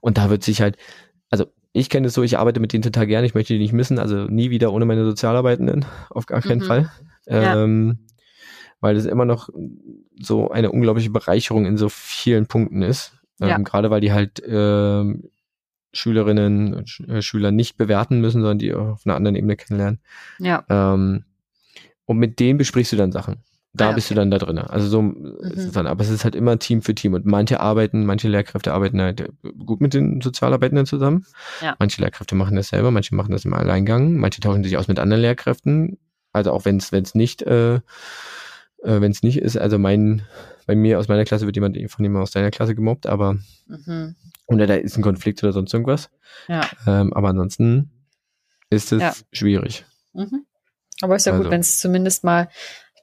Und 0.00 0.18
da 0.18 0.28
wird 0.28 0.44
sich 0.44 0.60
halt, 0.60 0.76
also 1.30 1.46
ich 1.72 1.90
kenne 1.90 2.06
es 2.08 2.14
so, 2.14 2.22
ich 2.22 2.38
arbeite 2.38 2.60
mit 2.60 2.72
denen 2.72 2.82
total 2.82 3.06
gerne, 3.06 3.26
ich 3.26 3.34
möchte 3.34 3.52
die 3.52 3.58
nicht 3.60 3.72
missen, 3.72 3.98
also 3.98 4.24
nie 4.24 4.50
wieder 4.50 4.72
ohne 4.72 4.84
meine 4.86 5.04
Sozialarbeitenden, 5.04 5.84
auf 6.10 6.26
gar 6.26 6.40
keinen 6.40 6.60
Mhm. 6.60 6.64
Fall. 6.64 6.90
Ja. 7.26 7.62
Ähm, 7.62 7.98
weil 8.80 8.96
es 8.96 9.06
immer 9.06 9.24
noch 9.24 9.48
so 10.20 10.50
eine 10.50 10.70
unglaubliche 10.70 11.10
Bereicherung 11.10 11.66
in 11.66 11.76
so 11.76 11.88
vielen 11.88 12.46
Punkten 12.46 12.82
ist. 12.82 13.12
Ähm, 13.40 13.48
Ja. 13.48 13.58
Gerade 13.58 13.90
weil 13.90 14.00
die 14.00 14.12
halt 14.12 14.40
ähm, 14.46 15.24
Schülerinnen 15.92 16.74
und 16.74 16.88
Sch 16.88 17.00
äh, 17.00 17.22
Schüler 17.22 17.50
nicht 17.50 17.76
bewerten 17.76 18.20
müssen, 18.20 18.40
sondern 18.40 18.58
die 18.58 18.72
auf 18.74 19.02
einer 19.04 19.16
anderen 19.16 19.36
Ebene 19.36 19.56
kennenlernen. 19.56 20.00
Ja, 20.38 20.64
Ähm, 20.68 21.24
und 22.04 22.18
mit 22.18 22.38
denen 22.40 22.56
besprichst 22.58 22.92
du 22.92 22.96
dann 22.96 23.12
Sachen. 23.12 23.42
Da 23.80 23.90
Ah, 23.90 23.92
bist 23.92 24.10
du 24.10 24.14
okay. 24.14 24.20
dann 24.20 24.30
da 24.30 24.38
drin. 24.38 24.58
Also 24.58 24.86
so 24.88 25.02
ist 25.40 25.64
es 25.64 25.72
dann, 25.72 25.86
aber 25.86 26.02
es 26.02 26.10
ist 26.10 26.24
halt 26.24 26.34
immer 26.34 26.58
Team 26.58 26.82
für 26.82 26.94
Team 26.94 27.14
und 27.14 27.24
manche 27.26 27.60
arbeiten, 27.60 28.04
manche 28.04 28.28
Lehrkräfte 28.28 28.72
arbeiten 28.74 29.00
halt 29.00 29.32
gut 29.64 29.80
mit 29.80 29.94
den 29.94 30.20
Sozialarbeitenden 30.20 30.84
zusammen. 30.86 31.24
Ja. 31.62 31.74
Manche 31.78 32.00
Lehrkräfte 32.02 32.34
machen 32.34 32.56
das 32.56 32.68
selber, 32.68 32.90
manche 32.90 33.14
machen 33.14 33.32
das 33.32 33.44
im 33.44 33.54
Alleingang, 33.54 34.16
manche 34.16 34.40
tauschen 34.40 34.62
sich 34.64 34.76
aus 34.76 34.88
mit 34.88 34.98
anderen 34.98 35.22
Lehrkräften. 35.22 35.98
Also 36.32 36.52
auch 36.52 36.64
wenn 36.66 36.76
es 36.76 36.92
wenn 36.92 37.02
es 37.04 37.14
nicht 37.14 37.42
äh, 37.42 37.76
äh, 37.76 37.80
wenn 38.82 39.10
es 39.10 39.22
nicht 39.22 39.38
ist, 39.38 39.56
also 39.56 39.78
mein 39.78 40.22
bei 40.66 40.74
mir 40.76 40.98
aus 40.98 41.08
meiner 41.08 41.24
Klasse 41.24 41.46
wird 41.46 41.56
jemand 41.56 41.76
von 41.90 42.04
jemandem 42.04 42.22
aus 42.22 42.30
deiner 42.32 42.50
Klasse 42.50 42.74
gemobbt, 42.74 43.06
aber 43.06 43.38
Mhm. 43.66 44.14
oder 44.46 44.66
da 44.66 44.74
ist 44.74 44.96
ein 44.96 45.02
Konflikt 45.02 45.42
oder 45.42 45.52
sonst 45.52 45.72
irgendwas. 45.72 46.10
Ja. 46.48 46.68
Ähm, 46.86 47.12
aber 47.12 47.28
ansonsten 47.28 47.90
ist 48.70 48.92
es 48.92 49.00
Ja. 49.02 49.14
schwierig. 49.32 49.84
Mhm. 50.12 50.44
Aber 51.00 51.16
ist 51.16 51.26
ja 51.26 51.32
gut, 51.32 51.40
Also- 51.42 51.50
wenn 51.52 51.60
es 51.60 51.78
zumindest 51.78 52.24
mal, 52.24 52.48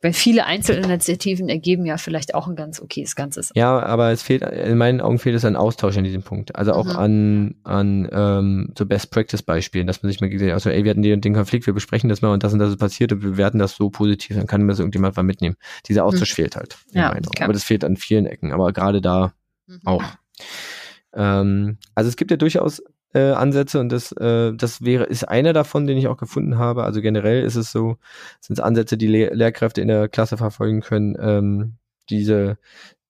wenn 0.05 0.13
viele 0.13 0.45
Einzelinitiativen 0.45 1.49
ergeben 1.49 1.83
ja 1.87 1.97
vielleicht 1.97 2.35
auch 2.35 2.47
ein 2.47 2.55
ganz 2.55 2.79
okayes 2.79 3.15
Ganzes. 3.15 3.49
Ja, 3.55 3.81
aber 3.81 4.11
es 4.11 4.21
fehlt, 4.21 4.43
in 4.43 4.77
meinen 4.77 5.01
Augen 5.01 5.17
fehlt 5.17 5.35
es 5.35 5.43
an 5.45 5.55
Austausch 5.55 5.97
in 5.97 6.03
diesem 6.03 6.21
Punkt. 6.21 6.55
Also 6.55 6.73
auch 6.73 6.85
Mhm. 6.85 6.95
an, 6.95 7.55
an 7.63 8.09
ähm, 8.11 8.73
so 8.77 8.85
Best-Practice-Beispielen, 8.85 9.87
dass 9.87 10.03
man 10.03 10.11
sich 10.11 10.21
mal 10.21 10.29
gesehen 10.29 10.49
hat, 10.49 10.53
also 10.53 10.69
ey, 10.69 10.83
wir 10.83 10.91
hatten 10.91 11.01
den, 11.01 11.21
den 11.21 11.33
Konflikt, 11.33 11.65
wir 11.65 11.73
besprechen 11.73 12.07
das 12.07 12.21
mal 12.21 12.31
und 12.31 12.43
das 12.43 12.53
und 12.53 12.59
das 12.59 12.69
ist 12.69 12.77
passiert 12.77 13.11
und 13.13 13.23
wir 13.23 13.31
bewerten 13.31 13.57
das 13.57 13.75
so 13.75 13.89
positiv, 13.89 14.37
dann 14.37 14.45
kann 14.45 14.61
mir 14.61 14.67
das 14.73 14.79
irgendjemand 14.79 15.15
mal 15.17 15.23
mitnehmen. 15.23 15.55
Dieser 15.87 16.05
Austausch 16.05 16.33
fehlt 16.35 16.55
halt. 16.55 16.77
in 16.91 16.99
Mhm. 16.99 17.01
Ja, 17.03 17.09
meinen 17.09 17.25
Augen. 17.27 17.43
Aber 17.43 17.53
das 17.53 17.63
fehlt 17.63 17.83
an 17.83 17.97
vielen 17.97 18.27
Ecken, 18.27 18.51
aber 18.53 18.71
gerade 18.73 19.01
da 19.01 19.33
Mhm. 19.67 19.79
auch. 19.85 20.03
Ähm, 21.13 21.77
also 21.95 22.07
es 22.09 22.17
gibt 22.17 22.31
ja 22.31 22.37
durchaus 22.37 22.83
äh, 23.15 23.31
Ansätze 23.31 23.79
und 23.79 23.89
das, 23.89 24.11
äh, 24.13 24.53
das 24.53 24.83
wäre, 24.83 25.05
ist 25.05 25.23
einer 25.23 25.53
davon, 25.53 25.87
den 25.87 25.97
ich 25.97 26.07
auch 26.07 26.17
gefunden 26.17 26.57
habe. 26.57 26.83
Also 26.83 27.01
generell 27.01 27.43
ist 27.43 27.55
es 27.55 27.71
so, 27.71 27.97
sind 28.41 28.59
es 28.59 28.63
Ansätze, 28.63 28.97
die 28.97 29.07
Le 29.07 29.33
Lehrkräfte 29.33 29.81
in 29.81 29.87
der 29.87 30.09
Klasse 30.09 30.37
verfolgen 30.37 30.81
können, 30.81 31.15
ähm, 31.19 31.75
diese 32.09 32.57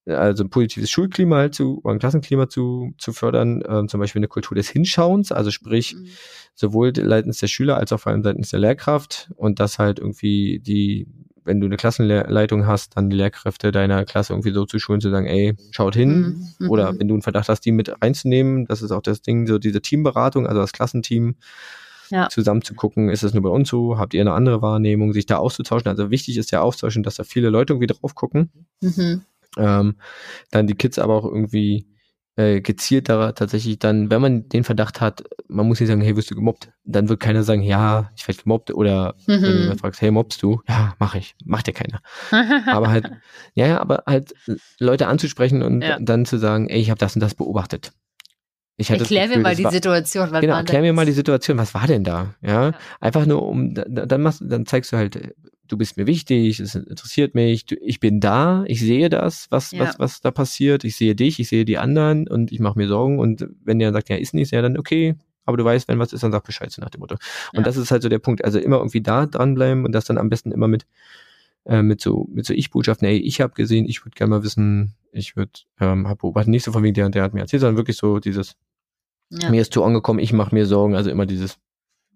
also 0.08 0.44
ein 0.44 0.52
positives 0.52 0.92
Schulklima 0.92 1.38
halt 1.38 1.56
zu, 1.56 1.82
oder 1.84 1.96
ein 1.96 2.00
Klassenklima 2.00 2.48
zu, 2.48 2.94
zu 3.00 3.12
fördern, 3.12 3.64
ähm, 3.68 3.88
zum 3.88 4.00
Beispiel 4.00 4.20
eine 4.20 4.28
Kultur 4.28 4.54
des 4.56 4.70
Hinschauens, 4.70 5.32
also 5.32 5.50
sprich, 5.50 5.96
Mhm. 5.96 6.08
sowohl 6.54 6.94
seitens 6.96 7.40
der 7.40 7.48
Schüler 7.48 7.78
als 7.78 7.92
auch 7.92 8.00
vor 8.00 8.12
allem 8.12 8.22
seitens 8.24 8.52
der 8.52 8.60
Lehrkraft 8.60 9.32
und 9.36 9.60
das 9.60 9.80
halt 9.80 9.98
irgendwie 10.00 10.60
die, 10.60 11.08
wenn 11.46 11.60
du 11.62 11.68
eine 11.68 11.78
Klassenleitung 11.78 12.66
hast, 12.68 12.98
dann 12.98 13.10
die 13.10 13.16
Lehrkräfte 13.16 13.72
deiner 13.72 14.04
Klasse 14.06 14.34
irgendwie 14.34 14.52
so 14.52 14.66
zu 14.66 14.80
schulen, 14.80 15.00
zu 15.02 15.10
sagen, 15.10 15.26
ey, 15.28 15.56
schaut 15.72 15.96
hin. 15.96 16.46
Mhm. 16.60 16.70
Oder 16.70 16.92
Mhm. 16.94 17.00
wenn 17.00 17.08
du 17.08 17.14
einen 17.16 17.22
Verdacht 17.22 17.48
hast, 17.50 17.62
die 17.62 17.72
mit 17.72 17.90
reinzunehmen, 18.02 18.66
das 18.66 18.82
ist 18.82 18.92
auch 18.92 19.02
das 19.02 19.22
Ding, 19.22 19.48
so 19.48 19.58
diese 19.60 19.82
Teamberatung, 19.82 20.48
also 20.48 20.60
das 20.62 20.74
Klassenteam, 20.74 21.36
Ja. 22.12 22.30
zusammen 22.30 22.62
zu 22.62 22.76
gucken, 22.76 23.10
ist 23.10 23.24
es 23.24 23.34
nur 23.34 23.42
bei 23.44 23.50
uns 23.50 23.70
so, 23.70 23.98
habt 23.98 24.14
ihr 24.14 24.22
eine 24.22 24.34
andere 24.34 24.62
Wahrnehmung, 24.62 25.14
sich 25.14 25.26
da 25.26 25.38
auszutauschen. 25.38 25.88
Also 25.88 26.12
wichtig 26.12 26.38
ist 26.38 26.52
der 26.52 26.62
Austausch 26.64 26.96
und 26.98 27.04
dass 27.06 27.16
da 27.16 27.24
viele 27.24 27.50
Leute 27.50 27.74
irgendwie 27.74 27.88
drauf 27.88 28.14
gucken. 28.16 28.52
Mhm. 28.82 29.22
Ähm, 29.58 29.96
dann 30.52 30.68
die 30.68 30.76
Kids 30.76 31.00
aber 31.00 31.16
auch 31.16 31.26
irgendwie 31.26 31.86
äh, 32.38 32.60
gezielt 32.62 33.08
da 33.10 33.32
tatsächlich 33.32 33.80
dann, 33.80 34.10
wenn 34.12 34.22
man 34.22 34.50
den 34.50 34.64
Verdacht 34.64 35.00
hat, 35.02 35.24
man 35.48 35.68
muss 35.68 35.80
nicht 35.80 35.88
sagen, 35.90 36.02
hey, 36.02 36.16
wirst 36.18 36.30
du 36.32 36.36
gemobbt? 36.36 36.70
Dann 36.84 37.08
wird 37.08 37.20
keiner 37.22 37.44
sagen, 37.44 37.62
ja, 37.62 38.12
ich 38.18 38.28
werde 38.28 38.42
gemobbt 38.44 38.72
oder 38.74 39.16
wenn 39.26 39.42
du 39.42 39.50
Mhm. 39.74 39.78
fragst, 39.78 40.02
hey, 40.02 40.12
mobbst 40.12 40.44
du? 40.44 40.62
Ja, 40.68 40.96
mach 41.00 41.16
ich. 41.16 41.36
Macht 41.46 41.68
ja 41.68 41.74
keiner. 41.74 42.02
Aber 42.68 42.90
halt, 42.90 43.10
ja, 43.56 43.68
ja, 43.68 43.80
aber 43.80 44.04
halt 44.06 44.34
Leute 44.80 45.08
anzusprechen 45.08 45.62
und 45.64 45.82
Ja. 45.82 45.98
dann 46.00 46.26
zu 46.26 46.38
sagen, 46.38 46.68
ey, 46.70 46.80
ich 46.82 46.90
habe 46.90 47.00
das 47.00 47.16
und 47.16 47.22
das 47.22 47.36
beobachtet. 47.36 47.92
Ich 48.78 48.92
hatte 48.92 49.04
Erklär 49.04 49.22
mir 49.22 49.28
Gefühl, 49.30 49.44
mal 49.44 49.50
das 49.52 49.58
die 49.58 49.64
war- 49.64 49.72
Situation. 49.72 50.32
was 50.32 50.42
Genau, 50.42 50.52
war 50.54 50.60
erklär 50.60 50.82
denn 50.82 50.90
mir 50.90 50.94
mal 50.94 51.06
die? 51.06 51.14
Situation. 51.14 51.58
Was 51.58 51.74
war 51.74 51.88
denn 51.88 52.04
da? 52.04 52.36
Ja, 52.42 52.66
Ja. 52.70 52.74
einfach 53.00 53.26
nur 53.26 53.44
um, 53.44 53.74
da- 53.74 53.86
da- 53.88 54.06
dann 54.06 54.22
machst, 54.22 54.44
dann 54.46 54.66
zeigst 54.66 54.92
du 54.92 54.98
halt, 54.98 55.34
du 55.68 55.78
bist 55.78 55.98
mir 55.98 56.08
wichtig, 56.08 56.60
es 56.60 56.76
interessiert 56.76 57.36
mich, 57.36 57.66
du, 57.66 57.76
ich 57.76 58.00
bin 58.00 58.20
da, 58.20 58.64
ich 58.68 58.80
sehe 58.80 59.10
das, 59.10 59.48
was, 59.50 59.72
Ja. 59.72 59.80
was, 59.80 60.00
was 60.00 60.22
da 60.22 60.32
passiert, 60.32 60.84
ich 60.84 60.96
sehe 60.96 61.16
dich, 61.16 61.40
ich 61.40 61.48
sehe 61.50 61.66
die 61.66 61.78
anderen 61.78 62.28
und 62.28 62.52
ich 62.52 62.60
mache 62.60 62.78
mir 62.78 62.88
Sorgen 62.88 63.20
und 63.20 63.48
wenn 63.64 63.80
der 63.80 63.92
sagt, 63.94 64.10
ja, 64.10 64.16
ist 64.16 64.34
nichts, 64.34 64.52
ja, 64.52 64.62
dann 64.62 64.78
okay, 64.78 65.16
aber 65.46 65.58
du 65.58 65.64
weißt, 65.64 65.88
wenn 65.88 66.00
was 66.00 66.14
ist, 66.14 66.24
dann 66.24 66.32
sag 66.32 66.44
Bescheid, 66.44 66.72
so 66.72 66.82
nach 66.82 66.90
dem 66.90 67.00
Motto. 67.02 67.16
Und 67.54 67.60
Ja. 67.60 67.64
das 67.64 67.78
ist 67.78 67.92
halt 67.92 68.02
so 68.02 68.10
der 68.10 68.20
Punkt, 68.20 68.44
also 68.44 68.58
immer 68.60 68.78
irgendwie 68.78 69.02
da 69.02 69.26
dranbleiben 69.28 69.86
und 69.86 69.92
das 69.92 70.06
dann 70.06 70.18
am 70.18 70.30
besten 70.30 70.52
immer 70.52 70.68
mit, 70.68 70.86
äh, 71.66 71.82
mit 71.82 72.02
so, 72.02 72.28
mit 72.32 72.46
so 72.46 72.54
Ich-Botschaften, 72.54 73.08
ey, 73.08 73.18
ich 73.18 73.42
habe 73.42 73.54
gesehen, 73.54 73.86
ich 73.86 74.04
würde 74.06 74.16
gerne 74.16 74.32
mal 74.32 74.44
wissen, 74.44 74.94
ich 75.12 75.36
würde, 75.36 75.52
ähm, 75.80 76.08
hab 76.08 76.20
beobachtet, 76.20 76.50
nicht 76.50 76.64
so 76.64 76.72
von 76.72 76.84
wegen 76.84 76.94
der 76.96 77.06
und 77.06 77.16
der 77.16 77.24
hat 77.24 77.34
mir 77.34 77.42
erzählt, 77.42 77.62
sondern 77.62 77.78
wirklich 77.78 77.98
so 77.98 78.20
dieses, 78.20 78.56
Ja. 79.30 79.50
mir 79.50 79.62
ist 79.62 79.74
zu 79.74 79.84
angekommen, 79.84 80.20
ich 80.20 80.34
mache 80.34 80.54
mir 80.54 80.66
Sorgen, 80.66 80.96
also 80.96 81.10
immer 81.10 81.26
dieses, 81.26 81.58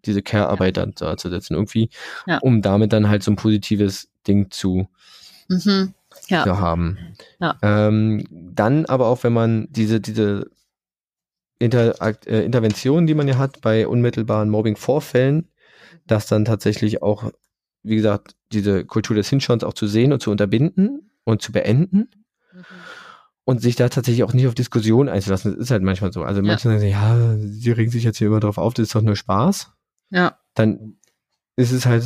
diese 0.05 0.21
Care-Arbeit 0.21 0.77
dann 0.77 0.93
da 0.95 1.17
zu 1.17 1.29
setzen 1.29 1.53
irgendwie, 1.55 1.89
Ja. 2.27 2.37
um 2.39 2.61
damit 2.61 2.93
dann 2.93 3.09
halt 3.09 3.23
so 3.23 3.31
ein 3.31 3.35
positives 3.35 4.09
Ding 4.27 4.51
zu, 4.51 4.87
Mhm. 5.47 5.93
Ja. 6.27 6.43
zu 6.43 6.59
haben. 6.59 6.97
Ja. 7.39 7.57
Ähm, 7.61 8.25
dann 8.53 8.85
aber 8.85 9.07
auch, 9.07 9.23
wenn 9.23 9.33
man 9.33 9.67
diese, 9.71 9.99
diese 9.99 10.49
Interakt, 11.59 12.25
äh, 12.27 12.43
Interventionen, 12.43 13.05
die 13.07 13.13
man 13.15 13.27
ja 13.27 13.37
hat 13.37 13.61
bei 13.61 13.87
unmittelbaren 13.87 14.49
Mobbing-Vorfällen, 14.49 15.49
das 16.07 16.27
dann 16.27 16.45
tatsächlich 16.45 17.01
auch, 17.01 17.31
wie 17.83 17.95
gesagt, 17.97 18.35
diese 18.53 18.85
Kultur 18.85 19.15
des 19.15 19.29
Hinschauens 19.29 19.63
auch 19.63 19.73
zu 19.73 19.87
sehen 19.87 20.13
und 20.13 20.21
zu 20.21 20.31
unterbinden 20.31 21.11
und 21.25 21.41
zu 21.41 21.51
beenden 21.51 22.09
Mhm. 22.53 22.63
und 23.43 23.61
sich 23.61 23.75
da 23.75 23.89
tatsächlich 23.89 24.23
auch 24.23 24.33
nicht 24.33 24.47
auf 24.47 24.55
Diskussionen 24.55 25.09
einzulassen. 25.09 25.51
Das 25.53 25.59
ist 25.65 25.71
halt 25.71 25.83
manchmal 25.83 26.13
so. 26.13 26.23
Also 26.23 26.39
Ja. 26.41 26.47
manche 26.47 26.69
sagen, 26.69 26.87
ja, 26.87 27.35
sie 27.37 27.71
regen 27.71 27.91
sich 27.91 28.03
jetzt 28.03 28.17
hier 28.19 28.27
immer 28.27 28.39
drauf 28.39 28.57
auf, 28.57 28.73
das 28.73 28.83
ist 28.87 28.95
doch 28.95 29.01
nur 29.01 29.15
Spaß. 29.17 29.71
Ja. 30.09 30.37
Dann 30.55 30.95
ist 31.55 31.71
es 31.71 31.85
halt, 31.85 32.03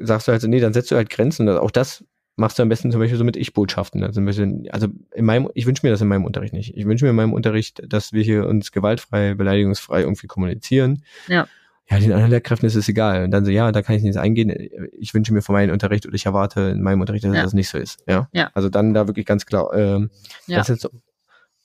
sagst 0.00 0.28
du 0.28 0.32
halt 0.32 0.42
so, 0.42 0.48
nee, 0.48 0.60
dann 0.60 0.72
setzt 0.72 0.90
du 0.90 0.96
halt 0.96 1.10
Grenzen. 1.10 1.48
Auch 1.48 1.70
das 1.70 2.04
machst 2.36 2.58
du 2.58 2.62
am 2.62 2.68
besten 2.68 2.90
zum 2.90 3.00
Beispiel 3.00 3.18
so 3.18 3.24
mit 3.24 3.36
Ich-Botschaften. 3.36 4.02
Also, 4.04 4.20
also 4.20 4.88
in 5.14 5.24
meinem, 5.24 5.50
ich 5.54 5.66
wünsche 5.66 5.84
mir 5.86 5.90
das 5.90 6.00
in 6.00 6.08
meinem 6.08 6.24
Unterricht 6.24 6.52
nicht. 6.54 6.76
Ich 6.76 6.86
wünsche 6.86 7.04
mir 7.04 7.10
in 7.10 7.16
meinem 7.16 7.32
Unterricht, 7.32 7.82
dass 7.86 8.12
wir 8.12 8.22
hier 8.22 8.46
uns 8.46 8.72
gewaltfrei, 8.72 9.34
beleidigungsfrei 9.34 10.00
irgendwie 10.02 10.26
kommunizieren. 10.26 11.04
Ja. 11.28 11.46
Ja, 11.90 11.98
den 11.98 12.12
anderen 12.12 12.30
Lehrkräften 12.30 12.66
ist 12.66 12.76
es 12.76 12.88
egal. 12.88 13.24
Und 13.24 13.32
dann 13.32 13.44
so, 13.44 13.50
ja, 13.50 13.70
da 13.72 13.82
kann 13.82 13.96
ich 13.96 14.02
nicht 14.02 14.16
eingehen. 14.16 14.50
Ich 14.98 15.12
wünsche 15.14 15.32
mir 15.34 15.42
von 15.42 15.54
meinem 15.54 15.72
Unterricht 15.72 16.06
oder 16.06 16.14
ich 16.14 16.24
erwarte 16.26 16.60
in 16.70 16.80
meinem 16.80 17.00
Unterricht, 17.00 17.24
dass 17.24 17.34
Ja. 17.34 17.42
das 17.42 17.52
nicht 17.54 17.68
so 17.68 17.76
ist. 17.76 18.02
Ja. 18.06 18.28
Ja. 18.32 18.50
Also 18.54 18.68
dann 18.70 18.94
da 18.94 19.08
wirklich 19.08 19.26
ganz 19.26 19.44
klar, 19.44 19.74
ähm, 19.74 20.10
Ja. 20.46 20.62
so. 20.64 20.88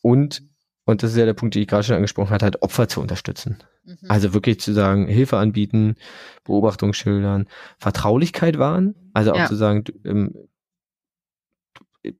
Und, 0.02 0.44
und 0.86 1.04
das 1.04 1.12
ist 1.12 1.18
ja 1.18 1.26
der 1.26 1.34
Punkt, 1.34 1.56
den 1.56 1.62
ich 1.62 1.68
gerade 1.68 1.84
schon 1.84 1.96
angesprochen 1.96 2.32
hatte, 2.32 2.46
halt 2.46 2.62
Opfer 2.62 2.88
zu 2.88 3.00
unterstützen. 3.00 3.58
Mhm. 3.88 3.98
Also 4.10 4.34
wirklich 4.34 4.60
zu 4.60 4.74
sagen, 4.74 5.08
Hilfe 5.08 5.38
anbieten, 5.38 5.96
Beobachtung 6.44 6.94
schildern, 6.94 7.48
Vertraulichkeit 7.80 8.60
wahren, 8.60 8.94
also 9.14 9.32
auch 9.32 9.38
Ja. 9.38 9.46
zu 9.48 9.56
sagen, 9.56 9.86
du, 9.86 9.94
ähm, 10.06 10.36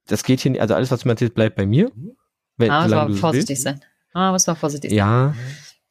das 0.08 0.24
geht 0.24 0.40
hier, 0.42 0.52
nicht- 0.52 0.62
also 0.62 0.74
alles, 0.76 0.92
was 0.92 1.02
du 1.02 1.08
mir 1.08 1.14
erzählst, 1.14 1.36
bleibt 1.36 1.56
bei 1.56 1.66
mir. 1.66 1.92
Wenn, 2.58 2.72
Ah, 2.72 3.08
es 3.08 3.20
vorsichtig 3.20 3.62
sein. 3.62 3.82
Ah, 4.14 4.32
muss 4.32 4.48
man 4.48 4.56
vorsichtig 4.56 4.90
sein. 4.90 4.98
Ja, 4.98 5.36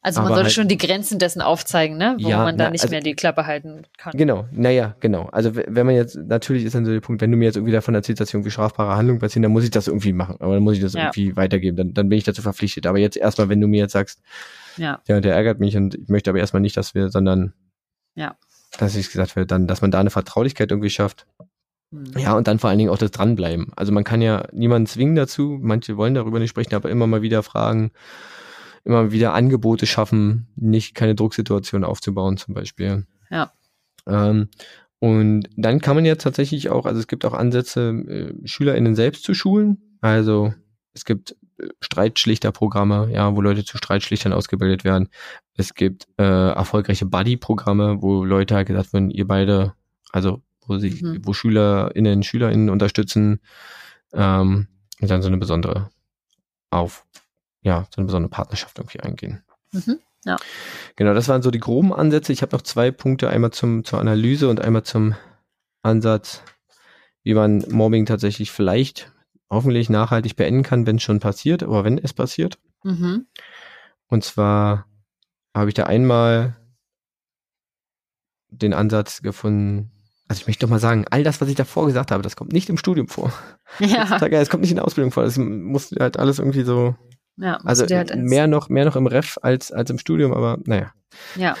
Also 0.01 0.19
man 0.19 0.27
aber 0.27 0.35
sollte 0.35 0.45
halt- 0.47 0.53
schon 0.53 0.67
die 0.67 0.77
Grenzen 0.77 1.17
dessen 1.17 1.41
aufzeigen, 1.41 1.97
ne? 1.97 2.17
Wo 2.19 2.27
Ja, 2.29 2.39
man 2.43 2.57
da 2.57 2.65
na, 2.65 2.69
nicht 2.71 2.81
also- 2.81 2.91
mehr 2.91 3.01
die 3.01 3.15
Klappe 3.15 3.45
halten 3.45 3.83
kann. 3.97 4.13
genau, 4.17 4.45
naja, 4.51 4.95
genau. 4.99 5.27
Also 5.27 5.55
wenn 5.55 5.85
man 5.85 5.95
jetzt, 5.95 6.15
natürlich 6.17 6.65
ist 6.65 6.75
dann 6.75 6.85
so 6.85 6.91
der 6.91 6.99
Punkt, 6.99 7.21
wenn 7.21 7.31
du 7.31 7.37
mir 7.37 7.45
jetzt 7.45 7.55
irgendwie 7.55 7.71
davon 7.73 7.95
erzählst, 7.95 8.19
dass 8.19 8.33
irgendwie 8.33 8.51
strafbare 8.51 8.95
Handlungen 8.97 9.19
passieren, 9.21 9.43
dann 9.43 9.51
muss 9.53 9.63
ich 9.63 9.71
das 9.71 9.87
irgendwie 9.87 10.13
machen. 10.13 10.35
Aber 10.39 10.53
dann 10.55 10.63
muss 10.63 10.75
ich 10.75 10.81
das 10.81 10.93
Ja. 10.93 11.03
irgendwie 11.05 11.35
weitergeben, 11.35 11.77
dann, 11.77 11.93
dann 11.93 12.09
bin 12.09 12.17
ich 12.17 12.23
dazu 12.25 12.41
verpflichtet. 12.41 12.85
Aber 12.85 12.97
jetzt 12.99 13.15
erstmal, 13.17 13.47
wenn 13.49 13.61
du 13.61 13.67
mir 13.67 13.79
jetzt 13.79 13.93
sagst, 13.93 14.21
Ja. 14.77 15.01
der, 15.07 15.21
der 15.21 15.35
ärgert 15.35 15.59
mich 15.59 15.75
und 15.77 15.95
ich 15.95 16.07
möchte 16.07 16.29
aber 16.29 16.39
erstmal 16.39 16.61
nicht, 16.61 16.77
dass 16.77 16.95
wir, 16.95 17.09
sondern 17.09 17.53
Ja. 18.15 18.35
dass 18.77 18.95
ich 18.95 19.11
gesagt 19.11 19.35
werde, 19.35 19.47
dann, 19.47 19.67
dass 19.67 19.81
man 19.81 19.91
da 19.91 19.99
eine 19.99 20.09
Vertraulichkeit 20.09 20.71
irgendwie 20.71 20.89
schafft. 20.89 21.27
Hm. 21.91 22.05
Ja, 22.17 22.35
und 22.35 22.47
dann 22.47 22.59
vor 22.59 22.69
allen 22.69 22.79
Dingen 22.79 22.89
auch 22.91 22.97
das 22.97 23.11
Dranbleiben. 23.11 23.71
Also 23.75 23.91
man 23.91 24.03
kann 24.03 24.21
ja 24.21 24.47
niemanden 24.51 24.87
zwingen 24.87 25.15
dazu, 25.15 25.57
manche 25.61 25.97
wollen 25.97 26.13
darüber 26.13 26.39
nicht 26.39 26.49
sprechen, 26.49 26.75
aber 26.75 26.89
immer 26.89 27.07
mal 27.07 27.21
wieder 27.21 27.43
fragen, 27.43 27.91
immer 28.83 29.11
wieder 29.11 29.33
Angebote 29.33 29.85
schaffen, 29.85 30.47
nicht 30.55 30.95
keine 30.95 31.15
Drucksituation 31.15 31.83
aufzubauen 31.83 32.37
zum 32.37 32.53
Beispiel. 32.53 33.05
Ja. 33.29 33.51
Ähm, 34.07 34.49
und 34.99 35.47
dann 35.55 35.79
kann 35.79 35.95
man 35.95 36.05
ja 36.05 36.15
tatsächlich 36.15 36.69
auch, 36.69 36.85
also 36.85 36.99
es 36.99 37.07
gibt 37.07 37.23
auch 37.25 37.33
Ansätze, 37.33 37.89
äh, 37.89 38.47
SchülerInnen 38.47 38.95
selbst 38.95 39.23
zu 39.23 39.33
schulen. 39.33 39.97
Also 40.01 40.53
es 40.93 41.05
gibt 41.05 41.35
Streitschlichterprogramme, 41.81 43.09
ja, 43.11 43.35
wo 43.35 43.41
Leute 43.41 43.65
zu 43.65 43.77
Streitschlichtern 43.77 44.33
ausgebildet 44.33 44.83
werden. 44.83 45.09
Es 45.55 45.73
gibt 45.73 46.07
äh, 46.17 46.23
erfolgreiche 46.23 47.05
Buddy-Programme, 47.05 48.01
wo 48.01 48.23
Leute 48.23 48.55
halt 48.55 48.67
gesagt 48.67 48.93
werden, 48.93 49.09
ihr 49.09 49.27
beide, 49.27 49.73
also 50.11 50.41
wo 50.65 50.77
sich, 50.77 51.01
Mhm. 51.01 51.21
wo 51.23 51.33
SchülerInnen, 51.33 52.23
SchülerInnen 52.23 52.69
unterstützen, 52.69 53.39
ähm, 54.13 54.67
und 54.99 55.11
dann 55.11 55.21
so 55.21 55.27
eine 55.27 55.37
besondere 55.37 55.89
auf, 56.69 57.05
ja, 57.61 57.87
so 57.93 57.99
eine 58.01 58.07
besondere 58.07 58.29
Partnerschaft 58.29 58.77
irgendwie 58.79 58.99
eingehen. 58.99 59.43
Mhm. 59.71 59.99
Genau, 60.95 61.13
das 61.13 61.27
waren 61.27 61.41
so 61.41 61.51
die 61.51 61.59
groben 61.59 61.93
Ansätze. 61.93 62.33
Ich 62.33 62.41
habe 62.41 62.55
noch 62.55 62.61
zwei 62.61 62.91
Punkte, 62.91 63.29
einmal 63.29 63.51
zum, 63.51 63.83
zur 63.85 63.99
Analyse 63.99 64.49
und 64.49 64.59
einmal 64.59 64.83
zum 64.83 65.15
Ansatz, 65.83 66.43
wie 67.23 67.33
man 67.33 67.63
Mobbing 67.69 68.05
tatsächlich 68.05 68.51
vielleicht 68.51 69.11
hoffentlich 69.49 69.89
nachhaltig 69.89 70.35
beenden 70.35 70.63
kann, 70.63 70.85
wenn 70.85 70.97
es 70.97 71.03
schon 71.03 71.19
passiert, 71.19 71.63
aber 71.63 71.83
wenn 71.83 71.97
es 71.97 72.13
passiert. 72.13 72.59
Mhm. 72.83 73.27
Und 74.07 74.23
zwar 74.23 74.85
habe 75.53 75.69
ich 75.69 75.73
da 75.73 75.83
einmal 75.83 76.57
den 78.49 78.73
Ansatz 78.73 79.21
gefunden, 79.21 79.91
also 80.27 80.41
ich 80.41 80.47
möchte 80.47 80.65
doch 80.65 80.69
mal 80.69 80.79
sagen, 80.79 81.05
all 81.09 81.23
das, 81.23 81.39
was 81.39 81.49
ich 81.49 81.55
davor 81.55 81.85
gesagt 81.85 82.11
habe, 82.11 82.23
das 82.23 82.35
kommt 82.35 82.51
nicht 82.51 82.69
im 82.69 82.77
Studium 82.77 83.07
vor. 83.07 83.31
Ja. 83.79 84.17
Es 84.21 84.49
kommt 84.49 84.61
nicht 84.61 84.71
in 84.71 84.77
der 84.77 84.85
Ausbildung 84.85 85.11
vor. 85.11 85.23
Das 85.23 85.37
muss 85.37 85.91
halt 85.99 86.17
alles 86.17 86.39
irgendwie 86.39 86.63
so, 86.63 86.95
ja 87.35 87.57
also 87.65 87.85
halt 87.85 88.15
mehr 88.15 88.47
noch, 88.47 88.69
mehr 88.69 88.85
noch 88.85 88.95
im 88.95 89.07
Ref 89.07 89.37
als, 89.41 89.71
als 89.71 89.89
im 89.89 89.99
Studium, 89.99 90.33
aber 90.33 90.57
naja. 90.65 90.93
Ja. 91.35 91.55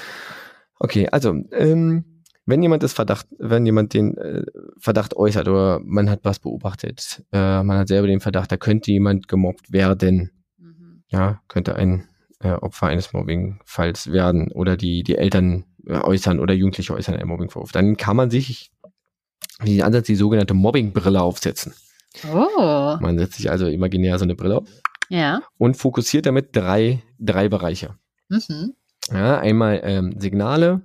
Okay, 0.79 1.09
also, 1.09 1.35
ähm, 1.51 2.16
wenn 2.47 2.63
jemand 2.63 2.81
das 2.81 2.93
Verdacht, 2.93 3.27
wenn 3.37 3.65
jemand 3.65 3.93
den 3.93 4.17
äh, 4.17 4.43
Verdacht 4.79 5.15
äußert 5.15 5.47
oder 5.47 5.79
man 5.83 6.09
hat 6.09 6.21
was 6.23 6.39
beobachtet, 6.39 7.23
äh, 7.31 7.61
man 7.61 7.77
hat 7.77 7.87
selber 7.89 8.07
den 8.07 8.19
Verdacht, 8.21 8.51
da 8.51 8.57
könnte 8.57 8.91
jemand 8.91 9.27
gemobbt 9.27 9.71
werden, 9.71 10.31
Mhm. 10.57 11.03
ja, 11.09 11.41
könnte 11.47 11.75
ein 11.75 12.07
äh, 12.39 12.51
Opfer 12.53 12.87
eines 12.87 13.13
Mobbingfalls 13.13 14.11
werden 14.11 14.51
oder 14.51 14.77
die, 14.77 15.03
die 15.03 15.17
Eltern 15.17 15.65
äh, 15.85 15.99
äußern 15.99 16.39
oder 16.39 16.53
Jugendliche 16.53 16.93
äußern 16.93 17.15
einen 17.15 17.29
Mobbingvorwurf, 17.29 17.71
dann 17.71 17.97
kann 17.97 18.15
man 18.15 18.29
sich 18.31 18.71
wie 19.61 19.83
Ansatz 19.83 20.05
die 20.07 20.15
sogenannte 20.15 20.53
Mobbingbrille 20.53 21.21
aufsetzen. 21.21 21.73
Oh. 22.33 22.95
Man 22.99 23.17
setzt 23.17 23.35
sich 23.37 23.49
also 23.51 23.67
imaginär 23.67 24.17
so 24.19 24.23
eine 24.23 24.35
Brille 24.35 24.57
auf 24.57 24.67
Ja. 25.09 25.41
und 25.57 25.77
fokussiert 25.77 26.25
damit 26.25 26.55
drei, 26.55 27.01
drei 27.19 27.49
Bereiche. 27.49 27.95
Mhm. 28.29 28.73
Ja, 29.11 29.39
einmal 29.39 29.79
ähm, 29.83 30.15
Signale, 30.19 30.81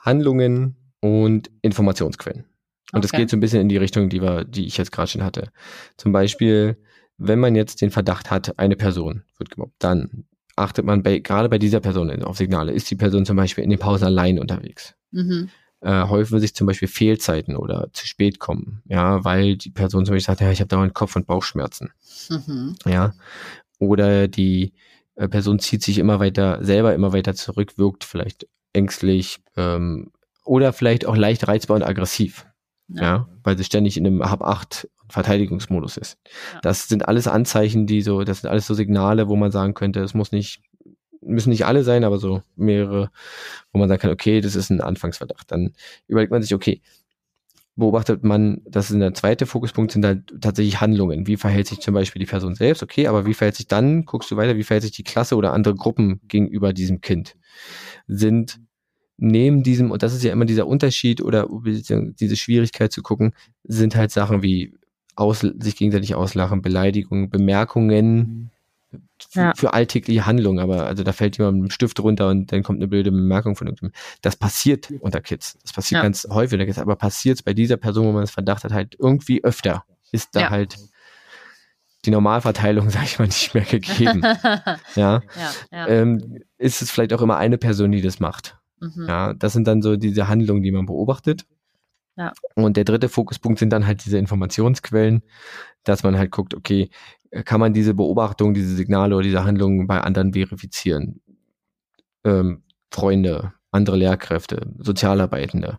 Handlungen 0.00 0.76
und 1.00 1.50
Informationsquellen. 1.62 2.44
Und 2.92 3.04
das 3.04 3.12
Okay. 3.12 3.22
geht 3.22 3.30
so 3.30 3.36
ein 3.36 3.40
bisschen 3.40 3.60
in 3.60 3.68
die 3.68 3.76
Richtung, 3.76 4.08
die 4.08 4.20
wir, 4.20 4.44
die 4.44 4.66
ich 4.66 4.76
jetzt 4.76 4.92
gerade 4.92 5.08
schon 5.10 5.22
hatte. 5.22 5.50
Zum 5.96 6.12
Beispiel, 6.12 6.76
wenn 7.18 7.38
man 7.38 7.54
jetzt 7.54 7.80
den 7.80 7.90
Verdacht 7.90 8.30
hat, 8.30 8.58
eine 8.58 8.76
Person 8.76 9.22
wird 9.38 9.50
gemobbt, 9.50 9.74
dann 9.78 10.24
achtet 10.56 10.84
man 10.84 11.02
bei, 11.02 11.20
gerade 11.20 11.48
bei 11.48 11.58
dieser 11.58 11.80
Person 11.80 12.10
auf 12.24 12.36
Signale. 12.36 12.72
Ist 12.72 12.90
die 12.90 12.96
Person 12.96 13.24
zum 13.24 13.36
Beispiel 13.36 13.62
in 13.64 13.70
den 13.70 13.78
Pausen 13.78 14.04
allein 14.04 14.38
unterwegs? 14.38 14.94
Mhm. 15.12 15.48
Äh, 15.82 16.04
häufen 16.08 16.40
sich 16.40 16.54
zum 16.54 16.66
Beispiel 16.66 16.88
Fehlzeiten 16.88 17.56
oder 17.56 17.88
zu 17.94 18.06
spät 18.06 18.38
kommen, 18.38 18.82
ja, 18.86 19.24
weil 19.24 19.56
die 19.56 19.70
Person 19.70 20.04
zum 20.04 20.14
Beispiel 20.14 20.26
sagt, 20.26 20.42
ja, 20.42 20.50
ich 20.50 20.60
habe 20.60 20.68
dauernd 20.68 20.92
Kopf- 20.92 21.16
und 21.16 21.26
Bauchschmerzen 21.26 21.92
Mhm. 22.28 22.74
ja. 22.86 23.14
Oder 23.78 24.28
die 24.28 24.74
äh, 25.14 25.26
Person 25.28 25.58
zieht 25.58 25.82
sich 25.82 25.96
immer 25.98 26.20
weiter, 26.20 26.62
selber 26.62 26.94
immer 26.94 27.14
weiter 27.14 27.34
zurück, 27.34 27.78
wirkt 27.78 28.04
vielleicht 28.04 28.46
ängstlich 28.72 29.40
ähm, 29.56 30.10
oder 30.44 30.72
vielleicht 30.72 31.06
auch 31.06 31.16
leicht 31.16 31.46
reizbar 31.48 31.76
und 31.76 31.82
aggressiv, 31.82 32.46
ja, 32.88 33.28
weil 33.44 33.56
sie 33.56 33.64
ständig 33.64 33.96
in 33.96 34.06
einem 34.06 34.28
Hab 34.28 34.42
8 34.42 34.88
Verteidigungsmodus 35.08 35.96
ist. 35.96 36.18
Ja. 36.54 36.60
Das 36.62 36.88
sind 36.88 37.06
alles 37.08 37.26
Anzeichen, 37.26 37.86
die 37.86 38.02
so, 38.02 38.22
das 38.24 38.40
sind 38.40 38.50
alles 38.50 38.66
so 38.66 38.74
Signale, 38.74 39.28
wo 39.28 39.36
man 39.36 39.50
sagen 39.50 39.74
könnte, 39.74 40.00
es 40.00 40.14
muss 40.14 40.32
nicht, 40.32 40.62
müssen 41.20 41.50
nicht 41.50 41.66
alle 41.66 41.82
sein, 41.82 42.04
aber 42.04 42.18
so 42.18 42.42
mehrere, 42.56 43.10
wo 43.72 43.78
man 43.78 43.88
sagen 43.88 44.00
kann, 44.00 44.10
okay, 44.10 44.40
das 44.40 44.56
ist 44.56 44.70
ein 44.70 44.80
Anfangsverdacht. 44.80 45.50
Dann 45.50 45.74
überlegt 46.06 46.30
man 46.30 46.42
sich, 46.42 46.54
okay, 46.54 46.80
beobachtet 47.80 48.22
man, 48.22 48.60
das 48.64 48.90
ist 48.90 49.00
der 49.00 49.14
zweite 49.14 49.46
Fokuspunkt, 49.46 49.90
sind 49.90 50.04
halt 50.04 50.32
tatsächlich 50.40 50.80
Handlungen. 50.80 51.26
Wie 51.26 51.36
verhält 51.36 51.66
sich 51.66 51.80
zum 51.80 51.94
Beispiel 51.94 52.20
die 52.20 52.26
Person 52.26 52.54
selbst? 52.54 52.82
Okay, 52.82 53.08
aber 53.08 53.26
wie 53.26 53.34
verhält 53.34 53.56
sich 53.56 53.66
dann, 53.66 54.04
guckst 54.04 54.30
du 54.30 54.36
weiter, 54.36 54.56
wie 54.56 54.62
verhält 54.62 54.84
sich 54.84 54.92
die 54.92 55.02
Klasse 55.02 55.34
oder 55.34 55.52
andere 55.52 55.74
Gruppen 55.74 56.20
gegenüber 56.28 56.72
diesem 56.72 57.00
Kind? 57.00 57.36
Sind 58.06 58.60
neben 59.16 59.62
diesem, 59.62 59.90
und 59.90 60.02
das 60.02 60.14
ist 60.14 60.22
ja 60.22 60.32
immer 60.32 60.44
dieser 60.44 60.66
Unterschied 60.66 61.20
oder 61.20 61.48
diese 61.50 62.36
Schwierigkeit 62.36 62.92
zu 62.92 63.02
gucken, 63.02 63.34
sind 63.64 63.96
halt 63.96 64.12
Sachen 64.12 64.42
wie 64.42 64.74
aus, 65.16 65.40
sich 65.40 65.76
gegenseitig 65.76 66.14
auslachen, 66.14 66.62
Beleidigungen, 66.62 67.30
Bemerkungen 67.30 68.50
für, 69.30 69.40
Ja. 69.40 69.52
für 69.56 69.72
alltägliche 69.74 70.26
Handlungen, 70.26 70.58
aber 70.58 70.86
also 70.86 71.02
da 71.04 71.12
fällt 71.12 71.38
jemand 71.38 71.56
mit 71.58 71.62
einem 71.64 71.70
Stift 71.70 72.00
runter 72.00 72.28
und 72.28 72.50
dann 72.52 72.62
kommt 72.62 72.78
eine 72.78 72.88
blöde 72.88 73.10
Bemerkung 73.12 73.56
von 73.56 73.66
irgendjemandem. 73.66 74.00
Das 74.22 74.36
passiert 74.36 74.90
unter 75.00 75.20
Kids. 75.20 75.58
Das 75.62 75.72
passiert 75.72 75.98
Ja. 75.98 76.02
ganz 76.02 76.26
häufig 76.30 76.54
unter 76.54 76.66
Kids, 76.66 76.78
aber 76.78 76.96
passiert 76.96 77.38
es 77.38 77.42
bei 77.42 77.54
dieser 77.54 77.76
Person, 77.76 78.06
wo 78.06 78.12
man 78.12 78.22
das 78.22 78.30
Verdacht 78.32 78.64
hat, 78.64 78.72
halt 78.72 78.96
irgendwie 78.98 79.44
öfter. 79.44 79.84
Ist 80.12 80.34
da 80.34 80.40
Ja. 80.40 80.50
halt 80.50 80.76
die 82.06 82.10
Normalverteilung, 82.10 82.88
sag 82.90 83.04
ich 83.04 83.18
mal, 83.18 83.26
nicht 83.26 83.54
mehr 83.54 83.64
gegeben. 83.64 84.22
ja. 84.96 85.22
Ähm, 85.72 86.42
ist 86.58 86.82
es 86.82 86.90
vielleicht 86.90 87.12
auch 87.12 87.22
immer 87.22 87.36
eine 87.36 87.58
Person, 87.58 87.92
die 87.92 88.02
das 88.02 88.20
macht. 88.20 88.56
mhm. 88.80 89.04
Ja, 89.06 89.34
das 89.34 89.52
sind 89.52 89.66
dann 89.68 89.82
so 89.82 89.96
diese 89.96 90.26
Handlungen, 90.28 90.62
die 90.62 90.72
man 90.72 90.86
beobachtet. 90.86 91.44
Ja. 92.16 92.32
Und 92.54 92.76
der 92.76 92.84
dritte 92.84 93.08
Fokuspunkt 93.08 93.58
sind 93.58 93.70
dann 93.70 93.86
halt 93.86 94.04
diese 94.04 94.18
Informationsquellen, 94.18 95.22
dass 95.84 96.02
man 96.02 96.18
halt 96.18 96.30
guckt, 96.30 96.54
okay, 96.54 96.90
kann 97.44 97.60
man 97.60 97.72
diese 97.72 97.94
Beobachtung, 97.94 98.54
diese 98.54 98.74
Signale 98.74 99.14
oder 99.14 99.24
diese 99.24 99.44
Handlungen 99.44 99.86
bei 99.86 100.00
anderen 100.00 100.32
verifizieren? 100.32 101.20
Ähm, 102.24 102.62
Freunde, 102.92 103.52
andere 103.70 103.96
Lehrkräfte, 103.96 104.72
Sozialarbeitende. 104.78 105.78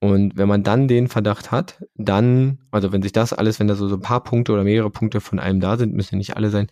Und 0.00 0.36
wenn 0.36 0.48
man 0.48 0.62
dann 0.62 0.86
den 0.86 1.08
Verdacht 1.08 1.50
hat, 1.50 1.82
dann, 1.94 2.58
also 2.70 2.92
wenn 2.92 3.02
sich 3.02 3.12
das 3.12 3.32
alles, 3.32 3.58
wenn 3.58 3.68
da 3.68 3.74
so, 3.74 3.88
so 3.88 3.96
ein 3.96 4.02
paar 4.02 4.22
Punkte 4.22 4.52
oder 4.52 4.62
mehrere 4.64 4.90
Punkte 4.90 5.20
von 5.20 5.38
einem 5.38 5.60
da 5.60 5.76
sind, 5.76 5.94
müssen 5.94 6.14
ja 6.14 6.18
nicht 6.18 6.36
alle 6.36 6.50
sein, 6.50 6.68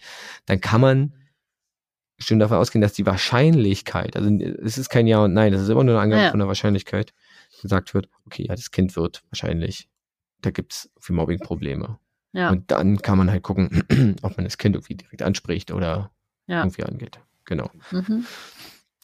dann 0.46 0.60
kann 0.60 0.80
man 0.80 1.14
schon 2.18 2.38
davon 2.38 2.58
ausgehen, 2.58 2.82
dass 2.82 2.92
die 2.92 3.06
Wahrscheinlichkeit, 3.06 4.16
also 4.16 4.30
es 4.30 4.78
ist 4.78 4.90
kein 4.90 5.06
Ja 5.06 5.24
und 5.24 5.32
Nein, 5.32 5.52
das 5.52 5.62
ist 5.62 5.68
immer 5.70 5.82
nur 5.82 5.94
eine 5.94 6.02
Angabe 6.02 6.22
Ja. 6.24 6.30
von 6.30 6.38
der 6.38 6.46
Wahrscheinlichkeit, 6.48 7.12
gesagt 7.62 7.94
wird, 7.94 8.08
okay, 8.26 8.46
ja, 8.48 8.54
das 8.54 8.70
Kind 8.70 8.94
wird 8.96 9.24
wahrscheinlich, 9.30 9.88
da 10.40 10.50
gibt's 10.50 10.90
für 11.00 11.12
Mobbing-Probleme. 11.12 11.98
Ja, 12.32 12.50
Und 12.50 12.70
dann 12.70 12.98
kann 12.98 13.18
man 13.18 13.30
halt 13.30 13.42
gucken, 13.42 13.84
ob 14.22 14.36
man 14.36 14.44
das 14.44 14.58
Kind 14.58 14.74
irgendwie 14.74 14.94
direkt 14.94 15.22
anspricht 15.22 15.70
oder 15.70 16.10
ja. 16.46 16.62
irgendwie 16.62 16.84
angeht. 16.84 17.20
Genau. 17.44 17.70
Mhm. 17.90 18.24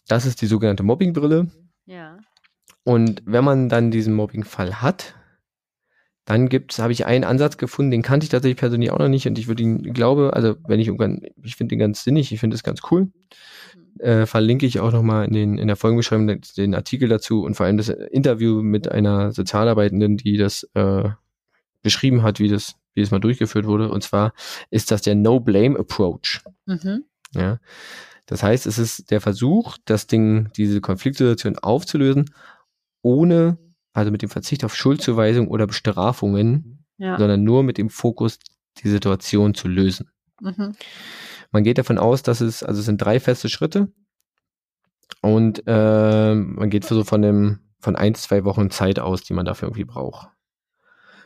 Das 0.06 0.24
ist 0.24 0.40
die 0.40 0.46
sogenannte 0.46 0.82
Mobbingbrille. 0.82 1.48
ja. 1.86 2.18
Und 2.84 3.20
wenn 3.26 3.44
man 3.44 3.68
dann 3.68 3.90
diesen 3.90 4.14
Mobbing-Fall 4.14 4.80
hat, 4.80 5.14
dann 6.24 6.48
gibt's, 6.48 6.78
habe 6.78 6.92
ich 6.92 7.04
einen 7.04 7.24
Ansatz 7.24 7.58
gefunden, 7.58 7.90
den 7.90 8.02
kannte 8.02 8.24
ich 8.24 8.30
tatsächlich 8.30 8.58
persönlich 8.58 8.90
auch 8.90 8.98
noch 8.98 9.08
nicht 9.08 9.26
und 9.26 9.38
ich 9.38 9.46
würde 9.46 9.62
ihn, 9.62 9.82
glaube, 9.94 10.32
also 10.34 10.56
wenn 10.66 10.80
ich 10.80 10.86
irgendwann, 10.86 11.22
ich 11.42 11.56
finde 11.56 11.74
den 11.74 11.78
ganz 11.78 12.04
sinnig, 12.04 12.32
ich 12.32 12.40
finde 12.40 12.54
es 12.54 12.62
ganz 12.62 12.80
cool. 12.90 13.08
Äh, 13.98 14.26
verlinke 14.26 14.64
ich 14.64 14.80
auch 14.80 14.92
nochmal 14.92 15.26
in, 15.26 15.32
den, 15.32 15.58
in 15.58 15.66
der 15.66 15.76
Folgenbeschreibung 15.76 16.26
den, 16.26 16.40
den 16.56 16.74
Artikel 16.74 17.08
dazu 17.08 17.44
und 17.44 17.56
vor 17.56 17.66
allem 17.66 17.76
das 17.78 17.88
Interview 17.88 18.62
mit 18.62 18.90
einer 18.90 19.32
Sozialarbeitenden, 19.32 20.16
die 20.16 20.36
das 20.36 20.64
äh, 20.74 21.08
beschrieben 21.82 22.22
hat, 22.22 22.40
wie 22.40 22.48
das, 22.48 22.74
wie 22.98 23.02
es 23.02 23.10
mal 23.10 23.20
durchgeführt 23.20 23.66
wurde. 23.66 23.90
Und 23.90 24.02
zwar 24.02 24.32
ist 24.70 24.90
das 24.90 25.02
der 25.02 25.14
No-Blame-Approach. 25.14 26.40
Mhm. 26.66 27.04
Ja. 27.34 27.58
Das 28.26 28.42
heißt, 28.42 28.66
es 28.66 28.78
ist 28.78 29.10
der 29.10 29.20
Versuch, 29.22 29.78
das 29.86 30.06
Ding, 30.06 30.50
diese 30.56 30.80
Konfliktsituation 30.82 31.56
aufzulösen, 31.58 32.26
ohne, 33.00 33.56
also 33.94 34.10
mit 34.10 34.20
dem 34.22 34.28
Verzicht 34.28 34.64
auf 34.64 34.74
Schuldzuweisung 34.76 35.48
oder 35.48 35.66
Bestrafungen, 35.66 36.84
Ja. 36.98 37.16
sondern 37.16 37.42
nur 37.44 37.62
mit 37.62 37.78
dem 37.78 37.88
Fokus, 37.88 38.38
die 38.82 38.88
Situation 38.88 39.54
zu 39.54 39.68
lösen. 39.68 40.10
Mhm. 40.40 40.74
Man 41.50 41.62
geht 41.64 41.78
davon 41.78 41.96
aus, 41.98 42.22
dass 42.22 42.40
es, 42.42 42.62
also 42.62 42.80
es 42.80 42.86
sind 42.86 42.98
drei 42.98 43.18
feste 43.18 43.48
Schritte 43.48 43.90
und 45.22 45.62
äh, 45.66 46.34
man 46.34 46.68
geht 46.70 46.84
so 46.84 47.02
von 47.04 47.22
dem, 47.22 47.60
von 47.80 47.96
ein, 47.96 48.14
zwei 48.14 48.44
Wochen 48.44 48.70
Zeit 48.70 48.98
aus, 48.98 49.22
die 49.22 49.32
man 49.32 49.46
dafür 49.46 49.68
irgendwie 49.68 49.84
braucht. 49.84 50.28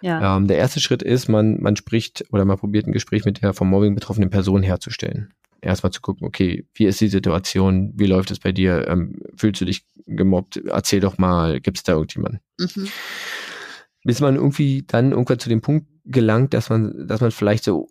Ja. 0.03 0.36
Ähm, 0.36 0.48
der 0.48 0.59
erste 0.59 0.80
Schritt 0.80 1.03
ist, 1.03 1.28
man, 1.28 1.61
man 1.61 1.76
spricht 1.76 2.24
oder 2.30 2.44
man 2.44 2.59
probiert 2.59 2.86
ein 2.86 2.93
Gespräch 2.93 3.24
mit 3.24 3.43
der 3.43 3.55
vom 3.55 3.70
Mobbing 3.70 3.94
betroffenen 3.94 4.31
Person 4.31 4.62
herzustellen. 4.62 5.32
Erstmal 5.60 5.93
zu 5.93 6.01
gucken, 6.01 6.26
okay, 6.26 6.66
wie 6.74 6.86
ist 6.86 7.01
die 7.01 7.09
Situation, 7.09 7.93
wie 7.94 8.06
läuft 8.06 8.32
es 8.32 8.40
bei 8.40 8.51
dir, 8.51 8.89
ähm, 8.89 9.22
fühlst 9.36 9.60
du 9.60 9.64
dich 9.64 9.86
gemobbt, 10.06 10.56
erzähl 10.56 11.01
doch 11.01 11.18
mal, 11.18 11.60
gibt 11.60 11.78
es 11.78 11.85
da 11.85 11.93
irgendjemanden? 11.93 12.40
Mhm. 12.59 12.89
Bis 14.05 14.20
man 14.20 14.35
irgendwie 14.35 14.82
dann 14.85 15.12
irgendwann 15.12 15.39
zu 15.39 15.48
dem 15.48 15.60
Punkt 15.60 15.86
gelangt, 16.05 16.52
dass 16.52 16.68
man, 16.68 17.06
dass 17.06 17.20
man 17.20 17.31
vielleicht 17.31 17.62
so 17.62 17.89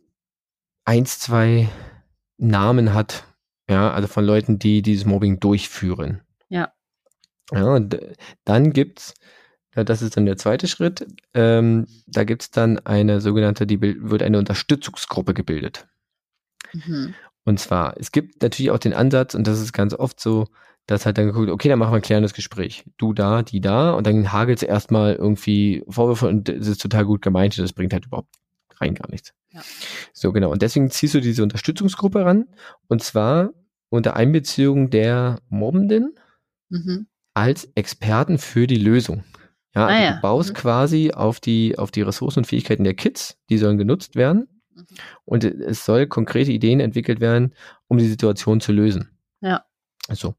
eins, 0.83 1.19
zwei 1.19 1.69
Namen 2.37 2.93
hat, 2.93 3.23
ja, 3.69 3.89
also 3.91 4.09
von 4.09 4.25
Leuten, 4.25 4.59
die 4.59 4.81
dieses 4.81 5.05
Mobbing 5.05 5.39
durchführen. 5.39 6.21
Ja. 6.49 6.73
Ja, 7.53 7.75
und 7.75 7.97
dann 8.43 8.73
gibt's, 8.73 9.13
das 9.73 10.01
ist 10.01 10.17
dann 10.17 10.25
der 10.25 10.37
zweite 10.37 10.67
Schritt, 10.67 11.07
ähm, 11.33 11.87
da 12.07 12.23
gibt's 12.23 12.51
dann 12.51 12.79
eine 12.79 13.21
sogenannte, 13.21 13.65
die 13.65 13.81
wird 13.81 14.23
eine 14.23 14.37
Unterstützungsgruppe 14.37 15.33
gebildet. 15.33 15.87
Mhm. 16.73 17.13
Und 17.43 17.59
zwar, 17.59 17.95
es 17.97 18.11
gibt 18.11 18.41
natürlich 18.41 18.71
auch 18.71 18.79
den 18.79 18.93
Ansatz, 18.93 19.33
und 19.33 19.47
das 19.47 19.59
ist 19.59 19.73
ganz 19.73 19.93
oft 19.93 20.19
so, 20.19 20.47
dass 20.87 21.05
halt 21.05 21.17
dann 21.17 21.27
geguckt, 21.27 21.49
okay, 21.49 21.69
dann 21.69 21.79
machen 21.79 21.91
wir 21.91 21.97
ein 21.97 22.01
klärendes 22.01 22.33
Gespräch. 22.33 22.83
Du 22.97 23.13
da, 23.13 23.43
die 23.43 23.61
da, 23.61 23.91
und 23.91 24.05
dann 24.05 24.31
hagelt 24.31 24.61
es 24.61 24.63
erstmal 24.63 25.15
irgendwie 25.15 25.83
Vorwürfe 25.87 26.27
und 26.27 26.49
es 26.49 26.67
ist 26.67 26.81
total 26.81 27.05
gut 27.05 27.21
gemeint, 27.21 27.57
das 27.57 27.73
bringt 27.73 27.93
halt 27.93 28.05
überhaupt 28.05 28.35
rein 28.79 28.95
gar 28.95 29.09
nichts. 29.09 29.33
Ja. 29.51 29.61
So, 30.13 30.31
genau. 30.31 30.51
Und 30.51 30.61
deswegen 30.61 30.89
ziehst 30.89 31.13
du 31.13 31.21
diese 31.21 31.43
Unterstützungsgruppe 31.43 32.25
ran, 32.25 32.45
und 32.87 33.03
zwar 33.03 33.51
unter 33.89 34.15
Einbeziehung 34.15 34.89
der 34.89 35.39
Mobbenden 35.49 36.15
Mhm. 36.69 37.07
als 37.33 37.69
Experten 37.75 38.37
für 38.37 38.65
die 38.65 38.77
Lösung. 38.77 39.23
Ja, 39.75 39.85
also 39.87 39.99
Ah, 39.99 40.03
ja. 40.03 40.11
du 40.15 40.21
baust 40.21 40.49
Mhm. 40.51 40.53
quasi 40.55 41.11
auf 41.13 41.39
die, 41.39 41.77
auf 41.77 41.91
die 41.91 42.01
Ressourcen 42.01 42.39
und 42.39 42.45
Fähigkeiten 42.45 42.83
der 42.83 42.93
Kids, 42.93 43.37
die 43.49 43.57
sollen 43.57 43.77
genutzt 43.77 44.15
werden. 44.15 44.47
Mhm. 44.75 44.85
Und 45.25 45.43
es 45.43 45.85
soll 45.85 46.07
konkrete 46.07 46.51
Ideen 46.51 46.79
entwickelt 46.79 47.19
werden, 47.21 47.53
um 47.87 47.97
die 47.97 48.07
Situation 48.07 48.59
zu 48.61 48.71
lösen. 48.71 49.11
Ja. 49.41 49.63
So. 50.11 50.35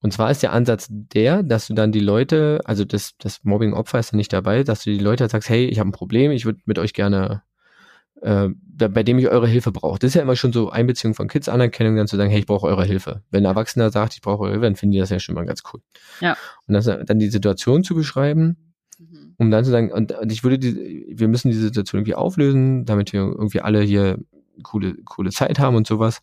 Und 0.00 0.12
zwar 0.12 0.30
ist 0.30 0.42
der 0.42 0.52
Ansatz 0.52 0.86
der, 0.90 1.42
dass 1.42 1.66
du 1.66 1.74
dann 1.74 1.92
die 1.92 2.00
Leute, 2.00 2.60
also 2.64 2.84
das, 2.84 3.12
das 3.18 3.42
Mobbing-Opfer 3.44 3.98
ist 3.98 4.12
ja 4.12 4.16
nicht 4.16 4.32
dabei, 4.32 4.62
dass 4.62 4.84
du 4.84 4.90
die 4.90 4.98
Leute 4.98 5.28
sagst, 5.28 5.48
hey, 5.50 5.66
ich 5.66 5.78
habe 5.80 5.90
ein 5.90 5.92
Problem, 5.92 6.30
ich 6.30 6.44
würde 6.46 6.60
mit 6.64 6.78
euch 6.78 6.94
gerne, 6.94 7.42
äh, 8.22 8.48
da, 8.74 8.88
bei 8.88 9.02
dem 9.02 9.18
ich 9.18 9.28
eure 9.28 9.46
Hilfe 9.46 9.70
brauche. 9.72 9.98
Das 9.98 10.08
ist 10.08 10.14
ja 10.14 10.22
immer 10.22 10.36
schon 10.36 10.52
so 10.52 10.70
Einbeziehung 10.70 11.14
von 11.14 11.28
Kids, 11.28 11.48
Anerkennung, 11.48 11.96
dann 11.96 12.06
zu 12.06 12.16
sagen, 12.16 12.30
hey, 12.30 12.40
ich 12.40 12.46
brauche 12.46 12.66
eure 12.66 12.84
Hilfe. 12.84 13.22
Wenn 13.30 13.42
ein 13.44 13.50
Erwachsener 13.50 13.90
sagt, 13.90 14.14
ich 14.14 14.22
brauche 14.22 14.44
eure 14.44 14.52
Hilfe, 14.52 14.64
dann 14.64 14.76
finden 14.76 14.92
die 14.92 14.98
das 14.98 15.10
ja 15.10 15.18
schon 15.18 15.34
mal 15.34 15.44
ganz 15.44 15.62
cool. 15.72 15.80
Ja. 16.20 16.36
Und 16.66 16.74
das, 16.74 16.86
dann 16.86 17.18
die 17.18 17.28
Situation 17.28 17.84
zu 17.84 17.94
beschreiben, 17.94 18.56
Mhm. 18.98 19.34
um 19.38 19.50
dann 19.50 19.64
zu 19.64 19.70
sagen, 19.70 19.90
und, 19.92 20.12
und 20.12 20.30
ich 20.32 20.44
würde 20.44 20.58
die, 20.58 21.06
wir 21.08 21.28
müssen 21.28 21.48
diese 21.50 21.62
Situation 21.62 22.00
irgendwie 22.00 22.14
auflösen, 22.14 22.84
damit 22.84 23.12
wir 23.12 23.20
irgendwie 23.20 23.60
alle 23.60 23.80
hier 23.80 24.18
coole, 24.62 24.94
coole 25.04 25.30
Zeit 25.30 25.58
haben 25.58 25.76
und 25.76 25.86
sowas. 25.86 26.20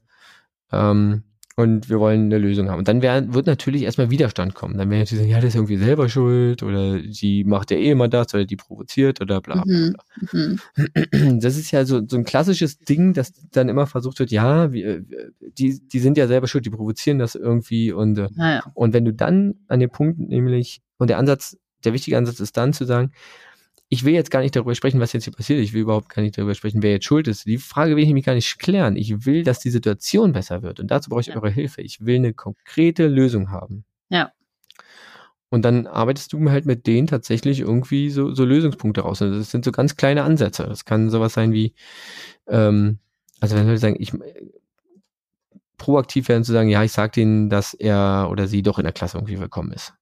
Ähm, 0.72 1.24
und 1.60 1.90
wir 1.90 2.00
wollen 2.00 2.26
eine 2.26 2.38
Lösung 2.38 2.70
haben. 2.70 2.80
Und 2.80 2.88
dann 2.88 3.02
wär, 3.02 3.34
wird 3.34 3.46
natürlich 3.46 3.84
erstmal 3.84 4.10
Widerstand 4.10 4.54
kommen. 4.56 4.78
Dann 4.78 4.90
werden 4.90 5.00
natürlich 5.02 5.20
sagen, 5.24 5.32
ja, 5.32 5.38
das 5.40 5.50
ist 5.50 5.56
irgendwie 5.56 5.78
selber 5.78 6.08
schuld 6.08 6.64
oder 6.64 7.00
die 7.02 7.44
macht 7.44 7.72
ja 7.72 7.78
eh 7.78 7.92
immer 7.92 8.08
das 8.08 8.34
oder 8.34 8.46
die 8.46 8.56
provoziert 8.56 9.20
oder 9.20 9.42
bla 9.42 9.62
bla 9.62 9.66
Mhm. 9.66 9.94
bla. 9.94 10.58
Mhm. 11.12 11.40
Das 11.42 11.58
ist 11.58 11.72
ja 11.72 11.84
so, 11.86 12.02
so 12.08 12.16
ein 12.18 12.24
klassisches 12.24 12.80
Ding, 12.80 13.14
dass 13.14 13.34
dann 13.52 13.68
immer 13.68 13.88
versucht 13.88 14.20
wird, 14.20 14.32
ja, 14.32 14.72
wir, 14.72 15.04
die, 15.58 15.80
die 15.88 16.00
sind 16.00 16.18
ja 16.18 16.28
selber 16.28 16.48
schuld, 16.48 16.66
die 16.66 16.70
provozieren 16.70 17.20
das 17.20 17.36
irgendwie 17.36 17.92
und 17.92 18.18
äh, 18.18 18.30
Naja. 18.36 18.64
und 18.74 18.94
wenn 18.94 19.04
du 19.06 19.14
dann 19.14 19.56
an 19.68 19.80
den 19.82 19.90
Punkt 19.90 20.20
nämlich, 20.20 20.82
und 20.98 21.10
der 21.10 21.18
Ansatz, 21.18 21.58
der 21.84 21.94
wichtige 21.94 22.18
Ansatz 22.18 22.40
ist 22.40 22.56
dann 22.58 22.74
zu 22.74 22.86
sagen, 22.86 23.12
ich 23.90 24.06
will 24.06 24.14
jetzt 24.14 24.30
gar 24.30 24.42
nicht 24.42 24.56
darüber 24.56 24.76
sprechen, 24.76 25.00
was 25.00 25.14
jetzt 25.14 25.24
hier 25.24 25.34
passiert. 25.34 25.60
Ich 25.60 25.74
will 25.74 25.82
überhaupt 25.82 26.10
gar 26.10 26.22
nicht 26.22 26.38
darüber 26.38 26.54
sprechen, 26.54 26.84
wer 26.84 26.92
jetzt 26.92 27.06
schuld 27.06 27.28
ist. 27.28 27.46
Die 27.46 27.58
Frage 27.58 27.96
will 27.96 28.04
ich 28.04 28.08
nämlich 28.08 28.26
gar 28.26 28.36
nicht 28.36 28.60
klären. 28.60 28.96
Ich 28.96 29.26
will, 29.26 29.44
dass 29.44 29.60
die 29.60 29.72
Situation 29.72 30.32
besser 30.32 30.62
wird. 30.62 30.80
Und 30.80 30.92
dazu 30.92 31.10
brauche 31.10 31.22
ich 31.22 31.28
Ja. 31.28 31.36
eure 31.36 31.50
Hilfe. 31.50 31.82
Ich 31.82 32.06
will 32.06 32.18
eine 32.18 32.34
konkrete 32.34 33.08
Lösung 33.08 33.50
haben. 33.50 33.84
Ja. 34.10 34.32
Und 35.50 35.64
dann 35.64 35.88
arbeitest 35.88 36.32
du 36.34 36.50
halt 36.52 36.68
mit 36.68 36.86
denen 36.86 37.08
tatsächlich 37.08 37.62
irgendwie 37.62 38.12
so, 38.12 38.36
so 38.36 38.46
Lösungspunkte 38.46 39.02
raus. 39.02 39.24
Und 39.24 39.32
das 39.32 39.50
sind 39.50 39.66
so 39.66 39.72
ganz 39.72 39.96
kleine 39.96 40.24
Ansätze. 40.24 40.66
Das 40.68 40.86
kann 40.86 41.10
sowas 41.10 41.34
sein 41.34 41.52
wie, 41.52 41.74
ähm, 42.48 43.00
also 43.40 43.56
wenn 43.56 43.66
Leute 43.66 43.80
sagen, 43.80 43.96
ich 43.98 44.14
proaktiv 45.78 46.28
werden 46.28 46.44
zu 46.44 46.52
sagen, 46.52 46.70
ja, 46.70 46.84
ich 46.84 46.92
sag 46.92 47.14
denen, 47.14 47.50
dass 47.50 47.74
er 47.74 48.28
oder 48.30 48.48
sie 48.48 48.62
doch 48.62 48.78
in 48.78 48.84
der 48.84 48.94
Klasse 48.94 49.18
irgendwie 49.18 49.40
willkommen 49.40 49.72
ist. 49.72 49.94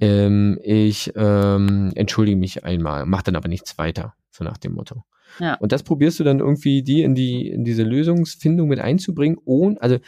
Ähm, 0.00 0.58
ich 0.62 1.12
ähm, 1.16 1.92
entschuldige 1.94 2.36
mich 2.36 2.64
einmal, 2.64 3.06
mach 3.06 3.22
dann 3.22 3.36
aber 3.36 3.48
nichts 3.48 3.78
weiter, 3.78 4.14
so 4.30 4.44
nach 4.44 4.58
dem 4.58 4.74
Motto. 4.74 5.04
Ja. 5.38 5.54
Und 5.54 5.72
das 5.72 5.82
probierst 5.82 6.20
du 6.20 6.24
dann 6.24 6.40
irgendwie 6.40 6.82
die 6.82 7.02
in 7.02 7.14
die 7.14 7.48
in 7.48 7.64
diese 7.64 7.82
Lösungsfindung 7.82 8.68
mit 8.68 8.78
einzubringen, 8.78 9.38
ohne, 9.44 9.80
also 9.80 9.98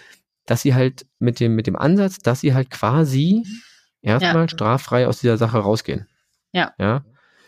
dass 0.46 0.62
sie 0.62 0.74
halt 0.74 1.06
mit 1.18 1.40
dem 1.40 1.54
mit 1.54 1.66
dem 1.66 1.76
Ansatz, 1.76 2.18
dass 2.18 2.40
sie 2.40 2.54
halt 2.54 2.70
quasi 2.70 3.44
erstmal 4.02 4.48
straffrei 4.48 5.06
aus 5.06 5.20
dieser 5.20 5.36
Sache 5.36 5.58
rausgehen. 5.58 6.06
Ja. 6.52 6.72
Ja. 6.78 7.04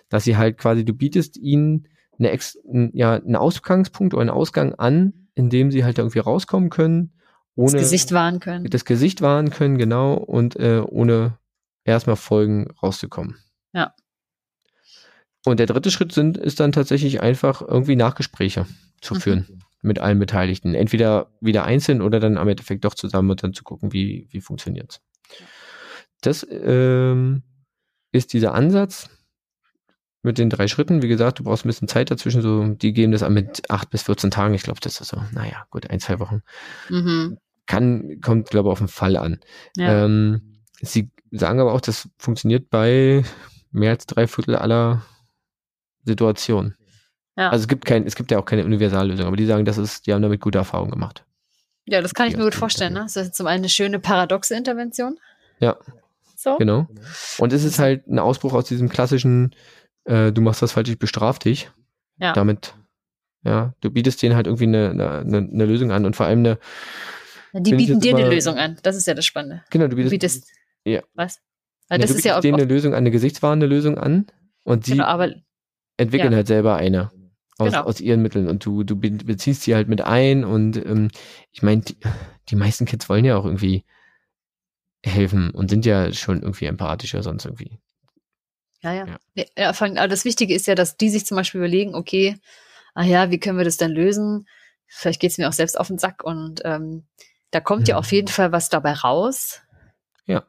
Dass 0.08 0.24
sie 0.24 0.36
halt 0.36 0.58
quasi, 0.58 0.84
du 0.84 0.92
bietest 0.92 1.36
ihnen 1.36 1.88
eine 2.18 2.30
Ex, 2.30 2.58
ja, 2.92 3.14
einen 3.14 3.36
Ausgangspunkt 3.36 4.12
oder 4.14 4.22
einen 4.22 4.30
Ausgang 4.30 4.74
an, 4.74 5.28
in 5.34 5.48
dem 5.48 5.70
sie 5.70 5.84
halt 5.84 5.98
irgendwie 5.98 6.18
rauskommen 6.18 6.68
können, 6.68 7.12
ohne 7.54 7.72
Das 7.72 7.82
Gesicht 7.82 8.12
wahren 8.12 8.40
können. 8.40 8.64
das 8.68 8.84
Gesicht 8.84 9.22
wahren 9.22 9.50
können, 9.50 9.78
genau, 9.78 10.14
und 10.14 10.56
äh, 10.56 10.82
ohne 10.86 11.38
erstmal 11.84 12.16
Folgen 12.16 12.70
rauszukommen. 12.82 13.36
Ja. 13.72 13.94
Und 15.46 15.58
der 15.58 15.66
dritte 15.66 15.90
Schritt 15.90 16.12
sind, 16.12 16.36
ist 16.36 16.60
dann 16.60 16.72
tatsächlich 16.72 17.20
einfach 17.22 17.62
irgendwie 17.62 17.96
Nachgespräche 17.96 18.66
zu 19.00 19.14
Mhm. 19.14 19.20
führen 19.20 19.62
mit 19.82 19.98
allen 19.98 20.18
Beteiligten. 20.18 20.74
Entweder 20.74 21.30
wieder 21.40 21.64
einzeln 21.64 22.02
oder 22.02 22.20
dann 22.20 22.36
am 22.36 22.48
Endeffekt 22.48 22.84
doch 22.84 22.94
zusammen 22.94 23.30
und 23.30 23.42
dann 23.42 23.54
zu 23.54 23.64
gucken, 23.64 23.92
wie, 23.92 24.26
wie 24.30 24.40
funktioniert's. 24.42 25.00
Das 26.20 26.46
ähm, 26.50 27.42
ist 28.12 28.34
dieser 28.34 28.52
Ansatz 28.52 29.08
mit 30.22 30.36
den 30.36 30.50
drei 30.50 30.68
Schritten. 30.68 31.00
Wie 31.00 31.08
gesagt, 31.08 31.38
du 31.38 31.44
brauchst 31.44 31.64
ein 31.64 31.68
bisschen 31.68 31.88
Zeit 31.88 32.10
dazwischen. 32.10 32.42
So, 32.42 32.62
die 32.74 32.92
geben 32.92 33.12
das 33.12 33.22
an 33.22 33.32
mit 33.32 33.70
acht 33.70 33.88
bis 33.88 34.02
14 34.02 34.30
Tagen. 34.30 34.52
Ich 34.52 34.62
glaube, 34.64 34.80
das 34.80 35.00
ist 35.00 35.08
so, 35.08 35.22
naja, 35.32 35.64
gut, 35.70 35.88
ein, 35.88 36.00
zwei 36.00 36.18
Wochen 36.18 36.42
Mhm. 36.90 37.38
kann, 37.64 38.20
kommt, 38.20 38.50
glaube 38.50 38.68
ich, 38.68 38.72
auf 38.72 38.78
den 38.80 38.88
Fall 38.88 39.16
an. 39.16 39.40
Ja. 39.76 40.04
Ähm, 40.04 40.60
sie 40.82 41.10
sagen 41.30 41.60
aber 41.60 41.72
auch, 41.74 41.80
das 41.80 42.08
funktioniert 42.18 42.70
bei 42.70 43.24
mehr 43.70 43.90
als 43.90 44.06
drei 44.06 44.26
Viertel 44.26 44.56
aller 44.56 45.02
Situationen. 46.04 46.76
Ja. 47.36 47.50
Also 47.50 47.62
es 47.62 47.68
gibt 47.68 47.84
kein, 47.84 48.06
es 48.06 48.16
gibt 48.16 48.30
ja 48.30 48.38
auch 48.38 48.44
keine 48.44 48.64
Universallösung, 48.64 49.26
aber 49.26 49.36
die 49.36 49.46
sagen, 49.46 49.64
das 49.64 49.78
ist, 49.78 50.06
die 50.06 50.12
haben 50.12 50.22
damit 50.22 50.40
gute 50.40 50.58
Erfahrungen 50.58 50.90
gemacht. 50.90 51.24
ja, 51.86 52.00
das 52.02 52.14
kann 52.14 52.28
ich 52.28 52.36
mir 52.36 52.44
gut 52.44 52.54
vorstellen. 52.54 52.92
Ne? 52.94 53.00
Das 53.00 53.16
ist 53.16 53.34
zum 53.34 53.46
einen 53.46 53.60
eine 53.62 53.68
schöne 53.68 53.98
paradoxe 53.98 54.54
Intervention. 54.56 55.18
Ja. 55.60 55.76
So. 56.36 56.56
Genau. 56.56 56.88
Und 57.38 57.52
es 57.52 57.64
ist 57.64 57.78
halt 57.78 58.06
ein 58.08 58.18
Ausbruch 58.18 58.54
aus 58.54 58.64
diesem 58.64 58.88
klassischen, 58.88 59.54
äh, 60.04 60.32
du 60.32 60.40
machst 60.40 60.62
das 60.62 60.72
falsch, 60.72 60.88
ich 60.88 60.98
bestraf 60.98 61.38
dich. 61.38 61.70
Ja. 62.18 62.32
Damit, 62.32 62.74
ja, 63.42 63.74
du 63.80 63.90
bietest 63.90 64.22
denen 64.22 64.34
halt 64.36 64.46
irgendwie 64.46 64.64
eine, 64.64 64.90
eine, 64.90 65.10
eine 65.20 65.38
eine 65.52 65.64
Lösung 65.66 65.90
an 65.92 66.04
und 66.06 66.16
vor 66.16 66.26
allem 66.26 66.40
eine, 66.40 66.58
Die 67.54 67.74
bieten 67.74 68.00
dir 68.00 68.14
eine 68.14 68.24
mal- 68.26 68.34
Lösung 68.34 68.56
an. 68.56 68.78
Das 68.82 68.96
ist 68.96 69.06
ja 69.06 69.14
das 69.14 69.24
Spannende. 69.26 69.62
genau, 69.70 69.84
du 69.84 69.90
Du 69.90 69.96
bietest, 69.96 70.10
bietest. 70.10 70.48
Ja. 70.84 71.02
Was? 71.14 71.36
ja, 71.36 71.40
Weil 71.90 71.98
das 72.00 72.10
ist 72.10 72.24
ja 72.24 72.36
auch, 72.36 72.40
denen 72.40 72.54
eine 72.60 72.64
Lösung 72.68 72.92
an, 72.92 72.98
eine 72.98 73.10
gesichtswahrende 73.10 73.66
Lösung 73.66 73.98
an 73.98 74.26
und 74.64 74.84
sie 74.86 74.92
genau, 74.92 75.04
aber 75.04 75.34
entwickeln 75.96 76.32
Ja. 76.32 76.36
halt 76.36 76.46
selber 76.46 76.76
eine 76.76 77.10
aus, 77.58 77.72
Genau. 77.72 77.82
aus 77.84 78.00
ihren 78.00 78.22
Mitteln 78.22 78.48
und 78.48 78.64
du, 78.64 78.84
du 78.84 78.96
be- 78.96 79.10
beziehst 79.10 79.62
sie 79.62 79.74
halt 79.74 79.88
mit 79.88 80.00
ein 80.00 80.44
und 80.44 80.76
ähm, 80.78 81.10
ich 81.52 81.62
meine, 81.62 81.82
die, 81.82 81.96
die 82.48 82.56
meisten 82.56 82.86
Kids 82.86 83.08
wollen 83.08 83.24
ja 83.26 83.36
auch 83.36 83.44
irgendwie 83.44 83.84
helfen 85.04 85.50
und 85.50 85.68
sind 85.70 85.86
ja 85.86 86.12
schon 86.12 86.42
irgendwie 86.42 86.66
empathischer 86.66 87.22
sonst 87.22 87.44
irgendwie. 87.44 87.78
Ja, 88.82 88.92
ja. 88.94 89.06
Ja. 89.06 89.18
ja. 89.34 89.44
ja 89.58 89.70
allem, 89.72 89.96
aber 89.98 90.08
das 90.08 90.24
Wichtige 90.24 90.54
ist 90.54 90.66
ja, 90.66 90.74
dass 90.74 90.96
die 90.96 91.10
sich 91.10 91.26
zum 91.26 91.36
Beispiel 91.36 91.58
überlegen, 91.60 91.94
okay, 91.94 92.36
ah 92.94 93.04
ja, 93.04 93.30
wie 93.30 93.38
können 93.38 93.58
wir 93.58 93.64
das 93.64 93.76
dann 93.76 93.90
lösen? 93.92 94.46
Vielleicht 94.86 95.20
geht 95.20 95.30
es 95.32 95.38
mir 95.38 95.48
auch 95.48 95.52
selbst 95.52 95.78
auf 95.78 95.86
den 95.88 95.98
Sack 95.98 96.24
und 96.24 96.62
ähm, 96.64 97.04
da 97.50 97.60
kommt 97.60 97.88
ja 97.88 97.94
Mhm. 97.94 97.98
auf 97.98 98.12
jeden 98.12 98.28
Fall 98.28 98.52
was 98.52 98.68
dabei 98.68 98.92
raus. 98.92 99.60
Ja. 100.26 100.44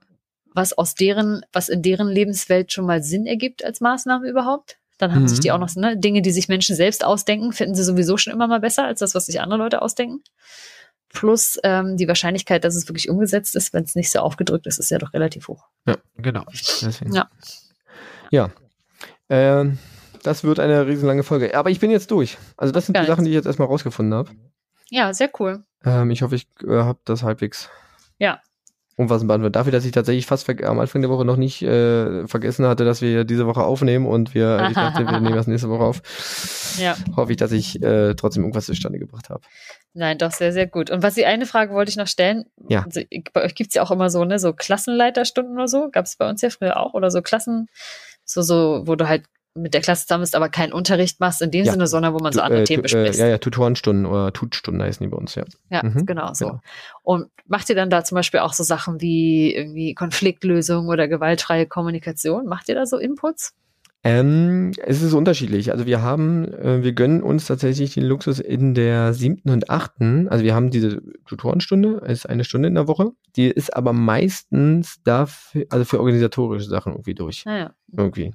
Was 0.53 0.73
aus 0.73 0.95
deren, 0.95 1.45
was 1.53 1.69
in 1.69 1.81
deren 1.81 2.07
Lebenswelt 2.09 2.71
schon 2.71 2.85
mal 2.85 3.01
Sinn 3.03 3.25
ergibt 3.25 3.63
als 3.63 3.79
Maßnahme 3.81 4.27
überhaupt. 4.29 4.77
Dann 4.97 5.13
haben 5.15 5.23
Mhm. 5.23 5.27
sich 5.29 5.39
die 5.39 5.51
auch 5.51 5.57
noch 5.57 5.73
ne, 5.75 5.97
Dinge, 5.97 6.21
die 6.21 6.31
sich 6.31 6.47
Menschen 6.49 6.75
selbst 6.75 7.03
ausdenken, 7.05 7.53
finden 7.53 7.73
sie 7.75 7.83
sowieso 7.83 8.17
schon 8.17 8.33
immer 8.33 8.47
mal 8.47 8.59
besser 8.59 8.83
als 8.85 8.99
das, 8.99 9.15
was 9.15 9.25
sich 9.25 9.39
andere 9.41 9.57
Leute 9.59 9.81
ausdenken. 9.81 10.21
Plus 11.09 11.57
ähm, 11.63 11.97
die 11.97 12.07
Wahrscheinlichkeit, 12.07 12.63
dass 12.63 12.75
es 12.75 12.87
wirklich 12.87 13.09
umgesetzt 13.09 13.55
ist, 13.55 13.73
wenn 13.73 13.83
es 13.83 13.95
nicht 13.95 14.11
so 14.11 14.19
aufgedrückt 14.19 14.65
ist, 14.67 14.77
ist 14.79 14.91
ja 14.91 14.97
doch 14.97 15.13
relativ 15.13 15.47
hoch. 15.47 15.65
Ja, 15.87 15.97
genau. 16.17 16.43
Deswegen. 16.81 17.13
Ja. 17.13 17.29
Ja. 18.29 18.51
Ähm, 19.29 19.77
das 20.23 20.43
wird 20.43 20.59
eine 20.59 20.85
riesenlange 20.87 21.23
Folge. 21.23 21.55
Aber 21.57 21.69
ich 21.69 21.79
bin 21.79 21.91
jetzt 21.91 22.11
durch. 22.11 22.37
Also 22.55 22.71
das 22.71 22.85
sind 22.85 22.93
Gar 22.93 23.03
die 23.03 23.07
Sachen, 23.07 23.25
die 23.25 23.31
ich 23.31 23.35
jetzt 23.35 23.45
erstmal 23.47 23.67
rausgefunden 23.67 24.13
habe. 24.13 24.29
Ja, 24.89 25.13
sehr 25.13 25.29
cool. 25.39 25.63
Ähm, 25.83 26.11
ich 26.11 26.21
hoffe, 26.21 26.35
ich 26.35 26.47
äh, 26.63 26.67
habe 26.83 26.99
das 27.05 27.23
halbwegs 27.23 27.69
Ja. 28.19 28.39
Umfassend 28.97 29.27
beantwortet. 29.27 29.55
Dafür, 29.55 29.71
dass 29.71 29.85
ich 29.85 29.91
tatsächlich 29.91 30.25
fast 30.25 30.49
am 30.63 30.79
Anfang 30.79 31.01
der 31.01 31.09
Woche 31.09 31.25
noch 31.25 31.37
nicht 31.37 31.61
äh, 31.61 32.27
vergessen 32.27 32.65
hatte, 32.65 32.85
dass 32.85 33.01
wir 33.01 33.23
diese 33.23 33.47
Woche 33.47 33.63
aufnehmen 33.63 34.05
und 34.05 34.33
wir, 34.33 34.67
ich 34.69 34.75
dachte, 34.75 35.05
wir 35.05 35.19
nehmen 35.21 35.35
das 35.35 35.47
nächste 35.47 35.69
Woche 35.69 35.83
auf. 35.83 36.01
Ja. 36.79 36.95
Hoffe 37.15 37.31
ich, 37.31 37.37
dass 37.37 37.51
ich 37.51 37.81
äh, 37.81 38.15
trotzdem 38.15 38.43
irgendwas 38.43 38.65
zustande 38.65 38.99
gebracht 38.99 39.29
habe. 39.29 39.41
Nein, 39.93 40.17
doch 40.17 40.31
sehr, 40.31 40.53
sehr 40.53 40.67
gut. 40.67 40.89
Und 40.89 41.03
was 41.03 41.15
die 41.15 41.25
eine 41.25 41.45
Frage 41.45 41.73
wollte 41.73 41.89
ich 41.89 41.97
noch 41.97 42.07
stellen. 42.07 42.45
Ja. 42.69 42.83
Also, 42.83 43.01
bei 43.33 43.43
euch 43.43 43.55
gibt's 43.55 43.75
ja 43.75 43.83
auch 43.83 43.91
immer 43.91 44.09
so, 44.09 44.23
ne, 44.23 44.39
so 44.39 44.53
Klassenleiterstunden 44.53 45.55
oder 45.55 45.67
so. 45.67 45.89
Gab's 45.91 46.15
bei 46.15 46.29
uns 46.29 46.41
ja 46.41 46.49
früher 46.49 46.77
auch. 46.77 46.93
Oder 46.93 47.11
so 47.11 47.21
Klassen, 47.21 47.67
so, 48.23 48.41
so, 48.41 48.83
wo 48.85 48.95
du 48.95 49.07
halt 49.07 49.23
mit 49.53 49.73
der 49.73 49.81
Klasse 49.81 50.05
zusammen 50.07 50.21
bist, 50.21 50.35
aber 50.35 50.49
keinen 50.49 50.71
Unterricht 50.73 51.19
machst 51.19 51.41
in 51.41 51.51
dem 51.51 51.65
Ja. 51.65 51.71
Sinne, 51.73 51.87
sondern 51.87 52.13
wo 52.13 52.19
man 52.19 52.31
so 52.31 52.39
Tu- 52.39 52.45
andere 52.45 52.61
äh, 52.61 52.63
Themen 52.65 52.79
äh, 52.79 52.83
bespricht. 52.83 53.15
ja, 53.19 53.27
ja, 53.27 53.37
Tutorenstunden 53.37 54.05
oder 54.05 54.31
Tutstunden 54.31 54.81
heißen 54.81 55.03
die 55.03 55.09
bei 55.09 55.17
uns, 55.17 55.35
ja. 55.35 55.43
Ja, 55.69 55.83
Mhm. 55.83 56.05
genau 56.05 56.33
so. 56.33 56.45
Genau. 56.47 56.59
Und 57.03 57.27
macht 57.47 57.69
ihr 57.69 57.75
dann 57.75 57.89
da 57.89 58.03
zum 58.03 58.15
Beispiel 58.15 58.39
auch 58.39 58.53
so 58.53 58.63
Sachen 58.63 59.01
wie 59.01 59.53
irgendwie 59.53 59.93
Konfliktlösung 59.93 60.87
oder 60.87 61.07
gewaltfreie 61.07 61.65
Kommunikation? 61.65 62.45
Macht 62.45 62.69
ihr 62.69 62.75
da 62.75 62.85
so 62.85 62.97
Inputs? 62.97 63.53
Ähm, 64.03 64.71
es 64.83 65.03
ist 65.03 65.13
unterschiedlich. 65.13 65.71
Also 65.71 65.85
wir 65.85 66.01
haben, 66.01 66.51
äh, 66.53 66.81
wir 66.81 66.93
gönnen 66.93 67.21
uns 67.21 67.45
tatsächlich 67.45 67.93
den 67.93 68.03
Luxus 68.05 68.39
in 68.39 68.73
der 68.73 69.13
siebten 69.13 69.51
und 69.51 69.69
achten. 69.69 70.27
Also 70.27 70.43
wir 70.43 70.55
haben 70.55 70.71
diese 70.71 71.03
Tutorenstunde, 71.27 72.01
ist 72.07 72.27
eine 72.27 72.43
Stunde 72.43 72.69
in 72.69 72.73
der 72.75 72.87
Woche. 72.87 73.11
Die 73.35 73.45
ist 73.51 73.75
aber 73.75 73.93
meistens 73.93 75.03
dafür, 75.03 75.65
also 75.69 75.85
für 75.85 75.99
organisatorische 75.99 76.67
Sachen 76.67 76.93
irgendwie 76.93 77.13
durch. 77.13 77.45
Naja. 77.45 77.73
Irgendwie. 77.95 78.31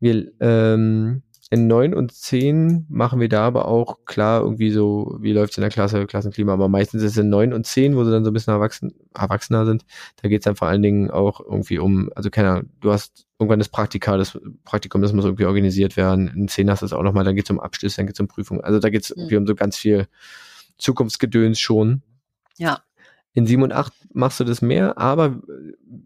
Wir, 0.00 0.30
ähm, 0.40 1.22
in 1.50 1.66
neun 1.66 1.94
und 1.94 2.12
zehn 2.12 2.84
machen 2.90 3.20
wir 3.20 3.28
da 3.30 3.46
aber 3.46 3.68
auch 3.68 4.04
klar 4.04 4.42
irgendwie 4.42 4.70
so, 4.70 5.16
wie 5.20 5.32
läuft's 5.32 5.56
in 5.56 5.62
der 5.62 5.70
Klasse, 5.70 6.06
Klassenklima, 6.06 6.52
aber 6.52 6.68
meistens 6.68 7.02
ist 7.02 7.12
es 7.12 7.16
in 7.16 7.30
neun 7.30 7.54
und 7.54 7.64
zehn, 7.66 7.96
wo 7.96 8.04
sie 8.04 8.10
dann 8.10 8.22
so 8.22 8.30
ein 8.30 8.34
bisschen 8.34 8.52
erwachsen, 8.52 8.92
erwachsener 9.14 9.64
sind. 9.64 9.86
Da 10.20 10.28
geht's 10.28 10.44
dann 10.44 10.56
vor 10.56 10.68
allen 10.68 10.82
Dingen 10.82 11.10
auch 11.10 11.40
irgendwie 11.40 11.78
um, 11.78 12.10
also 12.14 12.28
keine 12.28 12.50
Ahnung, 12.50 12.70
du 12.80 12.92
hast 12.92 13.26
irgendwann 13.38 13.60
das 13.60 13.70
Praktika, 13.70 14.18
das 14.18 14.38
Praktikum, 14.64 15.00
das 15.00 15.14
muss 15.14 15.24
irgendwie 15.24 15.46
organisiert 15.46 15.96
werden. 15.96 16.28
In 16.28 16.48
zehn 16.48 16.70
hast 16.70 16.82
du 16.82 16.86
es 16.86 16.92
auch 16.92 17.02
nochmal, 17.02 17.24
dann 17.24 17.34
geht's 17.34 17.50
um 17.50 17.60
Abschluss, 17.60 17.96
dann 17.96 18.06
geht's 18.06 18.20
um 18.20 18.28
Prüfung. 18.28 18.60
Also 18.60 18.78
da 18.78 18.90
geht's 18.90 19.08
Mhm. 19.10 19.22
irgendwie 19.22 19.36
um 19.38 19.46
so 19.46 19.54
ganz 19.54 19.78
viel 19.78 20.06
Zukunftsgedöns 20.76 21.58
schon. 21.58 22.02
Ja. 22.58 22.82
In 23.32 23.46
7 23.46 23.62
und 23.62 23.72
8 23.72 23.92
machst 24.12 24.40
du 24.40 24.44
das 24.44 24.60
mehr, 24.60 24.98
aber 24.98 25.40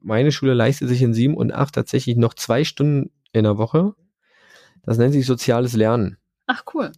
meine 0.02 0.30
Schule 0.32 0.54
leistet 0.54 0.88
sich 0.88 1.02
in 1.02 1.14
7 1.14 1.34
und 1.34 1.52
8 1.52 1.74
tatsächlich 1.74 2.16
noch 2.16 2.34
zwei 2.34 2.62
Stunden 2.64 3.10
in 3.32 3.44
der 3.44 3.58
Woche. 3.58 3.94
Das 4.82 4.98
nennt 4.98 5.12
sich 5.12 5.26
soziales 5.26 5.74
Lernen. 5.74 6.18
Ach, 6.46 6.64
cool. 6.74 6.92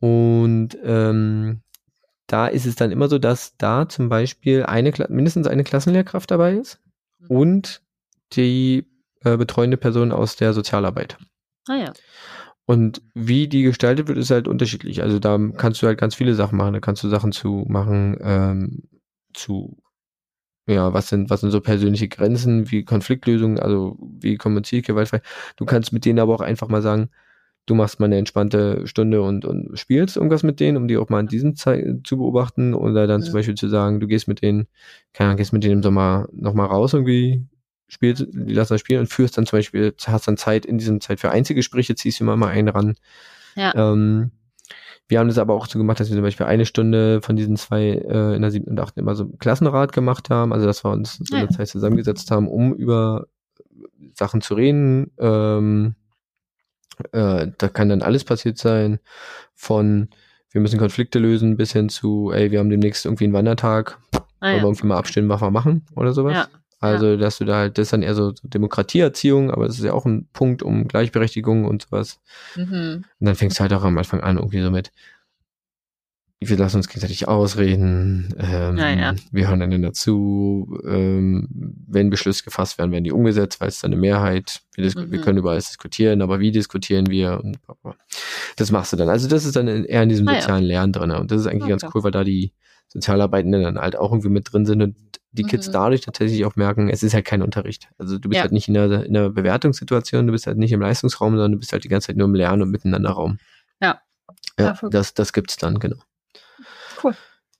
Und 0.00 0.76
ähm, 0.82 1.60
da 2.26 2.46
ist 2.48 2.66
es 2.66 2.76
dann 2.76 2.90
immer 2.90 3.08
so, 3.08 3.18
dass 3.18 3.56
da 3.56 3.88
zum 3.88 4.08
Beispiel 4.08 4.64
eine, 4.64 4.92
mindestens 5.08 5.46
eine 5.46 5.64
Klassenlehrkraft 5.64 6.30
dabei 6.30 6.54
ist 6.54 6.80
mhm. 7.18 7.26
und 7.28 7.82
die 8.32 8.86
äh, 9.22 9.36
betreuende 9.36 9.76
Person 9.76 10.12
aus 10.12 10.36
der 10.36 10.52
Sozialarbeit. 10.52 11.18
Ah 11.68 11.76
ja. 11.76 11.92
Und 12.66 13.00
wie 13.14 13.46
die 13.46 13.62
gestaltet 13.62 14.08
wird, 14.08 14.18
ist 14.18 14.30
halt 14.30 14.48
unterschiedlich. 14.48 15.02
Also 15.02 15.20
da 15.20 15.38
kannst 15.56 15.82
du 15.82 15.86
halt 15.86 16.00
ganz 16.00 16.16
viele 16.16 16.34
Sachen 16.34 16.58
machen. 16.58 16.72
Da 16.72 16.80
kannst 16.80 17.02
du 17.04 17.08
Sachen 17.08 17.30
zu 17.30 17.64
machen, 17.68 18.18
ähm, 18.20 18.82
zu, 19.32 19.78
ja, 20.66 20.92
was 20.92 21.08
sind, 21.08 21.30
was 21.30 21.40
sind 21.40 21.50
so 21.50 21.60
persönliche 21.60 22.08
Grenzen, 22.08 22.70
wie 22.70 22.84
Konfliktlösungen, 22.84 23.58
also 23.58 23.96
wie 24.00 24.36
kommuniziere 24.36 24.80
ich 24.80 24.86
gewaltfrei. 24.86 25.20
Du 25.56 25.64
kannst 25.64 25.92
mit 25.92 26.04
denen 26.04 26.18
aber 26.18 26.34
auch 26.34 26.40
einfach 26.40 26.68
mal 26.68 26.82
sagen, 26.82 27.10
du 27.66 27.74
machst 27.74 28.00
mal 28.00 28.06
eine 28.06 28.18
entspannte 28.18 28.86
Stunde 28.86 29.22
und, 29.22 29.44
und 29.44 29.78
spielst 29.78 30.16
irgendwas 30.16 30.42
mit 30.42 30.60
denen, 30.60 30.76
um 30.76 30.88
die 30.88 30.96
auch 30.96 31.08
mal 31.08 31.20
in 31.20 31.26
diesem 31.26 31.56
Zeit 31.56 31.84
zu 32.04 32.16
beobachten 32.16 32.74
oder 32.74 33.06
dann 33.06 33.20
ja. 33.20 33.26
zum 33.26 33.34
Beispiel 33.34 33.54
zu 33.56 33.68
sagen, 33.68 34.00
du 34.00 34.06
gehst 34.06 34.28
mit 34.28 34.42
denen, 34.42 34.66
keine 35.12 35.30
Ahnung, 35.30 35.38
gehst 35.38 35.52
mit 35.52 35.64
denen 35.64 35.74
im 35.74 35.82
Sommer 35.82 36.28
nochmal 36.32 36.66
raus 36.66 36.94
irgendwie, 36.94 37.44
spielst, 37.88 38.26
die 38.32 38.54
lassen 38.54 38.74
das 38.74 38.80
spielen 38.80 39.00
und 39.00 39.06
führst 39.06 39.36
dann 39.36 39.46
zum 39.46 39.58
Beispiel, 39.58 39.94
hast 40.04 40.28
dann 40.28 40.36
Zeit 40.36 40.66
in 40.66 40.78
diesem 40.78 41.00
Zeit 41.00 41.20
für 41.20 41.30
Einzelgespräche, 41.30 41.94
ziehst 41.94 42.20
du 42.20 42.24
immer 42.24 42.36
mal 42.36 42.48
einen 42.48 42.68
ran. 42.68 42.94
Ja. 43.54 43.74
Ähm, 43.74 44.30
wir 45.08 45.18
haben 45.18 45.28
das 45.28 45.38
aber 45.38 45.54
auch 45.54 45.66
so 45.66 45.78
gemacht, 45.78 46.00
dass 46.00 46.08
wir 46.08 46.16
zum 46.16 46.22
Beispiel 46.22 46.46
eine 46.46 46.66
Stunde 46.66 47.20
von 47.22 47.36
diesen 47.36 47.56
zwei 47.56 47.90
äh, 47.90 48.34
in 48.34 48.42
der 48.42 48.50
siebten 48.50 48.70
und 48.70 48.80
achten 48.80 49.00
immer 49.00 49.14
so 49.14 49.26
Klassenrat 49.38 49.92
gemacht 49.92 50.30
haben, 50.30 50.52
also 50.52 50.66
dass 50.66 50.84
wir 50.84 50.90
uns 50.90 51.18
so 51.22 51.36
eine 51.36 51.46
ja. 51.46 51.50
Zeit 51.50 51.68
zusammengesetzt 51.68 52.30
haben, 52.30 52.48
um 52.48 52.74
über 52.74 53.26
Sachen 54.14 54.40
zu 54.40 54.54
reden, 54.54 55.12
ähm, 55.18 55.94
äh, 57.12 57.48
da 57.58 57.68
kann 57.68 57.88
dann 57.88 58.02
alles 58.02 58.24
passiert 58.24 58.58
sein, 58.58 58.98
von 59.54 60.08
wir 60.50 60.60
müssen 60.60 60.78
Konflikte 60.78 61.18
lösen 61.18 61.56
bis 61.56 61.72
hin 61.72 61.88
zu, 61.88 62.32
ey, 62.32 62.50
wir 62.50 62.58
haben 62.58 62.70
demnächst 62.70 63.04
irgendwie 63.04 63.24
einen 63.24 63.34
Wandertag, 63.34 63.98
ah, 64.40 64.46
wollen 64.46 64.56
ja. 64.56 64.62
wir 64.62 64.68
irgendwie 64.68 64.86
mal 64.86 64.96
abstimmen, 64.96 65.28
was 65.28 65.42
wir 65.42 65.50
machen 65.50 65.84
oder 65.94 66.12
sowas. 66.12 66.34
Ja. 66.34 66.48
Also, 66.86 67.06
ja. 67.10 67.16
dass 67.16 67.38
du 67.38 67.44
da 67.44 67.56
halt, 67.56 67.78
das 67.78 67.86
ist 67.86 67.92
dann 67.92 68.02
eher 68.02 68.14
so 68.14 68.32
Demokratieerziehung, 68.42 69.50
aber 69.50 69.66
das 69.66 69.78
ist 69.78 69.84
ja 69.84 69.92
auch 69.92 70.06
ein 70.06 70.28
Punkt 70.32 70.62
um 70.62 70.88
Gleichberechtigung 70.88 71.64
und 71.64 71.82
sowas. 71.82 72.20
Mhm. 72.56 73.04
Und 73.18 73.26
dann 73.26 73.34
fängst 73.34 73.58
du 73.58 73.62
halt 73.62 73.72
auch 73.72 73.84
am 73.84 73.98
Anfang 73.98 74.20
an, 74.20 74.36
irgendwie 74.36 74.62
so 74.62 74.70
mit, 74.70 74.90
wir 76.38 76.56
lassen 76.58 76.76
uns 76.76 76.88
gegenseitig 76.88 77.28
ausreden, 77.28 78.34
ähm, 78.38 78.76
ja, 78.76 78.90
ja. 78.90 79.14
wir 79.32 79.48
hören 79.48 79.62
einander 79.62 79.92
zu, 79.94 80.78
ähm, 80.86 81.48
wenn 81.88 82.10
Beschlüsse 82.10 82.44
gefasst 82.44 82.76
werden, 82.78 82.92
werden 82.92 83.04
die 83.04 83.12
umgesetzt, 83.12 83.60
weil 83.60 83.68
es 83.68 83.80
dann 83.80 83.92
eine 83.92 84.00
Mehrheit, 84.00 84.60
wir, 84.74 84.84
mhm. 84.84 85.10
wir, 85.10 85.20
können 85.22 85.38
über 85.38 85.52
alles 85.52 85.68
diskutieren, 85.68 86.20
aber 86.20 86.38
wie 86.38 86.50
diskutieren 86.50 87.08
wir 87.08 87.40
und 87.42 87.58
das 88.56 88.70
machst 88.70 88.92
du 88.92 88.96
dann. 88.98 89.08
Also 89.08 89.28
das 89.28 89.46
ist 89.46 89.56
dann 89.56 89.66
eher 89.66 90.02
in 90.02 90.10
diesem 90.10 90.28
ah, 90.28 90.34
sozialen 90.34 90.64
ja. 90.64 90.68
Lernen 90.68 90.92
drin 90.92 91.10
und 91.12 91.30
das 91.30 91.40
ist 91.40 91.46
eigentlich 91.46 91.62
okay. 91.62 91.78
ganz 91.78 91.94
cool, 91.94 92.04
weil 92.04 92.10
da 92.10 92.22
die 92.22 92.52
Sozialarbeitenden 92.88 93.62
dann 93.62 93.78
halt 93.78 93.96
auch 93.96 94.12
irgendwie 94.12 94.28
mit 94.28 94.52
drin 94.52 94.66
sind 94.66 94.82
und 94.82 94.96
die 95.36 95.44
mhm. 95.44 95.48
Kids 95.48 95.70
dadurch 95.70 96.00
tatsächlich 96.00 96.44
auch 96.44 96.56
merken, 96.56 96.88
es 96.88 97.02
ist 97.02 97.14
halt 97.14 97.24
kein 97.24 97.42
Unterricht. 97.42 97.88
Also 97.98 98.18
du 98.18 98.28
bist 98.28 98.40
halt 98.40 98.52
nicht 98.52 98.68
in 98.68 98.76
einer, 98.76 99.04
in 99.04 99.16
einer 99.16 99.30
Bewertungssituation, 99.30 100.26
du 100.26 100.32
bist 100.32 100.46
halt 100.46 100.58
nicht 100.58 100.72
im 100.72 100.80
Leistungsraum, 100.80 101.32
sondern 101.32 101.52
du 101.52 101.58
bist 101.58 101.72
halt 101.72 101.84
die 101.84 101.88
ganze 101.88 102.08
Zeit 102.08 102.16
nur 102.16 102.26
im 102.26 102.34
Lernen 102.34 102.62
und 102.62 102.70
Miteinanderraum. 102.70 103.38
Ja. 103.80 104.00
Ja, 104.58 104.78
das, 104.90 105.14
das 105.14 105.32
gibt's 105.32 105.56
dann, 105.56 105.78
genau. 105.78 105.98
Cool. 107.02 107.14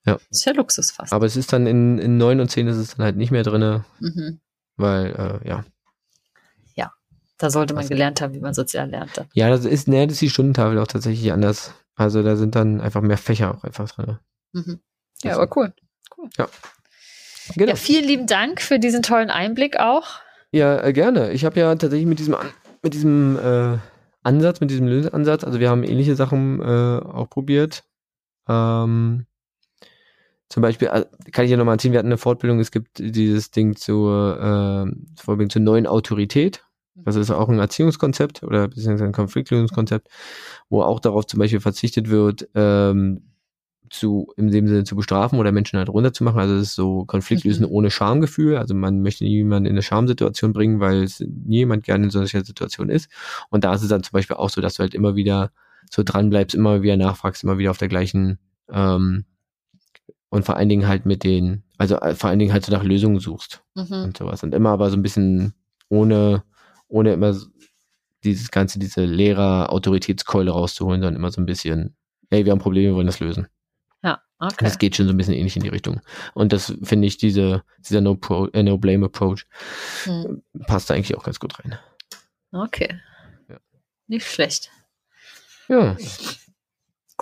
Ja. 0.07 0.15
Das 0.15 0.25
ist 0.31 0.45
ja 0.45 0.53
Luxus 0.53 0.91
fast. 0.91 1.13
Aber 1.13 1.27
es 1.27 1.37
ist 1.37 1.53
dann 1.53 1.67
in, 1.67 1.99
in 1.99 2.17
9 2.17 2.41
und 2.41 2.51
10 2.51 2.69
ist 2.69 2.77
es 2.77 2.97
dann 2.97 3.05
halt 3.05 3.17
nicht 3.17 3.31
mehr 3.31 3.43
drin, 3.43 3.85
mhm. 4.01 4.41
weil, 4.77 5.41
äh, 5.45 5.49
ja. 5.49 5.65
Ja, 6.75 6.93
da 7.39 7.51
sollte 7.51 7.75
man 7.75 7.83
also, 7.83 7.91
gelernt 7.91 8.21
haben, 8.21 8.35
wie 8.35 8.41
man 8.41 8.55
sozial 8.55 8.89
lernt. 8.89 9.17
Dann. 9.17 9.27
Ja, 9.35 9.51
das 9.51 9.65
ist, 9.65 9.89
ne, 9.89 10.07
das 10.07 10.15
ist 10.15 10.23
die 10.23 10.31
Stundentafel 10.31 10.79
auch 10.79 10.87
tatsächlich 10.87 11.33
anders. 11.33 11.75
Also 11.97 12.23
da 12.23 12.37
sind 12.37 12.55
dann 12.55 12.81
einfach 12.81 13.03
mehr 13.03 13.19
Fächer 13.19 13.55
auch 13.55 13.65
einfach 13.65 13.91
drin. 13.91 14.19
Mhm. 14.53 14.81
Ja, 15.23 15.31
also, 15.31 15.43
aber 15.43 15.57
cool. 15.57 15.75
Cool. 16.17 16.29
Ja. 16.37 16.49
Genau. 17.55 17.71
Ja, 17.71 17.77
vielen 17.77 18.05
lieben 18.05 18.27
Dank 18.27 18.61
für 18.61 18.79
diesen 18.79 19.03
tollen 19.03 19.31
Einblick 19.31 19.79
auch. 19.79 20.21
Ja, 20.53 20.83
äh, 20.83 20.93
gerne. 20.93 21.33
Ich 21.33 21.45
habe 21.45 21.61
ja 21.61 21.75
tatsächlich 21.75 22.07
mit 22.07 22.19
diesem, 22.19 22.37
mit 22.83 22.95
diesem 22.95 23.39
äh, 23.39 23.79
Ansatz, 24.23 24.61
mit 24.61 24.71
diesem 24.71 24.87
Löseansatz, 24.87 25.45
also 25.45 25.61
wir 25.61 25.71
haben 25.71 25.85
ähnliche 25.85 26.17
Sachen 26.17 26.61
äh, 26.61 26.65
auch 26.65 27.31
probiert. 27.31 27.85
Ähm, 28.49 29.27
zum 30.49 30.63
Beispiel, 30.63 30.89
äh, 30.89 31.05
kann 31.33 31.45
ich 31.45 31.51
ja 31.51 31.57
nochmal 31.57 31.75
erzählen, 31.75 31.93
wir 31.93 31.99
hatten 31.99 32.09
eine 32.09 32.19
Fortbildung, 32.19 32.61
es 32.61 32.71
gibt 32.71 32.99
dieses 32.99 33.51
Ding 33.51 33.77
zur 33.77 34.87
äh, 34.89 35.21
Fortbildung 35.21 35.51
zur 35.51 35.63
neuen 35.63 35.87
Autorität. 35.87 36.63
Das 36.95 37.17
ist 37.17 37.31
auch 37.31 37.49
ein 37.49 37.59
Erziehungskonzept 37.59 38.43
oder 38.43 38.69
beziehungsweise 38.69 39.05
ein 39.05 39.13
Konfliktlösungskonzept, 39.13 40.09
wo 40.71 40.83
auch 40.83 40.99
darauf 40.99 41.27
zum 41.27 41.39
Beispiel 41.39 41.61
verzichtet 41.61 42.09
wird, 42.09 42.49
ähm, 42.55 43.26
zu, 43.91 44.33
in 44.37 44.51
dem 44.51 44.67
Sinne 44.69 44.85
zu 44.85 44.97
bestrafen 44.97 45.39
oder 45.39 45.53
Menschen 45.53 45.79
halt 45.79 45.89
runterzumachen. 45.89 46.41
Also 46.41 46.55
es 46.55 46.69
ist 46.69 46.75
so 46.75 47.05
Konfliktlösen 47.05 47.67
mhm. 47.67 47.73
ohne 47.73 47.91
Schamgefühl. 47.91 48.57
Also 48.57 48.75
man 48.75 49.03
möchte 49.03 49.25
niemanden 49.25 49.67
in 49.67 49.73
eine 49.73 49.83
Schamsituation 49.83 50.53
bringen, 50.53 50.81
weil 50.81 51.03
es 51.03 51.21
niemand 51.21 51.85
gerne 51.85 52.05
in 52.05 52.11
solcher 52.11 52.45
Situation 52.45 52.89
ist. 52.89 53.11
Und 53.51 53.65
da 53.65 53.75
ist 53.75 53.83
es 53.83 53.89
dann 53.89 54.03
zum 54.03 54.13
Beispiel 54.13 54.37
auch 54.37 54.51
so, 54.51 54.61
dass 54.61 54.75
du 54.75 54.81
halt 54.81 54.95
immer 54.95 55.17
wieder 55.17 55.51
so 55.91 56.03
dran 56.03 56.31
bleibst, 56.31 56.55
immer 56.55 56.83
wieder 56.83 56.97
nachfragst, 56.97 57.45
immer 57.45 57.59
wieder 57.59 57.71
auf 57.71 57.79
der 57.79 57.89
gleichen 57.89 58.39
ähm, 58.71 59.25
und 60.31 60.45
vor 60.45 60.57
allen 60.57 60.69
Dingen 60.69 60.89
halt 60.89 61.07
mit 61.07 61.25
den, 61.25 61.63
also 61.79 61.97
äh, 61.97 62.15
vor 62.15 62.31
allen 62.31 62.39
Dingen 62.39 62.53
halt 62.53 62.65
so 62.65 62.73
nach 62.73 62.83
Lösungen 62.83 63.21
suchst 63.21 63.63
mhm. 63.75 64.05
und 64.05 64.17
sowas. 64.17 64.43
Und 64.43 64.55
immer 64.55 64.71
aber 64.71 64.91
so 64.91 64.97
ein 64.97 65.03
bisschen 65.03 65.55
ohne, 65.89 66.43
ohne 66.89 67.13
immer 67.13 67.35
dieses 68.25 68.51
ganze, 68.51 68.79
diese 68.79 69.05
Lehrer-Autoritätskeule 69.05 70.51
rauszuholen, 70.51 71.01
sondern 71.01 71.17
immer 71.17 71.31
so 71.31 71.41
ein 71.41 71.47
bisschen, 71.47 71.97
hey, 72.31 72.45
wir 72.45 72.53
haben 72.53 72.59
Probleme, 72.59 72.89
wir 72.89 72.95
wollen 72.97 73.07
das 73.07 73.21
lösen. 73.21 73.47
Ja, 74.41 74.47
okay. 74.49 74.65
Das 74.65 74.79
geht 74.79 74.97
schon 74.97 75.07
so 75.07 75.13
ein 75.13 75.17
bisschen 75.17 75.35
ähnlich 75.35 75.57
in 75.57 75.63
die 75.63 75.69
Richtung. 75.69 76.01
Und 76.35 76.53
das 76.53 76.75
finde 76.83 77.07
ich, 77.09 77.17
diese, 77.17 77.63
dieser 77.79 78.01
No, 78.01 78.17
Pro, 78.17 78.47
äh, 78.49 78.63
no 78.63 78.79
hm. 78.79 80.43
passt 80.67 80.91
da 80.91 80.95
eigentlich 80.95 81.17
auch 81.17 81.25
ganz 81.25 81.41
gut 81.41 81.59
rein. 81.59 81.79
Okay. 82.53 83.01
Ja. 83.49 83.59
Nicht 84.07 84.27
schlecht. 84.27 84.71
Ja. 85.69 85.97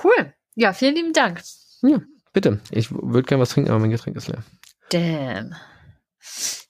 Cool. 0.03 0.35
Ja, 0.55 0.73
vielen 0.73 0.95
lieben 0.95 1.13
Dank. 1.13 1.43
Ja, 1.83 2.01
bitte. 2.33 2.61
Ich 2.71 2.91
würde 2.91 3.23
gerne 3.23 3.43
was 3.43 3.51
trinken, 3.51 3.71
aber 3.71 3.81
mein 3.81 3.91
Getränk 3.91 4.17
ist 4.17 4.29
leer. 4.29 4.45
Damn. 4.91 5.55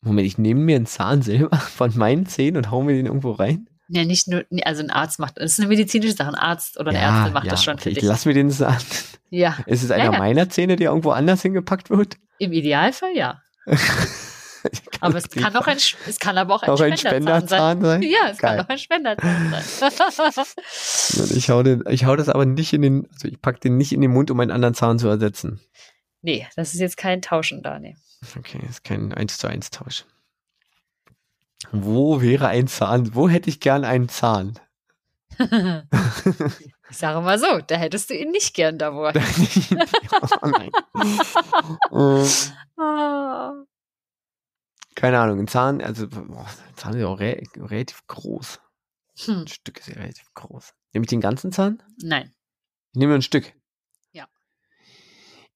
Moment, 0.00 0.26
ich 0.26 0.38
nehme 0.38 0.60
mir 0.60 0.76
einen 0.76 0.86
Zahn 0.86 1.22
selber 1.22 1.56
von 1.58 1.96
meinen 1.96 2.26
Zähnen 2.26 2.56
und 2.56 2.70
hau 2.70 2.82
mir 2.82 2.94
den 2.94 3.06
irgendwo 3.06 3.32
rein? 3.32 3.68
Ja, 3.94 4.06
nicht 4.06 4.26
nur, 4.26 4.44
also 4.64 4.82
ein 4.82 4.90
Arzt 4.90 5.18
macht, 5.18 5.36
das 5.36 5.52
ist 5.52 5.60
eine 5.60 5.68
medizinische 5.68 6.14
Sache. 6.14 6.30
Ein 6.30 6.34
Arzt 6.34 6.80
oder 6.80 6.90
eine 6.90 6.98
Ärztin 6.98 7.34
macht 7.34 7.52
das 7.52 7.62
schon 7.62 7.74
okay, 7.74 7.82
für 7.82 7.88
ich 7.90 7.98
dich. 7.98 8.04
lass 8.04 8.24
mir 8.24 8.32
den 8.32 8.50
Zahn. 8.50 8.78
Ja, 9.28 9.58
Ist 9.66 9.82
es 9.82 9.90
einer 9.90 10.12
ja. 10.12 10.18
meiner 10.18 10.48
Zähne, 10.48 10.76
der 10.76 10.90
irgendwo 10.90 11.10
anders 11.10 11.42
hingepackt 11.42 11.90
wird? 11.90 12.16
im 12.38 12.52
Idealfall 12.52 13.14
ja. 13.14 13.42
Aber 15.00 15.16
es 15.18 15.28
kann 15.28 15.54
auch 15.56 15.66
ein, 15.66 15.76
es 15.76 16.18
kann 16.20 16.38
aber 16.38 16.54
auch 16.54 16.62
ein, 16.62 16.70
auch 16.70 16.80
ein 16.80 16.96
Spenderzahn 16.96 17.48
sein. 17.48 17.78
Spenderzahn 17.78 17.80
sein? 17.82 18.02
Ja, 18.02 18.30
es 18.30 18.38
Geil. 18.38 18.56
kann 18.56 18.64
auch 18.64 18.68
ein 18.68 18.78
Spenderzahn 18.78 19.54
sein. 19.80 21.26
Ich 21.36 21.50
hau, 21.50 21.62
den, 21.62 21.82
ich 21.88 22.04
hau 22.04 22.14
das 22.16 22.28
aber 22.28 22.46
nicht 22.46 22.72
in 22.72 22.82
den, 22.82 23.08
also 23.12 23.28
ich 23.28 23.40
pack 23.42 23.60
den 23.60 23.76
nicht 23.76 23.92
in 23.92 24.00
den 24.00 24.12
Mund, 24.12 24.30
um 24.30 24.38
einen 24.40 24.52
anderen 24.52 24.74
Zahn 24.74 24.98
zu 24.98 25.08
ersetzen. 25.08 25.60
nee, 26.22 26.46
das 26.56 26.74
ist 26.74 26.80
jetzt 26.80 26.96
kein 26.96 27.22
Tauschen 27.22 27.62
da, 27.62 27.78
nee. 27.78 27.96
Okay, 28.38 28.60
ist 28.68 28.84
kein 28.84 29.12
1 29.12 29.38
zu 29.38 29.48
1 29.48 29.70
Tausch. 29.70 30.04
Wo 31.70 32.20
wäre 32.20 32.48
ein 32.48 32.66
Zahn? 32.66 33.14
Wo 33.14 33.28
hätte 33.28 33.48
ich 33.50 33.60
gern 33.60 33.84
einen 33.84 34.08
Zahn? 34.08 34.58
Ich 36.90 36.98
sage 36.98 37.22
mal 37.22 37.38
so, 37.38 37.58
da 37.66 37.76
hättest 37.76 38.10
du 38.10 38.14
ihn 38.14 38.32
nicht 38.32 38.52
gern 38.54 38.76
da, 38.78 38.92
wo 38.92 39.06
oh 39.06 40.46
nein. 40.46 40.70
Ähm. 42.78 43.66
Keine 44.94 45.18
Ahnung, 45.18 45.38
ein 45.40 45.48
Zahn, 45.48 45.80
also 45.80 46.06
boah, 46.08 46.44
ein 46.44 46.76
Zahn 46.76 46.92
ist 46.92 47.00
ja 47.00 47.06
auch 47.06 47.18
re 47.18 47.42
relativ 47.56 48.06
groß. 48.08 48.60
Hm, 49.24 49.40
Ein 49.40 49.48
Stück 49.48 49.80
ist 49.80 49.88
ja 49.88 49.94
relativ 49.94 50.34
groß. 50.34 50.74
Nehme 50.92 51.04
ich 51.04 51.08
den 51.08 51.22
ganzen 51.22 51.50
Zahn? 51.50 51.82
nein. 52.02 52.34
Ich 52.92 52.98
nehme 52.98 53.14
ein 53.14 53.22
Stück. 53.22 53.54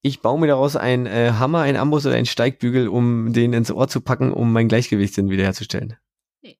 Ich 0.01 0.21
baue 0.21 0.39
mir 0.39 0.47
daraus 0.47 0.75
einen 0.75 1.05
äh, 1.05 1.31
Hammer, 1.33 1.61
einen 1.61 1.77
Amboss 1.77 2.05
oder 2.05 2.15
einen 2.15 2.25
Steigbügel, 2.25 2.87
um 2.87 3.33
den 3.33 3.53
ins 3.53 3.71
Ohr 3.71 3.87
zu 3.87 4.01
packen, 4.01 4.31
um 4.31 4.53
mein 4.53 4.67
Gleichgewichtssinn 4.67 5.29
wiederherzustellen. 5.29 5.97
Nee. 6.41 6.57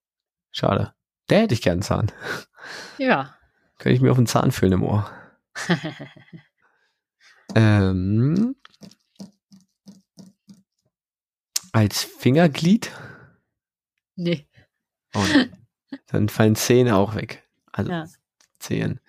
Schade. 0.52 0.94
Der 1.30 1.42
hätte 1.42 1.54
ich 1.54 1.62
gern 1.62 1.74
einen 1.74 1.82
Zahn. 1.84 2.12
Ja. 2.98 3.36
Könnte 3.78 3.96
ich 3.96 4.02
mir 4.02 4.12
auf 4.12 4.18
den 4.18 4.28
Zahn 4.28 4.52
füllen 4.52 4.74
im 4.74 4.84
Ohr. 4.84 5.10
Ähm, 7.56 8.56
als 11.72 12.04
Fingerglied? 12.04 12.92
nee. 14.16 14.48
Oh, 15.16 15.24
nein. 15.32 15.56
Dann 16.08 16.30
fallen 16.30 16.56
Zähne 16.56 16.98
auch 16.98 17.16
weg. 17.16 17.48
Also 17.72 17.92
Ja. 17.92 18.06
Zehen. 18.60 19.00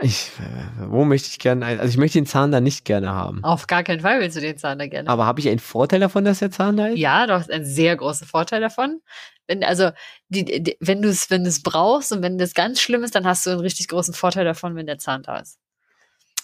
Ich, 0.00 0.30
äh, 0.38 0.90
wo 0.90 1.04
möchte 1.04 1.28
ich 1.28 1.38
gerne, 1.38 1.66
also 1.66 1.84
ich 1.88 1.96
möchte 1.96 2.18
den 2.18 2.26
Zahn 2.26 2.52
da 2.52 2.60
nicht 2.60 2.84
gerne 2.84 3.10
haben. 3.10 3.42
Auf 3.42 3.66
gar 3.66 3.82
keinen 3.82 4.00
Fall 4.00 4.20
willst 4.20 4.36
du 4.36 4.40
den 4.40 4.56
Zahn 4.56 4.78
da 4.78 4.86
gerne. 4.86 5.08
Aber 5.08 5.26
habe 5.26 5.40
ich 5.40 5.48
einen 5.48 5.58
Vorteil 5.58 5.98
davon, 6.00 6.24
dass 6.24 6.38
der 6.38 6.50
Zahn 6.50 6.76
da 6.76 6.86
ist? 6.88 6.98
Ja, 6.98 7.26
du 7.26 7.32
hast 7.32 7.50
einen 7.50 7.64
sehr 7.64 7.96
großen 7.96 8.26
Vorteil 8.26 8.60
davon. 8.60 9.00
Wenn, 9.48 9.64
also, 9.64 9.90
die, 10.28 10.44
die, 10.44 10.76
wenn 10.80 11.02
du 11.02 11.08
es 11.08 11.30
wenn 11.30 11.50
brauchst 11.64 12.12
und 12.12 12.22
wenn 12.22 12.38
das 12.38 12.54
ganz 12.54 12.80
schlimm 12.80 13.02
ist, 13.02 13.14
dann 13.14 13.26
hast 13.26 13.44
du 13.46 13.50
einen 13.50 13.60
richtig 13.60 13.88
großen 13.88 14.14
Vorteil 14.14 14.44
davon, 14.44 14.76
wenn 14.76 14.86
der 14.86 14.98
Zahn 14.98 15.22
da 15.22 15.38
ist. 15.38 15.58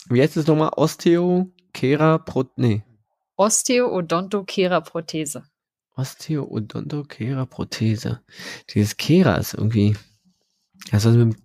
Wie 0.09 0.21
heißt 0.21 0.37
es 0.37 0.47
nochmal? 0.47 0.71
Osteo, 0.77 1.51
Kera, 1.73 2.19
Pro, 2.19 2.45
nee. 2.57 2.83
Osteodonto, 3.37 4.45
Kera, 4.45 4.81
Prothese. 7.47 8.21
Dieses 8.71 8.97
Kera 8.97 9.37
ist 9.37 9.55
irgendwie, 9.55 9.97
also 10.91 11.11
mit, 11.11 11.35
dem- 11.35 11.44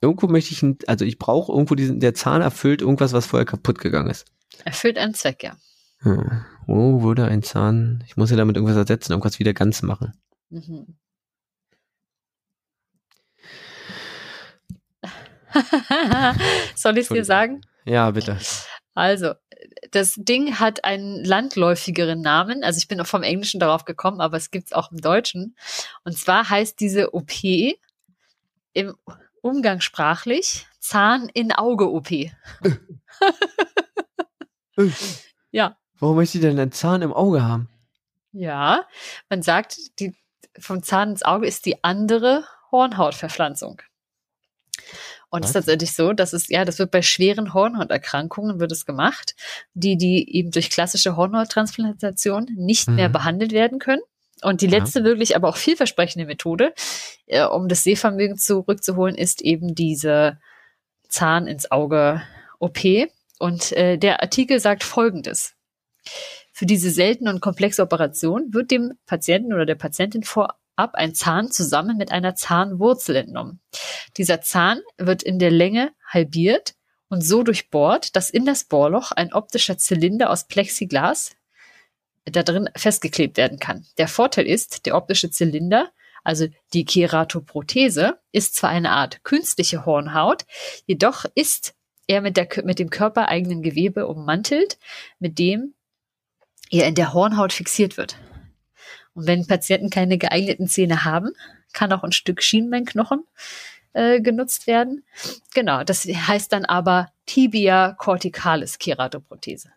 irgendwo 0.00 0.26
möchte 0.28 0.52
ich, 0.52 0.62
ein- 0.62 0.78
also 0.86 1.04
ich 1.04 1.18
brauche 1.18 1.52
irgendwo 1.52 1.74
diesen, 1.74 2.00
der 2.00 2.14
Zahn 2.14 2.42
erfüllt 2.42 2.80
irgendwas, 2.82 3.12
was 3.12 3.26
vorher 3.26 3.46
kaputt 3.46 3.78
gegangen 3.78 4.10
ist. 4.10 4.26
Erfüllt 4.64 4.98
einen 4.98 5.14
Zweck, 5.14 5.42
ja. 5.42 5.56
Hm. 6.00 6.44
Wo 6.66 7.02
würde 7.02 7.24
ein 7.26 7.42
Zahn, 7.42 8.02
ich 8.06 8.16
muss 8.16 8.30
ja 8.30 8.36
damit 8.36 8.56
irgendwas 8.56 8.76
ersetzen, 8.76 9.12
irgendwas 9.12 9.38
wieder 9.38 9.54
ganz 9.54 9.82
machen. 9.82 10.12
Mhm. 10.50 10.96
Soll 16.74 16.98
ich 16.98 17.04
es 17.04 17.08
dir 17.08 17.24
sagen? 17.24 17.60
Ja, 17.84 18.10
bitte. 18.10 18.38
Also, 18.94 19.32
das 19.90 20.14
Ding 20.16 20.58
hat 20.58 20.84
einen 20.84 21.24
landläufigeren 21.24 22.20
Namen. 22.20 22.64
Also 22.64 22.78
ich 22.78 22.88
bin 22.88 23.00
auch 23.00 23.06
vom 23.06 23.22
Englischen 23.22 23.60
darauf 23.60 23.84
gekommen, 23.84 24.20
aber 24.20 24.36
es 24.36 24.50
gibt 24.50 24.66
es 24.66 24.72
auch 24.72 24.90
im 24.90 24.98
Deutschen. 25.00 25.56
Und 26.04 26.18
zwar 26.18 26.48
heißt 26.50 26.80
diese 26.80 27.14
OP 27.14 27.32
im 28.72 28.94
umgangssprachlich 29.46 30.66
Zahn 30.80 31.28
in 31.32 31.52
Auge 31.52 31.90
OP. 31.90 32.10
ja, 35.50 35.76
Warum 35.98 36.16
möchte 36.16 36.36
ich 36.38 36.42
denn 36.42 36.58
einen 36.58 36.72
Zahn 36.72 37.02
im 37.02 37.12
Auge 37.12 37.42
haben? 37.42 37.68
ja. 38.32 38.84
Man 39.30 39.40
sagt, 39.42 39.78
die 39.98 40.14
vom 40.58 40.82
Zahn 40.82 41.10
ins 41.10 41.22
Auge 41.22 41.46
ist 41.46 41.64
die 41.66 41.82
andere 41.84 42.44
Hornhautverpflanzung. 42.70 43.80
Und 45.30 45.42
es 45.42 45.50
ist 45.50 45.54
tatsächlich 45.54 45.94
so, 45.94 46.12
dass 46.12 46.32
es, 46.34 46.48
ja, 46.48 46.64
das 46.64 46.78
wird 46.78 46.90
bei 46.90 47.02
schweren 47.02 47.52
Hornhauterkrankungen 47.54 48.60
wird 48.60 48.72
es 48.72 48.84
gemacht, 48.86 49.34
die, 49.74 49.96
die 49.96 50.34
eben 50.36 50.50
durch 50.50 50.70
klassische 50.70 51.16
Hornhauttransplantation 51.16 52.46
nicht 52.56 52.88
mehr 52.88 53.08
Mhm. 53.08 53.12
behandelt 53.12 53.52
werden 53.52 53.78
können. 53.78 54.02
Und 54.42 54.60
die 54.60 54.66
Ja. 54.66 54.78
letzte 54.78 55.04
wirklich 55.04 55.34
aber 55.36 55.48
auch 55.48 55.56
vielversprechende 55.56 56.26
Methode, 56.26 56.74
äh, 57.26 57.44
um 57.44 57.68
das 57.68 57.82
Sehvermögen 57.84 58.36
zurückzuholen, 58.36 59.14
ist 59.16 59.40
eben 59.42 59.74
diese 59.74 60.38
Zahn 61.08 61.46
ins 61.46 61.70
Auge 61.70 62.22
OP. 62.58 63.08
Und 63.38 63.72
äh, 63.72 63.96
der 63.98 64.22
Artikel 64.22 64.60
sagt 64.60 64.84
Folgendes. 64.84 65.54
Für 66.52 66.66
diese 66.66 66.90
seltene 66.90 67.30
und 67.30 67.40
komplexe 67.40 67.82
Operation 67.82 68.54
wird 68.54 68.70
dem 68.70 68.94
Patienten 69.06 69.52
oder 69.52 69.66
der 69.66 69.74
Patientin 69.74 70.22
vorab 70.22 70.56
ein 70.94 71.14
Zahn 71.14 71.50
zusammen 71.50 71.96
mit 71.96 72.12
einer 72.12 72.34
Zahnwurzel 72.34 73.16
entnommen. 73.16 73.60
Dieser 74.16 74.40
Zahn 74.40 74.80
wird 74.96 75.22
in 75.22 75.38
der 75.38 75.50
Länge 75.50 75.92
halbiert 76.06 76.74
und 77.08 77.22
so 77.22 77.42
durchbohrt, 77.42 78.16
dass 78.16 78.30
in 78.30 78.46
das 78.46 78.64
Bohrloch 78.64 79.12
ein 79.12 79.32
optischer 79.32 79.76
Zylinder 79.78 80.30
aus 80.30 80.46
Plexiglas 80.46 81.32
da 82.26 82.42
drin 82.42 82.68
festgeklebt 82.76 83.36
werden 83.36 83.58
kann. 83.58 83.86
Der 83.98 84.08
Vorteil 84.08 84.46
ist, 84.46 84.86
der 84.86 84.96
optische 84.96 85.30
Zylinder, 85.30 85.90
also 86.24 86.48
die 86.72 86.84
Keratoprothese, 86.84 88.18
ist 88.32 88.56
zwar 88.56 88.70
eine 88.70 88.90
Art 88.90 89.22
künstliche 89.22 89.86
Hornhaut, 89.86 90.44
jedoch 90.86 91.24
ist 91.34 91.74
er 92.08 92.20
mit, 92.20 92.36
der, 92.36 92.48
mit 92.64 92.78
dem 92.78 92.90
körpereigenen 92.90 93.62
Gewebe 93.62 94.06
ummantelt, 94.06 94.78
mit 95.18 95.38
dem 95.38 95.74
er 96.70 96.86
in 96.88 96.94
der 96.94 97.14
Hornhaut 97.14 97.52
fixiert 97.52 97.96
wird. 97.96 98.16
Und 99.14 99.26
wenn 99.26 99.46
Patienten 99.46 99.88
keine 99.88 100.18
geeigneten 100.18 100.68
Zähne 100.68 101.04
haben, 101.04 101.32
kann 101.72 101.92
auch 101.92 102.02
ein 102.02 102.12
Stück 102.12 102.42
Schienbeinknochen 102.42 103.24
äh, 103.92 104.20
genutzt 104.20 104.66
werden. 104.66 105.04
Genau, 105.54 105.84
das 105.84 106.04
heißt 106.04 106.52
dann 106.52 106.64
aber 106.64 107.12
Tibia 107.24 107.92
corticalis 107.92 108.78
Keratoprothese. 108.78 109.70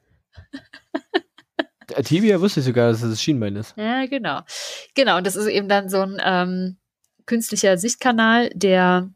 Äh, 1.91 2.03
Tibia 2.03 2.39
wusste 2.41 2.59
ich 2.59 2.65
sogar, 2.65 2.91
dass 2.91 3.01
es 3.01 3.09
das 3.09 3.21
Schienbein 3.21 3.55
ist. 3.55 3.73
Ja, 3.77 4.05
genau. 4.05 4.41
Genau, 4.95 5.17
und 5.17 5.27
das 5.27 5.35
ist 5.35 5.47
eben 5.47 5.69
dann 5.69 5.89
so 5.89 6.01
ein 6.01 6.17
ähm, 6.23 6.77
künstlicher 7.25 7.77
Sichtkanal, 7.77 8.49
der 8.53 9.09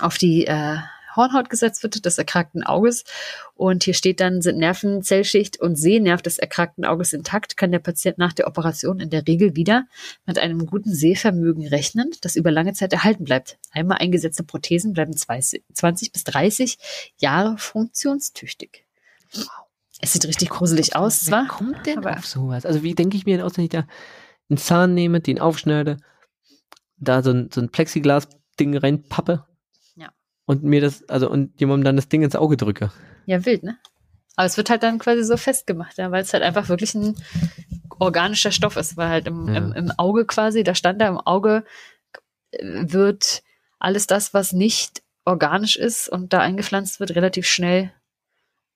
auf 0.00 0.18
die 0.18 0.46
äh, 0.46 0.76
Hornhaut 1.16 1.48
gesetzt 1.48 1.82
wird, 1.82 2.04
des 2.04 2.18
erkrankten 2.18 2.64
Auges. 2.64 3.04
Und 3.54 3.84
hier 3.84 3.94
steht 3.94 4.20
dann, 4.20 4.42
sind 4.42 4.58
Nervenzellschicht 4.58 5.60
und 5.60 5.76
Sehnerv 5.76 6.22
des 6.22 6.38
erkrankten 6.38 6.84
Auges 6.84 7.12
intakt, 7.12 7.56
kann 7.56 7.72
der 7.72 7.78
Patient 7.78 8.18
nach 8.18 8.32
der 8.32 8.46
Operation 8.46 9.00
in 9.00 9.10
der 9.10 9.26
Regel 9.26 9.56
wieder 9.56 9.86
mit 10.26 10.38
einem 10.38 10.66
guten 10.66 10.92
Sehvermögen 10.92 11.66
rechnen, 11.66 12.10
das 12.20 12.36
über 12.36 12.50
lange 12.50 12.72
Zeit 12.72 12.92
erhalten 12.92 13.24
bleibt. 13.24 13.58
Einmal 13.72 13.98
eingesetzte 13.98 14.44
Prothesen 14.44 14.92
bleiben 14.92 15.16
20 15.16 16.12
bis 16.12 16.24
30 16.24 16.78
Jahre 17.18 17.56
funktionstüchtig. 17.58 18.84
Es 20.00 20.12
sieht 20.12 20.26
richtig 20.26 20.50
gruselig 20.50 20.96
aus, 20.96 21.26
Wer 21.26 21.30
zwar. 21.30 21.48
kommt 21.48 21.86
denn 21.86 21.98
aber- 21.98 22.16
auf 22.16 22.26
sowas? 22.26 22.66
Also 22.66 22.82
wie 22.82 22.94
denke 22.94 23.16
ich 23.16 23.26
mir 23.26 23.36
denn 23.36 23.46
aus, 23.46 23.56
wenn 23.56 23.64
ich 23.64 23.70
da 23.70 23.86
einen 24.50 24.58
Zahn 24.58 24.94
nehme, 24.94 25.20
den 25.20 25.40
aufschneide, 25.40 25.96
da 26.96 27.22
so 27.22 27.30
ein, 27.30 27.50
so 27.52 27.60
ein 27.60 27.70
Plexiglas-Ding 27.70 28.76
reinpappe 28.76 29.44
Ja. 29.96 30.08
und 30.46 30.62
mir 30.62 30.80
das, 30.80 31.08
also 31.08 31.30
und 31.30 31.58
jemandem 31.60 31.84
dann 31.84 31.96
das 31.96 32.08
Ding 32.08 32.22
ins 32.22 32.36
Auge 32.36 32.56
drücke. 32.56 32.90
Ja, 33.26 33.44
wild, 33.46 33.62
ne? 33.62 33.78
Aber 34.36 34.46
es 34.46 34.56
wird 34.56 34.68
halt 34.68 34.82
dann 34.82 34.98
quasi 34.98 35.22
so 35.22 35.36
festgemacht, 35.36 35.96
ja, 35.96 36.10
weil 36.10 36.22
es 36.22 36.32
halt 36.32 36.42
einfach 36.42 36.68
wirklich 36.68 36.94
ein 36.94 37.14
organischer 38.00 38.50
Stoff 38.50 38.76
ist, 38.76 38.96
weil 38.96 39.08
halt 39.08 39.26
im, 39.28 39.48
Ja. 39.48 39.56
im, 39.58 39.72
im 39.72 39.90
Auge 39.92 40.26
quasi, 40.26 40.64
da 40.64 40.74
stand 40.74 41.00
da 41.00 41.06
im 41.08 41.18
Auge 41.18 41.64
äh, 42.50 42.58
wird 42.92 43.42
alles 43.78 44.06
das, 44.08 44.34
was 44.34 44.52
nicht 44.52 45.02
organisch 45.24 45.76
ist 45.76 46.08
und 46.08 46.32
da 46.32 46.40
eingepflanzt 46.40 46.98
wird, 47.00 47.12
relativ 47.14 47.46
schnell 47.46 47.92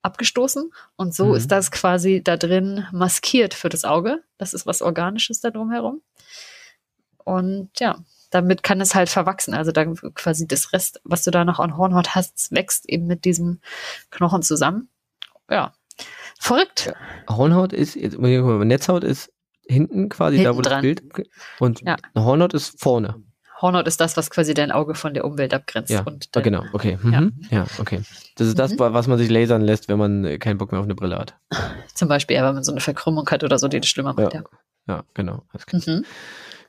abgestoßen. 0.03 0.71
Und 0.97 1.15
so 1.15 1.27
Mhm. 1.27 1.35
ist 1.35 1.51
das 1.51 1.71
quasi 1.71 2.23
da 2.23 2.37
drin 2.37 2.87
maskiert 2.93 3.55
für 3.55 3.69
das 3.69 3.85
Auge. 3.85 4.23
Das 4.39 4.55
ist 4.55 4.67
was 4.67 4.83
Organisches 4.83 5.41
da 5.41 5.51
drumherum. 5.51 6.03
Und 7.25 7.71
ja, 7.81 7.99
damit 8.31 8.63
kann 8.63 8.81
es 8.81 8.95
halt 8.95 9.09
verwachsen. 9.09 9.55
Also 9.55 9.73
dann 9.73 9.95
quasi 10.15 10.47
das 10.47 10.73
Rest, 10.73 11.01
was 11.05 11.25
du 11.25 11.31
da 11.31 11.45
noch 11.45 11.59
an 11.61 11.77
Hornhaut 11.77 12.15
hast, 12.15 12.53
wächst 12.53 12.89
eben 12.89 13.07
mit 13.07 13.25
diesem 13.25 13.61
Knochen 14.11 14.43
zusammen. 14.43 14.89
Ja. 15.51 15.73
Verrückt. 16.39 16.93
Hornhaut 17.29 17.73
ist, 17.73 17.95
jetzt, 17.97 18.19
Netzhaut 18.19 19.03
ist 19.05 19.33
hinten 19.67 20.09
quasi 20.09 20.37
da, 20.37 20.43
Hinten 20.45 20.57
wo 20.57 20.63
das 20.63 20.71
dran. 20.73 20.83
Bild 20.83 21.03
und 21.59 21.81
Ja. 21.83 21.97
Hornhaut 22.15 22.55
ist 22.55 22.81
vorne. 22.81 23.23
Hornhaut 23.61 23.87
ist 23.89 24.01
das, 24.01 24.17
was 24.17 24.31
quasi 24.31 24.55
dein 24.55 24.71
Auge 24.71 24.95
von 24.95 25.15
der 25.15 25.25
Umwelt 25.25 25.53
abgrenzt. 25.53 25.91
Ja, 25.91 26.03
und 26.03 26.35
dein, 26.37 26.43
genau, 26.45 26.65
okay. 26.73 26.97
Mhm. 27.03 27.41
Ja. 27.51 27.67
okay. 27.79 28.03
Das 28.37 28.47
ist 28.47 28.59
das, 28.59 28.73
Mhm. 28.73 28.79
was 28.79 29.07
man 29.09 29.19
sich 29.19 29.29
lasern 29.31 29.63
lässt, 29.63 29.89
wenn 29.89 29.99
man 29.99 30.25
äh, 30.25 30.39
keinen 30.39 30.59
Bock 30.59 30.71
mehr 30.71 30.79
auf 30.81 30.85
eine 30.87 30.95
Brille 30.95 31.19
hat. 31.19 31.35
Zum 31.95 32.09
Beispiel, 32.09 32.37
ja, 32.37 32.45
wenn 32.47 32.55
man 32.55 32.63
so 32.65 32.71
eine 32.73 32.81
Verkrümmung 32.81 33.29
hat 33.31 33.43
oder 33.43 33.59
so, 33.59 33.67
die 33.69 33.81
das 33.81 33.89
schlimmer 33.89 34.15
macht. 34.15 34.33
Ja. 34.35 34.41
Ja, 34.87 34.95
Ja, 34.95 35.05
genau. 35.15 35.43
Mhm. 35.73 36.05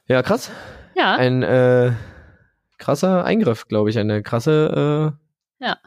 Ja, 0.08 0.24
krass. 0.24 0.50
ja. 0.96 1.16
Ein 1.16 1.44
äh, 1.44 1.92
krasser 2.80 3.24
Eingriff, 3.24 3.68
glaube 3.68 3.92
ich. 3.92 4.00
Eine 4.00 4.24
krasse, 4.24 5.14
äh, 5.60 5.66
Ja. 5.66 5.78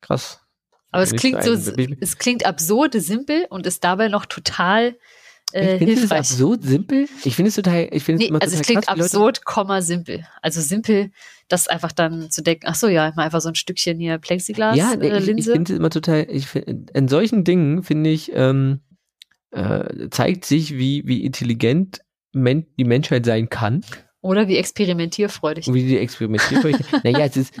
Krass. 0.00 0.40
aber 0.92 1.02
es 1.02 1.12
klingt 1.14 1.42
so, 1.44 1.52
es 1.52 2.16
klingt 2.18 2.46
absurd 2.46 2.94
simpel 2.94 3.46
und 3.50 3.66
ist 3.66 3.84
dabei 3.84 4.08
noch 4.08 4.24
total 4.26 4.96
äh, 5.52 5.74
ich 5.74 5.78
finde 5.78 5.94
es 5.94 6.10
absurd 6.10 6.62
simpel. 6.62 7.06
Ich 7.24 7.34
finde 7.36 7.48
es 7.48 7.54
total, 7.54 7.88
ich 7.92 8.02
finde 8.02 8.16
es 8.16 8.20
Nee, 8.20 8.28
immer 8.28 8.42
also 8.42 8.56
total 8.56 8.60
es 8.60 8.66
klingt 8.66 8.86
krass, 8.86 8.98
absurd, 8.98 9.44
Komma, 9.44 9.82
simpel. 9.82 10.26
Also 10.42 10.60
simpel, 10.60 11.10
das 11.48 11.68
einfach 11.68 11.92
dann 11.92 12.30
zu 12.30 12.42
denken, 12.42 12.66
ach 12.66 12.74
so, 12.74 12.88
ja, 12.88 13.12
mal 13.16 13.24
einfach 13.24 13.40
so 13.40 13.48
ein 13.48 13.54
Stückchen 13.54 13.98
hier 13.98 14.18
Plexiglas, 14.18 14.76
Ja, 14.76 14.94
nee, 14.96 15.08
äh, 15.08 15.12
ich, 15.14 15.20
ich 15.20 15.26
Linse. 15.26 15.52
finde 15.52 15.72
es 15.72 15.78
immer 15.78 15.90
total, 15.90 16.26
ich 16.30 16.46
find, 16.46 16.90
in 16.90 17.08
solchen 17.08 17.44
Dingen 17.44 17.82
finde 17.82 18.10
ich, 18.10 18.30
ähm, 18.34 18.80
äh, 19.50 20.08
zeigt 20.10 20.44
sich, 20.44 20.76
wie, 20.76 21.02
wie 21.06 21.24
intelligent 21.24 22.00
men 22.32 22.66
die 22.78 22.84
Menschheit 22.84 23.26
sein 23.26 23.48
kann 23.48 23.84
oder 24.20 24.46
wie 24.46 24.56
experimentierfreudig. 24.56 25.66
und 25.66 25.74
wie 25.74 25.86
die 25.86 25.98
experimentiert. 25.98 26.62
naja, 27.04 27.24
es 27.24 27.36
ist, 27.36 27.54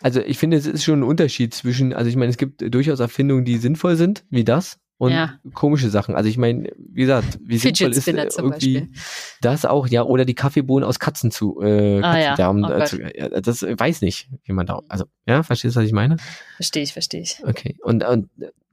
also 0.00 0.20
ich 0.20 0.38
finde, 0.38 0.56
es 0.56 0.66
ist 0.66 0.82
schon 0.82 1.00
ein 1.00 1.04
Unterschied 1.04 1.54
zwischen, 1.54 1.92
also 1.92 2.08
ich 2.08 2.16
meine, 2.16 2.30
es 2.30 2.36
gibt 2.38 2.62
durchaus 2.74 2.98
Erfindungen, 2.98 3.44
die 3.44 3.58
sinnvoll 3.58 3.96
sind, 3.96 4.24
wie 4.30 4.42
das. 4.44 4.78
Und 4.98 5.10
Ja. 5.12 5.40
komische 5.54 5.90
Sachen. 5.90 6.14
Also 6.14 6.28
ich 6.28 6.38
meine, 6.38 6.70
wie 6.78 7.00
gesagt, 7.00 7.38
wie 7.42 7.58
sinnvoll 7.58 7.90
ist 7.90 8.02
Spinner 8.02 8.26
äh, 8.26 8.28
zum 8.28 8.46
irgendwie 8.52 8.80
Beispiel. 8.82 8.94
das 9.40 9.64
auch, 9.64 9.88
ja, 9.88 10.02
oder 10.04 10.24
die 10.24 10.34
Kaffeebohnen 10.36 10.88
aus 10.88 11.00
Katzen 11.00 11.32
zu, 11.32 11.60
äh, 11.60 12.00
Ah, 12.02 12.18
ja. 12.18 12.28
Katzendarm, 12.36 12.64
Oh 12.64 12.68
äh, 12.72 12.78
Gott. 12.78 12.88
zu, 12.88 13.02
ja, 13.02 13.28
das 13.40 13.62
äh, 13.64 13.76
weiß 13.76 14.02
nicht, 14.02 14.28
wie 14.44 14.52
man 14.52 14.66
da, 14.66 14.80
also, 14.88 15.06
ja, 15.26 15.42
verstehst 15.42 15.74
du, 15.74 15.80
was 15.80 15.86
ich 15.86 15.92
meine? 15.92 16.18
Verstehe 16.56 16.84
ich, 16.84 16.92
verstehe 16.92 17.20
ich. 17.22 17.38
Okay, 17.44 17.76
und, 17.82 18.04
und 18.04 18.28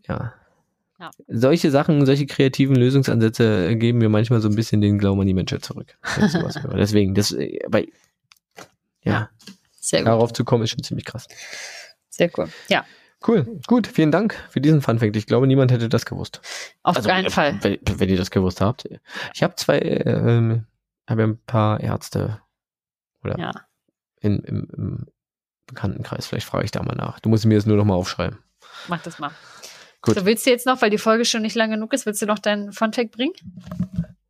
ja. 0.08 0.34
Ja. 1.00 1.12
Solche 1.30 1.72
Sachen, 1.72 2.06
solche 2.06 2.26
kreativen 2.26 2.76
Lösungsansätze 2.76 3.70
äh, 3.70 3.76
geben 3.78 4.00
mir 4.00 4.10
manchmal 4.10 4.42
so 4.42 4.50
ein 4.50 4.56
bisschen 4.56 4.82
den 4.82 4.98
Glauben 5.00 5.22
an 5.22 5.28
die 5.28 5.34
Menschheit 5.34 5.64
zurück. 5.64 5.98
Deswegen, 6.76 7.16
das, 7.16 7.34
bei, 7.70 7.88
ja, 9.04 9.30
darauf 9.92 10.34
zu 10.34 10.44
kommen, 10.44 10.64
ist 10.66 10.72
schon 10.72 10.84
ziemlich 10.84 11.06
krass. 11.06 11.28
Sehr 12.10 12.30
cool. 12.38 12.50
Ja, 12.68 12.86
Cool, 13.28 13.60
gut, 13.68 13.86
vielen 13.88 14.12
Dank 14.12 14.34
für 14.50 14.62
diesen 14.62 14.82
Funfact. 14.82 15.16
Ich 15.18 15.26
glaube, 15.28 15.46
niemand 15.46 15.72
hätte 15.72 15.90
das 15.90 16.06
gewusst. 16.06 16.40
auf 16.84 16.96
Also, 16.96 17.10
keinen 17.10 17.26
äh, 17.26 17.30
Fall. 17.30 17.58
Wenn, 17.62 17.78
wenn 17.86 18.10
ihr 18.10 18.18
das 18.18 18.32
gewusst 18.32 18.62
habt. 18.62 18.88
Ich 19.34 19.44
habe 19.44 19.56
zwei, 19.56 19.78
äh, 19.80 20.10
ähm, 20.10 20.66
habe 21.10 21.22
ja 21.22 21.28
ein 21.28 21.38
paar 21.46 21.82
Ärzte 21.82 22.42
oder 23.24 23.38
Ja. 23.38 23.52
in, 24.22 24.40
im, 24.40 24.68
im 24.76 25.08
Bekanntenkreis. 25.68 26.28
Vielleicht 26.28 26.48
frage 26.48 26.64
ich 26.66 26.72
da 26.72 26.82
mal 26.82 26.96
nach. 26.96 27.20
Du 27.20 27.28
musst 27.30 27.46
mir 27.46 27.56
das 27.56 27.66
nur 27.66 27.76
noch 27.76 27.84
mal 27.86 27.96
aufschreiben. 27.96 28.40
Mach 28.88 29.02
das 29.04 29.20
mal. 29.20 29.32
Gut. 30.02 30.16
So, 30.16 30.26
willst 30.26 30.46
du 30.46 30.50
jetzt 30.50 30.66
noch, 30.66 30.82
weil 30.82 30.90
die 30.90 30.98
Folge 30.98 31.26
schon 31.26 31.42
nicht 31.42 31.56
lang 31.56 31.72
genug 31.72 31.92
ist, 31.94 32.06
willst 32.06 32.22
du 32.22 32.26
noch 32.26 32.40
deinen 32.40 32.72
Funfact 32.72 33.12
bringen? 33.12 33.34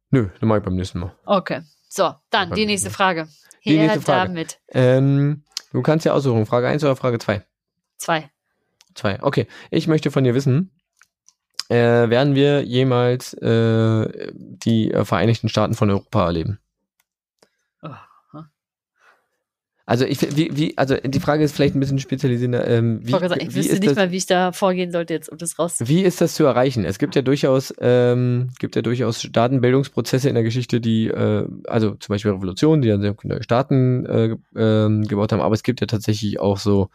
Nö, 0.09 0.29
dann 0.39 0.49
mache 0.49 0.57
ich 0.59 0.65
beim 0.65 0.75
nächsten 0.75 0.97
Mal. 0.99 1.15
Okay. 1.25 1.61
So, 1.87 2.15
dann 2.31 2.53
die 2.53 2.65
nächste 2.65 2.89
Frage. 2.89 3.27
Die 3.65 3.77
Her 3.77 3.83
nächste 3.83 4.01
Frage. 4.01 4.29
damit. 4.29 4.59
Ähm, 4.69 5.43
du 5.71 5.83
kannst 5.83 6.05
ja 6.07 6.13
aussuchen, 6.13 6.47
Frage 6.47 6.67
1 6.67 6.83
oder 6.83 6.95
Frage 6.95 7.19
2? 7.19 7.45
Zwei. 8.95 9.15
2. 9.15 9.23
Okay, 9.23 9.47
ich 9.71 9.87
möchte 9.87 10.11
von 10.11 10.23
dir 10.23 10.35
wissen, 10.35 10.71
äh, 11.69 12.09
werden 12.09 12.35
wir 12.35 12.63
jemals 12.63 13.33
äh, 13.33 14.31
die 14.33 14.91
äh, 14.91 15.05
Vereinigten 15.05 15.49
Staaten 15.49 15.75
von 15.75 15.89
Europa 15.89 16.25
erleben? 16.25 16.59
Also 19.89 20.05
ich 20.05 20.21
wie, 20.37 20.55
wie 20.55 20.77
also 20.77 20.95
die 21.03 21.19
Frage 21.19 21.43
ist 21.43 21.55
vielleicht 21.55 21.73
ein 21.73 21.79
bisschen 21.79 21.97
spezialisierender. 21.97 22.67
Ähm, 22.67 22.99
wie, 23.01 23.11
Ich, 23.11 23.21
ich 23.23 23.49
wie, 23.49 23.55
wüsste 23.55 23.79
nicht 23.79 23.87
das, 23.87 23.95
mal, 23.95 24.11
wie 24.11 24.17
ich 24.17 24.27
da 24.27 24.51
vorgehen 24.51 24.91
sollte, 24.91 25.15
jetzt, 25.15 25.29
um 25.29 25.39
das 25.39 25.57
rauszufinden. 25.57 25.97
wie 25.97 26.05
ist 26.05 26.21
das 26.21 26.35
zu 26.35 26.45
erreichen? 26.45 26.85
Es 26.85 26.99
gibt 26.99 27.15
ja 27.15 27.23
durchaus 27.23 27.73
ähm, 27.81 28.51
gibt 28.59 28.75
ja 28.75 28.83
durchaus 28.83 29.23
Staatenbildungsprozesse 29.23 30.29
in 30.29 30.35
der 30.35 30.43
Geschichte, 30.43 30.79
die 30.79 31.07
äh, 31.07 31.47
also 31.65 31.95
zum 31.95 32.13
Beispiel 32.13 32.29
Revolutionen, 32.33 32.83
die 32.83 32.89
dann 32.89 33.01
sehr 33.01 33.15
neue 33.23 33.41
Staaten 33.41 34.05
äh, 34.05 34.35
ähm, 34.55 35.05
gebaut 35.07 35.31
haben. 35.31 35.41
Aber 35.41 35.55
es 35.55 35.63
gibt 35.63 35.81
ja 35.81 35.87
tatsächlich 35.87 36.39
auch 36.39 36.59
so 36.59 36.91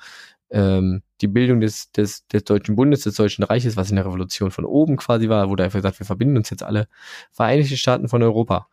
ähm, 0.55 1.02
die 1.20 1.26
Bildung 1.26 1.60
des, 1.60 1.90
des, 1.90 2.26
des 2.28 2.44
Deutschen 2.44 2.76
Bundes, 2.76 3.02
des 3.02 3.16
Deutschen 3.16 3.43
Reiches, 3.43 3.76
was 3.76 3.90
in 3.90 3.97
der 3.97 4.06
Revolution 4.06 4.52
von 4.52 4.64
oben 4.64 4.97
quasi 4.97 5.28
war, 5.28 5.48
wurde 5.48 5.64
einfach 5.64 5.78
gesagt, 5.78 5.98
wir 5.98 6.06
verbinden 6.06 6.36
uns 6.36 6.48
jetzt 6.51 6.62
alle 6.62 6.86
Vereinigte 7.32 7.76
Staaten 7.76 8.09
von 8.09 8.22
Europa. 8.22 8.68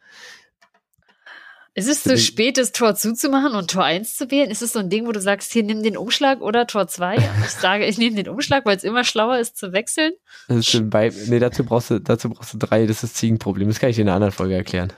Ist 1.73 1.87
es 1.87 2.03
zu 2.03 2.17
spät, 2.17 2.57
das 2.57 2.73
Tor 2.73 2.95
zuzumachen 2.95 3.55
und 3.55 3.71
Tor 3.71 3.85
1 3.85 4.17
zu 4.17 4.29
wählen? 4.29 4.51
Ist 4.51 4.61
es 4.61 4.73
so 4.73 4.79
ein 4.79 4.89
Ding, 4.89 5.07
wo 5.07 5.11
du 5.13 5.21
sagst, 5.21 5.53
hier 5.53 5.63
nimm 5.63 5.81
den 5.81 5.97
Umschlag 5.97 6.41
oder 6.41 6.67
Tor 6.67 6.87
2? 6.87 7.15
Ich 7.45 7.51
sage, 7.51 7.85
ich 7.85 7.97
nehme 7.97 8.15
den 8.15 8.29
Umschlag, 8.29 8.65
weil 8.65 8.77
es 8.77 8.83
immer 8.83 9.03
schlauer 9.03 9.39
ist 9.39 9.57
zu 9.57 9.71
wechseln. 9.71 10.11
Das 10.49 10.57
ist 10.59 10.73
in 10.75 10.89
bei, 10.89 11.11
nee, 11.27 11.39
dazu 11.39 11.63
brauchst 11.63 11.89
du, 11.89 11.99
dazu 11.99 12.29
brauchst 12.29 12.53
du 12.53 12.57
drei, 12.57 12.85
das 12.85 12.97
ist 12.97 13.03
das 13.03 13.13
Ziegenproblem. 13.15 13.69
Das 13.69 13.79
kann 13.79 13.89
ich 13.89 13.95
dir 13.95 14.03
in 14.03 14.09
einer 14.09 14.15
anderen 14.15 14.33
Folge 14.33 14.53
erklären. 14.53 14.91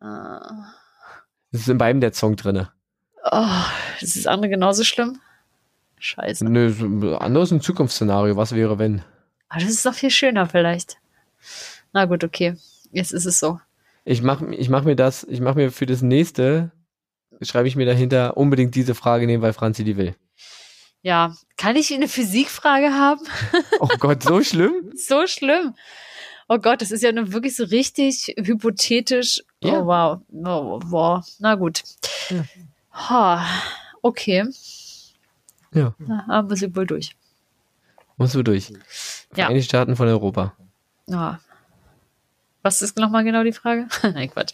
Ah. 0.00 0.74
Das 1.50 1.62
ist 1.62 1.68
in 1.68 1.78
beidem 1.78 2.00
der 2.00 2.12
Song 2.12 2.36
drinne. 2.36 2.70
Oh, 3.30 3.64
ist 4.00 4.16
das 4.16 4.26
andere 4.26 4.50
genauso 4.50 4.84
schlimm? 4.84 5.18
Scheiße. 6.00 6.44
Nö, 6.46 7.16
anderes 7.16 7.52
ein 7.52 7.60
Zukunftsszenario. 7.60 8.36
Was 8.36 8.54
wäre, 8.54 8.78
wenn? 8.78 9.02
Aber 9.48 9.60
das 9.60 9.70
ist 9.70 9.86
doch 9.86 9.94
viel 9.94 10.10
schöner 10.10 10.46
vielleicht. 10.46 10.96
Na 11.92 12.06
gut, 12.06 12.24
okay. 12.24 12.56
Jetzt 12.90 13.12
ist 13.12 13.26
es 13.26 13.38
so. 13.38 13.60
Ich 14.04 14.22
mach, 14.22 14.42
ich 14.42 14.68
mach 14.68 14.84
mir 14.84 14.96
das, 14.96 15.24
ich 15.24 15.40
mach 15.40 15.54
mir 15.54 15.70
für 15.70 15.86
das 15.86 16.02
nächste, 16.02 16.72
schreibe 17.42 17.68
ich 17.68 17.76
mir 17.76 17.86
dahinter 17.86 18.36
unbedingt 18.36 18.74
diese 18.74 18.94
Frage 18.94 19.26
nehmen, 19.26 19.42
weil 19.42 19.52
Franzi 19.52 19.84
die 19.84 19.96
will. 19.96 20.16
Ja, 21.02 21.34
kann 21.56 21.76
ich 21.76 21.92
eine 21.92 22.08
Physikfrage 22.08 22.92
haben? 22.92 23.20
Oh 23.78 23.88
Gott, 23.98 24.22
so 24.22 24.42
schlimm? 24.42 24.92
So 24.96 25.26
schlimm. 25.26 25.74
Oh 26.48 26.58
Gott, 26.58 26.82
das 26.82 26.90
ist 26.90 27.02
ja 27.02 27.12
nun 27.12 27.32
wirklich 27.32 27.56
so 27.56 27.64
richtig 27.64 28.34
hypothetisch. 28.36 29.42
Ja. 29.62 29.80
Oh 29.80 29.86
wow. 29.86 30.20
Oh, 30.44 30.80
wow. 30.86 31.24
Na 31.38 31.54
gut. 31.54 31.82
Ja. 32.28 32.44
Ha, 32.92 33.46
okay. 34.02 34.46
Ja. 35.72 35.94
Na, 35.98 36.26
haben 36.26 36.50
wir 36.50 36.56
sie 36.56 36.74
wohl 36.74 36.86
durch. 36.86 37.16
Musst 38.16 38.34
du 38.34 38.42
durch. 38.42 38.70
Ja. 38.70 39.44
Vereinigte 39.46 39.68
Staaten 39.68 39.96
von 39.96 40.08
Europa. 40.08 40.54
Ja. 41.06 41.40
Was 42.62 42.82
ist 42.82 42.98
nochmal 42.98 43.24
genau 43.24 43.42
die 43.42 43.52
Frage? 43.52 43.88
Nein, 44.02 44.30
Quatsch. 44.30 44.52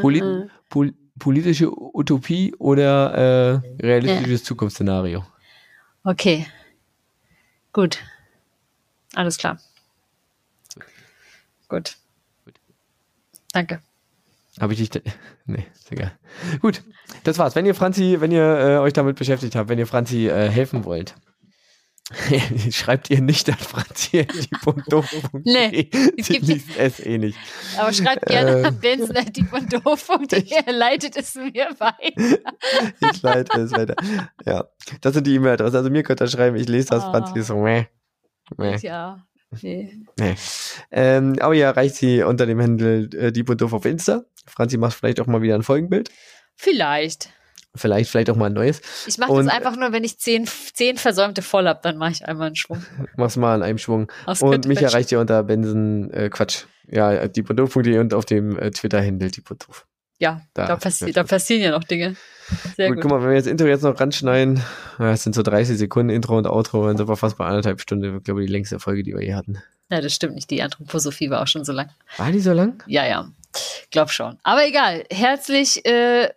Polit, 0.00 0.24
pol, 0.70 0.94
politische 1.18 1.70
Utopie 1.70 2.54
oder 2.58 3.60
äh, 3.62 3.82
realistisches 3.82 4.44
Zukunftsszenario? 4.44 5.26
Okay. 6.04 6.46
Gut. 7.72 7.98
Alles 9.14 9.36
klar. 9.36 9.58
Gut. 11.68 11.96
Danke. 13.52 13.82
Habe 14.60 14.72
ich 14.74 14.88
dich. 14.88 15.02
Nee, 15.46 15.66
ist 15.74 15.90
egal. 15.92 16.12
Gut, 16.60 16.82
das 17.24 17.38
war's. 17.38 17.54
Wenn 17.54 17.64
ihr 17.66 17.74
Franzi, 17.74 18.16
wenn 18.20 18.32
ihr 18.32 18.42
äh, 18.42 18.76
euch 18.78 18.92
damit 18.92 19.16
beschäftigt 19.16 19.54
habt, 19.56 19.68
wenn 19.70 19.78
ihr 19.78 19.86
Franzi 19.86 20.28
äh, 20.28 20.48
helfen 20.50 20.84
wollt, 20.84 21.14
schreibt 22.70 23.10
ihr 23.10 23.20
nicht 23.20 23.48
an 23.50 23.56
franzi.doof.de. 23.58 25.40
Nee, 25.44 25.90
Sie 26.18 26.32
gibt- 26.34 26.46
liest 26.46 26.68
es 26.78 27.00
eh 27.00 27.18
nicht. 27.18 27.38
Aber 27.78 27.92
schreibt 27.92 28.26
gerne 28.26 28.58
Ähm. 28.60 28.64
an 28.64 28.78
benson.doof.de. 28.80 30.50
Er 30.66 30.72
leitet 30.72 31.16
es 31.16 31.34
mir 31.34 31.68
weiter. 31.78 32.38
Ich 33.12 33.22
leite 33.22 33.60
es 33.60 33.72
weiter. 33.72 33.94
Ja, 34.46 34.64
das 35.00 35.14
sind 35.14 35.26
die 35.26 35.34
E-Mail-Adressen. 35.34 35.76
Also 35.76 35.90
mir 35.90 36.02
könnt 36.02 36.20
ihr 36.20 36.28
schreiben, 36.28 36.56
ich 36.56 36.68
lese 36.68 36.88
das, 36.90 37.04
Ah. 37.04 37.10
Franzi 37.10 37.38
ist 37.40 37.48
so, 37.48 37.56
meh, 37.56 37.86
meh. 38.56 38.76
Ja. 38.78 39.26
Nee. 39.62 39.98
Nee. 40.18 40.34
Ähm, 40.90 41.36
aber 41.40 41.54
ihr 41.54 41.64
erreicht 41.64 41.96
sie 41.96 42.22
unter 42.22 42.46
dem 42.46 42.60
Handel 42.60 43.08
äh, 43.14 43.32
Dieb 43.32 43.48
und 43.48 43.60
Doof 43.60 43.72
auf 43.72 43.84
Insta. 43.84 44.22
Franzi 44.46 44.76
macht 44.76 44.94
vielleicht 44.94 45.20
auch 45.20 45.26
mal 45.26 45.42
wieder 45.42 45.54
ein 45.54 45.62
Folgenbild. 45.62 46.10
Vielleicht. 46.54 47.30
Vielleicht, 47.74 48.10
vielleicht 48.10 48.30
auch 48.30 48.36
mal 48.36 48.46
ein 48.46 48.52
neues. 48.54 48.80
Ich 49.06 49.18
mache 49.18 49.32
Und- 49.32 49.46
das 49.46 49.54
einfach 49.54 49.76
nur, 49.76 49.92
wenn 49.92 50.04
ich 50.04 50.18
zehn, 50.18 50.46
zehn 50.46 50.96
versäumte 50.96 51.42
voll 51.42 51.66
hab, 51.68 51.82
dann 51.82 51.96
mache 51.96 52.12
ich 52.12 52.24
einmal 52.26 52.48
einen 52.48 52.56
Schwung. 52.56 52.82
Mach's 53.16 53.36
mal 53.36 53.56
in 53.56 53.62
einem 53.62 53.78
Schwung. 53.78 54.10
Das 54.26 54.42
Und 54.42 54.66
mich 54.66 54.82
erreicht 54.82 55.12
ihr 55.12 55.20
unter 55.20 55.42
Benson, 55.44 56.10
äh, 56.10 56.28
Quatsch. 56.30 56.64
Ja, 56.90 57.28
diepodoof.de 57.28 57.98
und 57.98 58.14
auf 58.14 58.24
dem 58.24 58.58
äh, 58.58 58.70
Twitter-Handle 58.70 59.30
diepodoof. 59.30 59.86
Ja, 60.18 60.40
Da- 60.54 60.66
da, 60.66 60.76
passi 60.76 61.12
da 61.12 61.22
passieren 61.24 61.62
ja 61.62 61.70
noch 61.70 61.84
Dinge. 61.84 62.16
Sehr 62.76 62.88
gut, 62.88 62.96
gut. 62.96 63.02
guck 63.02 63.10
mal, 63.12 63.22
wenn 63.22 63.28
wir 63.30 63.36
jetzt 63.36 63.46
Intro 63.46 63.66
jetzt 63.66 63.82
noch 63.82 64.00
ranschneiden, 64.00 64.62
es 64.98 65.22
sind 65.22 65.34
so 65.34 65.42
30 65.42 65.76
Sekunden 65.78 66.10
Intro 66.10 66.38
und 66.38 66.46
Outro, 66.46 66.86
dann 66.86 66.96
sind 66.96 67.08
wir 67.08 67.16
fast 67.16 67.36
bei 67.36 67.46
anderthalb 67.46 67.80
Stunden, 67.80 68.16
ich 68.16 68.24
glaube 68.24 68.40
die 68.40 68.46
längste 68.46 68.78
Folge, 68.80 69.02
die 69.02 69.14
wir 69.14 69.22
je 69.22 69.34
hatten. 69.34 69.62
Ja, 69.90 70.00
das 70.00 70.14
stimmt 70.14 70.34
nicht. 70.34 70.50
Die 70.50 70.62
Anthroposophie 70.62 71.30
war 71.30 71.42
auch 71.42 71.46
schon 71.46 71.64
so 71.64 71.72
lang. 71.72 71.90
War 72.16 72.32
die 72.32 72.40
so 72.40 72.52
lang? 72.52 72.82
Ja, 72.86 73.06
ja. 73.06 73.30
Glaub 73.90 74.10
schon. 74.10 74.38
Aber 74.42 74.66
egal. 74.66 75.04
Herzlich, 75.10 75.84
äh, 75.86 76.28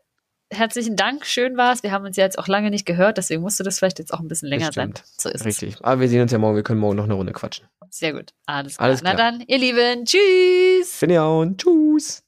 herzlichen 0.51 0.95
Dank. 0.95 1.25
Schön 1.25 1.57
war's. 1.57 1.83
Wir 1.83 1.91
haben 1.91 2.05
uns 2.05 2.17
ja 2.17 2.23
jetzt 2.23 2.39
auch 2.39 2.47
lange 2.47 2.69
nicht 2.69 2.85
gehört, 2.85 3.17
deswegen 3.17 3.41
musste 3.41 3.63
das 3.63 3.79
vielleicht 3.79 3.99
jetzt 3.99 4.13
auch 4.13 4.19
ein 4.19 4.27
bisschen 4.27 4.47
länger 4.49 4.71
sein. 4.71 4.93
So 5.17 5.29
ist 5.29 5.43
Richtig. 5.45 5.77
Aber 5.81 5.99
wir 6.01 6.07
sehen 6.09 6.21
uns 6.21 6.31
ja 6.31 6.37
morgen, 6.37 6.55
wir 6.55 6.63
können 6.63 6.79
morgen 6.79 6.95
noch 6.97 7.05
eine 7.05 7.13
Runde 7.13 7.33
quatschen. 7.33 7.65
es. 7.89 7.97
Sehr 7.97 8.13
gut. 8.13 8.31
Alles 8.45 8.75
klar. 8.77 8.87
Alles 8.87 9.01
Na 9.01 9.13
klar. 9.15 9.31
dann, 9.31 9.43
ihr 9.47 9.57
Lieben. 9.57 10.05
Tschüss. 10.05 11.01
Ja 11.01 11.25
und 11.25 11.59
tschüss. 11.61 12.23